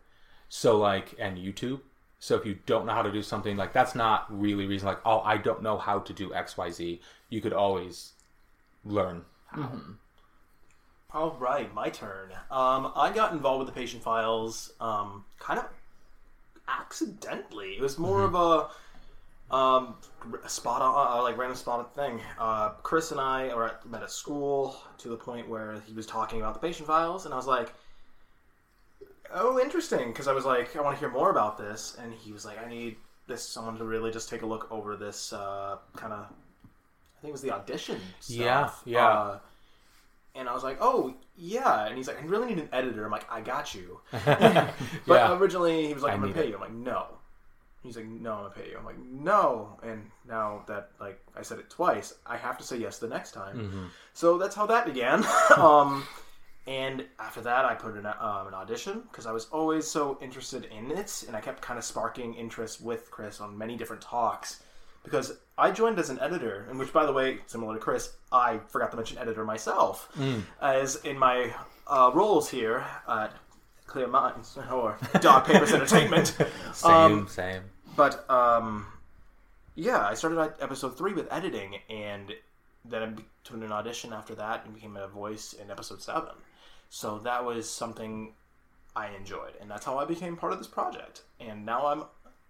so 0.49 0.77
like 0.77 1.14
and 1.19 1.38
YouTube. 1.38 1.81
So 2.19 2.35
if 2.35 2.45
you 2.47 2.57
don't 2.65 2.88
know 2.88 2.93
how 2.93 3.03
to 3.03 3.11
do 3.11 3.22
something 3.22 3.57
like 3.57 3.73
that's 3.73 3.93
not 3.93 4.26
really 4.30 4.65
reason 4.65 4.88
like 4.88 4.99
oh 5.05 5.19
I 5.19 5.38
don't 5.38 5.61
know 5.61 5.77
how 5.77 5.99
to 5.99 6.14
do 6.14 6.34
X 6.34 6.57
Y 6.57 6.72
Z. 6.72 7.01
You 7.30 7.41
could 7.41 7.53
always 7.53 8.14
learn 8.85 9.23
how. 9.47 9.81
All 11.13 11.38
right, 11.39 11.73
my 11.73 11.89
turn. 11.89 12.31
Um, 12.51 12.91
I 12.95 13.11
got 13.13 13.31
involved 13.31 13.65
with 13.65 13.73
the 13.73 13.79
patient 13.79 14.03
files 14.03 14.73
um, 14.81 15.23
kind 15.39 15.57
of 15.57 15.65
accidentally. 16.67 17.75
It 17.75 17.81
was 17.81 17.97
more 17.97 18.23
of 18.23 18.35
a 18.35 19.55
um, 19.55 19.95
spot 20.47 20.81
on, 20.81 21.17
uh, 21.17 21.23
like 21.23 21.38
random 21.38 21.55
spot 21.55 21.79
on 21.79 21.85
thing. 21.91 22.21
Uh, 22.38 22.71
Chris 22.84 23.11
and 23.11 23.21
I 23.21 23.55
were 23.55 23.67
at, 23.67 23.85
met 23.89 24.03
at 24.03 24.11
school 24.11 24.75
to 24.97 25.07
the 25.07 25.15
point 25.15 25.47
where 25.47 25.81
he 25.88 25.93
was 25.93 26.05
talking 26.05 26.41
about 26.41 26.53
the 26.53 26.59
patient 26.59 26.88
files, 26.88 27.23
and 27.23 27.34
I 27.34 27.38
was 27.38 27.47
like, 27.47 27.73
"Oh, 29.31 29.59
interesting," 29.61 30.09
because 30.09 30.27
I 30.27 30.34
was 30.34 30.43
like, 30.43 30.75
"I 30.75 30.81
want 30.81 30.97
to 30.97 30.99
hear 30.99 31.09
more 31.09 31.31
about 31.31 31.57
this," 31.57 31.95
and 32.01 32.13
he 32.13 32.34
was 32.34 32.45
like, 32.45 32.61
"I 32.61 32.67
need 32.67 32.97
this 33.27 33.47
someone 33.47 33.77
to 33.77 33.85
really 33.85 34.11
just 34.11 34.27
take 34.27 34.41
a 34.41 34.45
look 34.45 34.69
over 34.69 34.97
this 34.97 35.31
uh, 35.31 35.77
kind 35.95 36.11
of." 36.11 36.19
I 36.19 37.21
think 37.21 37.29
it 37.29 37.31
was 37.31 37.41
the 37.41 37.51
audition. 37.51 38.01
Stuff. 38.19 38.35
Yeah, 38.38 38.69
yeah. 38.85 39.38
And 40.38 40.47
I 40.47 40.53
was 40.53 40.64
like, 40.64 40.77
"Oh, 40.80 41.15
yeah." 41.35 41.85
And 41.88 41.97
he's 41.97 42.07
like, 42.07 42.22
"I 42.22 42.26
really 42.26 42.47
need 42.47 42.59
an 42.59 42.69
editor." 42.72 43.03
I'm 43.05 43.11
like, 43.11 43.30
"I 43.31 43.41
got 43.41 43.73
you." 43.76 43.99
But 44.14 44.73
Yeah. 45.07 45.38
originally, 45.38 45.88
he 45.88 45.93
was 45.93 46.03
like, 46.03 46.14
"I'm 46.14 46.22
gonna 46.22 46.34
pay 46.34 46.43
it. 46.45 46.49
you." 46.49 46.55
I'm 46.55 46.61
like, 46.61 46.73
"No." 46.73 47.07
He's 47.84 47.95
like, 47.95 48.05
"No, 48.05 48.34
I'm 48.34 48.41
gonna 48.43 48.49
pay 48.55 48.69
you." 48.69 48.77
I'm 48.77 48.85
like, 48.85 48.99
"No." 48.99 49.80
And 49.84 50.09
now 50.27 50.64
that 50.68 50.91
like 50.99 51.19
I 51.35 51.41
said 51.41 51.59
it 51.59 51.69
twice, 51.69 52.14
I 52.26 52.38
have 52.38 52.57
to 52.59 52.64
say 52.64 52.77
yes 52.77 52.99
the 52.99 53.07
next 53.07 53.31
time. 53.31 53.57
Mm-hmm. 53.57 53.85
So 54.14 54.38
that's 54.38 54.55
how 54.55 54.65
that 54.68 54.85
began. 54.85 55.26
um, 55.57 56.03
and 56.68 57.05
after 57.19 57.41
that, 57.41 57.64
I 57.65 57.76
put 57.76 57.95
in 57.95 58.05
a, 58.05 58.15
um, 58.19 58.47
an 58.47 58.53
audition 58.53 59.01
because 59.09 59.26
I 59.26 59.31
was 59.31 59.45
always 59.51 59.88
so 59.88 60.18
interested 60.22 60.65
in 60.65 60.91
it, 60.91 61.23
and 61.27 61.35
I 61.35 61.39
kept 61.39 61.61
kind 61.61 61.77
of 61.77 61.85
sparking 61.85 62.34
interest 62.35 62.81
with 62.81 63.09
Chris 63.09 63.39
on 63.39 63.57
many 63.57 63.76
different 63.77 64.01
talks. 64.01 64.61
Because 65.03 65.38
I 65.57 65.71
joined 65.71 65.97
as 65.99 66.09
an 66.09 66.19
editor, 66.19 66.67
and 66.69 66.77
which, 66.77 66.93
by 66.93 67.05
the 67.05 67.13
way, 67.13 67.39
similar 67.47 67.73
to 67.73 67.79
Chris, 67.79 68.13
I 68.31 68.59
forgot 68.69 68.91
to 68.91 68.97
mention 68.97 69.17
editor 69.17 69.43
myself, 69.43 70.09
as 70.61 70.97
in 70.97 71.17
my 71.17 71.53
uh, 71.88 72.11
roles 72.13 72.49
here 72.49 72.85
at 73.07 73.34
Clear 73.88 74.07
Minds 74.07 74.57
or 74.71 74.97
Dog 75.21 75.45
Papers 75.45 75.71
Entertainment. 75.73 76.35
Same, 76.73 76.91
Um, 76.91 77.27
same. 77.27 77.63
but 77.95 78.29
um, 78.29 78.85
yeah, 79.75 80.05
I 80.07 80.13
started 80.13 80.38
at 80.39 80.57
episode 80.61 80.97
three 80.97 81.13
with 81.13 81.27
editing, 81.31 81.77
and 81.89 82.34
then 82.85 83.01
I 83.01 83.05
be- 83.07 83.25
took 83.43 83.55
an 83.55 83.71
audition 83.71 84.13
after 84.13 84.35
that 84.35 84.63
and 84.65 84.73
became 84.75 84.95
a 84.97 85.07
voice 85.07 85.53
in 85.53 85.71
episode 85.71 86.01
seven. 86.01 86.35
So 86.89 87.17
that 87.19 87.43
was 87.43 87.69
something 87.69 88.34
I 88.95 89.09
enjoyed, 89.15 89.53
and 89.59 89.69
that's 89.71 89.85
how 89.85 89.97
I 89.97 90.05
became 90.05 90.38
part 90.38 90.53
of 90.53 90.59
this 90.59 90.67
project. 90.67 91.23
And 91.39 91.65
now 91.65 91.88
I'm 91.88 92.03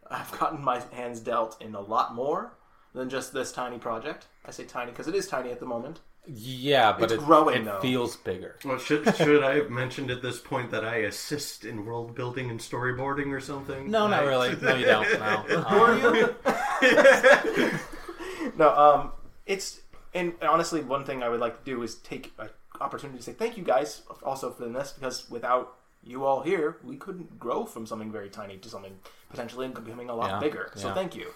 I've 0.09 0.31
gotten 0.39 0.63
my 0.63 0.81
hands 0.91 1.19
dealt 1.19 1.61
in 1.61 1.75
a 1.75 1.81
lot 1.81 2.13
more 2.15 2.53
than 2.97 3.09
just 3.09 3.31
this 3.33 3.51
tiny 3.51 3.77
project. 3.77 4.25
I 4.45 4.51
say 4.51 4.65
tiny 4.65 4.91
because 4.91 5.07
it 5.07 5.15
is 5.15 5.27
tiny 5.27 5.51
at 5.51 5.59
the 5.59 5.65
moment. 5.65 5.99
Yeah, 6.29 6.91
but 6.91 7.03
It's 7.11 7.13
it, 7.13 7.25
growing, 7.25 7.61
it 7.61 7.65
though. 7.65 7.79
feels 7.79 8.17
bigger. 8.17 8.57
Well, 8.65 8.77
should 8.77 9.15
should 9.15 9.43
I 9.43 9.55
have 9.55 9.69
mentioned 9.69 10.11
at 10.11 10.21
this 10.21 10.39
point 10.39 10.71
that 10.71 10.83
I 10.83 10.97
assist 10.97 11.63
in 11.63 11.85
world 11.85 12.15
building 12.15 12.49
and 12.49 12.59
storyboarding 12.59 13.31
or 13.31 13.39
something? 13.39 13.89
No, 13.89 14.07
not 14.07 14.25
really. 14.25 14.53
No, 14.61 14.75
you 14.75 14.85
don't. 14.85 15.07
No. 15.19 15.61
Who 15.61 15.77
are 15.77 16.15
you? 16.17 16.35
no, 18.57 18.75
um, 18.75 19.11
it's 19.45 19.81
and 20.13 20.33
honestly, 20.41 20.81
one 20.81 21.05
thing 21.05 21.23
I 21.23 21.29
would 21.29 21.39
like 21.39 21.63
to 21.63 21.71
do 21.75 21.81
is 21.83 21.95
take 21.95 22.33
an 22.39 22.49
opportunity 22.81 23.17
to 23.19 23.23
say 23.23 23.31
thank 23.33 23.57
you 23.57 23.63
guys 23.63 24.01
also 24.23 24.51
for 24.51 24.67
this 24.67 24.91
because 24.91 25.29
without 25.29 25.75
you 26.03 26.25
all 26.25 26.41
here, 26.41 26.77
we 26.83 26.95
couldn't 26.97 27.39
grow 27.39 27.65
from 27.65 27.85
something 27.85 28.11
very 28.11 28.29
tiny 28.29 28.57
to 28.57 28.69
something 28.69 28.97
potentially 29.29 29.67
becoming 29.67 30.09
a 30.09 30.15
lot 30.15 30.29
Yeah, 30.29 30.39
bigger. 30.39 30.71
So 30.75 30.87
yeah. 30.89 30.93
thank 30.93 31.15
you. 31.15 31.27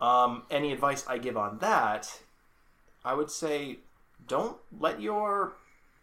Um, 0.00 0.42
any 0.50 0.72
advice 0.72 1.04
I 1.08 1.18
give 1.18 1.36
on 1.36 1.58
that, 1.58 2.20
I 3.04 3.14
would 3.14 3.30
say 3.30 3.78
don't 4.26 4.58
let 4.78 5.00
your 5.00 5.56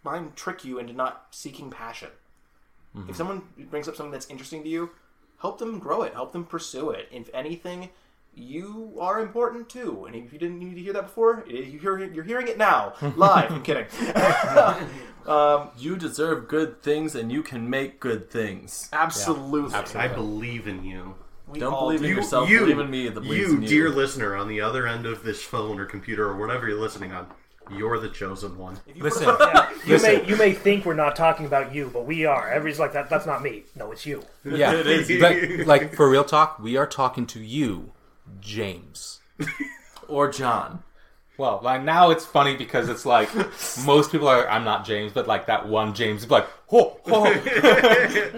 mind 0.03 0.36
trick 0.36 0.65
you 0.65 0.80
into 0.80 0.94
not 0.94 1.28
seeking 1.32 1.70
passion. 1.70 2.10
Mm-hmm. 2.95 3.10
If 3.10 3.15
someone 3.15 3.44
brings 3.70 3.88
up 3.88 3.95
something 3.95 4.11
that's 4.11 4.30
interesting 4.30 4.64
to 4.64 4.70
you, 4.70 4.91
help 5.40 5.60
them 5.60 5.80
grow 5.80 6.03
it, 6.03 6.14
help 6.14 6.32
them 6.32 6.45
pursue 6.45 6.91
it. 6.91 7.07
If 7.11 7.30
anything, 7.34 7.90
you 8.36 8.95
are 8.99 9.22
important 9.22 9.70
too. 9.70 10.06
And 10.06 10.15
if 10.15 10.34
you 10.34 10.40
didn't 10.40 10.60
need 10.60 10.76
to 10.76 10.82
hear 10.82 10.94
that 10.94 11.03
before, 11.03 11.44
you 11.48 11.80
hear, 11.80 11.98
you're 12.03 12.24
hearing 12.24 12.48
it 12.48 12.57
now, 12.57 12.94
live. 13.15 13.52
I'm 13.52 13.64
kidding. 13.64 13.86
um, 15.28 15.70
you 15.78 15.98
deserve 15.98 16.48
good 16.48 16.82
things, 16.82 17.15
and 17.15 17.32
you 17.32 17.44
can 17.44 17.70
make 17.70 17.99
good 17.99 18.30
things. 18.30 18.90
absolutely. 19.74 20.11
I 20.11 20.14
believe 20.15 20.68
in 20.68 20.84
you. 20.84 21.15
We 21.48 21.60
Don't 21.60 21.74
all 21.74 21.88
believe 21.88 22.02
in 22.03 22.10
do. 22.10 22.15
yourself. 22.15 22.49
You, 22.49 22.61
believe 22.61 22.80
in 22.80 22.90
me 22.90 23.10
that 23.10 23.22
believes 23.22 23.49
you, 23.49 23.56
in 23.57 23.61
you. 23.64 23.68
dear 23.68 23.90
listener, 23.90 24.36
on 24.36 24.48
the 24.48 24.61
other 24.61 24.88
end 24.88 25.06
of 25.06 25.24
this 25.24 25.41
phone 25.41 25.80
or 25.80 25.86
computer 25.86 26.28
or 26.28 26.38
whatever 26.38 26.68
you're 26.68 26.80
listening 26.80 27.11
on. 27.11 27.28
You're 27.72 27.98
the 27.99 28.10
chosen 28.10 28.57
one. 28.57 28.78
Listen, 28.98 29.36
You 29.86 30.02
may 30.02 30.26
you 30.28 30.36
may 30.36 30.52
think 30.53 30.86
we're 30.86 30.94
not 30.95 31.15
talking 31.15 31.45
about 31.45 31.74
you, 31.74 31.90
but 31.94 32.06
we 32.06 32.26
are. 32.26 32.49
Everybody's 32.49 32.80
like 32.80 32.91
that. 32.94 33.10
That's 33.10 33.26
not 33.26 33.41
me. 33.41 33.64
No, 33.76 33.91
it's 33.94 34.06
you. 34.06 34.22
yeah, 34.44 34.84
but, 35.20 35.65
like 35.68 35.95
for 35.95 36.10
real 36.10 36.26
talk, 36.26 36.60
we 36.60 36.76
are 36.76 36.86
talking 36.88 37.26
to 37.28 37.40
you, 37.41 37.94
James. 38.40 39.20
Or 40.10 40.30
John. 40.30 40.84
Well, 41.38 41.61
like 41.64 41.82
now 41.82 42.11
it's 42.11 42.26
funny 42.26 42.56
because 42.57 42.90
it's 42.90 43.06
like 43.06 43.30
most 43.86 44.11
people 44.11 44.28
are. 44.28 44.48
I'm 44.48 44.65
not 44.65 44.86
James, 44.86 45.14
but 45.14 45.28
like 45.28 45.48
that 45.48 45.68
one 45.68 45.94
James 45.95 46.24
is 46.24 46.30
like, 46.30 46.45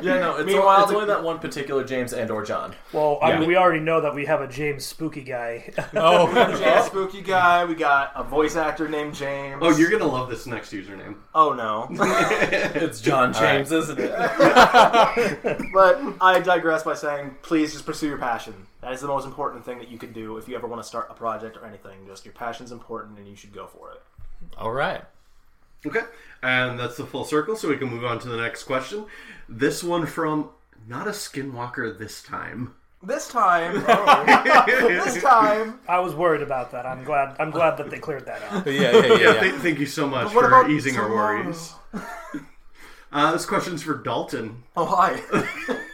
Yeah, 0.06 0.20
no, 0.20 0.36
it's, 0.36 0.46
Meanwhile, 0.46 0.68
only, 0.68 0.82
it's 0.84 0.90
the- 0.92 0.96
only 0.98 1.08
that 1.08 1.24
one 1.24 1.40
particular 1.40 1.84
James 1.84 2.14
and 2.14 2.30
or 2.30 2.44
John. 2.44 2.76
Well, 2.94 3.18
I 3.22 3.30
Yeah. 3.32 3.40
mean, 3.40 3.48
we 3.48 3.56
already 3.56 3.80
know 3.80 4.02
that 4.02 4.14
we 4.14 4.26
have 4.26 4.42
a 4.42 4.48
James 4.48 4.86
spooky 4.86 5.22
guy. 5.22 5.72
oh, 5.96 6.32
James 6.60 6.86
Spooky 6.88 7.22
guy. 7.22 7.64
We 7.66 7.76
got 7.76 8.12
a 8.16 8.24
voice 8.24 8.56
actor 8.56 8.88
named 8.90 9.16
James. 9.16 9.60
Oh, 9.62 9.76
you're 9.76 9.90
gonna 9.90 10.06
love 10.08 10.30
this 10.30 10.46
next 10.46 10.72
username. 10.74 11.16
Oh 11.34 11.54
no. 11.54 11.88
It's 11.92 13.00
John 13.02 13.34
James, 13.34 13.72
isn't 13.72 14.00
it? 14.00 14.12
but 15.74 16.02
I 16.22 16.40
digress 16.44 16.84
by 16.84 16.94
saying, 16.96 17.36
please 17.42 17.72
just 17.74 17.86
pursue 17.86 18.08
your 18.08 18.18
passion. 18.18 18.54
That 18.82 18.94
is 18.94 19.02
the 19.02 19.08
most 19.08 19.26
important 19.26 19.66
thing 19.66 19.80
that 19.80 19.88
you 19.90 19.98
can 19.98 20.12
do 20.14 20.38
if 20.38 20.48
you 20.48 20.56
ever 20.56 20.68
want 20.68 20.82
to 20.82 20.88
start 20.88 21.08
a 21.10 21.14
project 21.14 21.58
or 21.58 21.66
anything. 21.66 22.06
Just 22.06 22.26
your 22.26 22.34
passion's 22.34 22.72
important, 22.72 23.18
and 23.18 23.28
you 23.28 23.36
should 23.36 23.54
go 23.54 23.66
for 23.68 23.92
it. 23.92 24.02
all 24.58 24.72
right. 24.72 25.04
Okay, 25.86 26.02
and 26.42 26.80
that's 26.80 26.98
the 26.98 27.06
full 27.06 27.24
circle, 27.26 27.56
so 27.56 27.70
we 27.70 27.78
can 27.78 27.90
move 27.90 28.04
on 28.06 28.20
to 28.20 28.28
the 28.28 28.38
next 28.38 28.64
question. 28.64 29.06
This 29.48 29.84
one 29.84 30.06
from 30.06 30.50
not 30.88 31.08
a 31.08 31.12
skinwalker 31.12 31.98
this 31.98 32.22
time. 32.24 32.74
This 33.04 33.28
time, 33.28 33.74
this 34.66 35.22
time. 35.22 35.80
I 35.88 36.00
was 36.00 36.16
worried 36.16 36.42
about 36.42 36.72
that. 36.72 36.88
I'm 36.88 37.04
glad. 37.04 37.36
I'm 37.40 37.52
glad 37.52 37.78
that 37.78 37.92
they 37.92 38.00
cleared 38.00 38.26
that 38.26 38.42
up. 38.52 38.66
Yeah, 38.66 38.72
yeah, 38.74 38.92
yeah. 38.92 39.06
Yeah, 39.06 39.18
yeah. 39.34 39.40
th- 39.42 39.54
thank 39.56 39.80
you 39.80 39.86
so 39.86 40.08
much 40.08 40.34
what 40.34 40.42
for 40.44 40.48
about 40.48 40.72
easing 40.72 40.98
our 40.98 41.08
worries. 41.10 41.74
Uh, 43.12 43.32
this 43.32 43.46
question's 43.46 43.84
for 43.84 43.96
Dalton. 44.02 44.64
Oh 44.76 44.86
hi. 44.86 45.22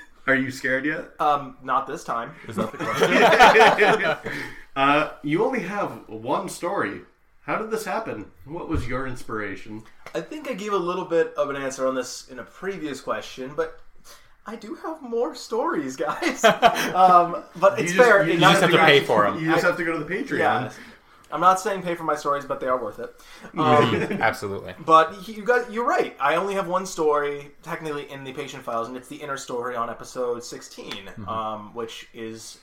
Are 0.27 0.35
you 0.35 0.51
scared 0.51 0.85
yet? 0.85 1.09
um, 1.19 1.57
not 1.63 1.85
this 1.88 2.03
time. 2.03 2.34
Is 2.47 2.55
that 2.55 2.72
the 2.72 2.77
question? 4.22 4.34
Uh, 4.76 5.09
you 5.23 5.43
only 5.43 5.59
have 5.61 6.07
one 6.07 6.47
story. 6.47 7.01
How 7.41 7.57
did 7.57 7.72
this 7.72 7.85
happen? 7.85 8.26
What 8.45 8.69
was 8.69 8.88
your 8.88 9.07
inspiration? 9.07 9.84
I 10.13 10.22
think 10.22 10.49
I 10.49 10.53
gave 10.53 10.73
a 10.73 10.77
little 10.77 11.05
bit 11.05 11.34
of 11.35 11.49
an 11.49 11.55
answer 11.55 11.88
on 11.88 11.95
this 11.95 12.27
in 12.30 12.39
a 12.39 12.43
previous 12.43 13.01
question, 13.01 13.53
but 13.55 13.80
I 14.45 14.55
do 14.55 14.76
have 14.76 15.01
more 15.01 15.34
stories, 15.35 15.95
guys. 16.07 16.43
um, 16.43 17.43
but 17.55 17.80
it's 17.80 17.91
You 17.91 17.97
just- 17.97 18.09
fair. 18.09 18.23
you 18.27 18.34
It 18.34 18.39
just 18.39 18.61
have 18.61 18.72
to 18.72 18.81
every- 18.81 18.99
for 19.05 19.23
them. 19.23 19.39
You 19.43 19.51
just 19.51 19.63
have 19.63 19.77
to 19.77 19.84
go 19.85 19.97
to 19.97 20.03
the 20.03 20.13
Patreon. 20.15 20.38
Yeah. 20.39 20.72
I'm 21.34 21.39
not 21.39 21.61
saying 21.61 21.81
pay 21.81 21.95
for 21.95 22.03
my 22.03 22.15
stories, 22.15 22.43
but 22.43 22.59
they 22.59 22.68
are 22.68 22.77
worth 22.77 22.99
it. 22.99 23.15
Um, 23.57 23.95
Absolutely. 24.22 24.76
But 24.85 25.27
you 25.30 25.43
got 25.43 25.72
you're 25.72 25.85
right. 25.88 26.13
I 26.19 26.35
only 26.35 26.53
have 26.55 26.68
one 26.68 26.85
story 26.85 27.51
technically 27.63 28.11
in 28.11 28.26
the 28.26 28.34
patient 28.34 28.63
files, 28.63 28.89
and 28.89 28.97
it's 28.97 29.07
the 29.07 29.15
inner 29.15 29.38
story 29.38 29.76
on 29.77 29.89
episode 29.89 30.43
16, 30.43 30.91
Mm-hmm. 30.91 31.30
um, 31.30 31.73
which 31.73 32.07
is 32.13 32.57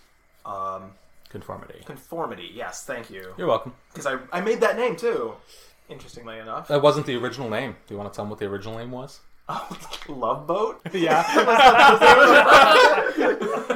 um, 0.45 0.91
Conformity. 1.31 1.83
conformity. 1.85 2.51
Yes, 2.55 2.85
thank 2.85 3.11
you. 3.11 3.35
You're 3.37 3.47
welcome. 3.49 3.75
Because 3.93 4.07
I 4.07 4.19
I 4.33 4.41
made 4.41 4.61
that 4.61 4.77
name 4.77 4.97
too. 4.97 5.35
Interestingly 5.91 6.39
enough, 6.39 6.69
That 6.69 6.83
wasn't 6.83 7.07
the 7.07 7.17
original 7.17 7.49
name. 7.49 7.75
Do 7.87 7.95
you 7.95 7.99
want 7.99 8.13
to 8.13 8.17
tell 8.17 8.25
them 8.25 8.31
what 8.31 8.39
the 8.39 8.47
original 8.47 8.77
name 8.79 8.91
was? 8.91 9.21
Love 10.09 10.47
Boat. 10.47 10.81
Yeah. 10.93 11.25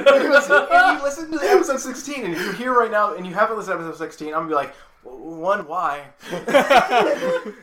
If 0.05 0.23
you 0.23 1.03
listen 1.03 1.31
to 1.31 1.39
episode 1.43 1.79
16, 1.79 2.25
and 2.25 2.33
if 2.33 2.39
you're 2.43 2.53
here 2.53 2.73
right 2.73 2.91
now 2.91 3.15
and 3.15 3.25
you 3.25 3.33
haven't 3.33 3.57
listened 3.57 3.79
to 3.79 3.85
episode 3.85 3.97
16, 4.05 4.27
I'm 4.29 4.33
gonna 4.33 4.47
be 4.49 4.53
like, 4.55 4.75
one, 5.03 5.67
why? 5.67 6.05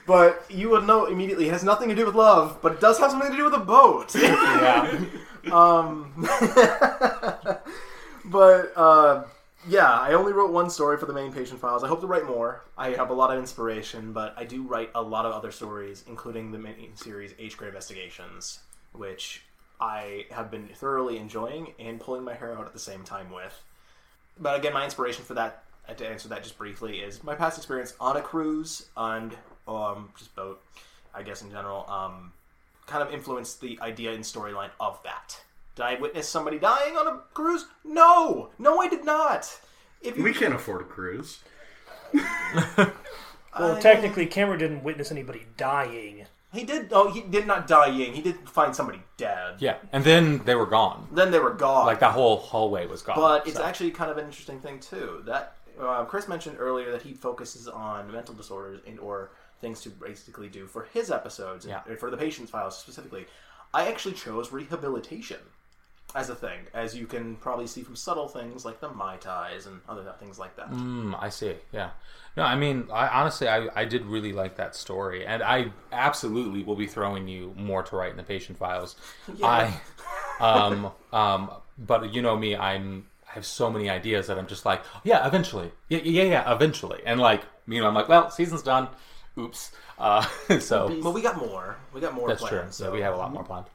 but 0.06 0.44
you 0.50 0.68
would 0.70 0.84
know 0.86 1.06
immediately 1.06 1.46
it 1.48 1.52
has 1.52 1.64
nothing 1.64 1.88
to 1.88 1.94
do 1.94 2.04
with 2.06 2.14
love, 2.14 2.58
but 2.62 2.72
it 2.72 2.80
does 2.80 2.98
have 2.98 3.10
something 3.10 3.30
to 3.30 3.36
do 3.36 3.44
with 3.44 3.54
a 3.54 3.58
boat. 3.58 4.14
yeah. 4.14 5.04
Um, 5.50 6.12
but 8.26 8.72
uh, 8.76 9.22
yeah, 9.68 9.92
I 9.92 10.14
only 10.14 10.32
wrote 10.32 10.52
one 10.52 10.70
story 10.70 10.96
for 10.96 11.06
the 11.06 11.12
main 11.12 11.32
patient 11.32 11.60
files. 11.60 11.84
I 11.84 11.88
hope 11.88 12.00
to 12.00 12.06
write 12.06 12.26
more. 12.26 12.64
I 12.78 12.90
have 12.90 13.10
a 13.10 13.14
lot 13.14 13.30
of 13.30 13.38
inspiration, 13.38 14.12
but 14.12 14.34
I 14.36 14.44
do 14.44 14.62
write 14.62 14.90
a 14.94 15.02
lot 15.02 15.26
of 15.26 15.32
other 15.32 15.52
stories, 15.52 16.04
including 16.06 16.50
the 16.50 16.58
main 16.58 16.96
series 16.96 17.34
H 17.38 17.56
Gray 17.56 17.68
Investigations, 17.68 18.60
which 18.92 19.42
I 19.80 20.26
have 20.30 20.50
been 20.50 20.68
thoroughly 20.68 21.18
enjoying 21.18 21.74
and 21.78 22.00
pulling 22.00 22.24
my 22.24 22.34
hair 22.34 22.56
out 22.56 22.66
at 22.66 22.72
the 22.72 22.78
same 22.78 23.04
time 23.04 23.30
with. 23.30 23.62
But 24.38 24.58
again, 24.58 24.72
my 24.72 24.84
inspiration 24.84 25.24
for 25.24 25.34
that, 25.34 25.64
uh, 25.88 25.94
to 25.94 26.08
answer 26.08 26.28
that 26.28 26.42
just 26.42 26.56
briefly, 26.56 27.00
is 27.00 27.22
my 27.22 27.34
past 27.34 27.58
experience 27.58 27.94
on 28.00 28.16
a 28.16 28.22
cruise 28.22 28.88
and 28.96 29.36
um, 29.68 30.10
just 30.16 30.34
boat, 30.34 30.62
I 31.14 31.22
guess 31.22 31.42
in 31.42 31.50
general. 31.50 31.88
Um, 31.90 32.32
kind 32.86 33.02
of 33.06 33.12
influenced 33.12 33.60
the 33.60 33.78
idea 33.82 34.12
and 34.12 34.24
storyline 34.24 34.70
of 34.80 35.02
that. 35.04 35.40
Did 35.80 35.86
I 35.86 35.94
witness 35.98 36.28
somebody 36.28 36.58
dying 36.58 36.98
on 36.98 37.06
a 37.06 37.20
cruise? 37.32 37.64
No, 37.84 38.50
no, 38.58 38.80
I 38.82 38.88
did 38.88 39.02
not. 39.02 39.50
If 40.02 40.14
you, 40.18 40.22
We 40.22 40.34
can't 40.34 40.52
afford 40.52 40.82
a 40.82 40.84
cruise. 40.84 41.38
Well, 43.58 43.80
technically, 43.80 44.26
Cameron 44.26 44.58
didn't 44.60 44.84
witness 44.84 45.10
anybody 45.10 45.44
dying. 45.56 46.26
he 46.52 46.64
did. 46.64 46.88
Oh, 46.92 47.10
he 47.10 47.20
did 47.22 47.46
not 47.48 47.66
dying. 47.66 48.12
He 48.14 48.20
did 48.22 48.48
find 48.48 48.76
somebody 48.76 49.02
dead. 49.16 49.56
Yeah. 49.58 49.78
And 49.92 50.04
then 50.04 50.42
they 50.44 50.54
were 50.54 50.66
gone. 50.66 51.08
Then 51.12 51.30
they 51.32 51.38
were 51.40 51.54
gone. 51.54 51.84
Like 51.86 51.98
that 52.00 52.12
whole 52.12 52.36
hallway 52.36 52.86
was 52.86 53.00
gone. 53.02 53.16
But 53.16 53.46
it's 53.48 53.56
So- 53.56 53.64
actually 53.64 53.90
kind 53.90 54.10
of 54.10 54.18
an 54.18 54.26
interesting 54.26 54.60
thing 54.60 54.78
too. 54.80 55.22
That 55.26 55.56
uh, 55.80 56.04
Chris 56.04 56.28
mentioned 56.28 56.56
earlier 56.60 56.92
that 56.92 57.02
he 57.02 57.12
focuses 57.14 57.66
on 57.66 58.12
mental 58.12 58.34
disorders 58.34 58.80
and 58.86 59.00
or 59.00 59.32
things 59.62 59.80
to 59.80 59.90
basically 59.90 60.48
do 60.48 60.66
for 60.66 60.84
his 60.92 61.10
episodes 61.10 61.66
Yeah. 61.66 61.80
and 61.88 61.98
for 61.98 62.10
the 62.10 62.16
patient's 62.18 62.50
files 62.52 62.78
specifically. 62.78 63.26
I 63.74 63.88
actually 63.88 64.14
chose 64.14 64.52
rehabilitation 64.52 65.38
as 66.14 66.28
a 66.30 66.34
thing, 66.34 66.58
as 66.74 66.96
you 66.96 67.06
can 67.06 67.36
probably 67.36 67.66
see 67.66 67.82
from 67.82 67.96
subtle 67.96 68.28
things 68.28 68.64
like 68.64 68.80
the 68.80 68.88
mai 68.88 69.16
tais 69.16 69.66
and 69.66 69.80
other 69.88 70.02
things 70.18 70.38
like 70.38 70.56
that. 70.56 70.70
Mm, 70.70 71.16
I 71.20 71.28
see. 71.28 71.54
Yeah. 71.72 71.90
No, 72.36 72.42
I 72.44 72.56
mean, 72.56 72.88
I 72.92 73.08
honestly, 73.08 73.48
I, 73.48 73.68
I 73.74 73.84
did 73.84 74.06
really 74.06 74.32
like 74.32 74.56
that 74.56 74.74
story, 74.74 75.26
and 75.26 75.42
I 75.42 75.72
absolutely 75.92 76.62
will 76.62 76.76
be 76.76 76.86
throwing 76.86 77.28
you 77.28 77.52
more 77.56 77.82
to 77.82 77.96
write 77.96 78.10
in 78.10 78.16
the 78.16 78.22
patient 78.22 78.58
files. 78.58 78.96
I, 79.42 79.80
um, 80.40 80.92
um, 81.12 81.50
but 81.78 82.12
you 82.14 82.22
know 82.22 82.36
me, 82.36 82.56
I'm. 82.56 83.06
I 83.28 83.34
have 83.34 83.46
so 83.46 83.70
many 83.70 83.88
ideas 83.88 84.26
that 84.26 84.38
I'm 84.38 84.48
just 84.48 84.66
like, 84.66 84.82
yeah, 85.04 85.24
eventually, 85.24 85.70
yeah, 85.88 86.00
yeah, 86.02 86.24
yeah, 86.24 86.52
eventually, 86.52 87.00
and 87.06 87.20
like, 87.20 87.42
you 87.68 87.80
know, 87.80 87.86
I'm 87.86 87.94
like, 87.94 88.08
well, 88.08 88.28
season's 88.28 88.62
done. 88.62 88.88
Oops. 89.38 89.70
Uh, 89.98 90.22
so 90.60 90.98
But 91.00 91.12
we 91.12 91.22
got 91.22 91.36
more. 91.36 91.76
We 91.92 92.00
got 92.00 92.14
more 92.14 92.28
that's 92.28 92.44
true. 92.44 92.64
So 92.70 92.86
So 92.86 92.92
we 92.92 93.00
have 93.02 93.14
a 93.14 93.16
lot 93.16 93.32
more 93.32 93.44
planned. 93.44 93.66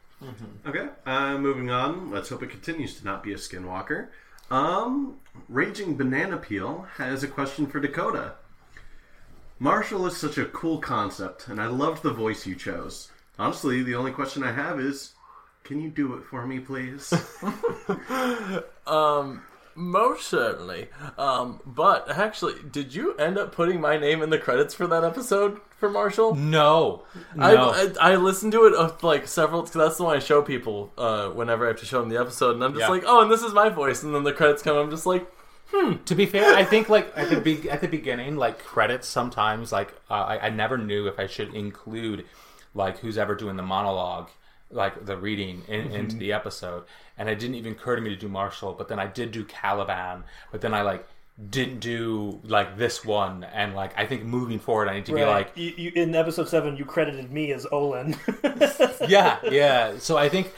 Okay, 0.65 0.87
uh, 1.05 1.37
moving 1.37 1.69
on. 1.69 2.09
Let's 2.11 2.29
hope 2.29 2.43
it 2.43 2.49
continues 2.49 2.97
to 2.99 3.05
not 3.05 3.23
be 3.23 3.33
a 3.33 3.37
skinwalker. 3.37 4.07
Um, 4.49 5.17
Raging 5.49 5.95
Banana 5.97 6.37
Peel 6.37 6.87
has 6.97 7.23
a 7.23 7.27
question 7.27 7.67
for 7.67 7.79
Dakota. 7.79 8.33
Marshall 9.59 10.05
is 10.05 10.17
such 10.17 10.37
a 10.37 10.45
cool 10.45 10.79
concept, 10.79 11.47
and 11.47 11.61
I 11.61 11.67
loved 11.67 12.03
the 12.03 12.13
voice 12.13 12.45
you 12.45 12.55
chose. 12.55 13.09
Honestly, 13.39 13.83
the 13.83 13.95
only 13.95 14.11
question 14.11 14.43
I 14.43 14.51
have 14.51 14.79
is, 14.79 15.13
can 15.63 15.81
you 15.81 15.89
do 15.89 16.13
it 16.15 16.23
for 16.23 16.45
me, 16.45 16.59
please? 16.59 17.13
Um, 18.87 19.41
most 19.75 20.27
certainly. 20.27 20.87
Um, 21.17 21.59
but 21.65 22.09
actually, 22.09 22.55
did 22.71 22.93
you 22.95 23.15
end 23.17 23.37
up 23.37 23.51
putting 23.51 23.79
my 23.81 23.97
name 23.97 24.21
in 24.21 24.29
the 24.29 24.37
credits 24.37 24.73
for 24.73 24.87
that 24.87 25.03
episode 25.03 25.59
for 25.77 25.89
Marshall? 25.89 26.33
No, 26.35 27.03
no. 27.35 27.43
I, 27.71 27.91
I 27.99 28.13
I 28.13 28.15
listened 28.15 28.53
to 28.53 28.65
it 28.65 28.73
uh, 28.73 28.91
like 29.01 29.27
several 29.27 29.61
because 29.63 29.73
that's 29.75 29.97
the 29.97 30.03
one 30.03 30.15
I 30.15 30.19
show 30.19 30.41
people 30.41 30.91
uh, 30.97 31.29
whenever 31.29 31.65
I 31.65 31.69
have 31.69 31.79
to 31.79 31.85
show 31.85 31.99
them 31.99 32.09
the 32.09 32.19
episode, 32.19 32.55
and 32.55 32.63
I'm 32.63 32.71
just 32.73 32.81
Yeah. 32.81 32.89
like, 32.89 33.03
oh, 33.05 33.21
and 33.21 33.31
this 33.31 33.43
is 33.43 33.53
my 33.53 33.69
voice, 33.69 34.03
and 34.03 34.15
then 34.15 34.23
the 34.23 34.33
credits 34.33 34.61
come. 34.61 34.77
I'm 34.77 34.89
just 34.89 35.05
like, 35.05 35.25
to 36.05 36.15
be 36.15 36.25
fair, 36.25 36.55
I 36.55 36.63
think 36.63 36.87
like 36.89 37.11
at 37.15 37.29
the 37.29 37.41
be- 37.41 37.69
at 37.69 37.81
the 37.81 37.87
beginning, 37.87 38.37
like 38.37 38.59
credits 38.63 39.07
sometimes 39.07 39.71
like 39.71 39.93
uh, 40.09 40.13
I, 40.13 40.47
I 40.47 40.49
never 40.49 40.77
knew 40.77 41.07
if 41.07 41.19
I 41.19 41.27
should 41.27 41.53
include 41.53 42.25
like 42.73 42.99
who's 42.99 43.17
ever 43.17 43.35
doing 43.35 43.55
the 43.57 43.63
monologue, 43.63 44.29
like 44.75 45.05
the 45.05 45.17
reading 45.17 45.63
in, 45.67 45.91
into 45.91 46.15
the 46.17 46.33
episode, 46.33 46.83
and 47.17 47.29
it 47.29 47.39
didn't 47.39 47.55
even 47.55 47.73
occur 47.73 47.95
to 47.95 48.01
me 48.01 48.09
to 48.09 48.15
do 48.15 48.27
Marshall, 48.27 48.73
but 48.73 48.87
then 48.87 48.99
I 48.99 49.07
did 49.07 49.31
do 49.31 49.43
Caliban, 49.45 50.23
but 50.51 50.61
then 50.61 50.73
I 50.73 50.81
like 50.81 51.07
didn't 51.49 51.79
do 51.79 52.39
like 52.43 52.77
this 52.77 53.03
one, 53.03 53.43
and 53.43 53.75
like 53.75 53.97
I 53.97 54.05
think 54.05 54.23
moving 54.23 54.59
forward, 54.59 54.87
I 54.87 54.95
need 54.95 55.05
to 55.07 55.13
be 55.13 55.25
like 55.25 55.51
you, 55.55 55.73
you, 55.75 55.91
in 55.95 56.13
episode 56.15 56.47
seven, 56.47 56.77
you 56.77 56.85
credited 56.85 57.31
me 57.31 57.51
as 57.51 57.65
Olin. 57.71 58.15
yeah, 59.07 59.39
yeah. 59.43 59.97
So 59.97 60.17
I 60.17 60.29
think 60.29 60.53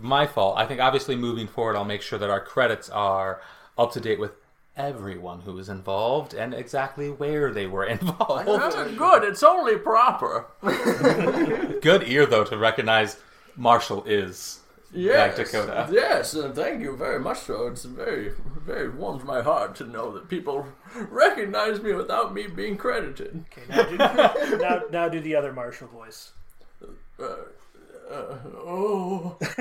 my 0.00 0.26
fault. 0.26 0.58
I 0.58 0.66
think 0.66 0.80
obviously 0.80 1.16
moving 1.16 1.46
forward, 1.46 1.76
I'll 1.76 1.84
make 1.84 2.02
sure 2.02 2.18
that 2.18 2.30
our 2.30 2.40
credits 2.40 2.88
are 2.90 3.40
up 3.78 3.92
to 3.92 4.00
date 4.00 4.18
with 4.18 4.32
everyone 4.76 5.40
who 5.40 5.54
was 5.54 5.68
involved 5.68 6.34
and 6.34 6.52
exactly 6.52 7.08
where 7.08 7.52
they 7.52 7.66
were 7.66 7.84
involved. 7.96 8.48
"Ah, 8.48 8.88
good, 8.96 9.24
it's 9.24 9.42
only 9.42 9.76
proper. 9.76 10.46
Good 10.62 12.04
ear 12.06 12.26
though 12.26 12.44
to 12.44 12.56
recognize 12.58 13.16
Marshall 13.56 14.04
is 14.04 14.60
Yes, 14.92 15.36
Like 15.36 15.46
Dakota. 15.46 15.88
Yes, 15.92 16.34
and 16.34 16.54
thank 16.54 16.80
you 16.80 16.96
very 16.96 17.20
much. 17.20 17.40
So 17.40 17.66
it's 17.66 17.84
very, 17.84 18.32
very 18.64 18.88
warms 18.88 19.24
my 19.24 19.42
heart 19.42 19.74
to 19.76 19.84
know 19.84 20.12
that 20.12 20.28
people 20.28 20.66
recognize 21.10 21.82
me 21.82 21.92
without 21.92 22.32
me 22.32 22.46
being 22.46 22.76
credited. 22.76 23.44
Okay, 23.52 23.62
now 23.68 23.82
do, 23.82 24.56
now, 24.58 24.82
now 24.90 25.08
do 25.08 25.20
the 25.20 25.34
other 25.34 25.52
Marshall 25.52 25.88
voice. 25.88 26.30
Uh, 27.18 27.24
uh, 28.10 28.38
oh. 28.58 29.36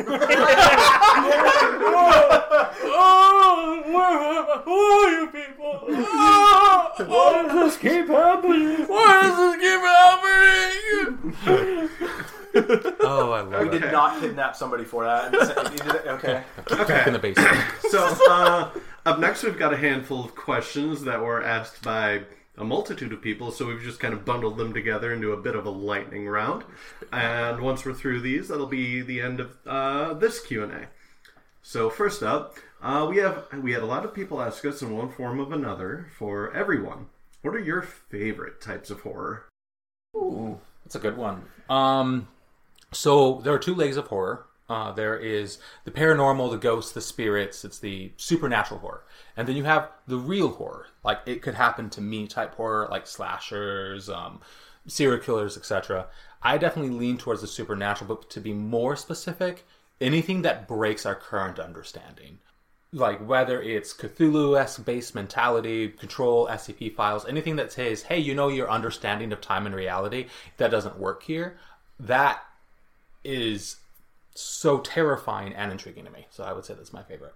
oh, 2.88 3.82
where, 3.88 4.58
who 4.60 4.80
are 4.80 5.20
you 5.20 5.28
people? 5.28 5.80
Oh, 5.90 6.92
why 7.08 7.42
does 7.44 7.54
this 7.54 7.78
keep 7.78 8.08
happening? 8.08 8.86
Why 8.88 9.22
does 9.22 9.36
this 9.38 9.56
keep 9.62 9.82
happening? 11.50 12.35
Oh, 13.02 13.32
I 13.32 13.42
love 13.42 13.52
We 13.52 13.68
it. 13.68 13.72
We 13.72 13.80
did 13.80 13.92
not 13.92 14.20
kidnap 14.20 14.56
somebody 14.56 14.84
for 14.84 15.04
that. 15.04 15.32
You 15.32 15.78
did 15.78 16.08
Okay. 16.08 17.04
In 17.08 17.14
the 17.14 17.20
basement. 17.20 17.58
So, 17.90 18.18
uh, 18.30 18.72
up 19.06 19.20
next, 19.20 19.44
we've 19.44 19.58
got 19.58 19.74
a 19.74 19.78
handful 19.78 20.26
of 20.26 20.36
questions 20.36 21.04
that 21.04 21.22
were 21.22 21.44
asked 21.44 21.84
by 21.84 22.24
a 22.58 22.64
multitude 22.64 23.14
of 23.14 23.22
people, 23.22 23.52
so 23.52 23.68
we've 23.68 23.82
just 23.82 24.00
kind 24.00 24.14
of 24.14 24.26
bundled 24.26 24.58
them 24.58 24.74
together 24.74 25.14
into 25.14 25.34
a 25.34 25.38
bit 25.38 25.56
of 25.56 25.66
a 25.66 25.70
lightning 25.70 26.28
round. 26.28 26.64
And 27.12 27.62
once 27.62 27.86
we're 27.86 27.94
through 27.94 28.22
these, 28.22 28.48
that'll 28.48 28.66
be 28.66 29.02
the 29.02 29.22
end 29.22 29.40
of 29.40 29.52
uh, 29.66 30.14
this 30.14 30.40
Q 30.42 30.64
and 30.64 30.72
A. 30.72 30.88
So, 31.62 31.90
first 31.90 32.24
up, 32.24 32.56
uh, 32.82 33.06
we 33.10 33.18
have 33.18 33.46
we 33.62 33.74
had 33.74 33.84
a 33.84 33.88
lot 33.88 34.06
of 34.06 34.14
people 34.14 34.42
ask 34.42 34.64
us 34.66 34.82
in 34.82 34.96
one 34.96 35.10
form 35.10 35.40
of 35.40 35.52
another 35.52 36.08
for 36.18 36.54
everyone. 36.54 37.08
What 37.42 37.56
are 37.56 37.60
your 37.60 37.82
favorite 37.82 38.62
types 38.62 38.90
of 38.90 39.02
horror? 39.02 39.46
Ooh, 40.16 40.60
that's 40.84 40.96
a 40.96 41.00
good 41.00 41.18
one. 41.18 41.44
Um, 41.70 42.28
so 42.92 43.42
there 43.44 43.54
are 43.54 43.60
two 43.60 43.76
legs 43.76 43.98
of 43.98 44.08
horror. 44.08 44.48
Uh, 44.68 44.92
there 44.92 45.18
is 45.18 45.60
the 45.84 45.92
paranormal, 45.92 46.50
the 46.50 46.58
ghosts, 46.58 46.92
the 46.92 47.02
spirits. 47.02 47.64
It's 47.64 47.78
the 47.78 48.12
supernatural 48.18 48.80
horror, 48.80 49.04
and 49.38 49.48
then 49.48 49.56
you 49.56 49.64
have 49.64 49.90
the 50.08 50.18
real 50.18 50.50
horror, 50.50 50.88
like 51.04 51.20
it 51.26 51.42
could 51.42 51.54
happen 51.54 51.90
to 51.92 52.02
me 52.02 52.28
type 52.28 52.56
horror, 52.56 52.88
like 52.90 53.06
slashers, 53.06 54.10
um, 54.10 54.42
serial 54.88 55.20
killers, 55.20 55.56
etc. 55.56 56.08
I 56.42 56.58
definitely 56.58 56.98
lean 56.98 57.18
towards 57.18 57.42
the 57.42 57.48
supernatural, 57.48 58.16
but 58.16 58.30
to 58.32 58.40
be 58.40 58.54
more 58.54 58.96
specific, 58.96 59.66
anything 60.02 60.42
that 60.42 60.68
breaks 60.68 61.06
our 61.06 61.16
current 61.16 61.60
understanding 61.60 62.40
like 62.96 63.20
whether 63.28 63.62
it's 63.62 63.94
Cthulhu-esque 63.94 64.86
based 64.86 65.14
mentality, 65.14 65.90
control, 65.90 66.48
SCP 66.48 66.96
files, 66.96 67.26
anything 67.26 67.58
that 67.58 67.72
says, 67.72 68.04
hey, 68.04 68.18
you 68.18 68.34
know 68.34 68.48
your 68.48 68.72
understanding 68.72 69.34
of 69.34 69.42
time 69.42 69.66
and 69.66 69.76
reality, 69.76 70.28
that 70.58 70.72
doesn't 70.72 70.98
work 70.98 71.24
here, 71.24 71.58
that 72.00 72.42
is 73.26 73.78
so 74.34 74.80
terrifying 74.80 75.54
and 75.54 75.72
intriguing 75.72 76.06
to 76.06 76.12
me. 76.12 76.28
So 76.30 76.44
I 76.44 76.54
would 76.54 76.66
say 76.66 76.74
that's 76.74 76.94
my 76.94 77.04
favorite. 77.04 77.34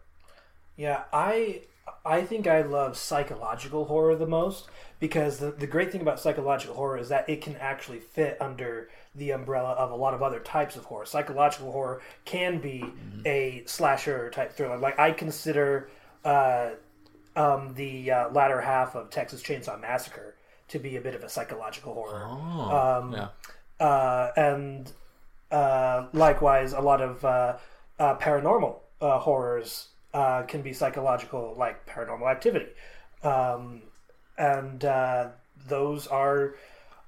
Yeah, 0.75 1.03
I 1.11 1.63
I 2.05 2.21
think 2.21 2.47
I 2.47 2.61
love 2.61 2.97
psychological 2.97 3.85
horror 3.85 4.15
the 4.15 4.27
most 4.27 4.69
because 4.99 5.39
the, 5.39 5.51
the 5.51 5.67
great 5.67 5.91
thing 5.91 6.01
about 6.01 6.19
psychological 6.19 6.75
horror 6.75 6.97
is 6.97 7.09
that 7.09 7.27
it 7.29 7.41
can 7.41 7.55
actually 7.57 7.99
fit 7.99 8.37
under 8.39 8.89
the 9.15 9.31
umbrella 9.31 9.71
of 9.71 9.91
a 9.91 9.95
lot 9.95 10.13
of 10.13 10.21
other 10.21 10.39
types 10.39 10.75
of 10.75 10.85
horror. 10.85 11.05
Psychological 11.05 11.71
horror 11.71 12.01
can 12.25 12.59
be 12.59 12.85
a 13.25 13.63
slasher 13.65 14.29
type 14.29 14.53
thriller. 14.53 14.77
Like 14.77 14.99
I 14.99 15.11
consider 15.11 15.89
uh, 16.23 16.71
um, 17.35 17.73
the 17.75 18.11
uh, 18.11 18.29
latter 18.29 18.61
half 18.61 18.95
of 18.95 19.09
Texas 19.09 19.41
Chainsaw 19.41 19.79
Massacre 19.79 20.35
to 20.69 20.79
be 20.79 20.97
a 20.97 21.01
bit 21.01 21.15
of 21.15 21.23
a 21.23 21.29
psychological 21.29 21.93
horror. 21.93 22.25
Um, 22.25 23.13
yeah. 23.13 23.85
uh, 23.85 24.31
and 24.37 24.91
uh, 25.51 26.07
likewise, 26.13 26.73
a 26.73 26.79
lot 26.79 27.01
of 27.01 27.25
uh, 27.25 27.57
uh, 27.97 28.15
paranormal 28.17 28.75
uh, 29.01 29.19
horrors 29.19 29.87
uh, 30.13 30.43
can 30.43 30.61
be 30.61 30.73
psychological, 30.73 31.55
like 31.57 31.85
Paranormal 31.85 32.29
Activity, 32.29 32.67
um, 33.23 33.81
and 34.37 34.81
those 35.67 36.07
are, 36.07 36.55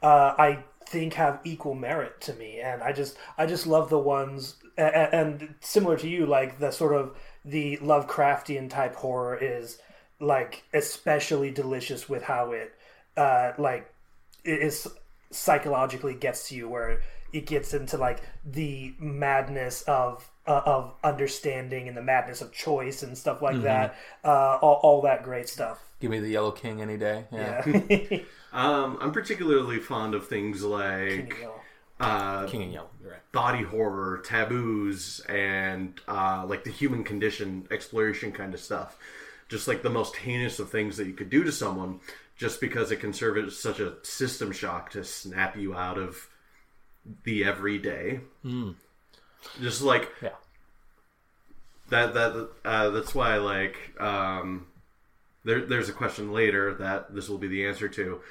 I 0.03 0.63
think, 0.85 1.13
have 1.13 1.39
equal 1.43 1.75
merit 1.75 2.19
to 2.21 2.33
me. 2.33 2.59
And 2.59 2.83
I 2.83 2.91
just, 2.91 3.17
I 3.37 3.45
just 3.45 3.65
love 3.65 3.89
the 3.89 3.99
ones, 3.99 4.55
and, 4.77 5.13
and 5.13 5.55
similar 5.61 5.97
to 5.97 6.09
you, 6.09 6.25
like 6.25 6.59
the 6.59 6.71
sort 6.71 6.93
of 6.93 7.15
the 7.45 7.77
Lovecraftian 7.77 8.69
type 8.69 8.95
horror 8.95 9.37
is 9.37 9.79
like 10.19 10.63
especially 10.73 11.51
delicious 11.51 12.09
with 12.09 12.23
how 12.23 12.51
it, 12.51 12.73
like, 13.57 13.91
it 14.43 14.59
is 14.59 14.87
psychologically 15.31 16.13
gets 16.13 16.49
to 16.49 16.55
you 16.55 16.67
where 16.67 17.01
it 17.33 17.45
gets 17.45 17.73
into 17.73 17.97
like 17.97 18.21
the 18.45 18.93
madness 18.99 19.83
of 19.83 20.29
uh, 20.47 20.61
of 20.65 20.93
understanding 21.03 21.87
and 21.87 21.95
the 21.95 22.01
madness 22.01 22.41
of 22.41 22.51
choice 22.51 23.03
and 23.03 23.17
stuff 23.17 23.41
like 23.41 23.61
that 23.61 23.95
uh, 24.23 24.57
all, 24.61 24.79
all 24.83 25.01
that 25.01 25.23
great 25.23 25.47
stuff 25.47 25.91
Give 26.01 26.09
me 26.09 26.19
the 26.19 26.29
Yellow 26.29 26.51
King 26.51 26.81
any 26.81 26.97
day. 26.97 27.25
Yeah. 27.31 27.63
yeah 27.65 28.19
Um, 28.53 28.97
I'm 28.99 29.13
particularly 29.13 29.79
fond 29.79 30.13
of 30.13 30.27
things 30.27 30.61
like 30.61 31.37
uh, 32.01 32.47
King 32.47 32.63
in 32.63 32.71
Yellow, 32.71 32.89
you're 33.01 33.11
right. 33.11 33.31
body 33.31 33.63
horror, 33.63 34.21
taboos, 34.25 35.21
and 35.29 35.97
uh, 36.05 36.43
like 36.45 36.65
the 36.65 36.69
human 36.69 37.05
condition 37.05 37.65
exploration 37.71 38.33
kind 38.33 38.53
of 38.53 38.59
stuff. 38.59 38.97
Just 39.47 39.69
like 39.69 39.83
the 39.83 39.89
most 39.89 40.17
heinous 40.17 40.59
of 40.59 40.69
things 40.69 40.97
that 40.97 41.07
you 41.07 41.13
could 41.13 41.29
do 41.29 41.45
to 41.45 41.51
someone, 41.51 42.01
just 42.35 42.59
because 42.59 42.91
it 42.91 42.97
can 42.97 43.13
serve 43.13 43.37
as 43.37 43.57
such 43.57 43.79
a 43.79 43.93
system 44.03 44.51
shock 44.51 44.89
to 44.91 45.05
snap 45.05 45.55
you 45.55 45.73
out 45.73 45.97
of 45.97 46.27
the 47.23 47.43
everyday. 47.43 48.21
Just 49.61 49.81
like 49.81 50.09
Yeah. 50.21 50.29
that. 51.89 52.13
That 52.13 52.49
uh, 52.65 52.89
that's 52.91 53.13
why 53.15 53.37
like 53.37 53.77
um, 53.99 54.67
there, 55.43 55.65
there's 55.65 55.89
a 55.89 55.93
question 55.93 56.31
later 56.33 56.73
that 56.75 57.13
this 57.13 57.27
will 57.29 57.37
be 57.37 57.47
the 57.47 57.65
answer 57.65 57.87
to, 57.89 58.21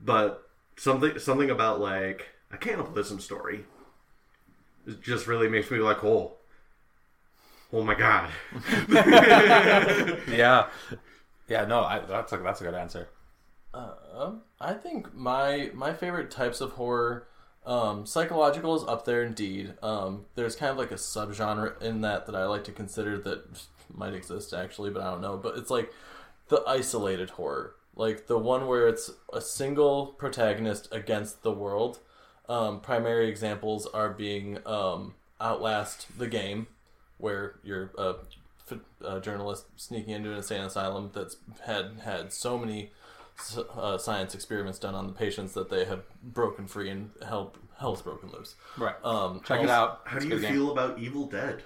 but 0.00 0.48
something 0.76 1.18
something 1.18 1.50
about 1.50 1.80
like 1.80 2.28
a 2.52 2.56
cannibalism 2.58 3.18
story 3.18 3.64
it 4.86 5.00
just 5.02 5.26
really 5.26 5.48
makes 5.48 5.70
me 5.70 5.78
like 5.78 6.04
oh 6.04 6.34
oh 7.72 7.82
my 7.82 7.94
god 7.94 8.30
Yeah. 10.28 10.66
Yeah, 11.48 11.64
no, 11.64 11.80
I, 11.84 12.00
that's 12.00 12.32
a, 12.32 12.36
that's 12.38 12.60
a 12.60 12.64
good 12.64 12.74
answer. 12.74 13.08
Um, 13.72 14.42
I 14.60 14.74
think 14.74 15.14
my 15.14 15.70
my 15.74 15.92
favorite 15.92 16.30
types 16.30 16.60
of 16.60 16.72
horror, 16.72 17.26
um, 17.66 18.06
psychological 18.06 18.76
is 18.76 18.84
up 18.84 19.04
there 19.04 19.22
indeed. 19.22 19.74
Um, 19.82 20.26
there's 20.36 20.56
kind 20.56 20.70
of 20.70 20.78
like 20.78 20.92
a 20.92 20.96
subgenre 20.96 21.80
in 21.82 22.00
that 22.02 22.26
that 22.26 22.36
I 22.36 22.44
like 22.46 22.64
to 22.64 22.72
consider 22.72 23.18
that 23.18 23.66
might 23.92 24.14
exist 24.14 24.54
actually, 24.54 24.90
but 24.90 25.02
I 25.02 25.10
don't 25.10 25.20
know. 25.20 25.36
But 25.36 25.58
it's 25.58 25.70
like 25.70 25.92
the 26.48 26.62
isolated 26.66 27.30
horror, 27.30 27.74
like 27.96 28.28
the 28.28 28.38
one 28.38 28.66
where 28.66 28.86
it's 28.86 29.10
a 29.32 29.40
single 29.40 30.06
protagonist 30.06 30.88
against 30.92 31.42
the 31.42 31.52
world. 31.52 31.98
Um, 32.48 32.80
primary 32.80 33.28
examples 33.28 33.86
are 33.86 34.10
being 34.10 34.58
um, 34.64 35.14
Outlast 35.40 36.06
the 36.16 36.28
game, 36.28 36.68
where 37.18 37.56
you're 37.64 37.90
a, 37.98 38.14
a 39.04 39.20
journalist 39.20 39.66
sneaking 39.74 40.14
into 40.14 40.30
an 40.30 40.36
insane 40.36 40.62
asylum 40.62 41.10
that's 41.12 41.38
had 41.66 42.00
had 42.04 42.32
so 42.32 42.56
many 42.56 42.92
uh, 43.76 43.98
science 43.98 44.34
experiments 44.34 44.78
done 44.78 44.94
on 44.94 45.06
the 45.06 45.12
patients 45.12 45.52
that 45.54 45.70
they 45.70 45.84
have 45.84 46.02
broken 46.22 46.66
free 46.66 46.90
and 46.90 47.10
hell 47.26 47.54
hell's 47.78 48.02
broken 48.02 48.30
loose. 48.30 48.54
Right. 48.76 48.94
Um, 49.04 49.42
Check 49.44 49.62
it 49.62 49.68
out. 49.70 50.00
how 50.04 50.16
It's 50.16 50.24
do 50.24 50.28
you 50.30 50.34
good 50.36 50.42
game. 50.42 50.52
feel 50.54 50.70
about 50.72 50.98
evil 50.98 51.26
dead 51.26 51.62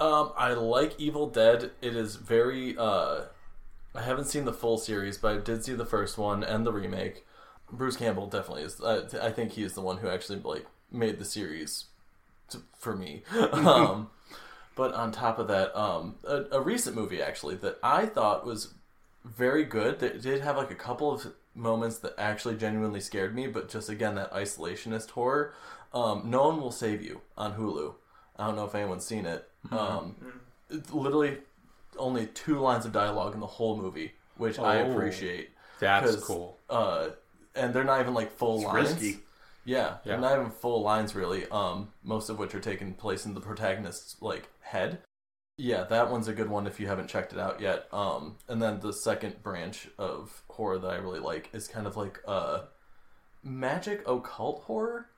Um, 0.00 0.32
I 0.36 0.54
like 0.54 0.98
Evil 0.98 1.28
Dead. 1.28 1.72
It 1.82 1.94
is 1.94 2.16
very. 2.16 2.76
Uh, 2.78 3.24
I 3.94 4.02
haven't 4.02 4.26
seen 4.26 4.44
the 4.46 4.52
full 4.52 4.78
series, 4.78 5.18
but 5.18 5.36
I 5.36 5.40
did 5.40 5.64
see 5.64 5.74
the 5.74 5.84
first 5.86 6.16
one 6.16 6.42
and 6.44 6.64
the 6.64 6.72
remake. 6.72 7.26
Bruce 7.70 7.96
Campbell 7.96 8.26
definitely 8.26 8.62
is. 8.62 8.80
I, 8.80 9.26
I 9.26 9.30
think 9.32 9.52
he 9.52 9.62
is 9.62 9.74
the 9.74 9.80
one 9.82 9.98
who 9.98 10.08
actually 10.08 10.40
like 10.40 10.66
made 10.90 11.18
the 11.18 11.24
series 11.24 11.86
to, 12.50 12.62
for 12.78 12.96
me. 12.96 13.22
um, 13.52 14.10
but 14.76 14.94
on 14.94 15.12
top 15.12 15.38
of 15.38 15.48
that, 15.48 15.76
um, 15.78 16.16
a, 16.24 16.44
a 16.52 16.60
recent 16.60 16.96
movie 16.96 17.20
actually 17.20 17.56
that 17.56 17.78
I 17.82 18.06
thought 18.06 18.46
was 18.46 18.74
very 19.24 19.64
good. 19.64 19.98
They 19.98 20.10
did 20.18 20.40
have 20.42 20.56
like 20.56 20.70
a 20.70 20.74
couple 20.76 21.12
of 21.12 21.32
moments 21.54 21.98
that 21.98 22.14
actually 22.18 22.56
genuinely 22.56 23.00
scared 23.00 23.34
me, 23.34 23.46
but 23.46 23.68
just 23.68 23.88
again 23.88 24.14
that 24.16 24.32
isolationist 24.32 25.10
horror. 25.10 25.52
Um, 25.92 26.22
no 26.30 26.44
one 26.48 26.60
will 26.60 26.70
save 26.70 27.02
you 27.02 27.20
on 27.36 27.54
Hulu. 27.54 27.94
I 28.36 28.46
don't 28.46 28.56
know 28.56 28.64
if 28.64 28.74
anyone's 28.74 29.04
seen 29.04 29.26
it. 29.26 29.48
Um, 29.72 30.14
literally 30.92 31.38
only 31.98 32.26
two 32.28 32.58
lines 32.60 32.86
of 32.86 32.92
dialogue 32.92 33.34
in 33.34 33.40
the 33.40 33.46
whole 33.46 33.76
movie, 33.76 34.12
which 34.36 34.58
I 34.58 34.82
Oh. 34.82 34.90
appreciate. 34.92 35.50
That's 35.80 36.16
cool. 36.16 36.56
Uh, 36.68 37.10
and 37.54 37.74
they're 37.74 37.84
not 37.84 38.00
even 38.00 38.14
like 38.14 38.32
full 38.32 38.62
lines. 38.62 38.90
risky. 38.90 39.20
Yeah, 39.64 39.96
Yeah. 40.04 40.12
they're 40.12 40.18
not 40.20 40.38
even 40.38 40.50
full 40.50 40.82
lines 40.82 41.14
really. 41.14 41.46
Um, 41.50 41.92
most 42.02 42.30
of 42.30 42.38
which 42.38 42.54
are 42.54 42.60
taking 42.60 42.94
place 42.94 43.26
in 43.26 43.34
the 43.34 43.40
protagonist's 43.40 44.16
like 44.22 44.48
head. 44.60 45.02
Yeah, 45.62 45.84
that 45.84 46.10
one's 46.10 46.26
a 46.26 46.32
good 46.32 46.48
one 46.48 46.66
if 46.66 46.80
you 46.80 46.86
haven't 46.86 47.08
checked 47.08 47.34
it 47.34 47.38
out 47.38 47.60
yet. 47.60 47.86
Um, 47.92 48.36
and 48.48 48.62
then 48.62 48.80
the 48.80 48.94
second 48.94 49.42
branch 49.42 49.88
of 49.98 50.42
horror 50.48 50.78
that 50.78 50.90
I 50.90 50.96
really 50.96 51.20
like 51.20 51.50
is 51.52 51.68
kind 51.68 51.86
of 51.86 51.98
like 51.98 52.18
uh, 52.26 52.62
magic 53.42 54.00
occult 54.08 54.62
horror, 54.62 55.10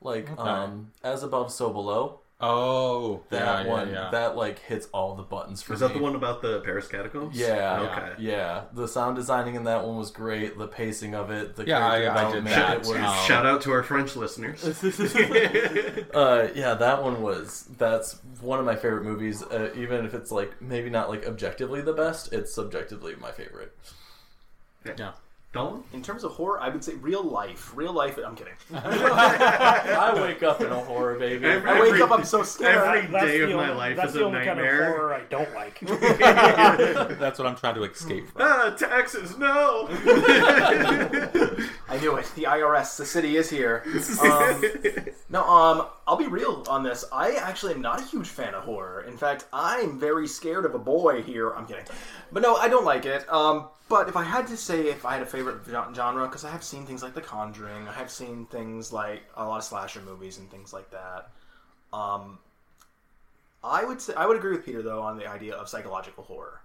like 0.00 0.30
um, 0.38 0.92
as 1.02 1.24
above, 1.24 1.50
so 1.50 1.70
below. 1.70 2.20
Oh, 2.40 3.24
That 3.30 3.64
yeah, 3.66 3.68
one, 3.72 3.88
yeah, 3.88 3.94
yeah. 4.04 4.10
that 4.12 4.36
like 4.36 4.60
hits 4.60 4.86
all 4.92 5.16
the 5.16 5.24
buttons 5.24 5.60
for 5.60 5.74
Is 5.74 5.80
me. 5.80 5.88
that 5.88 5.94
the 5.94 6.00
one 6.00 6.14
about 6.14 6.40
the 6.40 6.60
Paris 6.60 6.86
catacombs? 6.86 7.36
Yeah, 7.36 7.80
Okay. 7.80 8.12
yeah. 8.22 8.64
The 8.72 8.86
sound 8.86 9.16
designing 9.16 9.56
in 9.56 9.64
that 9.64 9.84
one 9.84 9.96
was 9.98 10.12
great. 10.12 10.56
The 10.56 10.68
pacing 10.68 11.16
of 11.16 11.32
it, 11.32 11.56
the 11.56 11.66
Yeah, 11.66 11.84
I- 11.84 12.28
I 12.28 12.32
did 12.32 12.44
that. 12.44 12.74
it 12.74 12.78
was- 12.80 12.90
Um, 12.90 13.26
Shout 13.26 13.44
out 13.44 13.60
to 13.62 13.72
our 13.72 13.82
French 13.82 14.14
listeners. 14.14 14.62
Uh, 16.14 16.48
yeah, 16.54 16.74
that 16.74 17.02
one 17.02 17.22
was. 17.22 17.68
That's 17.76 18.18
one 18.40 18.58
of 18.60 18.64
my 18.64 18.76
favorite 18.76 19.02
movies. 19.04 19.42
Uh, 19.42 19.70
even 19.74 20.04
if 20.06 20.14
it's 20.14 20.30
like 20.30 20.60
maybe 20.62 20.90
not 20.90 21.08
like 21.10 21.26
objectively 21.26 21.80
the 21.80 21.92
best, 21.92 22.32
it's 22.32 22.54
subjectively 22.54 23.14
my 23.16 23.30
favorite. 23.32 23.76
yeah. 24.96 25.12
Dalton? 25.50 25.82
In 25.94 26.02
terms 26.02 26.24
of 26.24 26.32
horror, 26.32 26.60
I 26.60 26.68
would 26.68 26.84
say 26.84 26.92
real 26.96 27.22
life. 27.22 27.72
Real 27.74 27.94
life. 27.94 28.18
I'm 28.24 28.36
kidding. 28.36 28.52
I 28.74 30.12
wake 30.20 30.42
up 30.42 30.60
in 30.60 30.70
a 30.70 30.78
horror, 30.78 31.18
baby. 31.18 31.46
Every- 31.46 31.70
I 31.70 31.80
wake 31.80 32.00
up, 32.02 32.10
I'm 32.12 32.22
so 32.24 32.42
scared. 32.42 32.76
every 32.76 33.10
That's 33.10 33.24
day 33.24 33.38
the 33.38 33.44
of 33.44 33.56
my 33.56 33.64
only- 33.70 33.74
life 33.76 33.96
that's 33.96 34.08
is 34.08 34.14
the 34.14 34.20
a 34.20 34.26
only 34.26 34.38
kind 34.44 34.50
of 34.50 34.56
nightmare. 34.58 34.86
horror 34.90 35.14
I 35.14 35.20
don't 35.30 35.54
like. 35.54 35.80
That's 37.18 37.38
what 37.38 37.48
I'm 37.48 37.56
trying 37.56 37.76
to 37.76 37.84
escape 37.84 38.28
from. 38.30 38.42
Ah, 38.42 38.74
taxes, 38.78 39.38
no! 39.38 39.88
I 41.88 41.98
knew 42.00 42.16
it. 42.16 42.30
The 42.36 42.42
IRS, 42.44 42.98
the 42.98 43.06
city 43.06 43.36
is 43.36 43.48
here. 43.48 43.84
Um, 44.22 44.62
no, 45.30 45.44
um, 45.48 45.86
I'll 46.08 46.16
be 46.16 46.26
real 46.26 46.64
on 46.70 46.82
this. 46.82 47.04
I 47.12 47.32
actually 47.32 47.74
am 47.74 47.82
not 47.82 48.00
a 48.00 48.04
huge 48.04 48.28
fan 48.28 48.54
of 48.54 48.64
horror. 48.64 49.02
In 49.02 49.18
fact, 49.18 49.44
I'm 49.52 50.00
very 50.00 50.26
scared 50.26 50.64
of 50.64 50.74
a 50.74 50.78
boy 50.78 51.22
here. 51.22 51.50
I'm 51.50 51.66
kidding, 51.66 51.84
but 52.32 52.42
no, 52.42 52.56
I 52.56 52.68
don't 52.68 52.86
like 52.86 53.04
it. 53.04 53.30
Um, 53.30 53.68
but 53.90 54.08
if 54.08 54.16
I 54.16 54.24
had 54.24 54.46
to 54.46 54.56
say 54.56 54.88
if 54.88 55.04
I 55.04 55.12
had 55.12 55.22
a 55.22 55.26
favorite 55.26 55.58
genre, 55.94 56.26
because 56.26 56.46
I 56.46 56.50
have 56.50 56.64
seen 56.64 56.86
things 56.86 57.02
like 57.02 57.12
The 57.12 57.20
Conjuring, 57.20 57.86
I 57.86 57.92
have 57.92 58.10
seen 58.10 58.46
things 58.46 58.90
like 58.90 59.22
a 59.36 59.44
lot 59.44 59.58
of 59.58 59.64
slasher 59.64 60.00
movies 60.00 60.38
and 60.38 60.50
things 60.50 60.72
like 60.72 60.90
that. 60.92 61.30
Um, 61.92 62.38
I 63.62 63.84
would 63.84 64.00
say 64.00 64.14
I 64.14 64.24
would 64.26 64.38
agree 64.38 64.52
with 64.52 64.64
Peter 64.64 64.80
though 64.80 65.02
on 65.02 65.18
the 65.18 65.26
idea 65.26 65.56
of 65.56 65.68
psychological 65.68 66.24
horror 66.24 66.62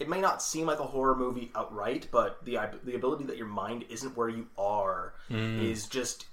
it 0.00 0.08
may 0.08 0.20
not 0.20 0.42
seem 0.42 0.66
like 0.66 0.80
a 0.80 0.84
horror 0.84 1.14
movie 1.14 1.52
outright, 1.54 2.08
but 2.10 2.42
the 2.44 2.58
the 2.84 2.94
ability 2.94 3.24
that 3.24 3.36
your 3.36 3.46
mind 3.46 3.84
isn't 3.90 4.16
where 4.16 4.30
you 4.30 4.46
are 4.56 5.12
is 5.62 5.86
just 5.86 6.24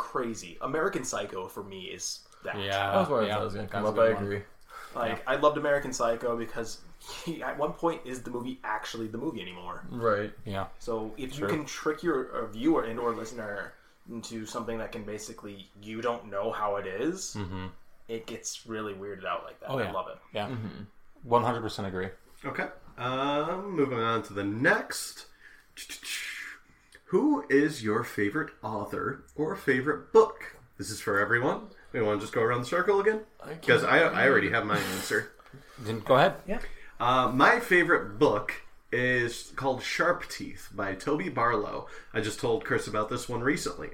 crazy. 0.00 0.56
American 0.62 1.04
Psycho 1.04 1.46
for 1.48 1.62
me 1.62 1.82
is 1.84 2.20
that. 2.44 2.56
Yeah, 2.58 2.90
That 2.92 2.96
was 3.00 3.08
where 3.08 3.22
yeah, 3.26 3.38
I 3.38 3.44
was 3.44 3.54
going 3.54 3.66
to 3.66 3.72
come 3.72 3.84
that's 3.84 3.92
up. 3.96 3.98
a 3.98 4.02
I 4.02 4.06
good 4.08 4.14
one. 4.16 4.24
agree. 4.24 4.42
Like 4.94 5.22
I 5.28 5.36
loved 5.36 5.56
American 5.58 5.92
Psycho 5.92 6.36
because 6.36 6.78
he, 7.24 7.42
at 7.42 7.56
one 7.58 7.72
point 7.72 8.00
is 8.04 8.22
the 8.22 8.30
movie 8.30 8.58
actually 8.64 9.06
the 9.08 9.18
movie 9.18 9.40
anymore. 9.40 9.84
Right. 9.90 10.32
Yeah, 10.44 10.66
So 10.80 11.12
if 11.16 11.34
True. 11.36 11.46
you 11.48 11.54
can 11.54 11.64
trick 11.64 12.02
your 12.02 12.46
viewer 12.52 12.82
and 12.84 12.98
or 12.98 13.14
listener 13.14 13.74
into 14.10 14.44
something 14.46 14.78
that 14.78 14.90
can 14.90 15.04
basically 15.04 15.68
you 15.82 16.00
don't 16.02 16.28
know 16.30 16.50
how 16.50 16.76
it 16.76 16.86
is, 16.86 17.36
it 18.08 18.26
gets 18.26 18.66
really 18.66 18.94
weirded 18.94 19.24
out 19.24 19.44
like 19.44 19.60
that. 19.60 19.66
Oh, 19.70 19.78
yeah. 19.78 19.90
I 19.90 19.92
love 19.92 20.08
it. 20.08 20.18
yeah. 20.34 20.48
One 21.22 21.44
hundred 21.44 21.60
percent 21.60 21.86
agree. 21.86 22.08
Okay. 22.44 22.66
Um, 22.98 23.70
moving 23.76 23.98
on 24.00 24.22
to 24.24 24.32
the 24.32 24.44
next. 24.44 25.26
Who 27.10 27.44
is 27.50 27.82
your 27.82 28.04
favorite 28.04 28.50
author 28.62 29.24
or 29.34 29.56
favorite 29.56 30.12
book? 30.12 30.54
This 30.78 30.90
is 30.90 31.00
for 31.00 31.18
everyone. 31.18 31.62
We 31.92 32.00
want 32.00 32.20
to 32.20 32.24
just 32.24 32.32
go 32.32 32.40
around 32.40 32.60
the 32.60 32.66
circle 32.66 33.00
again? 33.00 33.22
Because 33.48 33.82
I, 33.82 33.98
I 33.98 34.28
already 34.28 34.50
have 34.50 34.64
my 34.64 34.78
answer. 34.78 35.32
Then 35.76 35.98
go 36.06 36.14
ahead. 36.14 36.34
Uh, 37.00 37.32
my 37.34 37.58
favorite 37.58 38.20
book 38.20 38.62
is 38.92 39.52
called 39.56 39.82
Sharp 39.82 40.28
Teeth 40.28 40.68
by 40.72 40.94
Toby 40.94 41.28
Barlow. 41.28 41.88
I 42.14 42.20
just 42.20 42.38
told 42.38 42.64
Chris 42.64 42.86
about 42.86 43.08
this 43.08 43.28
one 43.28 43.40
recently. 43.40 43.88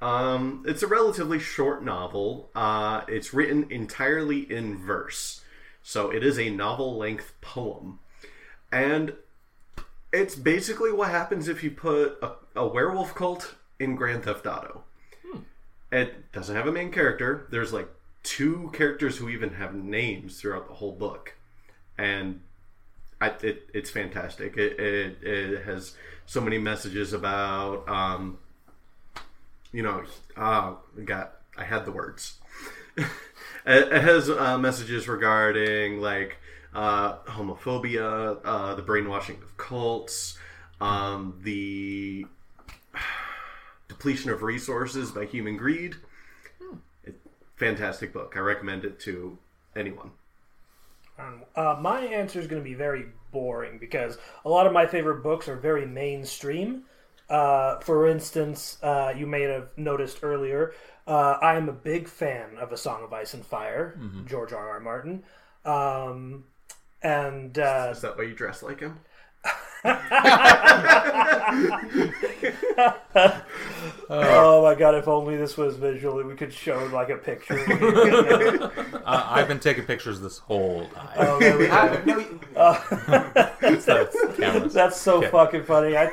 Um, 0.00 0.64
it's 0.64 0.84
a 0.84 0.86
relatively 0.86 1.40
short 1.40 1.82
novel. 1.84 2.48
Uh, 2.54 3.00
it's 3.08 3.34
written 3.34 3.66
entirely 3.70 4.48
in 4.48 4.78
verse, 4.78 5.40
so 5.82 6.12
it 6.12 6.22
is 6.22 6.38
a 6.38 6.48
novel 6.48 6.96
length 6.96 7.34
poem. 7.40 7.98
And 8.70 9.14
it's 10.12 10.36
basically 10.36 10.92
what 10.92 11.10
happens 11.10 11.48
if 11.48 11.64
you 11.64 11.72
put 11.72 12.18
a, 12.22 12.34
a 12.54 12.66
werewolf 12.66 13.14
cult 13.14 13.54
in 13.78 13.96
Grand 13.96 14.24
Theft 14.24 14.46
Auto. 14.46 14.84
It 15.90 16.32
doesn't 16.32 16.56
have 16.56 16.66
a 16.66 16.72
main 16.72 16.90
character. 16.90 17.46
There's 17.50 17.72
like 17.72 17.88
two 18.22 18.70
characters 18.72 19.18
who 19.18 19.28
even 19.28 19.54
have 19.54 19.74
names 19.74 20.40
throughout 20.40 20.66
the 20.66 20.74
whole 20.74 20.92
book. 20.92 21.34
And 21.98 22.40
I, 23.20 23.28
it, 23.42 23.68
it's 23.74 23.90
fantastic. 23.90 24.56
It, 24.56 24.80
it, 24.80 25.22
it 25.22 25.64
has 25.64 25.94
so 26.24 26.40
many 26.40 26.56
messages 26.56 27.12
about, 27.12 27.86
um, 27.88 28.38
you 29.70 29.82
know, 29.82 30.02
uh, 30.36 30.74
got 31.04 31.34
I 31.56 31.64
had 31.64 31.84
the 31.84 31.92
words. 31.92 32.38
it, 32.96 33.08
it 33.66 34.02
has 34.02 34.30
uh, 34.30 34.56
messages 34.56 35.08
regarding 35.08 36.00
like 36.00 36.38
uh, 36.74 37.18
homophobia, 37.18 38.38
uh, 38.44 38.74
the 38.74 38.82
brainwashing 38.82 39.36
of 39.42 39.56
cults, 39.56 40.38
um, 40.80 41.38
the 41.42 42.26
depletion 44.02 44.30
of 44.30 44.42
resources 44.42 45.12
by 45.12 45.24
human 45.24 45.56
greed. 45.56 45.94
It, 47.04 47.20
fantastic 47.54 48.12
book. 48.12 48.32
I 48.34 48.40
recommend 48.40 48.84
it 48.84 48.98
to 49.00 49.38
anyone. 49.76 50.10
Um, 51.20 51.44
uh, 51.54 51.76
my 51.80 52.00
answer 52.00 52.40
is 52.40 52.48
going 52.48 52.60
to 52.60 52.68
be 52.68 52.74
very 52.74 53.06
boring 53.30 53.78
because 53.78 54.18
a 54.44 54.48
lot 54.48 54.66
of 54.66 54.72
my 54.72 54.86
favorite 54.86 55.22
books 55.22 55.48
are 55.48 55.54
very 55.54 55.86
mainstream. 55.86 56.82
Uh, 57.30 57.78
for 57.78 58.08
instance, 58.08 58.78
uh, 58.82 59.14
you 59.16 59.24
may 59.24 59.42
have 59.42 59.68
noticed 59.76 60.18
earlier, 60.22 60.74
uh, 61.06 61.38
I 61.40 61.54
am 61.54 61.68
a 61.68 61.72
big 61.72 62.08
fan 62.08 62.58
of 62.58 62.72
A 62.72 62.76
Song 62.76 63.04
of 63.04 63.12
Ice 63.12 63.34
and 63.34 63.46
Fire, 63.46 64.00
George 64.26 64.52
R. 64.52 64.68
R. 64.68 64.80
Martin. 64.80 65.22
Um, 65.64 66.44
and 67.02 67.56
uh, 67.56 67.90
Is 67.92 68.00
that 68.00 68.18
why 68.18 68.24
you 68.24 68.34
dress 68.34 68.64
like 68.64 68.80
him? 68.80 68.98
Oh 74.10 74.62
my 74.62 74.74
god, 74.74 74.94
if 74.94 75.08
only 75.08 75.36
this 75.36 75.56
was 75.56 75.76
visual, 75.76 76.22
we 76.22 76.34
could 76.34 76.52
show 76.52 76.88
like 76.92 77.08
a 77.10 77.16
picture. 77.16 77.58
Uh, 79.04 79.26
I've 79.30 79.48
been 79.48 79.58
taking 79.58 79.82
pictures 79.84 80.20
this 80.20 80.38
whole 80.38 80.86
time. 80.90 81.08
oh, 81.16 81.40
there 81.40 81.58
we 81.58 81.66
go. 81.66 82.02
No, 82.06 82.18
you- 82.18 82.38
That's 83.80 84.16
cameras. 84.36 84.72
That's 84.72 84.96
so 85.00 85.16
Okay. 85.18 85.28
fucking 85.30 85.64
funny. 85.64 85.96
I... 85.96 86.10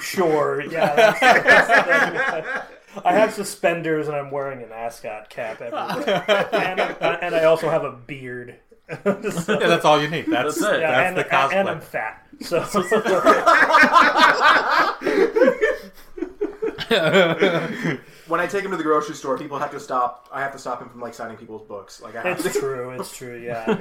sure, 0.00 0.60
yeah. 0.68 0.94
That's, 0.96 1.20
that's- 1.20 2.66
I 3.04 3.12
have 3.12 3.32
suspenders 3.32 4.08
and 4.08 4.16
I'm 4.16 4.30
wearing 4.32 4.60
an 4.62 4.72
ascot 4.72 5.28
cap 5.30 5.60
everywhere, 5.60 6.48
and, 6.52 6.80
and 6.80 7.34
I 7.34 7.44
also 7.44 7.68
have 7.70 7.84
a 7.84 7.92
beard. 7.92 8.56
So- 8.88 8.94
Yeah, 9.60 9.68
that's 9.68 9.84
all 9.84 10.00
you 10.00 10.08
need. 10.08 10.26
That's, 10.26 10.60
That's 10.60 10.74
it. 10.74 10.80
yeah, 10.80 10.90
That's 10.90 11.08
and, 11.08 11.16
the 11.18 11.24
cosplay. 11.24 11.52
and 11.54 11.68
I'm 11.68 11.80
fat. 11.80 12.22
So 12.40 12.60
when 18.28 18.40
I 18.40 18.46
take 18.46 18.64
him 18.64 18.70
to 18.70 18.76
the 18.76 18.82
grocery 18.82 19.14
store, 19.14 19.38
people 19.38 19.58
have 19.58 19.70
to 19.72 19.80
stop. 19.80 20.28
I 20.32 20.40
have 20.40 20.52
to 20.52 20.58
stop 20.58 20.80
him 20.80 20.88
from 20.88 21.00
like 21.00 21.14
signing 21.14 21.36
people's 21.36 21.66
books. 21.66 22.00
Like 22.00 22.16
I 22.16 22.22
have 22.22 22.44
it's 22.44 22.54
to. 22.54 22.60
true. 22.60 22.90
It's 22.90 23.16
true. 23.16 23.38
Yeah. 23.38 23.78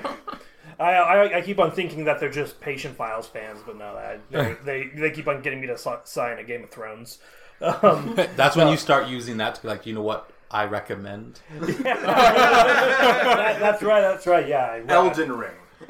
I, 0.79 0.93
I, 0.93 1.37
I 1.37 1.41
keep 1.41 1.59
on 1.59 1.71
thinking 1.71 2.05
that 2.05 2.19
they're 2.19 2.31
just 2.31 2.59
Patient 2.59 2.95
Files 2.97 3.27
fans, 3.27 3.59
but 3.65 3.77
no, 3.77 3.95
I, 3.95 4.17
they, 4.31 4.55
they 4.63 4.87
they 4.95 5.11
keep 5.11 5.27
on 5.27 5.41
getting 5.41 5.61
me 5.61 5.67
to 5.67 5.77
sign 6.05 6.39
a 6.39 6.43
Game 6.43 6.63
of 6.63 6.69
Thrones. 6.69 7.19
Um, 7.61 8.15
That's 8.35 8.55
when 8.55 8.67
you 8.69 8.77
start 8.77 9.07
using 9.07 9.37
that 9.37 9.55
to 9.55 9.61
be 9.61 9.67
like, 9.67 9.85
you 9.85 9.93
know 9.93 10.01
what? 10.01 10.29
I 10.55 10.65
recommend. 10.65 11.41
that, 11.59 13.57
that's 13.59 13.83
right. 13.83 13.99
That's 14.01 14.25
right. 14.25 14.47
Yeah. 14.47 14.65
I- 14.65 14.83
Elden 14.87 15.31
Ring. 15.37 15.51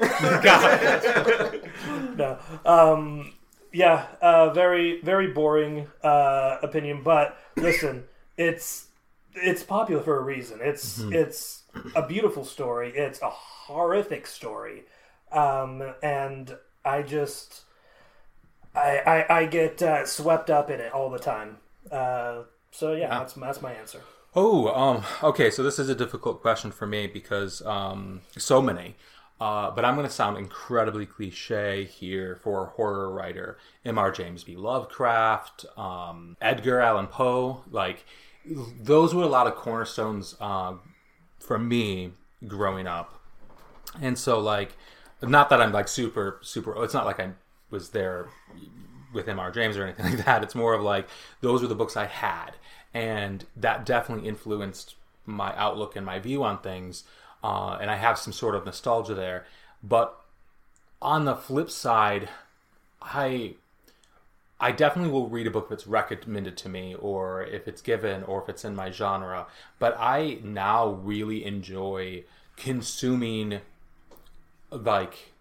no. 2.16 2.38
Um, 2.64 3.32
yeah, 3.72 4.06
uh, 4.20 4.50
very 4.50 5.00
very 5.02 5.28
boring 5.28 5.86
uh, 6.02 6.58
opinion. 6.62 7.02
But 7.04 7.38
listen, 7.56 8.04
it's 8.36 8.86
it's 9.34 9.62
popular 9.62 10.02
for 10.02 10.18
a 10.18 10.22
reason. 10.22 10.58
It's 10.62 10.98
it's 11.00 11.62
a 11.94 12.06
beautiful 12.06 12.44
story. 12.44 12.90
It's 12.96 13.22
a 13.22 13.30
horrific 13.30 14.26
story, 14.26 14.84
um, 15.30 15.82
and 16.02 16.56
I 16.84 17.02
just 17.02 17.62
I 18.74 18.98
I, 19.28 19.38
I 19.40 19.46
get 19.46 19.80
uh, 19.82 20.06
swept 20.06 20.50
up 20.50 20.70
in 20.70 20.80
it 20.80 20.92
all 20.92 21.10
the 21.10 21.18
time. 21.20 21.58
Uh, 21.90 22.42
so 22.72 22.94
yeah, 22.94 23.10
that's 23.20 23.34
that's 23.34 23.62
my 23.62 23.72
answer. 23.72 24.00
Oh, 24.38 24.68
um, 24.68 25.02
okay. 25.22 25.50
So 25.50 25.62
this 25.62 25.78
is 25.78 25.88
a 25.88 25.94
difficult 25.94 26.42
question 26.42 26.70
for 26.70 26.86
me 26.86 27.06
because 27.06 27.62
um, 27.62 28.20
so 28.36 28.60
many. 28.60 28.94
Uh, 29.40 29.70
but 29.70 29.84
I'm 29.84 29.94
going 29.94 30.06
to 30.06 30.12
sound 30.12 30.36
incredibly 30.38 31.04
cliche 31.06 31.84
here 31.84 32.36
for 32.36 32.66
horror 32.76 33.10
writer. 33.10 33.58
M.R. 33.84 34.10
James 34.10 34.44
B. 34.44 34.56
Lovecraft, 34.56 35.66
um, 35.76 36.36
Edgar 36.40 36.80
Allan 36.80 37.06
Poe. 37.06 37.62
Like, 37.70 38.04
those 38.80 39.14
were 39.14 39.24
a 39.24 39.28
lot 39.28 39.46
of 39.46 39.54
cornerstones 39.54 40.36
uh, 40.40 40.74
for 41.38 41.58
me 41.58 42.12
growing 42.46 42.86
up. 42.86 43.20
And 44.00 44.18
so, 44.18 44.38
like, 44.38 44.76
not 45.22 45.50
that 45.50 45.60
I'm 45.60 45.72
like 45.72 45.88
super, 45.88 46.38
super, 46.42 46.82
it's 46.82 46.94
not 46.94 47.04
like 47.04 47.20
I 47.20 47.30
was 47.70 47.90
there 47.90 48.28
with 49.12 49.28
M.R. 49.28 49.50
James 49.50 49.76
or 49.76 49.84
anything 49.84 50.06
like 50.16 50.24
that. 50.24 50.42
It's 50.42 50.54
more 50.54 50.74
of 50.74 50.82
like 50.82 51.08
those 51.40 51.62
were 51.62 51.68
the 51.68 51.74
books 51.74 51.96
I 51.96 52.06
had, 52.06 52.52
and 52.96 53.44
that 53.54 53.84
definitely 53.84 54.26
influenced 54.26 54.94
my 55.26 55.54
outlook 55.54 55.96
and 55.96 56.06
my 56.06 56.18
view 56.18 56.42
on 56.42 56.56
things. 56.56 57.04
Uh, 57.44 57.76
and 57.78 57.90
I 57.90 57.96
have 57.96 58.18
some 58.18 58.32
sort 58.32 58.54
of 58.54 58.64
nostalgia 58.64 59.12
there. 59.12 59.44
But 59.82 60.18
on 61.02 61.26
the 61.26 61.36
flip 61.36 61.70
side, 61.70 62.30
I 63.02 63.56
I 64.58 64.72
definitely 64.72 65.12
will 65.12 65.28
read 65.28 65.46
a 65.46 65.50
book 65.50 65.66
if 65.66 65.72
it's 65.72 65.86
recommended 65.86 66.56
to 66.56 66.70
me, 66.70 66.94
or 66.94 67.42
if 67.42 67.68
it's 67.68 67.82
given, 67.82 68.22
or 68.22 68.42
if 68.42 68.48
it's 68.48 68.64
in 68.64 68.74
my 68.74 68.90
genre. 68.90 69.46
But 69.78 69.94
I 69.98 70.38
now 70.42 70.88
really 70.88 71.44
enjoy 71.44 72.24
consuming 72.56 73.60
like 74.70 75.34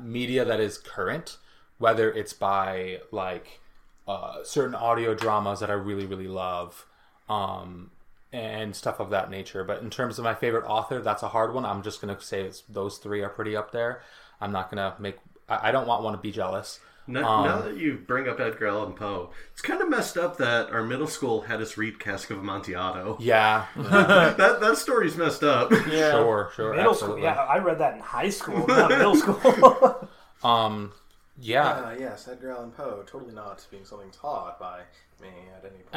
media 0.00 0.46
that 0.46 0.60
is 0.60 0.78
current, 0.78 1.36
whether 1.76 2.10
it's 2.10 2.32
by 2.32 3.00
like 3.12 3.60
uh, 4.10 4.44
certain 4.44 4.74
audio 4.74 5.14
dramas 5.14 5.60
that 5.60 5.70
I 5.70 5.74
really 5.74 6.06
really 6.06 6.28
love, 6.28 6.86
um, 7.28 7.90
and 8.32 8.74
stuff 8.74 9.00
of 9.00 9.10
that 9.10 9.30
nature. 9.30 9.64
But 9.64 9.82
in 9.82 9.90
terms 9.90 10.18
of 10.18 10.24
my 10.24 10.34
favorite 10.34 10.66
author, 10.66 11.00
that's 11.00 11.22
a 11.22 11.28
hard 11.28 11.54
one. 11.54 11.64
I'm 11.64 11.82
just 11.82 12.00
gonna 12.00 12.20
say 12.20 12.42
it's, 12.42 12.62
those 12.68 12.98
three 12.98 13.22
are 13.22 13.28
pretty 13.28 13.56
up 13.56 13.70
there. 13.72 14.02
I'm 14.40 14.52
not 14.52 14.70
gonna 14.70 14.94
make. 14.98 15.16
I, 15.48 15.68
I 15.68 15.70
don't 15.72 15.86
want 15.86 16.02
one 16.02 16.12
to 16.14 16.18
be 16.20 16.32
jealous. 16.32 16.80
Now, 17.06 17.26
Um, 17.28 17.44
now 17.46 17.60
that 17.62 17.76
you 17.76 17.98
bring 18.06 18.28
up 18.28 18.38
Edgar 18.38 18.68
Allan 18.68 18.92
Poe, 18.92 19.30
it's 19.52 19.62
kind 19.62 19.80
of 19.82 19.88
messed 19.88 20.16
up 20.16 20.36
that 20.36 20.70
our 20.70 20.82
middle 20.84 21.08
school 21.08 21.40
had 21.40 21.60
us 21.60 21.76
read 21.76 21.98
Cask 21.98 22.30
of 22.30 22.38
Amontillado. 22.38 23.16
Yeah, 23.18 23.66
that 23.76 24.60
that 24.60 24.76
story's 24.76 25.16
messed 25.16 25.42
up. 25.42 25.72
sure, 25.72 26.50
sure, 26.54 26.74
Middle 26.74 26.92
absolutely. 26.92 27.22
school. 27.22 27.34
Yeah, 27.34 27.34
I 27.54 27.58
read 27.58 27.78
that 27.78 27.94
in 27.94 28.00
high 28.00 28.30
school, 28.30 28.64
not 28.66 28.90
middle 28.90 29.16
school. 29.16 30.08
Um, 30.42 30.92
yeah. 31.40 31.68
Uh, 31.68 31.96
yes, 31.98 32.28
Edgar 32.28 32.52
Allan 32.52 32.70
Poe, 32.70 33.02
totally 33.06 33.34
not 33.34 33.66
being 33.70 33.84
something 33.84 34.10
taught 34.10 34.58
by 34.60 34.80
me 35.20 35.28
at 35.56 35.64
any 35.64 35.82
point. 35.82 35.92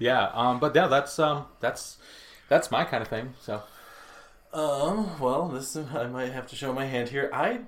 yeah, 0.00 0.30
um, 0.34 0.60
but 0.60 0.74
yeah, 0.74 0.86
that's 0.86 1.18
um, 1.18 1.46
that's 1.60 1.98
that's 2.48 2.70
my 2.70 2.84
kind 2.84 3.02
of 3.02 3.08
thing. 3.08 3.34
So 3.40 3.62
Um, 4.52 5.18
well, 5.20 5.48
this 5.48 5.76
I 5.76 6.06
might 6.06 6.32
have 6.32 6.46
to 6.48 6.56
show 6.56 6.72
my 6.72 6.86
hand 6.86 7.08
here. 7.10 7.30
I 7.32 7.60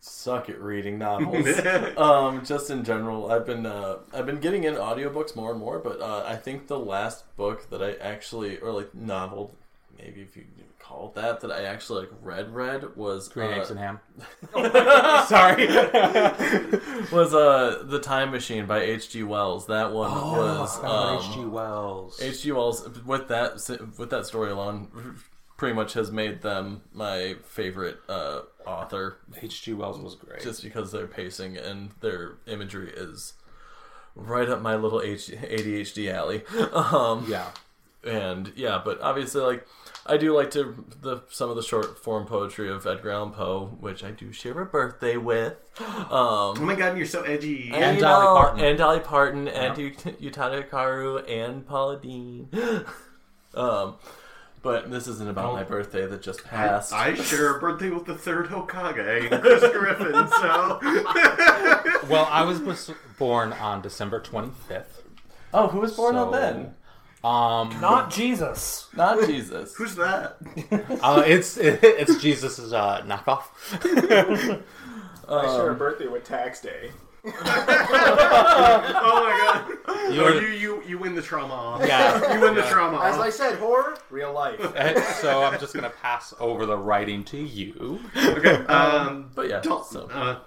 suck 0.00 0.48
at 0.48 0.60
reading 0.60 0.98
novels. 0.98 1.46
um, 1.96 2.44
just 2.44 2.70
in 2.70 2.84
general, 2.84 3.30
I've 3.30 3.44
been 3.44 3.66
uh, 3.66 3.98
I've 4.14 4.26
been 4.26 4.40
getting 4.40 4.64
in 4.64 4.74
audiobooks 4.74 5.36
more 5.36 5.50
and 5.50 5.60
more, 5.60 5.78
but 5.78 6.00
uh, 6.00 6.24
I 6.26 6.36
think 6.36 6.68
the 6.68 6.78
last 6.78 7.24
book 7.36 7.68
that 7.70 7.82
I 7.82 7.94
actually 7.94 8.58
or 8.58 8.72
like 8.72 8.94
novel, 8.94 9.54
maybe 9.98 10.22
if 10.22 10.36
you 10.36 10.44
call 10.86 11.08
it 11.08 11.14
that, 11.14 11.40
that 11.40 11.50
I 11.50 11.64
actually 11.64 12.00
like 12.00 12.10
read 12.22 12.54
read 12.54 12.96
was 12.96 13.28
green 13.28 13.52
uh, 13.52 13.56
eggs 13.56 13.70
and 13.70 13.78
ham. 13.78 14.00
Sorry. 15.26 15.66
was 17.12 17.34
uh 17.34 17.82
the 17.86 18.00
Time 18.00 18.30
Machine 18.30 18.66
by 18.66 18.80
H.G. 18.80 19.22
Wells. 19.24 19.66
That 19.66 19.92
one 19.92 20.10
was 20.10 20.82
um, 20.84 21.18
H.G. 21.18 21.44
Wells. 21.46 22.20
H.G. 22.22 22.52
Wells 22.52 22.88
with 23.04 23.28
that 23.28 23.54
with 23.98 24.10
that 24.10 24.26
story 24.26 24.50
alone 24.50 25.16
pretty 25.56 25.74
much 25.74 25.94
has 25.94 26.12
made 26.12 26.42
them 26.42 26.82
my 26.92 27.34
favorite 27.44 27.98
uh, 28.08 28.42
author 28.66 29.18
H.G. 29.40 29.72
Wells 29.72 29.98
was 29.98 30.14
great. 30.14 30.42
just 30.42 30.62
because 30.62 30.92
their 30.92 31.06
pacing 31.06 31.56
and 31.56 31.90
their 32.00 32.34
imagery 32.46 32.92
is 32.94 33.32
right 34.14 34.48
up 34.48 34.60
my 34.60 34.76
little 34.76 35.02
H- 35.02 35.30
ADHD 35.30 36.12
alley. 36.12 36.44
Um, 36.72 37.26
yeah. 37.28 37.50
and 38.04 38.52
yeah, 38.54 38.80
but 38.84 39.00
obviously, 39.00 39.40
like 39.40 39.66
I 40.08 40.16
do 40.16 40.34
like 40.34 40.50
to 40.52 40.84
the 41.02 41.22
some 41.30 41.50
of 41.50 41.56
the 41.56 41.62
short 41.62 41.98
form 42.02 42.26
poetry 42.26 42.70
of 42.70 42.86
Edgar 42.86 43.10
Allan 43.10 43.32
Poe, 43.32 43.76
which 43.80 44.02
I 44.04 44.10
do 44.12 44.32
share 44.32 44.58
a 44.60 44.66
birthday 44.66 45.16
with. 45.16 45.56
Um, 45.80 46.06
Oh 46.10 46.54
my 46.60 46.74
god, 46.74 46.96
you're 46.96 47.06
so 47.06 47.22
edgy. 47.22 47.70
And 47.74 47.96
you 47.96 48.02
Dolly 48.02 48.24
know, 48.24 48.34
Parton. 48.34 48.64
and 48.64 48.78
Dolly 48.78 49.00
Parton, 49.00 49.48
and 49.48 49.72
Ut- 49.72 50.20
Utada 50.20 50.66
Hikaru, 50.68 51.28
and 51.30 51.66
Paula 51.66 51.98
Deen. 52.00 52.48
um, 53.54 53.96
but 54.62 54.90
this 54.90 55.06
isn't 55.06 55.28
about 55.28 55.52
my 55.52 55.64
birthday 55.64 56.06
that 56.06 56.22
just 56.22 56.44
passed. 56.44 56.92
I 56.92 57.14
share 57.14 57.56
a 57.56 57.60
birthday 57.60 57.90
with 57.90 58.04
the 58.06 58.14
third 58.16 58.46
Hokage, 58.46 59.40
Chris 59.40 59.60
Griffin, 59.72 60.12
so. 60.28 60.80
Well, 62.08 62.26
I 62.30 62.42
was 62.42 62.90
born 63.18 63.52
on 63.52 63.82
December 63.82 64.20
25th. 64.20 65.02
oh, 65.52 65.68
who 65.68 65.80
was 65.80 65.92
born 65.94 66.16
on 66.16 66.32
then? 66.32 66.74
Um, 67.26 67.80
not 67.80 68.10
Jesus. 68.10 68.88
Not 68.94 69.26
Jesus. 69.26 69.74
Who's 69.74 69.96
that? 69.96 70.36
uh, 71.02 71.22
it's 71.26 71.56
it's 71.60 72.20
Jesus's 72.22 72.72
uh, 72.72 73.02
knockoff. 73.02 73.44
I 75.28 75.42
share 75.56 75.70
a 75.70 75.74
birthday 75.74 76.06
with 76.06 76.22
Tax 76.24 76.60
Day. 76.60 76.90
Oh 77.24 77.32
my 79.24 79.74
god. 79.84 80.12
You 80.14 80.22
Oh, 80.22 80.26
are- 80.26 80.40
you, 80.40 80.46
you, 80.48 80.82
you 80.86 80.98
win 80.98 81.14
the 81.16 81.22
trauma 81.22 81.52
off. 81.54 81.82
Yeah. 81.84 82.34
You 82.34 82.40
win 82.40 82.54
the 82.54 82.62
trauma 82.62 83.00
As 83.00 83.16
I 83.16 83.26
off. 83.28 83.32
said, 83.34 83.56
horror, 83.58 83.96
real 84.10 84.32
life. 84.32 84.60
so 85.20 85.42
I'm 85.42 85.58
just 85.58 85.74
gonna 85.74 85.90
pass 85.90 86.32
over 86.38 86.64
the 86.66 86.76
writing 86.76 87.24
to 87.24 87.38
you. 87.38 87.98
Okay, 88.16 88.54
um, 88.66 89.30
But 89.34 89.48
yeah, 89.48 89.60
Dalton, 89.60 89.92
so 89.92 90.06
uh, 90.12 90.38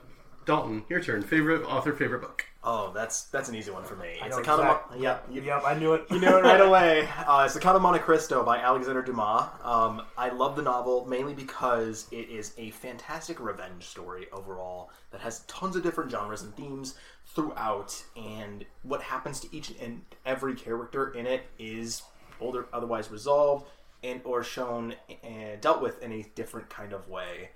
Dalton, 0.45 0.85
your 0.87 1.01
turn. 1.01 1.23
Favorite 1.23 1.63
author, 1.65 1.93
favorite 1.93 2.21
book? 2.21 2.45
Oh, 2.71 2.91
that's 2.93 3.23
that's 3.23 3.49
an 3.49 3.55
easy 3.55 3.71
one 3.71 3.83
for 3.83 3.95
me. 3.95 4.09
It's 4.21 4.29
know 4.29 4.35
the 4.37 4.43
Count 4.43 4.61
of 4.61 4.67
exact- 4.67 4.91
Mon- 4.91 5.01
yeah, 5.01 5.17
you, 5.31 5.41
Yep, 5.41 5.63
I 5.65 5.73
knew 5.73 5.93
it. 5.93 6.05
you 6.11 6.19
knew 6.19 6.37
it 6.37 6.43
right 6.43 6.61
away. 6.69 7.09
Uh, 7.25 7.41
it's 7.43 7.55
the 7.55 7.59
Count 7.59 7.75
of 7.75 7.81
Monte 7.81 7.97
Cristo 8.01 8.43
by 8.43 8.59
Alexander 8.59 9.01
Dumas. 9.01 9.45
Um, 9.63 10.03
I 10.15 10.29
love 10.29 10.55
the 10.55 10.61
novel 10.61 11.07
mainly 11.07 11.33
because 11.33 12.05
it 12.11 12.29
is 12.29 12.53
a 12.59 12.69
fantastic 12.69 13.39
revenge 13.39 13.85
story 13.87 14.27
overall 14.31 14.91
that 15.09 15.19
has 15.21 15.39
tons 15.47 15.75
of 15.77 15.81
different 15.81 16.11
genres 16.11 16.43
and 16.43 16.55
themes 16.55 16.93
throughout, 17.25 18.03
and 18.15 18.65
what 18.83 19.01
happens 19.01 19.39
to 19.39 19.55
each 19.55 19.71
and 19.81 20.03
every 20.27 20.53
character 20.53 21.09
in 21.13 21.25
it 21.25 21.47
is 21.57 22.03
older, 22.39 22.67
otherwise 22.71 23.09
resolved 23.09 23.65
and 24.03 24.21
or 24.25 24.43
shown 24.43 24.93
and 25.23 25.59
dealt 25.59 25.81
with 25.81 26.03
in 26.03 26.11
a 26.11 26.23
different 26.35 26.69
kind 26.69 26.93
of 26.93 27.09
way. 27.09 27.49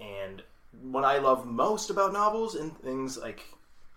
And 0.00 0.42
what 0.82 1.04
I 1.04 1.18
love 1.18 1.46
most 1.46 1.90
about 1.90 2.12
novels 2.12 2.56
and 2.56 2.76
things 2.82 3.16
like 3.16 3.44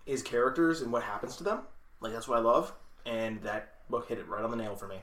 is 0.06 0.22
characters 0.22 0.80
and 0.80 0.92
what 0.92 1.02
happens 1.02 1.36
to 1.36 1.44
them. 1.44 1.60
Like 2.00 2.12
that's 2.12 2.28
what 2.28 2.38
I 2.38 2.42
love, 2.42 2.72
and 3.06 3.42
that 3.42 3.74
book 3.88 4.08
hit 4.08 4.18
it 4.18 4.28
right 4.28 4.42
on 4.42 4.50
the 4.50 4.56
nail 4.56 4.74
for 4.74 4.88
me. 4.88 4.96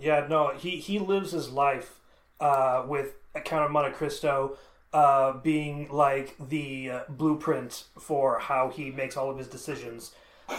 Yeah, 0.00 0.26
no, 0.28 0.52
he 0.56 0.76
he 0.78 0.98
lives 0.98 1.32
his 1.32 1.50
life 1.50 2.00
uh, 2.40 2.84
with 2.86 3.14
Count 3.44 3.64
of 3.64 3.70
Monte 3.70 3.94
Cristo 3.96 4.56
uh, 4.92 5.32
being 5.32 5.88
like 5.90 6.34
the 6.48 6.90
uh, 6.90 7.00
blueprint 7.08 7.84
for 7.98 8.38
how 8.38 8.70
he 8.70 8.90
makes 8.90 9.16
all 9.16 9.30
of 9.30 9.38
his 9.38 9.48
decisions. 9.48 10.12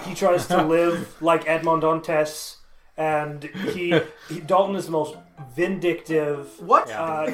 He 0.04 0.14
tries 0.14 0.48
to 0.48 0.64
live 0.66 1.22
like 1.22 1.48
Edmond 1.48 1.82
Dantes, 1.82 2.58
and 2.98 3.44
he, 3.44 4.00
he 4.28 4.40
Dalton 4.40 4.76
is 4.76 4.86
the 4.86 4.92
most 4.92 5.16
vindictive. 5.56 6.48
What? 6.60 6.90
Uh, 6.91 7.26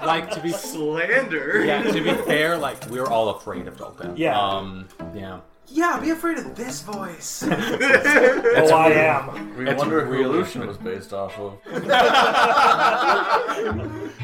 Like 0.04 0.30
to 0.32 0.40
be 0.40 0.52
Slander. 0.52 1.64
yeah, 1.64 1.82
to 1.82 1.92
be 2.02 2.12
fair, 2.24 2.58
like 2.58 2.84
we're 2.90 3.06
all 3.06 3.30
afraid 3.30 3.66
of 3.66 3.78
Dalton. 3.78 4.14
Yeah. 4.16 4.38
Um. 4.38 4.88
Yeah. 5.14 5.40
Yeah, 5.66 5.98
be 5.98 6.10
afraid 6.10 6.36
of 6.36 6.54
this 6.54 6.82
voice. 6.82 7.42
oh, 7.46 7.48
I 7.50 8.90
am. 8.92 9.56
we 9.56 9.66
It's 9.66 9.78
wonder 9.78 10.04
who 10.04 10.12
really- 10.12 10.38
Lucian 10.38 10.66
was 10.66 10.76
based 10.76 11.14
off 11.14 11.36
of. 11.38 11.58